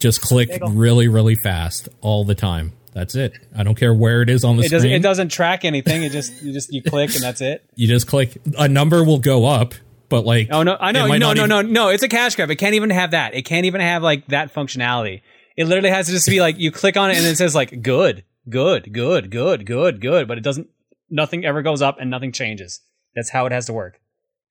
just 0.00 0.20
click 0.20 0.48
Bagel. 0.50 0.68
really 0.70 1.08
really 1.08 1.34
fast 1.34 1.88
all 2.00 2.24
the 2.24 2.34
time. 2.34 2.72
That's 2.94 3.14
it. 3.14 3.32
I 3.56 3.62
don't 3.62 3.74
care 3.76 3.94
where 3.94 4.22
it 4.22 4.30
is 4.30 4.44
on 4.44 4.56
the 4.56 4.62
It 4.64 4.70
doesn't. 4.70 4.80
screen. 4.80 4.94
It 4.94 5.02
doesn't 5.02 5.28
track 5.30 5.64
anything. 5.64 6.02
It 6.02 6.10
just 6.12 6.42
you 6.42 6.52
just 6.52 6.72
you 6.72 6.82
click 6.82 7.14
and 7.14 7.22
that's 7.22 7.40
it. 7.40 7.64
You 7.74 7.86
just 7.88 8.06
click. 8.06 8.36
A 8.58 8.68
number 8.68 9.04
will 9.04 9.18
go 9.20 9.44
up, 9.46 9.74
but 10.08 10.24
like 10.24 10.48
Oh 10.50 10.62
no! 10.62 10.76
I 10.80 10.92
know. 10.92 11.00
it 11.00 11.02
No, 11.02 11.08
might 11.08 11.18
no, 11.18 11.32
not 11.46 11.48
no, 11.48 11.62
no, 11.62 11.88
It's 11.90 12.02
a 12.02 12.08
cash 12.08 12.34
grab. 12.36 12.50
It 12.50 12.56
can't 12.56 12.74
even 12.74 12.90
have 12.90 13.12
that. 13.12 13.34
It 13.34 13.42
can't 13.42 13.66
even 13.66 13.80
have 13.80 14.02
like 14.02 14.26
that 14.28 14.52
functionality. 14.54 15.20
It 15.58 15.66
literally 15.66 15.90
has 15.90 16.06
to 16.06 16.12
just 16.12 16.28
be 16.28 16.40
like 16.40 16.56
you 16.56 16.70
click 16.70 16.96
on 16.96 17.10
it 17.10 17.16
and 17.16 17.26
it 17.26 17.36
says 17.36 17.52
like 17.52 17.82
good, 17.82 18.22
good, 18.48 18.92
good, 18.92 19.28
good, 19.28 19.66
good, 19.66 20.00
good, 20.00 20.28
but 20.28 20.38
it 20.38 20.44
doesn't. 20.44 20.68
Nothing 21.10 21.44
ever 21.44 21.62
goes 21.62 21.82
up 21.82 21.96
and 21.98 22.08
nothing 22.08 22.30
changes. 22.30 22.80
That's 23.16 23.28
how 23.28 23.44
it 23.46 23.50
has 23.50 23.66
to 23.66 23.72
work. 23.72 24.00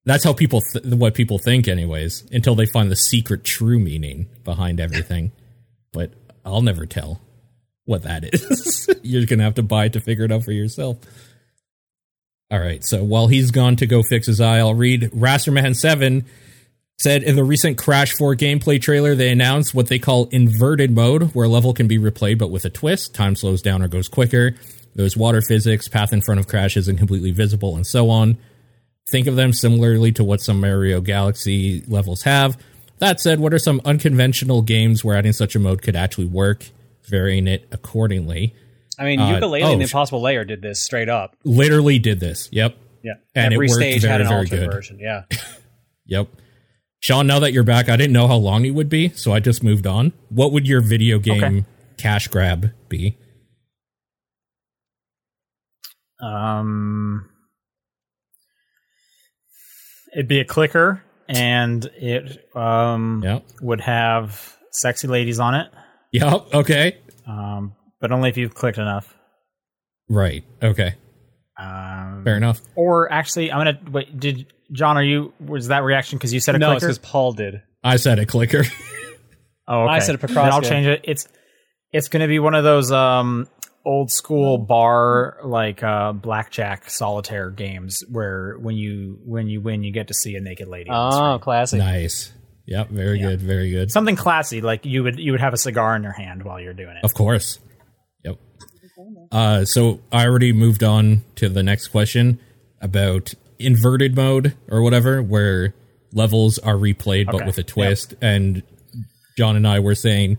That's 0.04 0.26
how 0.26 0.34
people 0.34 0.60
th- 0.74 0.84
what 0.84 1.14
people 1.14 1.38
think, 1.40 1.70
anyways. 1.70 2.28
Until 2.34 2.56
they 2.56 2.66
find 2.66 2.92
the 2.92 2.98
secret 2.98 3.46
true 3.46 3.80
meaning 3.80 4.28
behind 4.44 4.82
everything. 4.82 5.32
but 5.94 6.12
I'll 6.44 6.62
never 6.62 6.86
tell 6.86 7.22
what 7.86 8.04
that 8.04 8.26
is. 8.34 8.90
You're 9.02 9.26
gonna 9.26 9.44
have 9.44 9.56
to 9.56 9.64
buy 9.64 9.86
it 9.86 9.94
to 9.94 10.02
figure 10.02 10.26
it 10.26 10.32
out 10.34 10.44
for 10.44 10.52
yourself. 10.52 10.98
All 12.52 12.60
right. 12.60 12.84
So 12.84 13.02
while 13.06 13.28
he's 13.28 13.52
gone 13.52 13.78
to 13.78 13.86
go 13.86 14.04
fix 14.04 14.28
his 14.28 14.42
eye, 14.42 14.58
I'll 14.58 14.76
read. 14.76 15.04
Rasterman 15.12 15.74
Seven 15.74 16.26
said 17.00 17.24
in 17.24 17.36
the 17.36 17.44
recent 17.44 17.78
Crash 17.78 18.14
4 18.18 18.36
gameplay 18.36 18.82
trailer, 18.82 19.14
they 19.16 19.30
announced 19.30 19.74
what 19.76 19.88
they 19.88 20.00
call 20.00 20.26
inverted 20.32 20.92
mode, 20.92 21.34
where 21.36 21.46
a 21.46 21.50
level 21.50 21.74
can 21.74 21.88
be 21.88 21.98
replayed 22.00 22.38
but 22.40 22.50
with 22.50 22.66
a 22.66 22.70
twist. 22.70 23.14
Time 23.14 23.36
slows 23.36 23.62
down 23.62 23.82
or 23.84 23.88
goes 23.88 24.08
quicker. 24.08 24.56
There's 24.96 25.16
water 25.16 25.42
physics, 25.42 25.88
path 25.88 26.12
in 26.12 26.22
front 26.22 26.40
of 26.40 26.48
Crash 26.48 26.76
isn't 26.76 26.98
completely 26.98 27.32
visible, 27.32 27.76
and 27.76 27.86
so 27.86 28.10
on. 28.10 28.38
Think 29.12 29.28
of 29.28 29.36
them 29.36 29.54
similarly 29.54 30.12
to 30.14 30.24
what 30.24 30.42
some 30.42 30.60
Mario 30.60 31.00
Galaxy 31.02 31.84
levels 31.88 32.24
have. 32.24 32.58
That 32.98 33.22
said, 33.22 33.40
what 33.40 33.54
are 33.54 33.60
some 33.60 33.80
unconventional 33.86 34.64
games 34.64 35.04
where 35.06 35.16
adding 35.16 35.34
such 35.34 35.56
a 35.56 35.60
mode 35.60 35.84
could 35.84 35.96
actually 35.96 36.26
work, 36.26 36.66
varying 37.08 37.48
it 37.48 37.68
accordingly? 37.72 38.56
I 38.98 39.06
mean, 39.06 39.20
Uh, 39.20 39.40
Yooka-Laylee 39.40 39.62
oh, 39.66 39.74
and 39.74 39.82
Impossible 39.84 40.22
Lair 40.24 40.44
did 40.46 40.64
this 40.64 40.82
straight 40.82 41.10
up. 41.10 41.36
Literally 41.44 42.00
did 42.00 42.20
this. 42.20 42.50
Yep. 42.52 42.76
Yeah, 43.04 43.14
And 43.36 43.54
it 43.54 43.58
every 43.58 43.68
worked 43.68 43.76
stage 43.80 44.02
very, 44.02 44.12
had 44.14 44.22
an 44.22 44.28
alternate 44.28 44.62
good. 44.62 44.72
version. 44.72 44.98
Yeah, 45.00 45.22
Yep. 46.08 46.30
Sean, 47.08 47.26
now 47.26 47.40
that 47.40 47.54
you're 47.54 47.64
back, 47.64 47.88
I 47.88 47.96
didn't 47.96 48.12
know 48.12 48.28
how 48.28 48.36
long 48.36 48.66
you 48.66 48.74
would 48.74 48.90
be, 48.90 49.08
so 49.16 49.32
I 49.32 49.40
just 49.40 49.64
moved 49.64 49.88
on. 49.88 50.12
What 50.28 50.52
would 50.52 50.68
your 50.68 50.82
video 50.82 51.20
game 51.20 51.42
Okay. 51.42 51.66
cash 51.96 52.28
grab 52.28 52.72
be? 52.90 53.16
Um, 56.22 57.30
it'd 60.14 60.28
be 60.28 60.42
a 60.42 60.44
clicker, 60.44 61.02
and 61.30 61.86
it 61.96 62.46
um 62.54 63.22
Yep. 63.24 63.46
would 63.62 63.80
have 63.80 64.58
sexy 64.74 65.08
ladies 65.08 65.40
on 65.40 65.56
it, 65.56 65.72
Yep. 66.12 66.54
Okay. 66.54 66.98
um, 67.26 67.74
but 68.02 68.12
only 68.12 68.28
if 68.28 68.36
you've 68.36 68.54
clicked 68.54 68.80
enough. 68.80 69.16
Right. 70.10 70.44
Okay. 70.62 70.96
Um, 71.58 72.22
Fair 72.24 72.38
enough. 72.38 72.62
Or 72.76 73.12
actually, 73.12 73.52
I'm 73.52 73.60
gonna 73.60 73.80
wait. 73.92 74.20
Did 74.20 74.54
John? 74.72 74.98
Are 74.98 75.04
you? 75.04 75.34
Was 75.40 75.68
that 75.70 75.84
reaction 75.84 76.18
because 76.18 76.34
you 76.34 76.40
said 76.40 76.56
a 76.56 76.60
no, 76.60 76.72
it's 76.72 76.84
clicker? 76.84 76.88
because 76.88 76.98
Paul 77.00 77.34
did. 77.34 77.62
I 77.84 77.98
said 77.98 78.20
a 78.20 78.26
clicker. 78.26 78.64
Oh, 79.68 79.84
okay. 79.84 79.94
I 79.94 80.00
said 80.00 80.16
a 80.16 80.18
Then 80.18 80.30
Picross 80.36 80.52
I'll 80.52 80.62
change 80.62 80.88
it. 80.88 81.02
It's 81.04 81.28
it's 81.92 82.08
going 82.08 82.22
to 82.22 82.28
be 82.28 82.40
one 82.40 82.56
of 82.56 82.64
those 82.64 82.92
um 82.92 83.48
old 83.86 84.12
school 84.12 84.58
bar 84.58 85.40
like 85.44 85.84
uh 85.84 86.12
blackjack 86.12 86.90
solitaire 86.90 87.50
games 87.50 88.04
where 88.10 88.58
when 88.60 88.76
you 88.76 89.20
when 89.26 89.48
you 89.48 89.62
win 89.62 89.84
you 89.84 89.92
get 89.92 90.08
to 90.08 90.14
see 90.14 90.36
a 90.36 90.42
naked 90.42 90.68
lady. 90.68 90.90
Oh, 90.92 91.10
screen. 91.12 91.40
classic. 91.40 91.80
nice. 91.80 92.32
Yep. 92.66 92.90
Very 92.90 93.20
good. 93.20 93.42
Very 93.42 93.72
good. 93.72 93.92
Something 93.92 94.16
classy 94.16 94.62
like 94.62 94.86
you 94.86 95.04
would 95.04 95.20
you 95.20 95.32
would 95.32 95.42
have 95.42 95.54
a 95.54 95.58
cigar 95.58 95.96
in 95.96 96.04
your 96.04 96.14
hand 96.14 96.44
while 96.44 96.60
you're 96.60 96.74
doing 96.74 96.96
it. 96.96 97.04
Of 97.04 97.14
course. 97.14 97.60
Yep. 98.98 99.28
Uh, 99.32 99.66
so 99.66 100.00
I 100.12 100.26
already 100.26 100.54
moved 100.54 100.84
on 100.84 101.24
to 101.36 101.50
the 101.50 101.64
next 101.64 101.90
question 101.90 102.40
about 102.82 103.34
inverted 103.60 104.16
mode 104.16 104.56
or 104.70 104.82
whatever, 104.82 105.22
where 105.22 105.74
levels 106.14 106.58
are 106.60 106.76
replayed 106.76 107.32
but 107.32 107.46
with 107.46 107.58
a 107.58 107.64
twist. 107.64 108.16
And 108.22 108.64
John 109.38 109.56
and 109.56 109.68
I 109.68 109.80
were 109.80 109.96
saying 109.96 110.38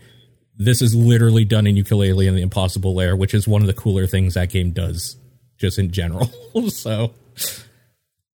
this 0.57 0.83
is 0.83 0.95
literally 0.95 1.45
done 1.45 1.67
in 1.67 1.77
Yooka-Laylee 1.77 2.27
in 2.27 2.35
the 2.35 2.43
Impossible 2.43 2.95
Lair, 2.95 3.17
which 3.17 3.33
is 3.33 3.47
one 3.47 3.61
of 3.61 3.69
the 3.69 3.75
cooler 3.75 4.07
things 4.07 4.35
that 4.35 4.51
game 4.51 4.73
does, 4.73 5.17
just 5.57 5.79
in 5.79 5.93
general. 5.93 6.27
so, 6.69 7.13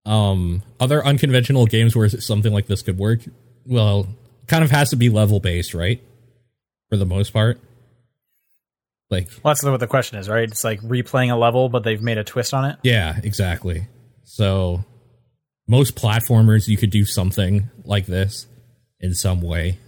um, 0.07 0.63
other 0.81 1.05
unconventional 1.05 1.67
games 1.67 1.95
where 1.95 2.09
something 2.09 2.53
like 2.53 2.67
this 2.67 2.83
could 2.83 2.99
work, 2.99 3.21
well, 3.67 4.09
kind 4.47 4.65
of 4.65 4.71
has 4.71 4.91
to 4.91 4.97
be 4.97 5.11
level 5.11 5.39
based, 5.39 5.75
right? 5.75 6.03
For 6.89 6.97
the 6.97 7.07
most 7.07 7.33
part. 7.33 7.61
Like, 9.15 9.28
Well, 9.43 9.53
that's 9.55 9.62
what 9.65 9.78
the 9.81 9.86
question 9.86 10.19
is, 10.19 10.28
right? 10.28 10.49
It's 10.49 10.65
like 10.65 10.81
replaying 10.81 11.32
a 11.32 11.36
level, 11.36 11.69
but 11.69 11.82
they've 11.85 12.03
made 12.03 12.19
a 12.19 12.24
twist 12.24 12.53
on 12.55 12.65
it. 12.70 12.78
yeah, 12.82 13.19
exactly. 13.23 13.86
So, 14.24 14.85
most 15.69 15.95
platformers, 15.97 16.69
you 16.69 16.77
could 16.77 16.91
do 16.91 17.05
something 17.05 17.70
like 17.85 18.07
this 18.07 18.47
in 19.01 19.15
some 19.15 19.41
way. 19.41 19.78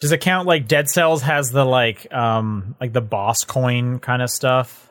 Does 0.00 0.12
it 0.12 0.20
count 0.20 0.46
like 0.46 0.68
Dead 0.68 0.88
Cells 0.88 1.22
has 1.22 1.50
the 1.50 1.64
like 1.64 2.12
um 2.14 2.76
like 2.80 2.92
the 2.92 3.00
boss 3.00 3.44
coin 3.44 3.98
kind 3.98 4.22
of 4.22 4.30
stuff? 4.30 4.90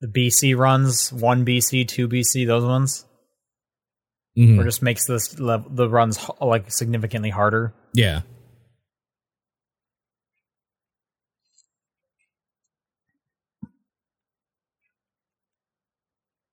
The 0.00 0.08
BC 0.08 0.56
runs, 0.56 1.12
one 1.12 1.44
BC, 1.44 1.86
two 1.86 2.08
BC, 2.08 2.46
those 2.46 2.64
ones, 2.64 3.04
Mhm. 4.38 4.58
or 4.58 4.64
just 4.64 4.80
makes 4.82 5.06
this 5.06 5.38
level 5.40 5.70
the 5.70 5.88
runs 5.88 6.18
like 6.40 6.70
significantly 6.70 7.30
harder. 7.30 7.74
Yeah. 7.94 8.22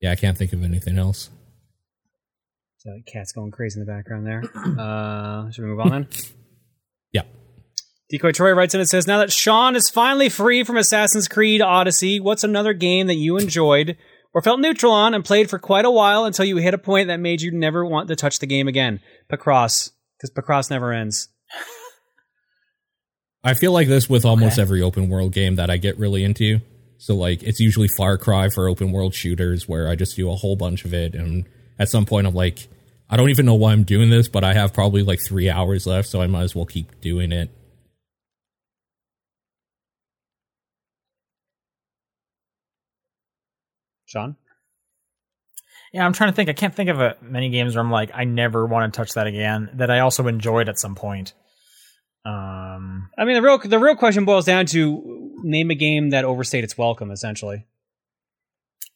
Yeah, 0.02 0.12
I 0.12 0.16
can't 0.16 0.38
think 0.38 0.54
of 0.54 0.64
anything 0.64 0.98
else. 0.98 1.30
So 2.78 2.90
the 2.92 3.12
cat's 3.12 3.32
going 3.32 3.52
crazy 3.52 3.80
in 3.80 3.86
the 3.86 3.92
background 3.92 4.26
there. 4.28 4.44
Uh, 4.80 5.50
should 5.52 5.64
we 5.64 5.70
move 5.70 5.80
on 5.80 5.90
then? 5.90 6.08
Yeah. 7.12 7.24
Decoy 8.12 8.34
Troy 8.34 8.52
writes 8.52 8.74
in 8.76 8.82
and 8.82 8.90
says, 8.90 9.08
Now 9.08 9.20
that 9.20 9.32
Sean 9.32 9.76
is 9.76 9.90
finally 9.90 10.28
free 10.30 10.64
from 10.64 10.76
Assassin's 10.78 11.28
Creed 11.30 11.62
Odyssey, 11.62 12.20
what's 12.20 12.44
another 12.44 12.74
game 12.74 13.08
that 13.08 13.16
you 13.16 13.38
enjoyed 13.38 13.98
or 14.34 14.42
felt 14.42 14.60
neutral 14.60 14.92
on 14.92 15.14
and 15.14 15.24
played 15.24 15.50
for 15.50 15.58
quite 15.58 15.86
a 15.86 15.90
while 15.92 16.26
until 16.26 16.44
you 16.46 16.58
hit 16.58 16.74
a 16.74 16.78
point 16.78 17.08
that 17.08 17.22
made 17.22 17.42
you 17.42 17.52
never 17.52 17.86
want 17.86 18.10
to 18.10 18.16
touch 18.18 18.40
the 18.40 18.46
game 18.48 18.68
again? 18.68 19.00
Picross, 19.32 19.92
because 20.18 20.30
Picross 20.32 20.70
never 20.70 20.92
ends. 20.92 21.30
I 23.44 23.54
feel 23.54 23.72
like 23.72 23.88
this 23.88 24.10
with 24.10 24.26
almost 24.26 24.54
Okay. 24.54 24.62
every 24.64 24.82
open 24.82 25.08
world 25.08 25.32
game 25.32 25.56
that 25.56 25.70
I 25.70 25.78
get 25.78 25.98
really 25.98 26.24
into. 26.24 26.60
So 27.06 27.15
like 27.15 27.44
it's 27.44 27.60
usually 27.60 27.88
Far 27.88 28.18
Cry 28.18 28.49
for 28.49 28.68
open 28.68 28.91
world 28.91 29.14
shooters 29.14 29.69
where 29.69 29.88
I 29.88 29.94
just 29.94 30.15
do 30.15 30.32
a 30.32 30.36
whole 30.36 30.56
bunch 30.56 30.86
of 30.86 30.94
it 30.95 31.14
and 31.14 31.45
at 31.77 31.88
some 31.88 32.03
point 32.03 32.26
I'm 32.26 32.34
like 32.34 32.68
I 33.07 33.15
don't 33.15 33.30
even 33.30 33.45
know 33.45 33.53
why 33.53 33.73
I'm 33.73 33.84
doing 33.84 34.10
this, 34.10 34.27
but 34.27 34.44
I 34.44 34.56
have 34.56 34.73
probably 34.73 35.03
like 35.03 35.19
3 35.23 35.48
hours 35.52 35.86
left, 35.86 36.07
so 36.10 36.19
I 36.19 36.26
might 36.26 36.41
as 36.41 36.56
well 36.56 36.65
keep 36.65 36.99
doing 37.02 37.32
it. 37.32 37.52
Sean? 44.06 44.36
Yeah, 45.94 46.07
I'm 46.07 46.14
trying 46.14 46.32
to 46.32 46.36
think. 46.36 46.49
I 46.49 46.53
can't 46.53 46.73
think 46.73 46.90
of 46.90 46.99
a, 46.99 47.18
many 47.22 47.52
games 47.52 47.76
where 47.76 47.86
I'm 47.86 47.91
like, 47.91 48.10
I 48.15 48.23
never 48.23 48.65
want 48.65 48.91
to 48.91 48.98
touch 48.98 49.14
that 49.14 49.27
again. 49.27 49.69
That 49.76 49.91
I 49.91 49.99
also 49.99 50.27
enjoyed 50.27 50.69
at 50.69 50.80
some 50.80 50.95
point. 50.95 51.34
Um, 52.26 53.11
I 53.15 53.26
mean, 53.26 53.36
the 53.36 53.44
real 53.44 53.60
the 53.60 53.77
real 53.77 53.95
question 53.95 54.26
boils 54.26 54.45
down 54.45 54.65
to 54.68 55.15
name 55.46 55.70
a 55.72 55.76
game 55.76 56.10
that 56.10 56.26
overstayed 56.26 56.64
its 56.64 56.78
welcome, 56.78 57.12
essentially. 57.12 57.66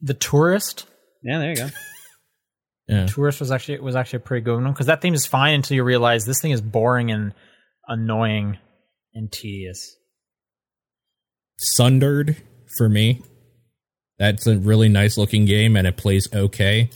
the 0.01 0.13
Tourist. 0.13 0.85
Yeah, 1.23 1.39
there 1.39 1.49
you 1.51 1.55
go. 1.55 1.69
Yeah. 2.87 3.05
Tourist 3.05 3.39
was 3.39 3.51
actually 3.51 3.79
was 3.81 3.95
actually 3.95 4.17
a 4.17 4.21
pretty 4.21 4.43
good 4.43 4.55
one 4.63 4.73
because 4.73 4.87
that 4.87 4.99
theme 4.99 5.13
is 5.13 5.27
fine 5.27 5.53
until 5.53 5.75
you 5.75 5.83
realize 5.83 6.25
this 6.25 6.41
thing 6.41 6.49
is 6.49 6.59
boring 6.59 7.11
and 7.11 7.35
annoying 7.87 8.57
and 9.13 9.31
tedious. 9.31 9.95
Sundered 11.59 12.35
for 12.77 12.89
me. 12.89 13.21
That's 14.17 14.47
a 14.47 14.57
really 14.57 14.89
nice 14.89 15.19
looking 15.19 15.45
game 15.45 15.75
and 15.75 15.85
it 15.85 15.97
plays 15.97 16.27
okay, 16.33 16.89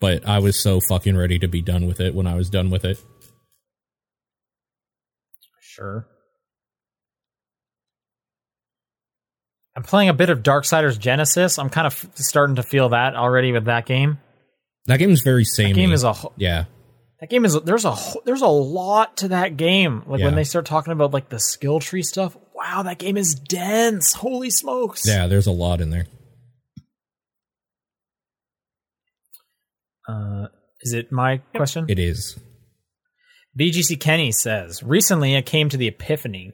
but 0.00 0.28
I 0.28 0.38
was 0.38 0.60
so 0.60 0.80
fucking 0.80 1.16
ready 1.16 1.38
to 1.38 1.48
be 1.48 1.62
done 1.62 1.86
with 1.86 1.98
it 1.98 2.14
when 2.14 2.26
I 2.26 2.34
was 2.34 2.50
done 2.50 2.68
with 2.68 2.84
it. 2.84 3.02
Sure. 5.62 6.06
I'm 9.78 9.84
playing 9.84 10.08
a 10.08 10.12
bit 10.12 10.28
of 10.28 10.42
Darksiders 10.42 10.98
Genesis. 10.98 11.56
I'm 11.56 11.70
kind 11.70 11.86
of 11.86 11.92
f- 11.92 12.10
starting 12.16 12.56
to 12.56 12.64
feel 12.64 12.88
that 12.88 13.14
already 13.14 13.52
with 13.52 13.66
that 13.66 13.86
game. 13.86 14.18
That 14.86 14.96
game 14.98 15.10
is 15.10 15.22
very 15.22 15.44
samey. 15.44 15.72
Game 15.72 15.92
is 15.92 16.02
a 16.02 16.14
wh- 16.14 16.32
yeah. 16.36 16.64
That 17.20 17.30
game 17.30 17.44
is 17.44 17.56
there's 17.62 17.84
a 17.84 17.94
there's 18.24 18.42
a 18.42 18.48
lot 18.48 19.18
to 19.18 19.28
that 19.28 19.56
game. 19.56 20.02
Like 20.08 20.18
Yeah. 20.18 20.26
when 20.26 20.34
they 20.34 20.42
start 20.42 20.66
talking 20.66 20.92
about 20.92 21.12
like 21.12 21.28
the 21.28 21.38
skill 21.38 21.78
tree 21.78 22.02
stuff. 22.02 22.36
Wow, 22.56 22.82
that 22.82 22.98
game 22.98 23.16
is 23.16 23.36
dense. 23.36 24.14
Holy 24.14 24.50
smokes. 24.50 25.06
Yeah, 25.06 25.28
there's 25.28 25.46
a 25.46 25.52
lot 25.52 25.80
in 25.80 25.90
there. 25.90 26.06
Uh, 30.08 30.46
is 30.80 30.92
it 30.92 31.12
my 31.12 31.36
question? 31.54 31.86
It 31.88 32.00
is. 32.00 32.36
BGC 33.56 34.00
Kenny 34.00 34.32
says, 34.32 34.82
recently 34.82 35.36
I 35.36 35.42
came 35.42 35.68
to 35.68 35.76
the 35.76 35.86
epiphany 35.86 36.52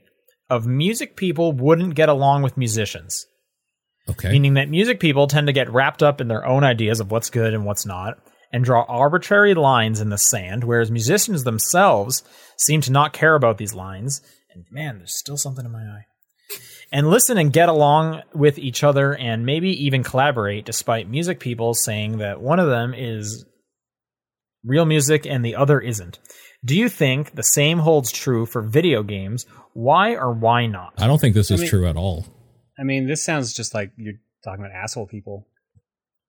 of 0.51 0.67
music 0.67 1.17
people 1.17 1.53
wouldn't 1.53 1.95
get 1.95 2.09
along 2.09 2.43
with 2.43 2.57
musicians. 2.57 3.27
Okay. 4.09 4.31
Meaning 4.31 4.55
that 4.55 4.69
music 4.69 5.01
people 5.01 5.27
tend 5.27 5.47
to 5.47 5.53
get 5.53 5.73
wrapped 5.73 6.03
up 6.03 6.21
in 6.21 6.29
their 6.29 6.45
own 6.45 6.63
ideas 6.63 7.01
of 7.01 7.11
what's 7.11 7.31
good 7.31 7.55
and 7.55 7.65
what's 7.65 7.87
not, 7.87 8.19
and 8.53 8.65
draw 8.65 8.85
arbitrary 8.87 9.55
lines 9.55 10.01
in 10.01 10.11
the 10.11 10.19
sand, 10.19 10.65
whereas 10.65 10.91
musicians 10.91 11.45
themselves 11.45 12.23
seem 12.59 12.81
to 12.83 12.93
not 12.93 13.13
care 13.13 13.35
about 13.35 13.59
these 13.59 13.75
lines. 13.75 14.21
And 14.53 14.65
man, 14.71 14.99
there's 14.99 15.19
still 15.19 15.39
something 15.39 15.65
in 15.65 15.73
my 15.73 15.83
eye. 15.83 16.05
And 16.93 17.09
listen 17.09 17.39
and 17.39 17.53
get 17.53 17.69
along 17.69 18.23
with 18.35 18.59
each 18.59 18.85
other 18.85 19.17
and 19.17 19.47
maybe 19.47 19.71
even 19.87 20.05
collaborate, 20.05 20.65
despite 20.65 21.09
music 21.09 21.41
people 21.41 21.75
saying 21.75 22.19
that 22.19 22.41
one 22.41 22.61
of 22.61 22.69
them 22.69 22.95
is 22.95 23.45
real 24.63 24.85
music 24.85 25.27
and 25.27 25.45
the 25.45 25.57
other 25.57 25.81
isn't. 25.81 26.19
Do 26.65 26.77
you 26.77 26.89
think 26.89 27.35
the 27.35 27.43
same 27.43 27.79
holds 27.79 28.11
true 28.11 28.47
for 28.47 28.63
video 28.63 29.03
games? 29.03 29.45
Why 29.75 30.15
or 30.15 30.33
why 30.33 30.67
not? 30.67 30.95
I 30.99 31.07
don't 31.07 31.21
think 31.21 31.35
this 31.35 31.51
is 31.51 31.61
mean- 31.61 31.69
true 31.71 31.87
at 31.87 31.97
all. 31.97 32.27
I 32.79 32.83
mean, 32.83 33.07
this 33.07 33.25
sounds 33.25 33.53
just 33.53 33.75
like 33.75 33.93
you're 33.97 34.15
talking 34.45 34.65
about 34.65 34.75
asshole 34.75 35.07
people. 35.07 35.47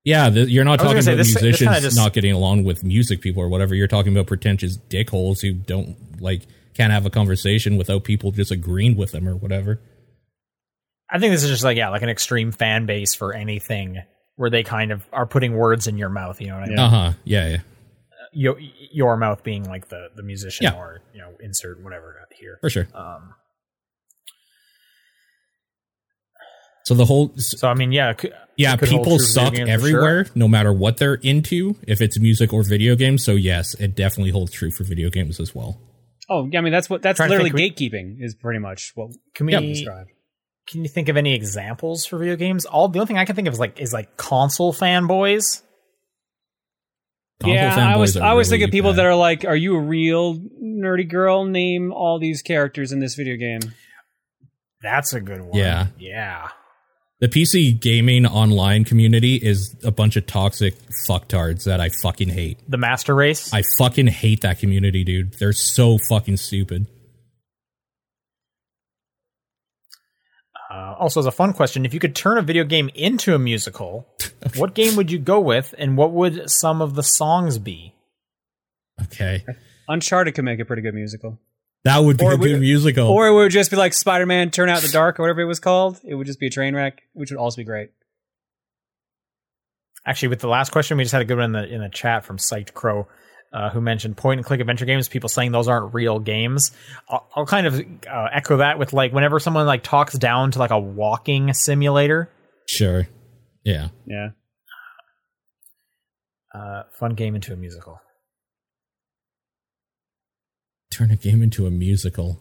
Yeah, 0.04 0.30
th- 0.30 0.48
you're 0.50 0.64
not 0.64 0.78
talking 0.78 0.92
gonna 0.92 1.02
say, 1.04 1.14
about 1.14 1.18
this- 1.18 1.34
this 1.34 1.42
musicians 1.42 1.68
kinda 1.70 1.82
just- 1.82 1.98
not 1.98 2.14
getting 2.14 2.32
along 2.34 2.64
with 2.64 2.84
music 2.84 3.22
people 3.22 3.42
or 3.42 3.50
whatever. 3.50 3.74
You're 3.74 3.88
talking 3.88 4.14
about 4.14 4.28
pretentious 4.28 4.78
dickholes 4.78 5.42
who 5.42 5.54
don't 5.54 6.22
like 6.22 6.44
can't 6.76 6.92
have 6.92 7.06
a 7.06 7.10
conversation 7.10 7.78
without 7.78 8.04
people 8.04 8.32
just 8.32 8.52
agreeing 8.52 8.96
with 8.98 9.12
them 9.12 9.28
or 9.28 9.36
whatever. 9.36 9.80
I 11.10 11.18
think 11.20 11.32
this 11.34 11.44
is 11.44 11.50
just 11.50 11.64
like 11.64 11.78
yeah, 11.78 11.90
like 11.90 12.02
an 12.04 12.10
extreme 12.10 12.52
fan 12.52 12.86
base 12.86 13.14
for 13.16 13.34
anything 13.34 14.02
where 14.36 14.50
they 14.50 14.64
kind 14.64 14.92
of 14.92 15.04
are 15.14 15.26
putting 15.26 15.54
words 15.56 15.88
in 15.88 15.98
your 15.98 16.10
mouth. 16.10 16.40
You 16.42 16.48
know 16.48 16.56
what 16.56 16.64
I 16.66 16.68
mean? 16.68 16.80
Uh 16.80 16.90
huh. 16.90 17.14
Yeah, 17.24 17.48
yeah, 17.48 17.58
Your, 18.38 18.58
your 18.92 19.16
mouth 19.18 19.44
being 19.44 19.64
like 19.64 19.88
the 19.88 20.10
the 20.16 20.22
musician 20.24 20.66
Yeah. 20.66 20.76
or 20.78 21.02
you 21.14 21.22
know 21.22 21.32
insert 21.40 21.82
whatever 21.82 22.20
here. 22.38 22.58
for 22.62 22.70
sure. 22.70 22.88
Um, 22.94 23.34
So 26.86 26.94
the 26.94 27.06
whole 27.06 27.34
so 27.38 27.68
I 27.68 27.74
mean, 27.74 27.92
yeah, 27.92 28.14
could- 28.14 28.34
yeah, 28.58 28.74
it 28.74 28.80
could 28.80 28.90
hold 28.90 29.02
people 29.06 29.18
true 29.18 29.26
for 29.26 29.50
video 29.50 29.66
suck 29.66 29.70
everywhere, 29.74 30.26
sure. 30.26 30.34
no 30.36 30.48
matter 30.48 30.72
what 30.72 30.98
they're 30.98 31.16
into, 31.16 31.76
if 31.88 32.00
it's 32.00 32.20
music 32.20 32.54
or 32.54 32.62
video 32.64 32.96
games. 32.96 33.24
So 33.24 33.32
yes, 33.32 33.74
it 33.80 33.96
definitely 33.96 34.32
holds 34.32 34.52
true 34.52 34.70
for 34.70 34.84
video 34.84 35.10
games 35.10 35.40
as 35.40 35.56
well. 35.56 35.80
Oh, 36.30 36.48
yeah, 36.52 36.60
I 36.60 36.62
mean 36.62 36.72
that's 36.72 36.88
what 36.90 37.02
that's 37.02 37.18
Trying 37.18 37.30
literally 37.32 37.50
think 37.52 37.76
gatekeeping 37.76 38.18
is 38.20 38.36
pretty 38.36 38.60
much 38.60 38.92
what 38.96 39.12
Can 39.34 39.48
we? 39.48 39.54
Yep. 39.54 39.62
described. 39.64 40.10
Can 40.68 40.84
you 40.84 40.90
think 40.90 41.10
of 41.10 41.18
any 41.18 41.34
examples 41.34 42.06
for 42.06 42.18
video 42.20 42.36
games? 42.36 42.66
All 42.66 42.88
the 42.88 43.00
only 43.00 43.08
thing 43.08 43.18
I 43.18 43.26
can 43.26 43.36
think 43.36 43.48
of 43.48 43.54
is 43.56 43.60
like 43.60 43.80
is 43.80 43.92
like 43.94 44.16
console 44.18 44.72
fanboys. 44.74 45.64
Console 47.42 47.56
yeah, 47.56 47.94
I 47.94 47.98
was 47.98 48.16
fanboys 48.16 48.22
are 48.22 48.24
I 48.24 48.34
was 48.34 48.48
really 48.48 48.60
thinking 48.62 48.72
people 48.72 48.92
bad. 48.92 49.00
that 49.00 49.06
are 49.06 49.16
like, 49.16 49.44
"Are 49.46 49.56
you 49.56 49.76
a 49.76 49.80
real 49.80 50.38
nerdy 50.62 51.08
girl? 51.08 51.46
Name 51.46 51.92
all 51.92 52.18
these 52.18 52.42
characters 52.42 52.92
in 52.92 53.00
this 53.00 53.16
video 53.16 53.36
game." 53.36 53.60
That's 54.82 55.14
a 55.14 55.20
good 55.20 55.42
one. 55.42 55.58
Yeah. 55.58 55.88
yeah. 55.98 56.50
the 57.20 57.28
PC 57.28 57.80
gaming 57.80 58.26
online 58.26 58.84
community 58.84 59.36
is 59.36 59.76
a 59.84 59.92
bunch 59.92 60.16
of 60.16 60.28
toxic 60.28 60.76
fucktards 61.08 61.64
that 61.64 61.82
I 61.82 61.90
fucking 61.90 62.30
hate. 62.30 62.60
The 62.70 62.78
Master 62.78 63.16
Race. 63.16 63.52
I 63.54 63.64
fucking 63.80 64.08
hate 64.08 64.42
that 64.42 64.60
community, 64.60 65.04
dude. 65.04 65.34
They're 65.40 65.54
so 65.54 65.98
fucking 66.10 66.38
stupid. 66.38 66.88
Uh, 70.72 70.96
also, 70.98 71.20
as 71.20 71.26
a 71.26 71.32
fun 71.32 71.54
question, 71.54 71.86
if 71.86 71.94
you 71.94 72.00
could 72.00 72.16
turn 72.16 72.38
a 72.38 72.42
video 72.42 72.64
game 72.64 72.90
into 72.96 73.36
a 73.36 73.40
musical, 73.40 74.08
what 74.56 74.74
game 74.74 74.96
would 74.96 75.12
you 75.12 75.20
go 75.20 75.40
with, 75.40 75.76
and 75.78 75.96
what 75.98 76.12
would 76.12 76.50
some 76.50 76.82
of 76.82 76.96
the 76.96 77.04
songs 77.04 77.58
be? 77.60 77.94
Okay. 79.04 79.46
Uncharted 79.88 80.34
could 80.34 80.46
make 80.46 80.60
a 80.60 80.66
pretty 80.66 80.82
good 80.82 80.96
musical. 80.96 81.40
That 81.84 82.00
would 82.00 82.18
be 82.18 82.26
Or 82.26 82.34
a 82.34 82.38
we- 82.38 82.50
good 82.54 82.62
musical. 82.62 83.08
Or 83.08 83.28
it 83.28 83.34
would 83.34 83.52
just 83.52 83.70
be 83.70 83.78
like 83.78 83.94
Spider 83.94 84.26
Man 84.26 84.50
Turn 84.50 84.70
Out 84.70 84.82
the 84.82 84.88
Dark 84.88 85.20
or 85.20 85.24
whatever 85.24 85.42
it 85.42 85.46
was 85.46 85.60
called. 85.60 86.00
It 86.04 86.16
would 86.16 86.26
just 86.26 86.40
be 86.40 86.48
a 86.48 86.50
train 86.50 86.76
wreck, 86.76 87.04
which 87.14 87.30
would 87.30 87.38
also 87.40 87.58
be 87.58 87.64
great. 87.64 87.92
Actually, 90.08 90.30
with 90.30 90.40
the 90.40 90.48
last 90.48 90.72
question, 90.72 90.98
we 90.98 91.04
just 91.04 91.14
had 91.14 91.22
a 91.22 91.26
good 91.26 91.38
one 91.38 91.46
in 91.46 91.52
the 91.54 91.68
in 91.76 91.82
the 91.82 91.90
chat 91.90 92.26
from 92.26 92.38
Psyched 92.38 92.74
Crow, 92.74 93.08
uh, 93.56 93.70
who 93.70 93.80
mentioned 93.80 94.18
point 94.18 94.40
and 94.40 94.46
click 94.46 94.60
adventure 94.60 94.86
games. 94.86 95.08
People 95.08 95.30
saying 95.30 95.54
those 95.54 95.70
aren't 95.70 95.94
real 95.94 96.20
games. 96.20 96.72
I'll, 97.10 97.26
I'll 97.34 97.46
kind 97.46 97.66
of 97.66 97.80
uh, 97.80 98.28
echo 98.34 98.58
that 98.58 98.78
with 98.78 98.92
like 98.92 99.14
whenever 99.14 99.40
someone 99.40 99.66
like 99.66 99.82
talks 99.82 100.14
down 100.18 100.52
to 100.52 100.60
like 100.60 100.72
a 100.72 100.80
walking 100.80 101.54
simulator. 101.54 102.30
sure. 102.68 103.08
Yeah. 103.64 103.88
Yeah. 104.06 104.30
Uh, 106.54 106.84
fun 107.00 107.16
game 107.16 107.34
into 107.34 107.54
a 107.54 107.56
musical. 107.56 108.00
Turn 110.92 111.10
a 111.12 111.16
game 111.16 111.42
into 111.42 111.66
a 111.66 111.72
musical. 111.72 112.40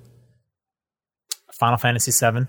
Final 1.52 1.78
Fantasy 1.78 2.10
VII. 2.10 2.46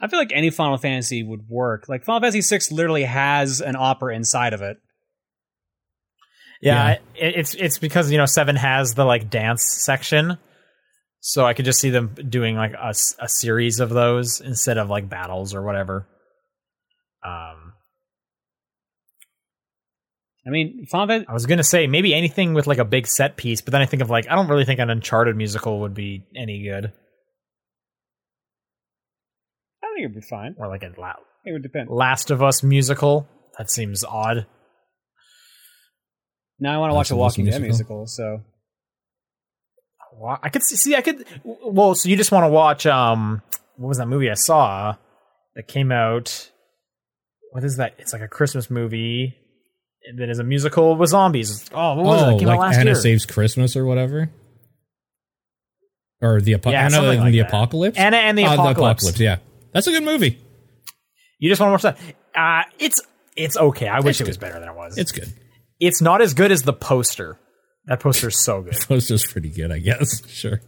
I 0.00 0.08
feel 0.08 0.18
like 0.18 0.32
any 0.34 0.50
Final 0.50 0.76
Fantasy 0.76 1.22
would 1.22 1.48
work. 1.48 1.88
Like 1.88 2.04
Final 2.04 2.20
Fantasy 2.20 2.56
VI 2.58 2.74
literally 2.74 3.04
has 3.04 3.60
an 3.60 3.76
opera 3.76 4.14
inside 4.14 4.52
of 4.52 4.62
it. 4.62 4.78
Yeah, 6.64 6.88
Yeah. 6.88 6.92
It, 7.28 7.36
it's 7.36 7.54
it's 7.54 7.78
because 7.78 8.10
you 8.10 8.18
know 8.18 8.26
Seven 8.26 8.56
has 8.56 8.94
the 8.94 9.04
like 9.04 9.28
dance 9.30 9.62
section, 9.84 10.38
so 11.20 11.44
I 11.44 11.52
could 11.54 11.64
just 11.66 11.78
see 11.80 11.90
them 11.90 12.14
doing 12.28 12.56
like 12.56 12.72
a, 12.72 12.94
a 13.20 13.28
series 13.28 13.80
of 13.80 13.90
those 13.90 14.40
instead 14.40 14.78
of 14.78 14.88
like 14.88 15.08
battles 15.08 15.54
or 15.54 15.62
whatever. 15.62 16.06
Um, 17.24 17.72
I 20.46 20.50
mean, 20.50 20.86
Fantasy. 20.90 21.26
I 21.28 21.32
was 21.32 21.46
gonna 21.46 21.62
say 21.64 21.86
maybe 21.86 22.14
anything 22.14 22.54
with 22.54 22.66
like 22.66 22.78
a 22.78 22.84
big 22.84 23.06
set 23.06 23.36
piece, 23.36 23.60
but 23.60 23.72
then 23.72 23.80
I 23.82 23.86
think 23.86 24.02
of 24.02 24.10
like 24.10 24.26
I 24.30 24.34
don't 24.34 24.48
really 24.48 24.64
think 24.64 24.80
an 24.80 24.90
Uncharted 24.90 25.36
musical 25.36 25.80
would 25.80 25.94
be 25.94 26.24
any 26.36 26.62
good, 26.62 26.92
I 29.82 29.86
think 29.94 30.04
it'd 30.04 30.14
be 30.14 30.26
fine. 30.26 30.54
or 30.58 30.68
like 30.68 30.82
a 30.82 30.92
La- 30.98 31.14
It 31.44 31.52
would 31.52 31.62
depend. 31.62 31.88
Last 31.90 32.30
of 32.30 32.42
Us 32.42 32.62
musical. 32.62 33.28
That 33.58 33.70
seems 33.70 34.02
odd. 34.04 34.46
Now 36.60 36.74
I 36.74 36.78
want 36.78 36.90
to 36.90 36.94
watch 36.94 37.10
a 37.10 37.16
Walking 37.16 37.44
Dead 37.46 37.60
musical? 37.60 38.04
musical. 38.04 38.06
So 38.06 38.40
I 40.42 40.48
could 40.48 40.62
see, 40.62 40.76
see. 40.76 40.94
I 40.94 41.00
could. 41.02 41.24
Well, 41.44 41.94
so 41.94 42.08
you 42.08 42.16
just 42.16 42.30
want 42.32 42.44
to 42.44 42.48
watch? 42.48 42.86
Um, 42.86 43.42
what 43.76 43.88
was 43.88 43.98
that 43.98 44.06
movie 44.06 44.30
I 44.30 44.34
saw 44.34 44.96
that 45.56 45.66
came 45.68 45.90
out? 45.90 46.50
What 47.50 47.64
is 47.64 47.76
that? 47.76 47.94
It's 47.98 48.12
like 48.12 48.22
a 48.22 48.28
Christmas 48.28 48.70
movie 48.70 49.34
that 50.16 50.28
is 50.28 50.38
a 50.38 50.44
musical 50.44 50.94
with 50.96 51.10
zombies. 51.10 51.68
Oh, 51.72 51.94
what 51.96 52.04
was 52.06 52.22
it? 52.22 52.24
oh, 52.26 52.36
It 52.36 52.38
came 52.38 52.48
like 52.48 52.56
out 52.58 52.60
last 52.62 52.76
Anna 52.78 52.90
year. 52.90 52.94
Saves 52.94 53.26
Christmas 53.26 53.76
or 53.76 53.84
whatever? 53.84 54.30
Or 56.20 56.40
the, 56.40 56.54
apo- 56.54 56.70
Yeah, 56.70 56.82
Anna 56.82 56.90
something 56.92 57.10
and 57.12 57.20
like 57.20 57.32
the 57.32 57.38
that. 57.40 57.48
Apocalypse? 57.48 57.98
Anna 57.98 58.16
and 58.16 58.38
the 58.38 58.44
Ah, 58.46 58.54
Apocalypse. 58.54 59.18
Yeah. 59.20 59.38
That's 59.72 59.86
a 59.86 59.90
good 59.90 60.04
movie. 60.04 60.38
You 61.38 61.50
just 61.50 61.60
want 61.60 61.80
to 61.80 61.88
watch 61.88 61.96
that? 61.96 62.14
Uh, 62.34 62.62
it's 62.78 63.02
it's 63.36 63.56
okay. 63.56 63.88
I 63.88 64.00
wish 64.00 64.20
It's 64.20 64.20
it 64.22 64.26
was 64.28 64.36
good. 64.36 64.40
better 64.46 64.60
than 64.60 64.68
it 64.68 64.74
was. 64.74 64.96
It's 64.96 65.12
good. 65.12 65.32
It's 65.80 66.00
not 66.00 66.20
as 66.22 66.34
good 66.34 66.52
as 66.52 66.62
the 66.62 66.72
poster. 66.72 67.38
That 67.86 68.00
poster's 68.00 68.42
so 68.42 68.62
good. 68.62 68.74
Poster's 68.88 69.26
pretty 69.26 69.50
good, 69.50 69.70
I 69.70 69.78
guess. 69.78 70.22
Sure. 70.28 70.60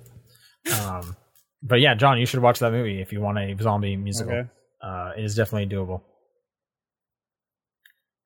Um, 0.82 1.16
but 1.62 1.80
yeah, 1.80 1.94
John, 1.94 2.18
you 2.18 2.26
should 2.26 2.40
watch 2.40 2.58
that 2.58 2.72
movie 2.72 3.00
if 3.00 3.12
you 3.12 3.20
want 3.20 3.38
a 3.38 3.56
zombie 3.60 3.96
musical. 3.96 4.32
Okay. 4.32 4.48
Uh, 4.82 5.12
it 5.16 5.24
is 5.24 5.34
definitely 5.34 5.74
doable. 5.74 6.02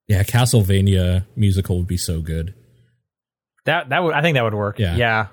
Yeah, 0.09 0.23
Castlevania 0.25 1.25
musical 1.37 1.79
would 1.79 1.87
be 1.87 1.97
so 1.97 2.21
good. 2.21 2.55
That 3.67 3.91
that 3.91 4.03
would 4.03 4.15
I 4.15 4.23
think 4.23 4.35
that 4.35 4.43
would 4.43 4.55
work. 4.55 4.79
Yeah. 4.79 4.97
yeah. 4.97 5.27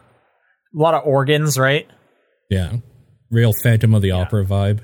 A 0.76 0.78
lot 0.78 0.94
of 0.94 1.08
organs, 1.08 1.58
right? 1.58 1.88
Yeah. 2.50 2.74
Real 3.32 3.54
Phantom 3.64 3.96
of 3.96 4.02
the 4.02 4.12
Opera 4.12 4.46
vibe. 4.46 4.82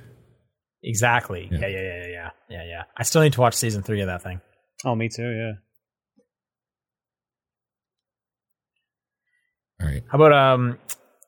Exactly. 0.81 1.47
Yeah. 1.51 1.59
Yeah. 1.59 1.67
yeah, 1.67 1.81
yeah, 1.81 1.81
yeah, 1.81 2.07
yeah, 2.07 2.29
yeah, 2.49 2.63
yeah. 2.63 2.83
I 2.97 3.03
still 3.03 3.21
need 3.21 3.33
to 3.33 3.41
watch 3.41 3.53
season 3.53 3.83
three 3.83 4.01
of 4.01 4.07
that 4.07 4.23
thing. 4.23 4.41
oh, 4.83 4.95
me 4.95 5.09
too. 5.09 5.29
Yeah. 5.29 5.51
All 9.83 9.89
right. 9.89 10.03
How 10.09 10.17
about 10.17 10.33
um, 10.33 10.79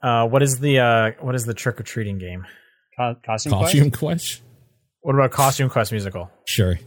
uh, 0.02 0.28
what 0.28 0.42
is 0.42 0.60
the 0.60 0.80
uh, 0.80 1.12
what 1.20 1.36
is 1.36 1.46
the 1.46 1.54
trick 1.54 1.80
or 1.80 1.84
treating 1.84 2.18
game? 2.18 2.46
Co- 2.98 3.16
costume. 3.26 3.52
Quest? 3.54 3.74
Costume 3.74 3.92
Quest? 3.92 4.42
What 5.02 5.14
about 5.16 5.32
costume 5.32 5.70
quest 5.70 5.92
musical? 5.92 6.32
Sure. 6.46 6.80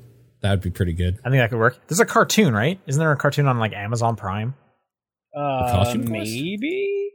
That 0.42 0.50
would 0.50 0.60
be 0.62 0.70
pretty 0.70 0.92
good. 0.92 1.18
I 1.24 1.30
think 1.30 1.40
that 1.40 1.50
could 1.50 1.58
work. 1.58 1.78
There's 1.88 2.00
a 2.00 2.06
cartoon, 2.06 2.52
right? 2.54 2.80
Isn't 2.86 2.98
there 2.98 3.12
a 3.12 3.16
cartoon 3.16 3.46
on 3.46 3.58
like 3.58 3.72
Amazon 3.72 4.16
Prime? 4.16 4.54
Uh, 5.36 5.70
Costume 5.70 6.06
Quest? 6.06 6.30
maybe. 6.30 7.10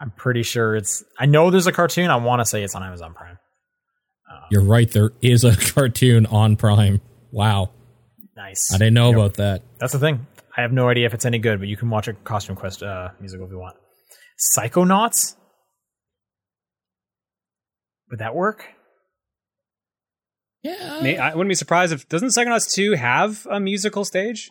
I'm 0.00 0.10
pretty 0.10 0.42
sure 0.42 0.76
it's. 0.76 1.02
I 1.18 1.26
know 1.26 1.50
there's 1.50 1.66
a 1.66 1.72
cartoon. 1.72 2.10
I 2.10 2.16
want 2.16 2.40
to 2.40 2.44
say 2.46 2.62
it's 2.62 2.74
on 2.74 2.82
Amazon 2.82 3.14
Prime. 3.14 3.38
You're 4.50 4.64
right. 4.64 4.90
There 4.90 5.12
is 5.22 5.42
a 5.44 5.56
cartoon 5.72 6.26
on 6.26 6.56
Prime. 6.56 7.00
Wow. 7.30 7.70
Nice. 8.36 8.72
I 8.74 8.78
didn't 8.78 8.94
know 8.94 9.08
Yep. 9.10 9.16
about 9.16 9.34
that. 9.34 9.62
That's 9.78 9.92
the 9.92 9.98
thing. 10.00 10.26
I 10.56 10.62
have 10.62 10.72
no 10.72 10.88
idea 10.88 11.06
if 11.06 11.14
it's 11.14 11.24
any 11.24 11.38
good, 11.38 11.58
but 11.58 11.68
you 11.68 11.76
can 11.76 11.90
watch 11.90 12.08
a 12.08 12.12
Costume 12.12 12.56
Quest 12.56 12.82
uh, 12.82 13.08
musical 13.20 13.46
if 13.46 13.52
you 13.52 13.58
want. 13.58 13.76
Psychonauts? 14.56 15.36
Would 18.10 18.20
that 18.20 18.34
work? 18.34 18.64
Yeah. 20.62 21.00
I 21.20 21.34
wouldn't 21.34 21.50
be 21.50 21.54
surprised 21.54 21.92
if 21.92 22.08
doesn't 22.08 22.28
Psychonauts 22.28 22.72
2 22.72 22.92
have 22.92 23.46
a 23.50 23.60
musical 23.60 24.04
stage? 24.04 24.50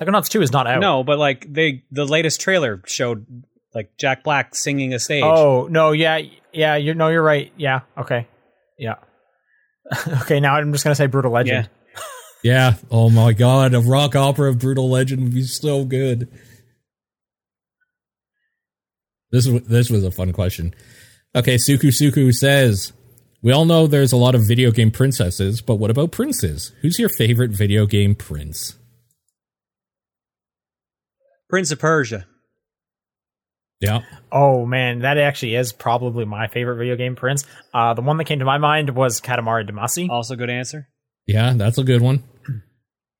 Psychonauts 0.00 0.28
2 0.28 0.42
is 0.42 0.52
not 0.52 0.66
out. 0.66 0.80
No, 0.80 1.04
but 1.04 1.18
like 1.18 1.52
they 1.52 1.84
the 1.90 2.06
latest 2.06 2.40
trailer 2.40 2.82
showed 2.86 3.26
like 3.74 3.90
Jack 3.98 4.24
Black 4.24 4.54
singing 4.54 4.94
a 4.94 4.98
stage. 4.98 5.24
Oh, 5.24 5.66
no, 5.70 5.92
yeah, 5.92 6.20
yeah, 6.52 6.76
you 6.76 6.94
no, 6.94 7.08
you're 7.08 7.22
right. 7.22 7.52
Yeah, 7.56 7.80
okay. 7.98 8.28
Yeah. 8.78 8.96
okay, 10.22 10.40
now 10.40 10.54
I'm 10.54 10.72
just 10.72 10.84
going 10.84 10.92
to 10.92 10.96
say 10.96 11.06
Brutal 11.06 11.32
Legend. 11.32 11.68
Yeah. 11.70 11.81
Oh 12.90 13.10
my 13.10 13.32
god, 13.32 13.74
a 13.74 13.80
rock 13.80 14.16
opera 14.16 14.50
of 14.50 14.58
Brutal 14.58 14.90
Legend 14.90 15.22
would 15.22 15.34
be 15.34 15.44
so 15.44 15.84
good. 15.84 16.28
This 19.30 19.46
was 19.46 19.62
this 19.62 19.90
was 19.90 20.04
a 20.04 20.10
fun 20.10 20.32
question. 20.32 20.74
Okay, 21.34 21.56
Suku 21.56 21.88
Suku 21.88 22.34
says, 22.34 22.92
"We 23.42 23.52
all 23.52 23.64
know 23.64 23.86
there's 23.86 24.12
a 24.12 24.16
lot 24.16 24.34
of 24.34 24.46
video 24.46 24.70
game 24.70 24.90
princesses, 24.90 25.62
but 25.62 25.76
what 25.76 25.90
about 25.90 26.12
princes? 26.12 26.72
Who's 26.82 26.98
your 26.98 27.08
favorite 27.08 27.52
video 27.52 27.86
game 27.86 28.14
prince?" 28.14 28.76
Prince 31.48 31.70
of 31.70 31.78
Persia. 31.78 32.26
Yeah. 33.80 34.02
Oh 34.30 34.64
man, 34.64 35.00
that 35.00 35.18
actually 35.18 35.56
is 35.56 35.72
probably 35.72 36.24
my 36.24 36.46
favorite 36.46 36.76
video 36.76 36.96
game 36.96 37.16
prince. 37.16 37.44
Uh, 37.74 37.94
the 37.94 38.02
one 38.02 38.16
that 38.18 38.24
came 38.24 38.38
to 38.38 38.44
my 38.44 38.58
mind 38.58 38.90
was 38.90 39.20
Katamari 39.20 39.68
Damacy. 39.68 40.08
Also 40.08 40.36
good 40.36 40.50
answer. 40.50 40.88
Yeah, 41.26 41.54
that's 41.54 41.78
a 41.78 41.84
good 41.84 42.00
one. 42.00 42.22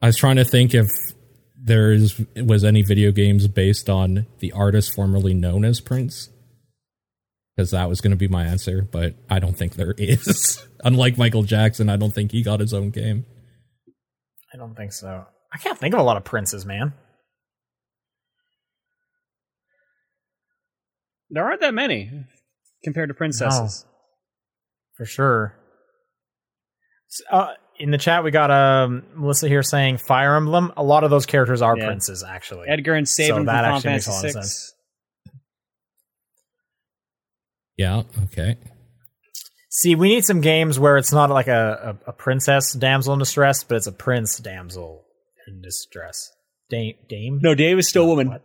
I 0.03 0.07
was 0.07 0.17
trying 0.17 0.37
to 0.37 0.45
think 0.45 0.75
if 0.75 0.89
there's 1.57 2.21
was 2.37 2.65
any 2.65 2.83
video 2.83 3.13
games 3.13 3.47
based 3.47 3.89
on 3.89 4.27
the 4.41 4.51
artist 4.51 4.93
formerly 4.95 5.33
known 5.33 5.65
as 5.65 5.81
Prince. 5.81 6.29
Because 7.57 7.71
that 7.71 7.89
was 7.89 8.01
going 8.01 8.11
to 8.11 8.17
be 8.17 8.29
my 8.29 8.45
answer, 8.45 8.89
but 8.91 9.15
I 9.31 9.39
don't 9.39 9.57
think 9.57 9.75
there 9.75 9.95
is. 9.97 10.67
Unlike 10.85 11.19
Michael 11.19 11.43
Jackson, 11.43 11.89
I 11.89 11.97
don't 11.97 12.13
think 12.13 12.33
he 12.33 12.43
got 12.43 12.61
his 12.61 12.75
own 12.75 12.91
game. 12.91 13.27
I 14.53 14.57
don't 14.57 14.75
think 14.75 14.93
so. 14.93 15.27
I 15.53 15.59
can't 15.59 15.79
think 15.79 15.95
of 15.95 16.01
a 16.01 16.03
lot 16.03 16.17
of 16.17 16.25
princes, 16.25 16.67
man. 16.67 16.95
There 21.31 21.45
aren't 21.45 21.61
that 21.61 21.75
many 21.75 22.25
compared 22.83 23.11
to 23.11 23.15
princesses. 23.15 23.85
For 24.97 25.05
sure. 25.05 25.55
Uh, 27.31 27.53
in 27.83 27.91
the 27.91 27.99
chat, 27.99 28.23
we 28.23 28.31
got 28.31 28.51
um, 28.53 29.03
Melissa 29.17 29.49
here 29.49 29.63
saying 29.63 29.99
Fire 29.99 30.37
Emblem. 30.37 30.73
A 30.77 30.83
lot 30.85 31.03
of 31.05 31.11
those 31.11 31.27
characters 31.27 31.61
are 31.63 31.77
Yeah. 31.77 31.87
princes, 31.87 32.23
actually. 32.23 32.69
Edgar 32.69 32.95
and 32.95 33.09
So 33.09 33.27
from 33.35 33.47
that 33.47 33.63
Final 33.65 33.77
actually 33.77 33.93
makes 33.93 34.07
Fantasy 34.07 34.11
a 34.11 34.15
lot 34.15 34.25
of 34.25 34.33
VI. 34.35 34.41
sense. 34.41 34.75
Yeah, 37.77 38.03
okay. 38.25 38.57
See, 39.71 39.95
we 39.95 40.11
need 40.11 40.25
some 40.25 40.41
games 40.43 40.79
where 40.79 40.97
it's 40.99 41.13
not 41.13 41.31
like 41.31 41.49
a, 41.49 41.97
a, 42.07 42.11
a 42.11 42.13
princess 42.13 42.73
damsel 42.73 43.15
in 43.15 43.19
distress, 43.19 43.65
but 43.65 43.77
it's 43.77 43.87
a 43.87 43.93
prince 43.93 44.39
damsel 44.39 45.05
in 45.49 45.63
distress. 45.63 46.31
Dame? 46.71 46.95
Dame? 47.09 47.41
No, 47.43 47.55
Dave 47.55 47.79
is 47.79 47.89
still 47.89 48.05
a 48.05 48.07
woman. 48.07 48.29
What? 48.29 48.45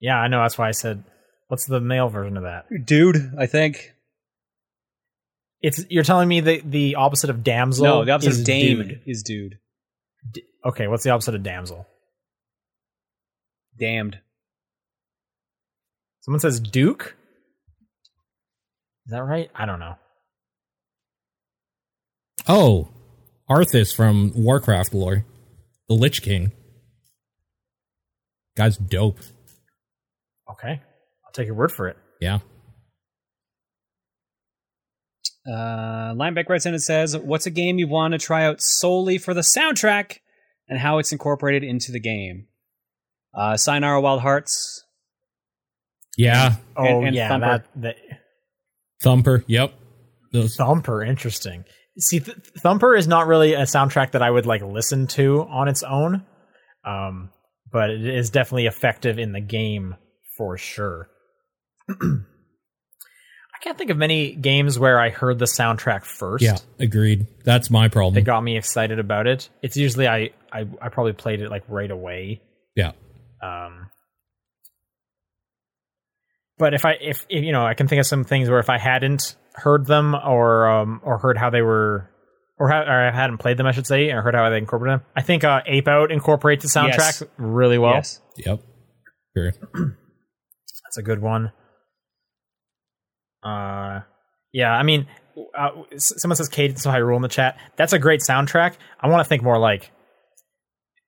Yeah, 0.00 0.16
I 0.16 0.28
know. 0.28 0.42
That's 0.42 0.58
why 0.58 0.68
I 0.68 0.72
said, 0.72 1.02
what's 1.48 1.66
the 1.66 1.80
male 1.80 2.08
version 2.08 2.36
of 2.36 2.42
that? 2.44 2.66
Dude, 2.84 3.32
I 3.38 3.46
think. 3.46 3.92
It's 5.64 5.82
You're 5.88 6.04
telling 6.04 6.28
me 6.28 6.40
the, 6.40 6.60
the 6.62 6.96
opposite 6.96 7.30
of 7.30 7.42
damsel 7.42 7.84
No, 7.86 8.04
the 8.04 8.12
opposite 8.12 8.32
is 8.32 8.40
of 8.40 8.44
Dame 8.44 8.76
dude. 8.82 9.00
is 9.06 9.22
dude. 9.22 9.58
Okay, 10.62 10.88
what's 10.88 11.04
the 11.04 11.08
opposite 11.10 11.34
of 11.34 11.42
damsel? 11.42 11.86
Damned. 13.78 14.18
Someone 16.20 16.40
says 16.40 16.60
Duke? 16.60 17.16
Is 19.06 19.12
that 19.12 19.22
right? 19.22 19.50
I 19.54 19.64
don't 19.64 19.80
know. 19.80 19.94
Oh, 22.46 22.88
Arthas 23.48 23.94
from 23.96 24.32
Warcraft 24.34 24.92
lore, 24.92 25.24
the 25.88 25.94
Lich 25.94 26.20
King. 26.20 26.52
Guy's 28.54 28.76
dope. 28.76 29.20
Okay. 30.50 30.82
I'll 31.24 31.32
take 31.32 31.46
your 31.46 31.56
word 31.56 31.72
for 31.72 31.88
it. 31.88 31.96
Yeah. 32.20 32.40
Uh, 35.46 36.14
Lineback 36.14 36.48
writes 36.48 36.66
in 36.66 36.72
and 36.74 36.82
says, 36.82 37.16
"What's 37.16 37.46
a 37.46 37.50
game 37.50 37.78
you 37.78 37.88
want 37.88 38.12
to 38.12 38.18
try 38.18 38.44
out 38.44 38.60
solely 38.60 39.18
for 39.18 39.34
the 39.34 39.42
soundtrack 39.42 40.18
and 40.68 40.78
how 40.78 40.98
it's 40.98 41.12
incorporated 41.12 41.62
into 41.62 41.92
the 41.92 42.00
game?" 42.00 42.46
Uh, 43.34 43.56
Sayonara 43.56 44.00
Wild 44.00 44.20
Hearts. 44.20 44.84
Yeah. 46.16 46.54
Oh, 46.76 47.02
and 47.02 47.14
yeah. 47.14 47.28
Thumper. 47.28 47.46
That, 47.74 47.82
that, 47.82 47.96
Thumper. 49.02 49.44
Yep. 49.46 49.74
Those, 50.32 50.56
Thumper, 50.56 51.02
interesting. 51.04 51.64
See, 51.98 52.20
Th- 52.20 52.36
Thumper 52.58 52.96
is 52.96 53.06
not 53.06 53.26
really 53.26 53.54
a 53.54 53.62
soundtrack 53.62 54.12
that 54.12 54.22
I 54.22 54.30
would 54.30 54.46
like 54.46 54.62
listen 54.62 55.06
to 55.08 55.42
on 55.42 55.68
its 55.68 55.82
own, 55.82 56.24
um, 56.84 57.30
but 57.70 57.90
it 57.90 58.04
is 58.04 58.30
definitely 58.30 58.66
effective 58.66 59.18
in 59.18 59.32
the 59.32 59.40
game 59.40 59.94
for 60.36 60.56
sure. 60.56 61.08
I 63.64 63.68
can't 63.68 63.78
think 63.78 63.88
of 63.88 63.96
many 63.96 64.34
games 64.34 64.78
where 64.78 65.00
I 65.00 65.08
heard 65.08 65.38
the 65.38 65.46
soundtrack 65.46 66.04
first. 66.04 66.44
yeah, 66.44 66.58
agreed. 66.78 67.26
That's 67.44 67.70
my 67.70 67.88
problem. 67.88 68.18
It 68.18 68.26
got 68.26 68.42
me 68.42 68.58
excited 68.58 68.98
about 68.98 69.26
it. 69.26 69.48
It's 69.62 69.74
usually 69.74 70.06
I, 70.06 70.32
I 70.52 70.66
I 70.82 70.90
probably 70.90 71.14
played 71.14 71.40
it 71.40 71.48
like 71.48 71.64
right 71.66 71.90
away. 71.90 72.42
Yeah. 72.76 72.92
Um, 73.42 73.86
but 76.58 76.74
if 76.74 76.84
I 76.84 76.98
if, 77.00 77.24
if 77.30 77.42
you 77.42 77.52
know 77.52 77.64
I 77.64 77.72
can 77.72 77.88
think 77.88 78.00
of 78.00 78.06
some 78.06 78.24
things 78.24 78.50
where 78.50 78.58
if 78.58 78.68
I 78.68 78.76
hadn't 78.76 79.34
heard 79.54 79.86
them 79.86 80.14
or 80.14 80.68
um 80.68 81.00
or 81.02 81.16
heard 81.16 81.38
how 81.38 81.48
they 81.48 81.62
were 81.62 82.10
or, 82.58 82.68
how, 82.68 82.82
or 82.82 83.08
I 83.08 83.10
hadn't 83.12 83.38
played 83.38 83.56
them 83.56 83.66
I 83.66 83.72
should 83.72 83.86
say 83.86 84.10
or 84.10 84.20
heard 84.20 84.34
how 84.34 84.50
they 84.50 84.58
incorporated 84.58 85.00
them 85.00 85.06
I 85.16 85.22
think 85.22 85.42
uh, 85.42 85.62
Ape 85.64 85.88
Out 85.88 86.12
incorporates 86.12 86.64
the 86.64 86.68
soundtrack 86.78 86.98
Yes. 86.98 87.22
really 87.38 87.78
well. 87.78 87.94
yes. 87.94 88.20
Yep. 88.36 88.60
Sure. 89.34 89.52
That's 89.74 90.98
a 90.98 91.02
good 91.02 91.22
one. 91.22 91.50
Uh, 93.44 94.00
yeah, 94.52 94.72
I 94.72 94.82
mean, 94.82 95.06
uh, 95.58 95.70
s- 95.92 96.12
someone 96.16 96.36
says 96.36 96.48
Cadence 96.48 96.86
of 96.86 96.92
Hyrule 96.94 97.16
in 97.16 97.22
the 97.22 97.28
chat. 97.28 97.58
That's 97.76 97.92
a 97.92 97.98
great 97.98 98.20
soundtrack. 98.20 98.74
I 99.00 99.08
want 99.08 99.20
to 99.20 99.28
think 99.28 99.42
more 99.42 99.58
like 99.58 99.90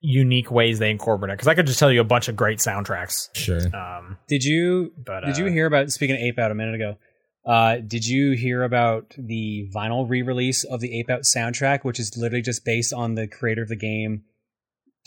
unique 0.01 0.51
ways 0.51 0.79
they 0.79 0.91
incorporate 0.91 1.31
it 1.33 1.37
because 1.37 1.49
I 1.49 1.55
could 1.55 1.67
just 1.67 1.79
tell 1.79 1.91
you 1.91 2.01
a 2.01 2.05
bunch 2.05 2.29
of 2.29 2.37
great 2.37 2.59
soundtracks. 2.59 3.29
Sure. 3.35 3.61
Um, 3.75 4.19
Did 4.29 4.45
you 4.45 4.93
but 5.05 5.25
did 5.25 5.39
you 5.39 5.47
uh, 5.47 5.51
hear 5.51 5.67
about 5.67 5.91
speaking 5.91 6.17
of 6.17 6.23
Ape 6.23 6.39
Out 6.39 6.51
a 6.51 6.55
minute 6.55 6.75
ago? 6.75 6.97
Uh, 7.45 7.77
did 7.77 8.05
you 8.07 8.33
hear 8.33 8.65
about 8.65 9.15
the 9.17 9.69
vinyl 9.75 10.09
re-release 10.09 10.65
of 10.65 10.81
the 10.81 10.99
Ape 10.99 11.11
Out 11.11 11.23
soundtrack, 11.23 11.85
which 11.85 11.99
is 12.01 12.17
literally 12.17 12.43
just 12.43 12.65
based 12.65 12.93
on 12.93 13.15
the 13.15 13.27
creator 13.29 13.63
of 13.63 13.69
the 13.69 13.77
game 13.77 14.25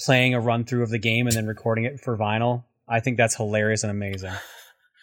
playing 0.06 0.34
a 0.34 0.39
run 0.39 0.64
through 0.64 0.81
of 0.84 0.89
the 0.89 0.97
game 0.99 1.27
and 1.27 1.35
then 1.35 1.45
recording 1.47 1.84
it 1.84 1.99
for 1.99 2.18
vinyl? 2.18 2.64
I 2.88 3.01
think 3.01 3.18
that's 3.18 3.35
hilarious 3.35 3.84
and 3.84 3.91
amazing. 3.91 4.31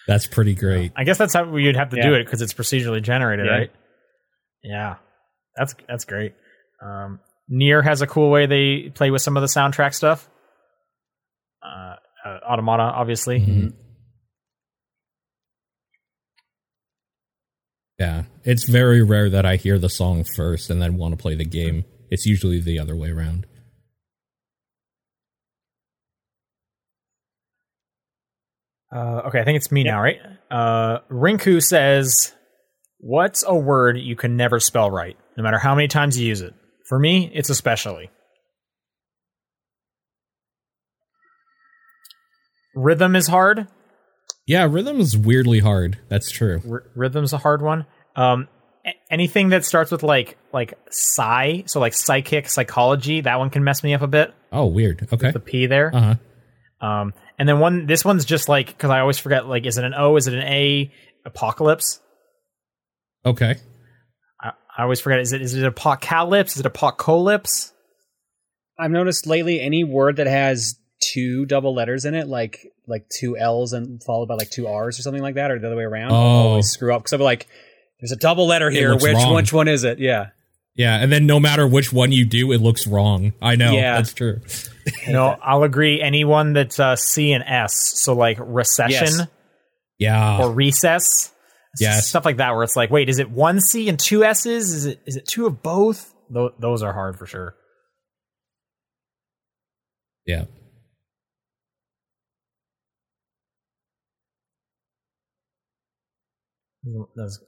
That's 0.06 0.26
pretty 0.26 0.54
great. 0.54 0.92
I 0.96 1.04
guess 1.04 1.18
that's 1.18 1.34
how 1.34 1.56
you'd 1.56 1.76
have 1.76 1.90
to 1.90 2.00
do 2.00 2.14
it 2.14 2.24
because 2.24 2.40
it's 2.42 2.54
procedurally 2.54 3.02
generated, 3.02 3.46
Yeah. 3.46 3.52
right? 3.52 3.70
Yeah, 4.62 4.94
that's 5.56 5.74
that's 5.88 6.04
great. 6.04 6.34
Um, 6.82 7.20
Nier 7.48 7.82
has 7.82 8.02
a 8.02 8.06
cool 8.06 8.30
way 8.30 8.46
they 8.46 8.90
play 8.94 9.10
with 9.10 9.22
some 9.22 9.36
of 9.36 9.40
the 9.40 9.46
soundtrack 9.48 9.94
stuff. 9.94 10.28
Uh, 11.62 11.96
uh, 12.24 12.38
Automata, 12.48 12.82
obviously. 12.82 13.40
Mhm. 13.40 13.72
Yeah, 17.98 18.24
it's 18.44 18.68
very 18.68 19.02
rare 19.02 19.30
that 19.30 19.46
I 19.46 19.56
hear 19.56 19.78
the 19.78 19.88
song 19.88 20.24
first 20.36 20.68
and 20.70 20.82
then 20.82 20.96
want 20.98 21.12
to 21.12 21.16
play 21.22 21.34
the 21.34 21.44
game. 21.46 21.84
It's 22.10 22.26
usually 22.26 22.60
the 22.60 22.78
other 22.78 22.94
way 22.94 23.10
around. 23.10 23.46
Uh, 28.94 29.22
okay, 29.26 29.40
I 29.40 29.44
think 29.44 29.56
it's 29.56 29.72
me 29.72 29.82
now, 29.84 30.00
right? 30.00 30.18
Uh, 30.50 31.00
Rinku 31.10 31.62
says, 31.62 32.32
"What's 32.98 33.44
a 33.46 33.54
word 33.54 33.98
you 33.98 34.14
can 34.16 34.36
never 34.36 34.60
spell 34.60 34.90
right, 34.90 35.16
no 35.36 35.42
matter 35.42 35.58
how 35.58 35.74
many 35.74 35.88
times 35.88 36.18
you 36.18 36.26
use 36.26 36.40
it?" 36.40 36.54
For 36.88 36.98
me, 36.98 37.30
it's 37.34 37.50
especially 37.50 38.10
rhythm 42.74 43.16
is 43.16 43.26
hard. 43.26 43.66
Yeah, 44.46 44.66
rhythm 44.70 45.00
is 45.00 45.16
weirdly 45.16 45.58
hard. 45.60 45.98
That's 46.08 46.30
true. 46.30 46.60
R- 46.70 46.84
rhythm's 46.94 47.32
a 47.32 47.38
hard 47.38 47.62
one. 47.62 47.86
Um, 48.14 48.48
a- 48.86 48.94
anything 49.10 49.48
that 49.48 49.64
starts 49.64 49.90
with 49.90 50.02
like 50.02 50.36
like 50.52 50.74
psi, 50.90 51.64
so 51.66 51.80
like 51.80 51.94
psychic, 51.94 52.48
psychology, 52.48 53.22
that 53.22 53.38
one 53.38 53.50
can 53.50 53.64
mess 53.64 53.82
me 53.82 53.94
up 53.94 54.02
a 54.02 54.06
bit. 54.06 54.32
Oh, 54.52 54.66
weird. 54.66 55.08
Okay. 55.12 55.32
The 55.32 55.40
P 55.40 55.66
there. 55.66 55.90
Uh 55.94 56.14
huh. 56.80 56.86
Um, 56.86 57.14
and 57.38 57.48
then 57.48 57.58
one, 57.58 57.86
this 57.86 58.04
one's 58.04 58.24
just 58.24 58.48
like 58.48 58.68
because 58.68 58.90
I 58.90 59.00
always 59.00 59.18
forget. 59.18 59.46
Like, 59.46 59.66
is 59.66 59.78
it 59.78 59.84
an 59.84 59.94
O? 59.96 60.16
Is 60.16 60.26
it 60.26 60.34
an 60.34 60.42
A? 60.42 60.92
Apocalypse. 61.24 62.00
Okay. 63.24 63.56
I, 64.40 64.52
I 64.78 64.82
always 64.82 65.00
forget. 65.00 65.20
Is 65.20 65.32
it 65.32 65.42
is 65.42 65.54
it 65.54 65.64
apocalypse? 65.64 66.52
Is 66.54 66.60
it 66.60 66.66
apocalypse? 66.66 67.72
I've 68.78 68.90
noticed 68.90 69.26
lately 69.26 69.60
any 69.60 69.84
word 69.84 70.16
that 70.16 70.26
has 70.26 70.76
two 71.12 71.44
double 71.46 71.74
letters 71.74 72.04
in 72.04 72.14
it, 72.14 72.28
like 72.28 72.66
like 72.86 73.06
two 73.08 73.36
L's 73.36 73.72
and 73.72 74.02
followed 74.04 74.26
by 74.28 74.34
like 74.34 74.50
two 74.50 74.68
R's 74.68 74.98
or 74.98 75.02
something 75.02 75.22
like 75.22 75.34
that, 75.34 75.50
or 75.50 75.58
the 75.58 75.66
other 75.66 75.76
way 75.76 75.82
around, 75.84 76.12
I'll 76.12 76.16
Oh. 76.16 76.48
always 76.50 76.68
screw 76.68 76.94
up 76.94 77.02
because 77.02 77.12
I'm 77.14 77.20
like, 77.20 77.46
"There's 78.00 78.12
a 78.12 78.16
double 78.16 78.46
letter 78.46 78.70
here. 78.70 78.94
Which 78.94 79.02
wrong. 79.14 79.34
which 79.34 79.52
one 79.52 79.66
is 79.68 79.82
it?" 79.84 79.98
Yeah, 79.98 80.28
Yeah, 80.76 80.96
and 80.96 81.10
then 81.10 81.26
no 81.26 81.40
matter 81.40 81.66
which 81.66 81.92
one 81.92 82.12
you 82.12 82.26
do, 82.26 82.52
it 82.52 82.60
looks 82.60 82.86
wrong. 82.86 83.32
I 83.40 83.56
know. 83.56 83.72
Yeah. 83.72 83.96
That's 83.96 84.12
true. 84.12 84.40
No, 85.08 85.36
I'll 85.42 85.62
agree. 85.62 86.00
Anyone 86.02 86.52
that's 86.52 86.78
uh, 86.78 86.96
C 86.96 87.32
and 87.32 87.42
S, 87.46 87.74
so 87.98 88.12
like 88.14 88.36
recession 88.40 89.08
Yes. 89.18 89.26
Yeah. 89.98 90.38
or 90.42 90.52
recess, 90.52 91.32
Yes. 91.80 92.06
stuff 92.08 92.24
like 92.24 92.36
that, 92.36 92.52
where 92.52 92.62
it's 92.62 92.76
like, 92.76 92.90
wait, 92.90 93.08
is 93.08 93.18
it 93.18 93.30
one 93.30 93.60
C 93.60 93.88
and 93.88 93.98
two 93.98 94.22
S's? 94.22 94.72
Is 94.72 94.84
it 94.86 95.00
is 95.06 95.16
it 95.16 95.26
two 95.26 95.46
of 95.46 95.62
both? 95.62 96.12
Tho- 96.30 96.52
those 96.58 96.82
are 96.82 96.92
hard 96.92 97.18
for 97.18 97.26
sure. 97.26 97.54
yeah. 100.26 100.44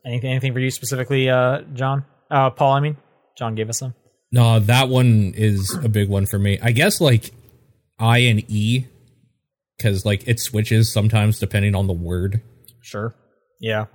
Anything 0.04 0.30
anything 0.30 0.52
for 0.52 0.58
you 0.58 0.70
specifically, 0.70 1.30
uh, 1.30 1.60
John? 1.74 2.04
Uh, 2.30 2.50
Paul, 2.50 2.72
I 2.72 2.80
mean, 2.80 2.96
John 3.38 3.54
gave 3.54 3.68
us 3.68 3.78
some. 3.78 3.94
No, 4.32 4.58
that 4.60 4.88
one 4.88 5.32
is 5.36 5.74
a 5.82 5.88
big 5.88 6.08
one 6.08 6.26
for 6.26 6.38
me. 6.38 6.58
I 6.60 6.72
guess 6.72 7.00
like 7.00 7.30
I 7.98 8.18
and 8.18 8.44
E, 8.50 8.86
because 9.76 10.04
like 10.04 10.26
it 10.26 10.40
switches 10.40 10.92
sometimes 10.92 11.38
depending 11.38 11.74
on 11.74 11.86
the 11.86 11.92
word. 11.92 12.42
Sure. 12.82 13.14
Yeah. 13.60 13.86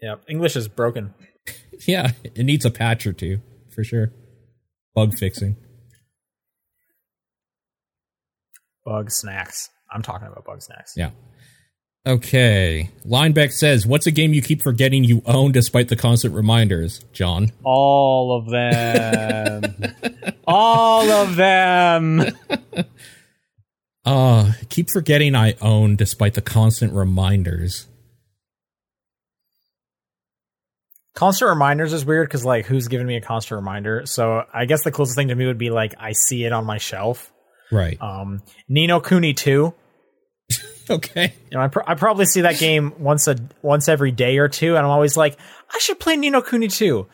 Yeah. 0.00 0.16
English 0.28 0.56
is 0.56 0.68
broken. 0.68 1.14
Yeah, 1.88 2.12
it 2.22 2.44
needs 2.44 2.64
a 2.64 2.70
patch 2.70 3.04
or 3.04 3.12
two 3.12 3.40
for 3.74 3.82
sure. 3.82 4.12
Bug 4.94 5.12
fixing. 5.18 5.56
Bug 8.84 9.10
snacks. 9.10 9.70
I'm 9.90 10.00
talking 10.00 10.28
about 10.28 10.44
bug 10.44 10.62
snacks. 10.62 10.94
Yeah. 10.96 11.10
Okay. 12.06 12.90
Lineback 13.06 13.52
says, 13.52 13.86
"What's 13.86 14.06
a 14.06 14.10
game 14.10 14.34
you 14.34 14.42
keep 14.42 14.62
forgetting 14.62 15.04
you 15.04 15.22
own 15.24 15.52
despite 15.52 15.88
the 15.88 15.96
constant 15.96 16.34
reminders?" 16.34 17.00
John. 17.12 17.52
all 17.62 18.36
of 18.36 18.50
them, 18.50 19.74
all 20.46 21.10
of 21.10 21.36
them. 21.36 22.24
Uh, 24.06 24.52
keep 24.68 24.90
forgetting 24.90 25.34
I 25.34 25.54
own 25.62 25.96
despite 25.96 26.34
the 26.34 26.42
constant 26.42 26.92
reminders. 26.92 27.86
Constant 31.14 31.48
reminders 31.48 31.92
is 31.94 32.04
weird 32.04 32.28
because 32.28 32.44
like 32.44 32.66
who's 32.66 32.88
giving 32.88 33.06
me 33.06 33.16
a 33.16 33.20
constant 33.20 33.56
reminder? 33.56 34.02
So 34.04 34.44
I 34.52 34.66
guess 34.66 34.82
the 34.84 34.90
closest 34.90 35.16
thing 35.16 35.28
to 35.28 35.34
me 35.34 35.46
would 35.46 35.56
be 35.56 35.70
like 35.70 35.94
I 35.98 36.12
see 36.12 36.44
it 36.44 36.52
on 36.52 36.66
my 36.66 36.76
shelf. 36.76 37.32
Right. 37.72 37.96
Um, 37.98 38.42
Ni 38.68 38.86
no 38.86 39.00
Kuni 39.00 39.32
two. 39.32 39.72
Okay. 40.88 41.34
You 41.50 41.58
know, 41.58 41.64
I, 41.64 41.68
pr- 41.68 41.82
I 41.86 41.94
probably 41.94 42.26
see 42.26 42.42
that 42.42 42.58
game 42.58 42.92
once 42.98 43.26
a 43.26 43.36
once 43.62 43.88
every 43.88 44.10
day 44.12 44.38
or 44.38 44.48
two, 44.48 44.76
and 44.76 44.84
I'm 44.84 44.90
always 44.90 45.16
like, 45.16 45.38
I 45.72 45.78
should 45.78 45.98
play 45.98 46.16
Ni 46.16 46.30
no 46.30 46.42
Kuni 46.42 46.68
two. 46.68 47.06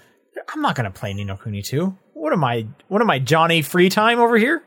I'm 0.52 0.62
not 0.62 0.74
gonna 0.74 0.90
play 0.90 1.14
Ni 1.14 1.24
no 1.24 1.36
Kuni 1.36 1.62
two. 1.62 1.96
What 2.14 2.32
am 2.32 2.42
I? 2.42 2.66
What 2.88 3.00
am 3.00 3.10
I, 3.10 3.18
Johnny 3.18 3.62
Free 3.62 3.88
Time 3.88 4.18
over 4.18 4.36
here? 4.36 4.62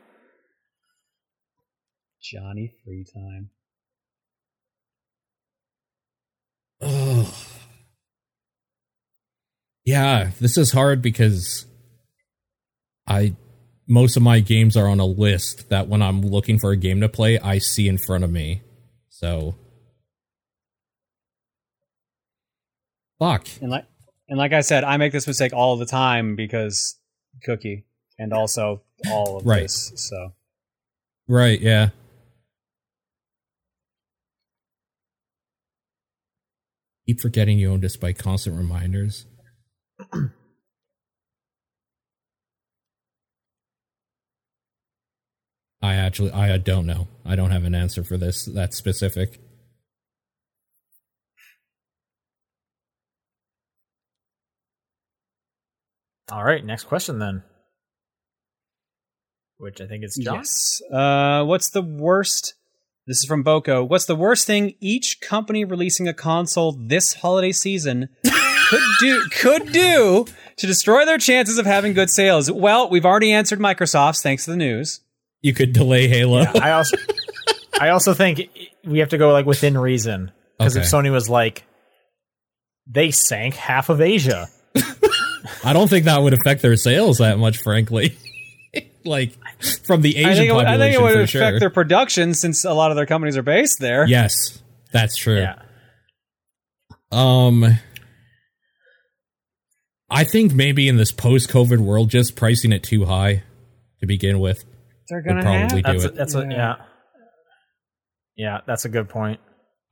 Johnny 2.22 2.72
free 2.84 3.04
time. 3.12 3.50
Ugh. 6.80 7.26
Yeah, 9.86 10.30
this 10.40 10.56
is 10.56 10.72
hard 10.72 11.02
because 11.02 11.66
I 13.06 13.34
most 13.86 14.16
of 14.16 14.22
my 14.22 14.40
games 14.40 14.78
are 14.78 14.88
on 14.88 14.98
a 14.98 15.04
list 15.04 15.68
that 15.68 15.88
when 15.88 16.00
I'm 16.00 16.22
looking 16.22 16.58
for 16.58 16.70
a 16.70 16.76
game 16.76 17.02
to 17.02 17.08
play, 17.10 17.38
I 17.38 17.58
see 17.58 17.86
in 17.86 17.98
front 17.98 18.24
of 18.24 18.30
me. 18.32 18.62
So 19.24 19.54
fuck. 23.18 23.46
And 23.62 23.70
like 23.70 23.86
and 24.28 24.36
like 24.38 24.52
I 24.52 24.60
said, 24.60 24.84
I 24.84 24.98
make 24.98 25.12
this 25.12 25.26
mistake 25.26 25.54
all 25.54 25.78
the 25.78 25.86
time 25.86 26.36
because 26.36 27.00
cookie 27.42 27.86
and 28.18 28.34
also 28.34 28.82
all 29.10 29.38
of 29.38 29.46
Right. 29.46 29.62
this. 29.62 29.92
So 29.96 30.34
Right, 31.26 31.58
yeah. 31.58 31.88
Keep 37.06 37.20
forgetting 37.22 37.58
you 37.58 37.70
own 37.72 37.80
despite 37.80 38.18
constant 38.18 38.58
reminders. 38.58 39.24
I 45.84 45.96
actually 45.96 46.32
I 46.32 46.56
don't 46.56 46.86
know. 46.86 47.08
I 47.26 47.36
don't 47.36 47.50
have 47.50 47.64
an 47.64 47.74
answer 47.74 48.02
for 48.02 48.16
this 48.16 48.46
that 48.46 48.72
specific. 48.72 49.38
All 56.32 56.42
right, 56.42 56.64
next 56.64 56.84
question 56.84 57.18
then. 57.18 57.42
Which 59.58 59.82
I 59.82 59.86
think 59.86 60.04
is 60.04 60.18
John. 60.22 60.36
yes. 60.36 60.80
Uh, 60.90 61.44
what's 61.44 61.68
the 61.68 61.82
worst? 61.82 62.54
This 63.06 63.18
is 63.18 63.26
from 63.26 63.42
Boko. 63.42 63.84
What's 63.84 64.06
the 64.06 64.16
worst 64.16 64.46
thing 64.46 64.76
each 64.80 65.20
company 65.20 65.66
releasing 65.66 66.08
a 66.08 66.14
console 66.14 66.72
this 66.72 67.12
holiday 67.12 67.52
season 67.52 68.08
could 68.70 68.82
do 69.00 69.22
could 69.30 69.70
do 69.70 70.24
to 70.56 70.66
destroy 70.66 71.04
their 71.04 71.18
chances 71.18 71.58
of 71.58 71.66
having 71.66 71.92
good 71.92 72.08
sales? 72.08 72.50
Well, 72.50 72.88
we've 72.88 73.04
already 73.04 73.32
answered 73.32 73.58
Microsoft's 73.58 74.22
thanks 74.22 74.46
to 74.46 74.52
the 74.52 74.56
news. 74.56 75.00
You 75.44 75.52
could 75.52 75.74
delay 75.74 76.08
Halo. 76.08 76.42
I 76.58 76.70
also, 76.70 76.96
I 77.78 77.90
also 77.90 78.14
think 78.14 78.48
we 78.82 79.00
have 79.00 79.10
to 79.10 79.18
go 79.18 79.30
like 79.30 79.44
within 79.44 79.76
reason 79.76 80.32
because 80.56 80.74
if 80.74 80.84
Sony 80.84 81.12
was 81.12 81.28
like, 81.28 81.64
they 82.86 83.10
sank 83.10 83.54
half 83.54 83.90
of 83.90 84.00
Asia. 84.00 84.48
I 85.62 85.74
don't 85.74 85.88
think 85.88 86.06
that 86.06 86.22
would 86.22 86.32
affect 86.32 86.62
their 86.62 86.76
sales 86.76 87.18
that 87.18 87.38
much, 87.38 87.58
frankly. 87.58 88.16
like 89.04 89.34
from 89.86 90.00
the 90.00 90.16
Asian 90.16 90.30
I 90.30 90.34
think, 90.34 90.46
it, 90.46 90.52
population 90.54 90.66
I 90.66 90.78
think 90.78 90.94
it 90.94 91.02
would 91.02 91.12
for 91.12 91.20
affect 91.20 91.30
sure. 91.30 91.60
their 91.60 91.70
production 91.70 92.32
since 92.32 92.64
a 92.64 92.72
lot 92.72 92.90
of 92.90 92.96
their 92.96 93.04
companies 93.04 93.36
are 93.36 93.42
based 93.42 93.80
there. 93.80 94.08
yes, 94.08 94.62
that's 94.92 95.14
true. 95.14 95.40
Yeah. 95.40 95.58
Um, 97.12 97.66
I 100.08 100.24
think 100.24 100.54
maybe 100.54 100.88
in 100.88 100.96
this 100.96 101.12
post-COVID 101.12 101.80
world, 101.80 102.08
just 102.08 102.34
pricing 102.34 102.72
it 102.72 102.82
too 102.82 103.04
high 103.04 103.42
to 104.00 104.06
begin 104.06 104.40
with 104.40 104.64
They're 105.08 105.22
gonna 105.22 105.42
probably 105.42 105.60
have. 105.60 105.70
do 105.70 105.82
That's 105.82 106.04
a, 106.04 106.08
it. 106.08 106.14
that's 106.14 106.34
a 106.34 106.40
Yeah. 106.42 106.48
yeah. 106.50 106.74
Yeah, 108.36 108.60
that's 108.66 108.84
a 108.84 108.88
good 108.88 109.08
point. 109.08 109.38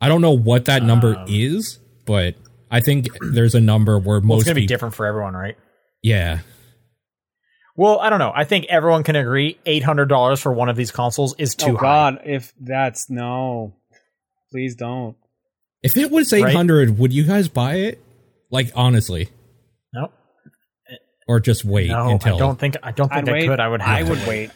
I 0.01 0.09
don't 0.09 0.21
know 0.21 0.33
what 0.37 0.65
that 0.65 0.83
number 0.83 1.15
Um, 1.17 1.27
is, 1.29 1.79
but 2.07 2.35
I 2.71 2.81
think 2.81 3.07
there's 3.21 3.55
a 3.55 3.61
number 3.61 3.99
where 3.99 4.19
Well, 4.19 4.27
most 4.29 4.41
it's 4.41 4.47
gonna 4.49 4.55
be 4.57 4.61
people, 4.63 4.75
different 4.75 4.95
for 4.95 5.07
everyone, 5.07 5.35
right? 5.35 5.57
yeah, 6.03 6.41
Well, 7.77 8.01
I 8.01 8.11
don't 8.11 8.19
know. 8.19 8.33
I 8.35 8.45
think 8.45 8.67
everyone 8.69 9.03
can 9.05 9.15
agree 9.17 9.59
eight 9.65 9.83
hundred 9.85 10.07
dollars 10.09 10.41
for 10.41 10.53
one 10.53 10.69
of 10.69 10.77
these 10.77 10.91
consoles 10.91 11.35
is 11.39 11.55
too 11.55 11.73
oh 11.75 11.77
high. 11.77 11.83
God, 11.83 12.21
if 12.25 12.53
that's 12.61 13.09
no, 13.09 13.75
please 14.51 14.75
don't. 14.75 15.17
if 15.83 15.97
it 15.97 16.11
was 16.11 16.33
800, 16.33 16.99
would 16.99 17.13
you 17.13 17.25
guys 17.25 17.49
buy 17.49 17.77
it? 17.77 18.03
Like 18.51 18.73
honestly, 18.75 19.29
No, 19.95 20.11
or 21.29 21.39
just 21.41 21.65
wait 21.65 21.89
no, 21.89 22.11
until? 22.11 22.35
I 22.37 22.39
don't 22.39 22.59
think 22.59 22.77
I 22.83 22.91
don't 22.93 23.09
think 23.09 23.29
I'd 23.29 23.29
I 23.29 23.33
wait. 23.33 23.47
could. 23.49 23.61
I 23.61 23.69
would 23.69 23.81
have. 23.83 23.97
I 23.97 24.03
to 24.03 24.11
would 24.11 24.27
wait. 24.27 24.51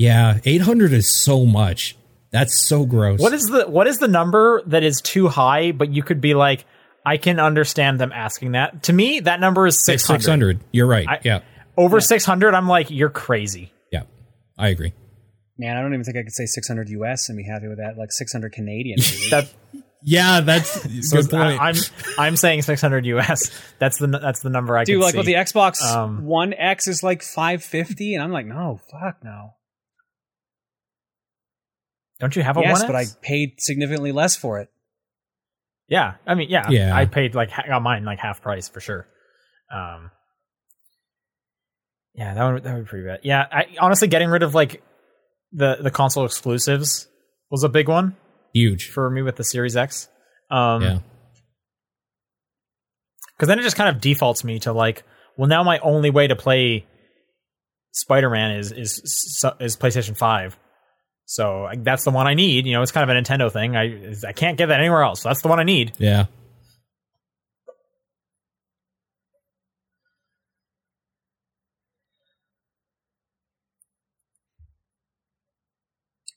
Yeah, 0.00 0.38
800 0.46 0.94
is 0.94 1.12
so 1.12 1.44
much. 1.44 1.94
That's 2.30 2.56
so 2.66 2.86
gross. 2.86 3.20
What 3.20 3.34
is 3.34 3.42
the 3.42 3.68
what 3.68 3.86
is 3.86 3.98
the 3.98 4.08
number 4.08 4.62
that 4.66 4.82
is 4.82 5.02
too 5.02 5.28
high? 5.28 5.72
But 5.72 5.90
you 5.92 6.02
could 6.02 6.22
be 6.22 6.32
like, 6.32 6.64
I 7.04 7.18
can 7.18 7.38
understand 7.38 8.00
them 8.00 8.10
asking 8.10 8.52
that. 8.52 8.84
To 8.84 8.94
me, 8.94 9.20
that 9.20 9.40
number 9.40 9.66
is 9.66 9.84
six 9.84 10.06
hundred. 10.06 10.22
600? 10.22 10.60
You're 10.72 10.86
right. 10.86 11.06
I- 11.06 11.20
yeah, 11.22 11.40
Over 11.76 12.00
six 12.00 12.24
hundred, 12.24 12.54
I'm 12.54 12.66
like, 12.66 12.90
you're 12.90 13.10
crazy. 13.10 13.72
yeah, 13.92 14.04
I 14.56 14.68
agree. 14.68 14.94
Man, 15.58 15.76
I 15.76 15.82
don't 15.82 15.92
even 15.92 16.04
think 16.04 16.16
I 16.16 16.22
could 16.22 16.32
say 16.32 16.46
600 16.46 16.88
US 16.88 17.28
and 17.28 17.36
be 17.36 17.44
happy 17.44 17.68
with 17.68 17.76
that. 17.76 17.98
Like 17.98 18.10
600 18.12 18.52
Canadian. 18.52 18.98
That 19.30 19.52
Yeah, 20.02 20.40
that's 20.40 20.70
so 21.10 21.20
good 21.20 21.28
point. 21.30 21.60
I, 21.60 21.68
am 21.70 21.74
I'm 22.18 22.36
saying 22.36 22.62
six 22.62 22.80
hundred 22.80 23.04
US. 23.04 23.50
That's 23.78 23.98
the 23.98 24.06
that's 24.06 24.40
the 24.40 24.48
number 24.48 24.78
I 24.78 24.84
Dude, 24.84 24.96
could 25.00 25.04
like 25.04 25.12
see. 25.12 25.18
with 25.18 25.26
the 25.26 25.34
Xbox 25.34 25.82
Um, 25.82 26.24
One 26.24 26.54
X 26.54 26.88
is 26.88 27.02
like 27.02 27.22
550, 27.22 28.14
and 28.14 28.24
I'm 28.24 28.32
like, 28.32 28.46
no, 28.46 28.80
fuck 28.90 29.22
no. 29.22 29.50
Don't 32.20 32.36
you 32.36 32.42
have 32.42 32.56
a 32.56 32.60
yes, 32.60 32.80
one? 32.80 32.86
but 32.88 32.96
I 32.96 33.04
paid 33.22 33.54
significantly 33.60 34.12
less 34.12 34.36
for 34.36 34.60
it. 34.60 34.68
Yeah, 35.88 36.14
I 36.26 36.34
mean, 36.36 36.48
yeah, 36.50 36.68
Yeah. 36.70 36.94
I 36.94 37.06
paid 37.06 37.34
like 37.34 37.50
ha- 37.50 37.64
got 37.66 37.82
mine 37.82 38.04
like 38.04 38.18
half 38.20 38.40
price 38.42 38.68
for 38.68 38.78
sure. 38.80 39.08
Um, 39.74 40.10
yeah, 42.14 42.34
that 42.34 42.52
would 42.52 42.62
that 42.62 42.74
would 42.74 42.84
be 42.84 42.88
pretty 42.88 43.06
bad. 43.06 43.20
Yeah, 43.24 43.44
I, 43.50 43.66
honestly, 43.80 44.06
getting 44.08 44.28
rid 44.28 44.42
of 44.42 44.54
like 44.54 44.82
the 45.52 45.78
the 45.80 45.90
console 45.90 46.24
exclusives 46.24 47.08
was 47.50 47.64
a 47.64 47.68
big 47.68 47.88
one 47.88 48.16
Huge. 48.54 48.90
for 48.90 49.10
me 49.10 49.22
with 49.22 49.36
the 49.36 49.44
Series 49.44 49.76
X. 49.76 50.08
Um, 50.50 50.82
Yeah. 50.82 50.98
because 53.36 53.48
then 53.48 53.58
it 53.58 53.62
just 53.62 53.76
kind 53.76 53.88
of 53.94 54.00
defaults 54.00 54.44
me 54.44 54.58
to 54.60 54.72
like, 54.72 55.02
well, 55.36 55.48
now 55.48 55.62
my 55.62 55.78
only 55.78 56.10
way 56.10 56.26
to 56.26 56.36
play 56.36 56.86
Spider 57.92 58.30
Man 58.30 58.52
is 58.58 58.70
is 58.70 59.44
is 59.60 59.76
PlayStation 59.76 60.16
Five. 60.16 60.56
So 61.30 61.62
like, 61.62 61.84
that's 61.84 62.02
the 62.02 62.10
one 62.10 62.26
I 62.26 62.34
need. 62.34 62.66
You 62.66 62.72
know, 62.72 62.82
it's 62.82 62.90
kind 62.90 63.08
of 63.08 63.16
a 63.16 63.20
Nintendo 63.20 63.52
thing. 63.52 63.76
I 63.76 64.14
I 64.26 64.32
can't 64.32 64.58
get 64.58 64.66
that 64.66 64.80
anywhere 64.80 65.04
else. 65.04 65.20
So 65.20 65.28
that's 65.28 65.42
the 65.42 65.46
one 65.46 65.60
I 65.60 65.62
need. 65.62 65.92
Yeah. 65.96 66.26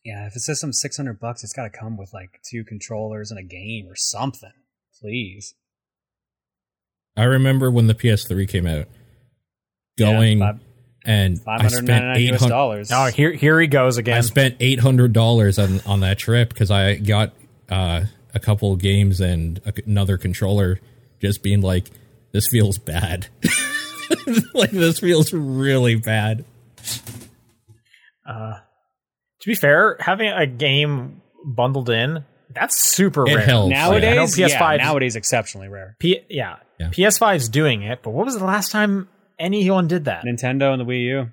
Yeah, 0.03 0.27
if 0.27 0.35
it 0.35 0.41
says 0.41 0.59
some 0.59 0.73
six 0.73 0.97
hundred 0.97 1.19
bucks, 1.19 1.43
it's 1.43 1.53
got 1.53 1.63
to 1.63 1.69
come 1.69 1.97
with 1.97 2.13
like 2.13 2.39
two 2.47 2.63
controllers 2.63 3.31
and 3.31 3.39
a 3.39 3.43
game 3.43 3.87
or 3.87 3.95
something. 3.95 4.51
Please. 5.01 5.55
I 7.15 7.23
remember 7.23 7.71
when 7.71 7.87
the 7.87 7.95
PS3 7.95 8.47
came 8.47 8.67
out, 8.67 8.87
going 9.97 10.39
Yeah, 10.39 10.53
five- 10.53 10.61
and 11.05 11.39
I 11.47 11.67
spent 11.67 12.17
eight 12.17 12.35
hundred 12.35 12.49
dollars. 12.49 12.91
Oh, 12.91 13.05
here 13.05 13.31
here 13.33 13.59
he 13.59 13.67
goes 13.67 13.97
again. 13.97 14.17
I 14.17 14.21
spent 14.21 14.55
eight 14.59 14.79
hundred 14.79 15.13
dollars 15.13 15.59
on 15.59 15.81
on 15.85 15.99
that 16.01 16.17
trip 16.17 16.49
because 16.49 16.71
I 16.71 16.95
got 16.95 17.33
uh, 17.69 18.05
a 18.33 18.39
couple 18.39 18.75
games 18.75 19.19
and 19.21 19.59
a, 19.65 19.73
another 19.85 20.17
controller. 20.17 20.79
Just 21.21 21.41
being 21.43 21.61
like, 21.61 21.89
this 22.31 22.47
feels 22.47 22.77
bad. 22.77 23.27
like 24.53 24.71
this 24.71 24.99
feels 24.99 25.31
really 25.33 25.95
bad. 25.95 26.43
Uh, 28.27 28.53
to 29.41 29.47
be 29.49 29.55
fair, 29.55 29.97
having 29.99 30.29
a 30.29 30.45
game 30.45 31.21
bundled 31.45 31.89
in 31.89 32.23
that's 32.53 32.79
super 32.79 33.27
It 33.27 33.35
rare. 33.35 33.45
helps. 33.45 33.71
nowadays, 33.71 34.37
yeah, 34.37 34.47
PS5 34.47 34.77
nowadays 34.77 35.15
exceptionally 35.15 35.69
rare. 35.69 35.95
P- 35.99 36.21
yeah, 36.29 36.57
Yeah. 36.79 36.89
PS5 36.89 37.35
is 37.37 37.49
doing 37.49 37.81
it, 37.81 38.01
but 38.03 38.11
what 38.11 38.25
was 38.25 38.37
the 38.37 38.45
last 38.45 38.71
time 38.71 39.09
anyone 39.43 39.87
did 39.87 40.05
that? 40.05 40.23
Nintendo 40.25 40.71
and 40.71 40.79
the 40.81 40.85
Wii 40.85 41.03
U, 41.05 41.29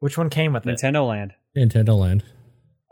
Which 0.00 0.16
one 0.18 0.30
came 0.30 0.52
with 0.52 0.66
it? 0.66 0.70
Nintendo 0.76 1.06
Land. 1.08 1.34
Nintendo 1.56 1.98
Land. 1.98 2.24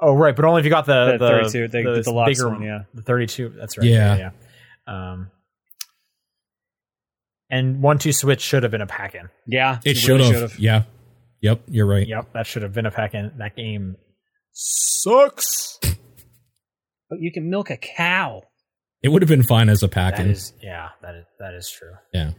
Oh, 0.00 0.14
right, 0.14 0.34
but 0.36 0.44
only 0.44 0.60
if 0.60 0.64
you 0.64 0.70
got 0.70 0.86
the 0.86 1.12
The 1.12 1.18
the, 1.18 1.28
32, 1.28 1.68
the- 1.68 1.82
the 1.94 2.02
deluxe 2.02 2.44
one, 2.44 2.62
yeah. 2.62 2.80
the 2.94 3.02
32. 3.02 3.50
That's 3.50 3.78
right. 3.78 3.86
Yeah. 3.86 4.16
yeah. 4.16 4.30
yeah. 4.88 5.12
Um, 5.12 5.30
and 7.48 7.82
1-2-Switch 7.82 8.40
should 8.40 8.62
have 8.64 8.72
been 8.72 8.80
a 8.82 8.86
pack 8.86 9.14
in. 9.14 9.28
Yeah, 9.46 9.78
It 9.84 9.96
should 9.96 10.20
really 10.20 10.32
have. 10.32 10.58
Yeah. 10.58 10.82
Yep. 11.40 11.62
You're 11.68 11.86
right. 11.86 12.06
Yep, 12.06 12.32
that 12.32 12.46
should 12.46 12.62
have 12.62 12.72
been 12.72 12.86
a 12.86 12.90
pack 12.90 13.14
in. 13.14 13.32
That 13.38 13.54
game 13.56 13.96
sucks. 14.52 15.78
But 17.08 17.20
you 17.20 17.30
can 17.32 17.48
milk 17.48 17.70
a 17.70 17.76
cow. 17.76 18.42
It 19.02 19.08
would 19.10 19.22
have 19.22 19.28
been 19.28 19.42
fine 19.42 19.68
as 19.68 19.82
a 19.82 19.88
pack 19.88 20.16
That 20.16 20.24
in. 20.26 20.32
is, 20.32 20.52
yeah, 20.62 20.88
that 21.02 21.14
is 21.14 21.24
that 21.38 21.54
is 21.54 21.70
true. 21.70 21.92
Yeah. 22.12 22.32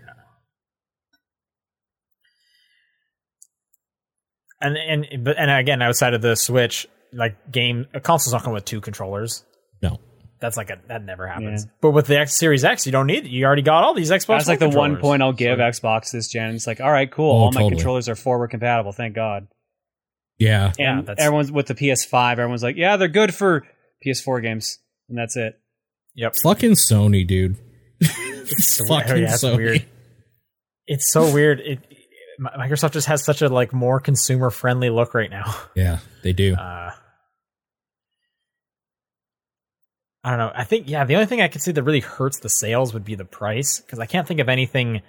And 4.59 4.75
and 4.77 5.23
but 5.23 5.37
and 5.37 5.51
again, 5.51 5.81
outside 5.81 6.13
of 6.13 6.21
the 6.21 6.35
Switch, 6.35 6.87
like 7.13 7.51
game, 7.51 7.85
a 7.93 7.99
console's 7.99 8.33
not 8.33 8.43
going 8.43 8.55
with 8.55 8.65
two 8.65 8.81
controllers. 8.81 9.45
No. 9.81 9.99
That's 10.39 10.57
like 10.57 10.69
a 10.71 10.77
that 10.87 11.03
never 11.03 11.27
happens. 11.27 11.65
Yeah. 11.65 11.71
But 11.81 11.91
with 11.91 12.07
the 12.07 12.19
X 12.19 12.33
Series 12.35 12.63
X, 12.65 12.85
you 12.85 12.91
don't 12.91 13.07
need 13.07 13.25
it. 13.25 13.29
You 13.29 13.45
already 13.45 13.61
got 13.61 13.83
all 13.83 13.93
these 13.93 14.09
Xbox. 14.11 14.27
That's 14.39 14.47
like 14.47 14.59
the 14.59 14.69
one 14.69 14.97
point 14.97 15.21
I'll 15.21 15.33
give 15.33 15.59
So- 15.59 15.63
Xbox 15.63 16.11
this 16.11 16.27
gen. 16.27 16.55
It's 16.55 16.65
like, 16.67 16.81
all 16.81 16.91
right, 16.91 17.09
cool. 17.09 17.31
Oh, 17.31 17.35
All 17.45 17.51
my 17.51 17.69
controllers 17.69 18.09
are 18.09 18.15
forward 18.15 18.49
compatible. 18.49 18.91
Thank 18.91 19.13
God. 19.15 19.47
Yeah. 20.39 20.73
Yeah, 20.77 20.99
And 20.99 21.07
that's- 21.07 21.23
everyone's 21.25 21.51
with 21.51 21.67
the 21.67 21.75
PS5. 21.75 22.33
Everyone's 22.33 22.63
like, 22.63 22.75
yeah, 22.77 22.97
they're 22.97 23.07
good 23.07 23.33
for 23.33 23.65
PS4 24.05 24.41
games, 24.41 24.77
and 25.09 25.17
that's 25.17 25.35
it. 25.35 25.55
Yep. 26.17 26.35
Fucking 26.43 26.71
Sony, 26.71 27.25
dude. 27.25 27.55
It's 28.01 28.81
fucking 28.89 29.17
Yeah, 29.23 29.33
Sony. 29.33 29.57
weird. 29.57 29.85
It's 30.87 31.09
so 31.11 31.31
weird. 31.33 31.59
It 31.61 31.79
Mi- 32.39 32.49
Microsoft 32.57 32.91
just 32.91 33.07
has 33.07 33.23
such 33.23 33.41
a 33.41 33.49
like 33.49 33.71
more 33.73 33.99
consumer 33.99 34.49
friendly 34.49 34.89
look 34.89 35.13
right 35.13 35.29
now. 35.31 35.55
Yeah, 35.75 35.99
they 36.23 36.33
do. 36.33 36.55
Uh, 36.55 36.91
I 40.23 40.29
don't 40.31 40.39
know. 40.39 40.51
I 40.53 40.63
think 40.63 40.89
yeah, 40.89 41.05
the 41.05 41.15
only 41.15 41.25
thing 41.27 41.41
I 41.41 41.47
can 41.47 41.61
see 41.61 41.71
that 41.71 41.83
really 41.83 41.99
hurts 42.01 42.39
the 42.39 42.49
sales 42.49 42.93
would 42.93 43.05
be 43.05 43.15
the 43.15 43.25
price 43.25 43.79
because 43.79 43.99
I 43.99 44.05
can't 44.05 44.27
think 44.27 44.39
of 44.39 44.49
anything. 44.49 45.01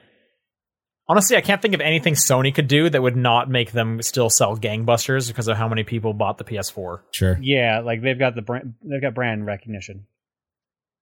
Honestly, 1.08 1.36
I 1.36 1.40
can't 1.40 1.60
think 1.62 1.74
of 1.74 1.80
anything 1.80 2.14
Sony 2.14 2.54
could 2.54 2.68
do 2.68 2.88
that 2.90 3.00
would 3.02 3.16
not 3.16 3.48
make 3.48 3.72
them 3.72 4.02
still 4.02 4.28
sell 4.28 4.56
gangbusters 4.56 5.26
because 5.28 5.48
of 5.48 5.56
how 5.56 5.66
many 5.66 5.82
people 5.82 6.12
bought 6.12 6.36
the 6.36 6.44
PS4. 6.44 7.00
Sure. 7.12 7.38
Yeah, 7.40 7.80
like 7.80 8.02
they've 8.02 8.18
got 8.18 8.34
the 8.34 8.42
brand, 8.42 8.74
they've 8.84 9.00
got 9.00 9.14
brand 9.14 9.46
recognition. 9.46 10.06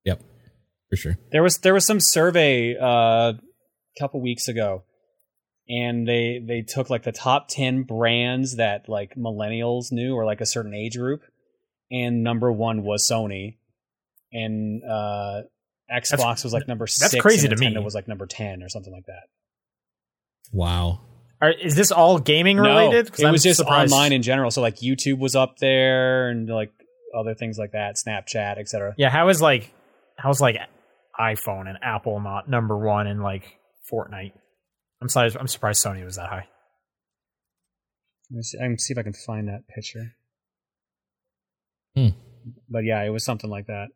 Yep. 0.06 0.22
For 0.88 0.96
sure. 0.96 1.18
There 1.32 1.42
was 1.42 1.58
there 1.58 1.74
was 1.74 1.84
some 1.84 2.00
survey 2.00 2.76
uh, 2.76 2.86
a 2.86 3.34
couple 3.98 4.22
weeks 4.22 4.48
ago, 4.48 4.84
and 5.68 6.06
they 6.08 6.40
they 6.42 6.62
took 6.62 6.88
like 6.88 7.02
the 7.02 7.12
top 7.12 7.48
ten 7.48 7.82
brands 7.82 8.56
that 8.56 8.88
like 8.88 9.16
millennials 9.16 9.90
knew 9.90 10.14
or 10.14 10.24
like 10.24 10.40
a 10.40 10.46
certain 10.46 10.72
age 10.74 10.96
group, 10.96 11.22
and 11.90 12.22
number 12.22 12.50
one 12.52 12.84
was 12.84 13.06
Sony, 13.10 13.56
and 14.32 14.82
uh, 14.84 15.42
Xbox 15.92 16.44
was 16.44 16.52
like 16.52 16.68
number 16.68 16.86
six. 16.86 17.10
That's 17.12 17.20
crazy 17.20 17.48
and 17.48 17.56
to 17.56 17.60
me. 17.60 17.74
Nintendo 17.74 17.84
was 17.84 17.94
like 17.96 18.06
number 18.06 18.26
ten 18.26 18.62
or 18.62 18.68
something 18.68 18.92
like 18.92 19.06
that. 19.06 19.24
Wow. 20.52 21.00
Are, 21.42 21.50
is 21.50 21.74
this 21.74 21.90
all 21.90 22.18
gaming 22.18 22.56
related? 22.56 23.10
No, 23.18 23.28
it 23.28 23.32
was 23.32 23.42
just 23.42 23.58
surprised- 23.58 23.92
online 23.92 24.12
in 24.12 24.22
general. 24.22 24.50
So 24.52 24.62
like 24.62 24.76
YouTube 24.76 25.18
was 25.18 25.34
up 25.34 25.58
there, 25.58 26.30
and 26.30 26.48
like 26.48 26.72
other 27.16 27.34
things 27.34 27.58
like 27.58 27.72
that, 27.72 27.96
Snapchat, 27.96 28.58
etc. 28.58 28.94
Yeah, 28.96 29.10
how 29.10 29.28
is 29.30 29.42
like 29.42 29.72
how 30.16 30.30
is 30.30 30.40
like 30.40 30.56
iPhone 31.18 31.68
and 31.68 31.78
Apple 31.82 32.20
not 32.20 32.48
number 32.48 32.76
one 32.76 33.06
in 33.06 33.20
like 33.20 33.44
Fortnite? 33.92 34.32
I'm 35.00 35.08
sorry, 35.08 35.30
I'm 35.38 35.46
surprised 35.46 35.84
Sony 35.84 36.04
was 36.04 36.16
that 36.16 36.28
high. 36.28 36.46
Let 38.30 38.36
me 38.36 38.42
see, 38.42 38.58
let 38.58 38.68
me 38.70 38.76
see 38.78 38.92
if 38.92 38.98
I 38.98 39.02
can 39.02 39.12
find 39.12 39.48
that 39.48 39.68
picture. 39.68 40.14
Hmm. 41.94 42.08
But 42.68 42.84
yeah, 42.84 43.02
it 43.02 43.10
was 43.10 43.24
something 43.24 43.50
like 43.50 43.66
that. 43.66 43.88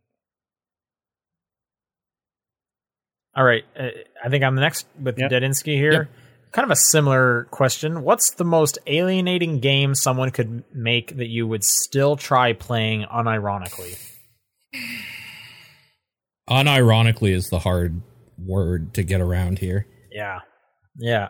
All 3.36 3.44
right, 3.44 3.64
uh, 3.78 3.88
I 4.24 4.28
think 4.28 4.44
I'm 4.44 4.56
the 4.56 4.60
next 4.60 4.86
with 5.01 5.18
Yep. 5.18 5.30
Dedinsky 5.30 5.76
here. 5.76 5.92
Yep. 5.92 6.09
Kind 6.52 6.64
of 6.64 6.72
a 6.72 6.76
similar 6.76 7.44
question. 7.52 8.02
What's 8.02 8.32
the 8.32 8.44
most 8.44 8.78
alienating 8.88 9.60
game 9.60 9.94
someone 9.94 10.30
could 10.30 10.64
make 10.74 11.16
that 11.16 11.28
you 11.28 11.47
would 11.47 11.62
still 11.62 12.16
try 12.16 12.52
playing 12.55 13.05
unironically? 13.05 13.97
Unironically 16.51 17.32
is 17.32 17.48
the 17.51 17.60
hard 17.60 18.02
word 18.39 18.94
to 18.94 19.02
get 19.02 19.20
around 19.20 19.59
here. 19.59 19.86
Yeah, 20.10 20.40
yeah. 20.98 21.28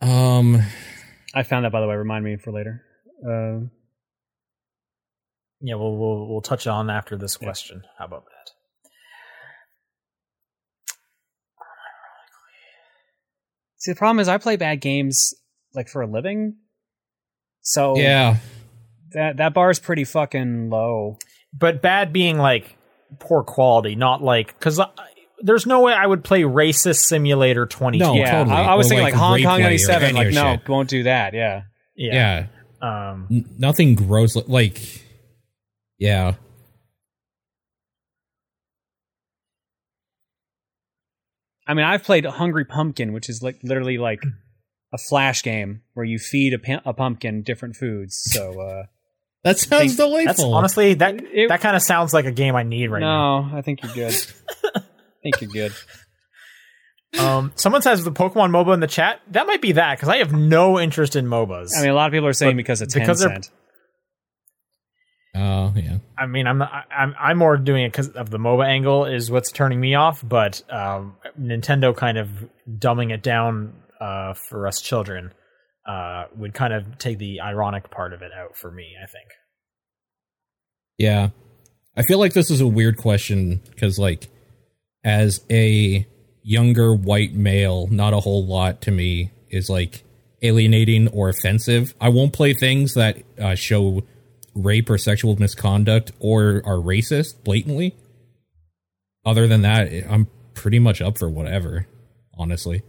Um 0.00 0.62
I 1.34 1.42
found 1.44 1.64
that 1.64 1.72
by 1.72 1.80
the 1.80 1.86
way. 1.86 1.94
Remind 1.94 2.24
me 2.24 2.36
for 2.36 2.52
later. 2.52 2.82
Uh, 3.24 3.66
Yeah, 5.60 5.74
we'll 5.76 5.96
we'll 5.96 6.28
we'll 6.28 6.40
touch 6.40 6.66
on 6.66 6.90
after 6.90 7.16
this 7.16 7.36
question. 7.36 7.82
How 7.98 8.06
about 8.06 8.24
that? 8.24 8.52
see, 13.80 13.92
the 13.92 13.96
problem 13.96 14.20
is 14.20 14.28
I 14.28 14.38
play 14.38 14.56
bad 14.56 14.80
games 14.80 15.34
like 15.74 15.88
for 15.88 16.02
a 16.02 16.06
living, 16.06 16.56
so 17.62 17.96
yeah. 17.96 18.36
that 19.12 19.36
that 19.38 19.54
bar 19.54 19.70
is 19.70 19.78
pretty 19.78 20.04
fucking 20.04 20.70
low. 20.70 21.18
But 21.52 21.82
bad 21.82 22.12
being 22.12 22.38
like 22.38 22.76
poor 23.18 23.42
quality, 23.42 23.94
not 23.96 24.22
like 24.22 24.48
because 24.58 24.80
there's 25.42 25.66
no 25.66 25.80
way 25.80 25.92
I 25.92 26.06
would 26.06 26.22
play 26.24 26.42
Racist 26.42 27.00
Simulator 27.00 27.66
20. 27.66 27.98
No, 27.98 28.14
yeah, 28.14 28.30
totally. 28.30 28.56
I, 28.56 28.62
I 28.64 28.74
was 28.74 28.86
Or, 28.86 28.90
thinking 28.90 29.04
like, 29.04 29.14
like, 29.14 29.20
Hong 29.20 29.42
Kong 29.42 29.58
replay 29.60 29.62
'97. 29.62 30.14
Like, 30.14 30.32
no, 30.34 30.52
shit. 30.56 30.68
won't 30.68 30.88
do 30.88 31.02
that. 31.04 31.34
Yeah, 31.34 31.62
Yeah. 31.94 32.46
Um, 32.82 33.26
N- 33.30 33.44
nothing 33.58 33.94
gross 33.94 34.36
like 34.48 34.80
yeah. 35.98 36.34
I 41.66 41.74
mean, 41.74 41.84
I've 41.84 42.02
played 42.02 42.24
Hungry 42.24 42.64
Pumpkin, 42.64 43.12
which 43.12 43.28
is 43.28 43.42
like 43.42 43.58
literally 43.62 43.98
like 43.98 44.22
a 44.92 44.98
flash 44.98 45.42
game 45.42 45.82
where 45.94 46.04
you 46.06 46.18
feed 46.18 46.54
a, 46.54 46.58
pu- 46.58 46.80
a 46.84 46.92
pumpkin 46.92 47.42
different 47.42 47.76
foods. 47.76 48.20
So 48.32 48.60
uh, 48.60 48.82
That 49.44 49.58
sounds 49.58 49.82
Think- 49.94 49.96
delightful. 49.96 50.26
that's 50.26 50.42
honestly 50.42 50.94
that 50.94 51.14
It- 51.32 51.48
that 51.48 51.60
kind 51.60 51.74
of 51.76 51.82
sounds 51.82 52.12
like 52.12 52.26
a 52.26 52.32
game 52.32 52.54
I 52.56 52.62
need 52.62 52.90
right 52.90 53.00
now. 53.00 53.48
no, 53.50 53.56
I 53.58 53.62
think 53.62 53.82
you're 53.82 53.92
good. 53.94 54.14
I 54.74 54.80
think 55.22 55.40
you're 55.40 55.50
good. 55.50 55.72
Um, 57.18 57.52
someone 57.56 57.82
says 57.82 58.04
the 58.04 58.12
Pokemon 58.12 58.50
MOBA 58.50 58.74
in 58.74 58.80
the 58.80 58.86
chat. 58.86 59.20
That 59.32 59.46
might 59.46 59.60
be 59.62 59.72
that 59.72 59.96
because 59.96 60.08
I 60.08 60.18
have 60.18 60.32
no 60.32 60.78
interest 60.78 61.16
in 61.16 61.26
MOBAs. 61.26 61.70
I 61.76 61.80
mean, 61.80 61.90
a 61.90 61.94
lot 61.94 62.06
of 62.06 62.12
people 62.12 62.28
are 62.28 62.32
saying 62.32 62.52
But 62.52 62.58
because 62.58 62.82
it's 62.82 62.94
because 62.94 63.18
they're- 63.20 63.30
Tencent. 63.30 63.50
Oh, 65.34 65.72
yeah. 65.76 65.98
I 66.18 66.26
mean, 66.26 66.46
I'm 66.46 66.58
not, 66.58 66.72
I- 66.72 66.94
I'm 67.02 67.14
I'm 67.18 67.38
more 67.38 67.56
doing 67.56 67.84
it 67.84 67.92
because 67.92 68.08
of 68.10 68.30
the 68.30 68.38
MOBA 68.38 68.66
angle 68.66 69.04
is 69.06 69.30
what's 69.30 69.52
turning 69.52 69.80
me 69.80 69.94
off. 69.94 70.22
But 70.26 70.62
um, 70.70 71.16
Nintendo 71.40 71.96
kind 71.96 72.18
of 72.18 72.28
dumbing 72.68 73.12
it 73.12 73.22
down 73.22 73.74
uh, 74.00 74.34
for 74.34 74.66
us 74.66 74.80
children 74.80 75.32
uh, 75.90 76.26
would 76.36 76.54
kind 76.54 76.72
of 76.72 76.98
take 76.98 77.18
the 77.18 77.40
ironic 77.40 77.90
part 77.90 78.12
of 78.12 78.22
it 78.22 78.30
out 78.32 78.56
for 78.56 78.70
me. 78.70 78.94
I 79.02 79.06
think. 79.06 79.28
Yeah. 80.98 81.30
I 81.96 82.02
feel 82.02 82.18
like 82.18 82.34
this 82.34 82.50
is 82.50 82.60
a 82.60 82.66
weird 82.66 82.96
question 82.96 83.60
because, 83.70 83.98
like, 83.98 84.28
as 85.02 85.44
a 85.50 86.06
younger 86.42 86.94
white 86.94 87.34
male, 87.34 87.88
not 87.88 88.12
a 88.12 88.20
whole 88.20 88.46
lot 88.46 88.82
to 88.82 88.90
me 88.90 89.32
is 89.48 89.68
like 89.68 90.04
alienating 90.42 91.08
or 91.08 91.28
offensive. 91.28 91.94
I 92.00 92.08
won't 92.10 92.32
play 92.32 92.54
things 92.54 92.94
that 92.94 93.22
uh, 93.38 93.54
show 93.56 94.02
rape 94.54 94.88
or 94.88 94.98
sexual 94.98 95.36
misconduct 95.36 96.12
or 96.20 96.62
are 96.64 96.76
racist 96.76 97.42
blatantly. 97.44 97.96
Other 99.24 99.46
than 99.46 99.62
that, 99.62 99.90
I'm 100.08 100.28
pretty 100.54 100.78
much 100.78 101.02
up 101.02 101.18
for 101.18 101.28
whatever, 101.28 101.86
honestly. 102.38 102.82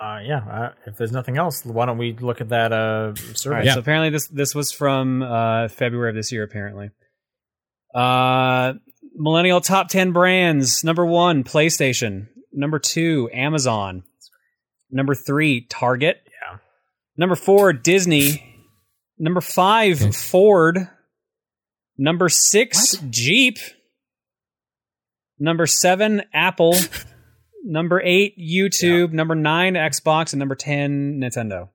Uh, 0.00 0.20
yeah. 0.24 0.38
Uh, 0.38 0.72
if 0.86 0.96
there's 0.96 1.12
nothing 1.12 1.36
else, 1.36 1.62
why 1.64 1.84
don't 1.84 1.98
we 1.98 2.14
look 2.14 2.40
at 2.40 2.48
that 2.48 2.72
uh, 2.72 3.14
survey? 3.34 3.54
All 3.54 3.58
right, 3.58 3.64
Yeah. 3.66 3.74
so 3.74 3.80
apparently 3.80 4.08
this 4.10 4.28
this 4.28 4.54
was 4.54 4.72
from 4.72 5.22
uh, 5.22 5.68
February 5.68 6.08
of 6.10 6.16
this 6.16 6.32
year. 6.32 6.42
Apparently, 6.42 6.88
uh, 7.94 8.72
millennial 9.14 9.60
top 9.60 9.88
ten 9.88 10.12
brands: 10.12 10.82
number 10.84 11.04
one, 11.04 11.44
PlayStation; 11.44 12.28
number 12.52 12.78
two, 12.78 13.28
Amazon; 13.34 14.04
number 14.90 15.14
three, 15.14 15.66
Target; 15.68 16.16
Yeah. 16.26 16.58
number 17.18 17.36
four, 17.36 17.74
Disney; 17.74 18.42
number 19.18 19.42
five, 19.42 20.00
Okay. 20.00 20.12
Ford; 20.12 20.88
number 21.98 22.30
six, 22.30 22.96
Jeep; 23.10 23.58
number 25.38 25.66
seven, 25.66 26.22
Apple; 26.32 26.74
number 27.64 28.00
eight, 28.02 28.38
YouTube; 28.38 29.12
number 29.12 29.34
nine, 29.34 29.74
Xbox; 29.74 30.32
and 30.32 30.38
number 30.38 30.54
ten, 30.54 31.20
Nintendo. 31.20 31.68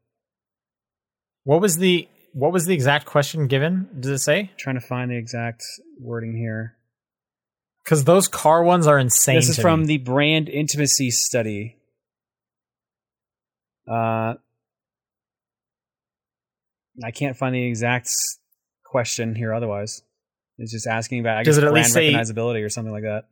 What 1.43 1.61
was 1.61 1.77
the 1.77 2.07
what 2.33 2.51
was 2.51 2.65
the 2.65 2.73
exact 2.73 3.05
question 3.05 3.47
given? 3.47 3.87
Does 3.99 4.11
it 4.11 4.19
say? 4.19 4.51
trying 4.57 4.75
to 4.79 4.85
find 4.85 5.09
the 5.11 5.17
exact 5.17 5.63
wording 5.99 6.35
here. 6.35 6.75
Because 7.83 8.03
those 8.03 8.27
car 8.27 8.63
ones 8.63 8.87
are 8.87 8.97
insane. 8.97 9.35
this 9.35 9.47
is 9.49 9.59
from 9.59 9.81
me. 9.81 9.85
the 9.87 9.97
brand 9.99 10.49
intimacy 10.49 11.11
study. 11.11 11.77
Uh, 13.87 14.33
I 17.03 17.11
can't 17.13 17.37
find 17.37 17.53
the 17.53 17.63
exact 17.63 18.09
question 18.83 19.35
here. 19.35 19.53
Otherwise, 19.53 20.01
it's 20.57 20.71
just 20.71 20.87
asking 20.87 21.19
about 21.19 21.37
I 21.37 21.43
Does 21.43 21.57
guess 21.57 21.63
it 21.63 21.67
at 21.67 21.71
brand 21.71 21.85
least 21.85 21.93
say- 21.93 22.11
recognizability 22.13 22.65
or 22.65 22.69
something 22.69 22.91
like 22.93 23.03
that. 23.03 23.25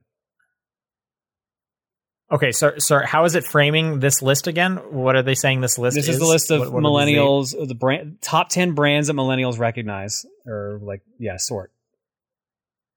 Okay, 2.31 2.51
so. 2.51 2.71
How 3.05 3.25
is 3.25 3.35
it 3.35 3.43
framing 3.43 3.99
this 3.99 4.21
list 4.21 4.47
again? 4.47 4.77
What 4.91 5.15
are 5.15 5.21
they 5.21 5.35
saying 5.35 5.61
this 5.61 5.77
list 5.77 5.95
This 5.95 6.07
is? 6.07 6.15
is 6.15 6.19
the 6.19 6.25
list 6.27 6.49
of 6.51 6.61
What- 6.61 6.73
what 6.73 6.83
millennials, 6.83 7.51
the 7.67 7.75
brand 7.75 8.21
top 8.21 8.49
ten 8.49 8.73
brands 8.73 9.07
that 9.07 9.13
millennials 9.13 9.59
recognize, 9.59 10.25
or 10.47 10.79
like 10.81 11.01
yeah, 11.19 11.37
sort 11.37 11.71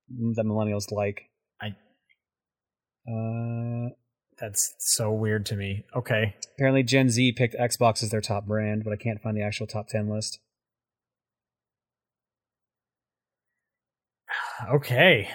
that 0.08 0.44
millennials 0.46 0.90
like. 0.90 1.28
I- 1.60 1.76
Uh, 3.10 3.90
That's 4.38 4.74
so 4.78 5.12
weird 5.12 5.46
to 5.46 5.56
me. 5.56 5.84
Okay. 5.94 6.36
Apparently, 6.54 6.82
Gen 6.82 7.08
Z 7.08 7.32
picked 7.32 7.54
Xbox 7.56 8.02
as 8.02 8.10
their 8.10 8.20
top 8.20 8.46
brand, 8.46 8.84
but 8.84 8.92
I 8.92 8.96
can't 8.96 9.20
find 9.22 9.36
the 9.36 9.42
actual 9.42 9.66
top 9.66 9.88
10 9.88 10.08
list. 10.08 10.38
Okay. 14.72 15.28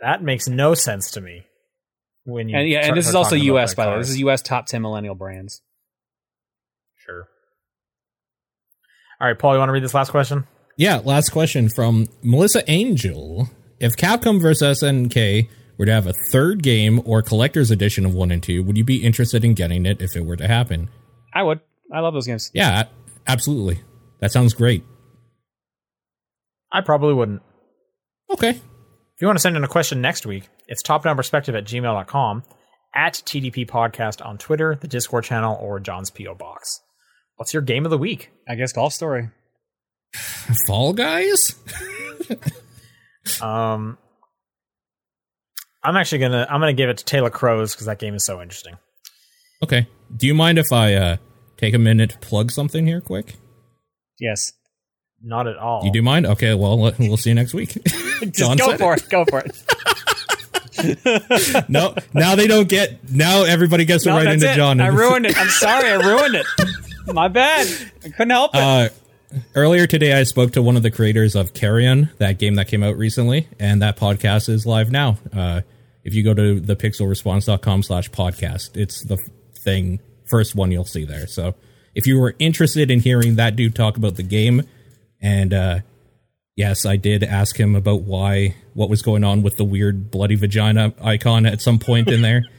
That 0.00 0.22
makes 0.22 0.46
no 0.48 0.74
sense 0.74 1.10
to 1.12 1.20
me. 1.20 1.46
When 2.26 2.48
you 2.48 2.58
And 2.58 2.68
yeah, 2.68 2.86
and 2.86 2.96
this 2.96 3.08
is 3.08 3.14
also 3.14 3.36
US, 3.36 3.74
by 3.74 3.86
the 3.86 3.92
way. 3.92 3.98
This 3.98 4.10
is 4.10 4.18
US 4.18 4.42
top 4.42 4.66
10 4.66 4.82
millennial 4.82 5.14
brands. 5.14 5.62
Sure. 6.96 7.28
All 9.20 9.28
right, 9.28 9.38
Paul, 9.38 9.54
you 9.54 9.58
want 9.60 9.68
to 9.68 9.72
read 9.72 9.84
this 9.84 9.94
last 9.94 10.10
question? 10.10 10.44
Yeah, 10.76 11.00
last 11.04 11.30
question 11.30 11.68
from 11.68 12.08
Melissa 12.22 12.68
Angel. 12.70 13.48
If 13.78 13.92
Capcom 13.96 14.42
vs. 14.42 14.82
SNK 14.82 15.48
were 15.78 15.86
to 15.86 15.92
have 15.92 16.06
a 16.06 16.12
third 16.30 16.62
game 16.62 17.00
or 17.04 17.22
collector's 17.22 17.70
edition 17.70 18.04
of 18.04 18.12
1 18.12 18.30
and 18.30 18.42
2, 18.42 18.62
would 18.64 18.76
you 18.76 18.84
be 18.84 19.04
interested 19.04 19.44
in 19.44 19.54
getting 19.54 19.86
it 19.86 20.02
if 20.02 20.16
it 20.16 20.24
were 20.24 20.36
to 20.36 20.48
happen? 20.48 20.90
I 21.32 21.44
would. 21.44 21.60
I 21.92 22.00
love 22.00 22.12
those 22.12 22.26
games. 22.26 22.50
Yeah, 22.52 22.84
absolutely. 23.26 23.82
That 24.18 24.32
sounds 24.32 24.52
great. 24.52 24.84
I 26.72 26.80
probably 26.80 27.14
wouldn't. 27.14 27.42
Okay. 28.30 28.60
If 29.16 29.22
you 29.22 29.26
want 29.28 29.38
to 29.38 29.40
send 29.42 29.56
in 29.56 29.64
a 29.64 29.68
question 29.68 30.00
next 30.02 30.26
week, 30.26 30.48
it's 30.68 30.82
topdownperspective 30.82 31.56
at 31.56 31.64
gmail.com, 31.64 32.42
at 32.94 33.14
TDP 33.14 33.66
Podcast 33.66 34.24
on 34.24 34.36
Twitter, 34.36 34.76
the 34.78 34.88
Discord 34.88 35.24
channel, 35.24 35.56
or 35.60 35.80
John's 35.80 36.10
P.O. 36.10 36.34
Box. 36.34 36.80
What's 37.36 37.54
your 37.54 37.62
game 37.62 37.84
of 37.86 37.90
the 37.90 37.98
week? 37.98 38.30
I 38.48 38.54
guess 38.56 38.72
Golf 38.72 38.92
Story. 38.92 39.30
Fall 40.66 40.92
Guys? 40.92 41.54
Um, 43.42 43.98
I'm 45.82 45.96
actually 45.96 46.18
gonna 46.18 46.46
I'm 46.48 46.60
gonna 46.60 46.72
give 46.72 46.88
it 46.88 46.98
to 46.98 47.04
Taylor 47.04 47.28
Crows 47.28 47.74
because 47.74 47.86
that 47.86 47.98
game 47.98 48.14
is 48.14 48.24
so 48.24 48.40
interesting. 48.40 48.76
Okay. 49.62 49.88
Do 50.16 50.28
you 50.28 50.34
mind 50.34 50.58
if 50.58 50.72
I 50.72 50.94
uh, 50.94 51.16
take 51.56 51.74
a 51.74 51.78
minute 51.78 52.10
to 52.10 52.18
plug 52.18 52.52
something 52.52 52.86
here 52.86 53.00
quick? 53.00 53.34
Yes. 54.20 54.52
Not 55.20 55.48
at 55.48 55.56
all. 55.56 55.84
You 55.84 55.90
do 55.90 56.02
mind? 56.02 56.24
Okay, 56.26 56.54
well, 56.54 56.80
let- 56.80 56.98
we'll 57.00 57.16
see 57.16 57.30
you 57.30 57.34
next 57.34 57.52
week. 57.52 57.76
Just 58.20 58.34
John 58.34 58.56
go 58.56 58.76
for 58.76 58.94
it. 58.94 59.08
Go 59.08 59.24
for 59.24 59.40
it. 59.40 59.62
it. 60.78 61.64
No, 61.68 61.94
now 62.12 62.34
they 62.34 62.46
don't 62.46 62.68
get, 62.68 63.10
now 63.10 63.44
everybody 63.44 63.84
gets 63.84 64.04
No, 64.04 64.14
write 64.14 64.24
that's 64.24 64.34
into 64.42 64.52
it. 64.52 64.56
John. 64.56 64.80
I 64.80 64.88
ruined 64.88 65.26
it. 65.26 65.36
I'm 65.38 65.48
sorry. 65.48 65.90
I 65.90 65.94
ruined 65.96 66.34
it. 66.34 66.46
My 67.12 67.28
bad. 67.28 67.66
I 68.04 68.08
couldn't 68.10 68.30
help 68.30 68.54
it. 68.54 68.58
Uh, 68.60 68.88
earlier 69.54 69.86
today, 69.86 70.12
I 70.12 70.24
spoke 70.24 70.52
to 70.52 70.62
one 70.62 70.76
of 70.76 70.82
the 70.82 70.90
creators 70.90 71.34
of 71.34 71.54
Carrion, 71.54 72.10
that 72.18 72.38
game 72.38 72.56
that 72.56 72.68
came 72.68 72.82
out 72.82 72.96
recently, 72.98 73.48
and 73.58 73.80
that 73.82 73.96
podcast 73.96 74.48
is 74.48 74.66
live 74.66 74.90
now. 74.90 75.18
Uh, 75.32 75.62
if 76.04 76.14
you 76.14 76.22
go 76.22 76.34
to 76.34 76.60
thepixelresponse.com 76.60 77.82
slash 77.82 78.10
podcast, 78.10 78.76
it's 78.76 79.02
the 79.02 79.16
thing, 79.58 80.00
first 80.26 80.54
one 80.54 80.70
you'll 80.70 80.84
see 80.84 81.04
there. 81.04 81.26
So 81.26 81.54
if 81.94 82.06
you 82.06 82.18
were 82.20 82.34
interested 82.38 82.90
in 82.90 83.00
hearing 83.00 83.36
that 83.36 83.56
dude 83.56 83.74
talk 83.74 83.96
about 83.96 84.16
the 84.16 84.22
game, 84.22 84.62
and 85.20 85.52
uh, 85.54 85.78
yes, 86.56 86.84
I 86.84 86.96
did 86.96 87.22
ask 87.22 87.58
him 87.58 87.76
about 87.76 88.02
why, 88.02 88.56
what 88.74 88.88
was 88.90 89.02
going 89.02 89.22
on 89.24 89.42
with 89.42 89.56
the 89.56 89.64
weird 89.64 90.10
bloody 90.10 90.34
vagina 90.34 90.92
icon 91.02 91.46
at 91.46 91.60
some 91.60 91.78
point 91.78 92.08
in 92.08 92.22
there. 92.22 92.42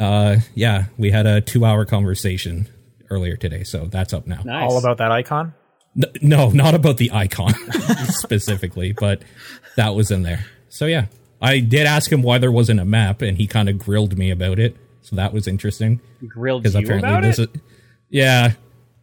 Uh, 0.00 0.36
yeah, 0.54 0.86
we 0.96 1.10
had 1.10 1.26
a 1.26 1.42
two 1.42 1.62
hour 1.62 1.84
conversation 1.84 2.66
earlier 3.10 3.36
today, 3.36 3.62
so 3.64 3.84
that's 3.84 4.14
up 4.14 4.26
now. 4.26 4.40
nice. 4.46 4.62
all 4.72 4.78
about 4.78 4.96
that 4.96 5.12
icon. 5.12 5.52
N- 5.94 6.10
No, 6.22 6.48
not 6.48 6.74
about 6.74 6.96
the 6.96 7.12
icon 7.12 7.52
specifically, 8.08 8.92
but 8.98 9.20
that 9.76 9.94
was 9.94 10.10
in 10.10 10.22
there. 10.22 10.46
So 10.70 10.86
yeah, 10.86 11.08
I 11.42 11.60
did 11.60 11.86
ask 11.86 12.10
him 12.10 12.22
why 12.22 12.38
there 12.38 12.50
wasn't 12.50 12.80
a 12.80 12.86
map, 12.86 13.20
and 13.20 13.36
he 13.36 13.46
kind 13.46 13.68
of 13.68 13.76
grilled 13.78 14.16
me 14.16 14.30
about 14.30 14.58
it. 14.58 14.74
So 15.02 15.16
that 15.16 15.34
was 15.34 15.46
interesting 15.46 16.00
grilled 16.28 16.64
you 16.64 16.70
apparently 16.70 17.10
about 17.10 17.22
this 17.22 17.38
it. 17.38 17.50
is, 17.54 17.60
yeah. 18.08 18.52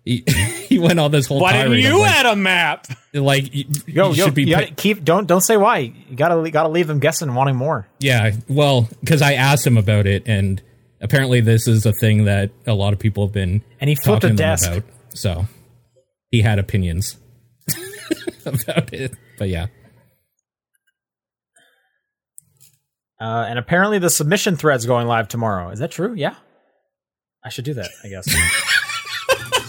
He, 0.08 0.24
he 0.70 0.80
went 0.80 1.00
on 1.00 1.12
this 1.12 1.28
whole 1.28 1.42
Why 1.42 1.54
didn't 1.54 1.80
you 1.80 2.00
like, 2.00 2.12
add 2.12 2.26
a 2.26 2.36
map? 2.36 2.88
like 3.14 3.54
you, 3.54 3.66
Yo, 3.86 4.10
you 4.12 4.16
yo, 4.16 4.26
should 4.26 4.34
be 4.36 4.44
you 4.44 4.52
gotta 4.52 4.72
keep 4.74 5.04
don't 5.04 5.28
don't 5.28 5.42
say 5.42 5.58
why. 5.58 5.80
You 5.80 6.16
gotta 6.16 6.50
gotta 6.50 6.70
leave 6.70 6.88
them 6.88 7.00
guessing, 7.00 7.34
wanting 7.34 7.56
more. 7.58 7.88
Yeah, 8.00 8.32
well, 8.48 8.88
because 9.02 9.22
I 9.22 9.34
asked 9.34 9.68
him 9.68 9.78
about 9.78 10.06
it, 10.08 10.24
and 10.26 10.62
apparently 11.02 11.42
this 11.42 11.68
is 11.68 11.86
a 11.86 11.92
thing 11.94 12.26
that 12.26 12.52
a 12.66 12.74
lot 12.74 12.94
of 12.94 13.00
people 13.00 13.26
have 13.28 13.34
been 13.34 13.62
And 13.82 13.90
he 13.90 13.96
flipped 13.96 14.22
talking 14.22 14.36
a 14.36 14.38
desk. 14.38 14.72
about. 14.72 14.84
So 15.10 15.46
he 16.32 16.42
had 16.42 16.58
opinions 16.60 17.18
about 18.46 18.94
it, 18.94 19.14
but 19.38 19.50
yeah. 19.50 19.68
Uh, 23.20 23.46
and 23.50 23.58
apparently 23.58 23.98
the 24.00 24.10
submission 24.12 24.56
thread's 24.56 24.86
going 24.86 25.08
live 25.08 25.28
tomorrow. 25.28 25.70
Is 25.70 25.80
that 25.80 25.92
true? 25.92 26.14
Yeah. 26.14 26.36
I 27.44 27.50
should 27.50 27.66
do 27.66 27.74
that, 27.76 27.90
I 28.04 28.10
guess. 28.10 28.28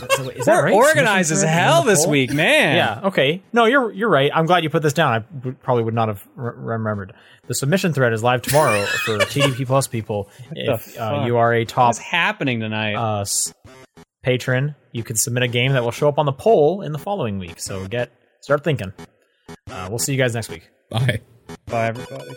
is 0.03 0.45
that 0.47 0.55
We're 0.57 0.63
right? 0.65 0.75
organized 0.75 1.31
as 1.33 1.43
hell 1.43 1.83
this 1.85 2.03
poll? 2.05 2.13
week, 2.13 2.33
man. 2.33 2.77
Yeah. 2.77 3.09
Okay. 3.09 3.43
No, 3.53 3.65
you're 3.67 3.91
you're 3.93 4.09
right. 4.09 4.31
I'm 4.35 4.47
glad 4.47 4.63
you 4.65 4.71
put 4.71 4.83
this 4.83 4.93
down. 4.93 5.13
I 5.13 5.19
w- 5.21 5.57
probably 5.63 5.85
would 5.85 5.95
not 5.95 6.09
have 6.09 6.27
re- 6.37 6.53
remembered. 6.57 7.15
The 7.47 7.55
submission 7.55 7.93
thread 7.93 8.13
is 8.13 8.23
live 8.23 8.43
tomorrow 8.43 8.85
for 9.05 9.19
TDP 9.19 9.67
Plus 9.67 9.87
people. 9.87 10.29
If 10.53 10.99
uh, 10.99 11.25
you 11.27 11.37
are 11.39 11.53
a 11.53 11.65
top 11.65 11.89
What's 11.89 11.99
happening 11.99 12.61
tonight? 12.61 12.95
uh, 12.95 13.21
s- 13.23 13.53
patron, 14.23 14.75
you 14.93 15.03
can 15.03 15.17
submit 15.17 15.43
a 15.43 15.49
game 15.49 15.73
that 15.73 15.83
will 15.83 15.91
show 15.93 16.09
up 16.09 16.19
on 16.19 16.27
the 16.27 16.33
poll 16.33 16.83
in 16.83 16.93
the 16.93 16.99
following 16.99 17.39
week. 17.39 17.59
So 17.61 17.87
get 17.89 18.11
start 18.43 18.65
thinking. 18.65 18.93
Uh, 19.71 19.87
we'll 19.89 19.99
see 19.99 20.13
you 20.13 20.19
guys 20.19 20.35
next 20.35 20.49
week. 20.51 20.69
Bye. 20.91 21.21
Bye, 21.67 21.87
everybody. 21.87 22.35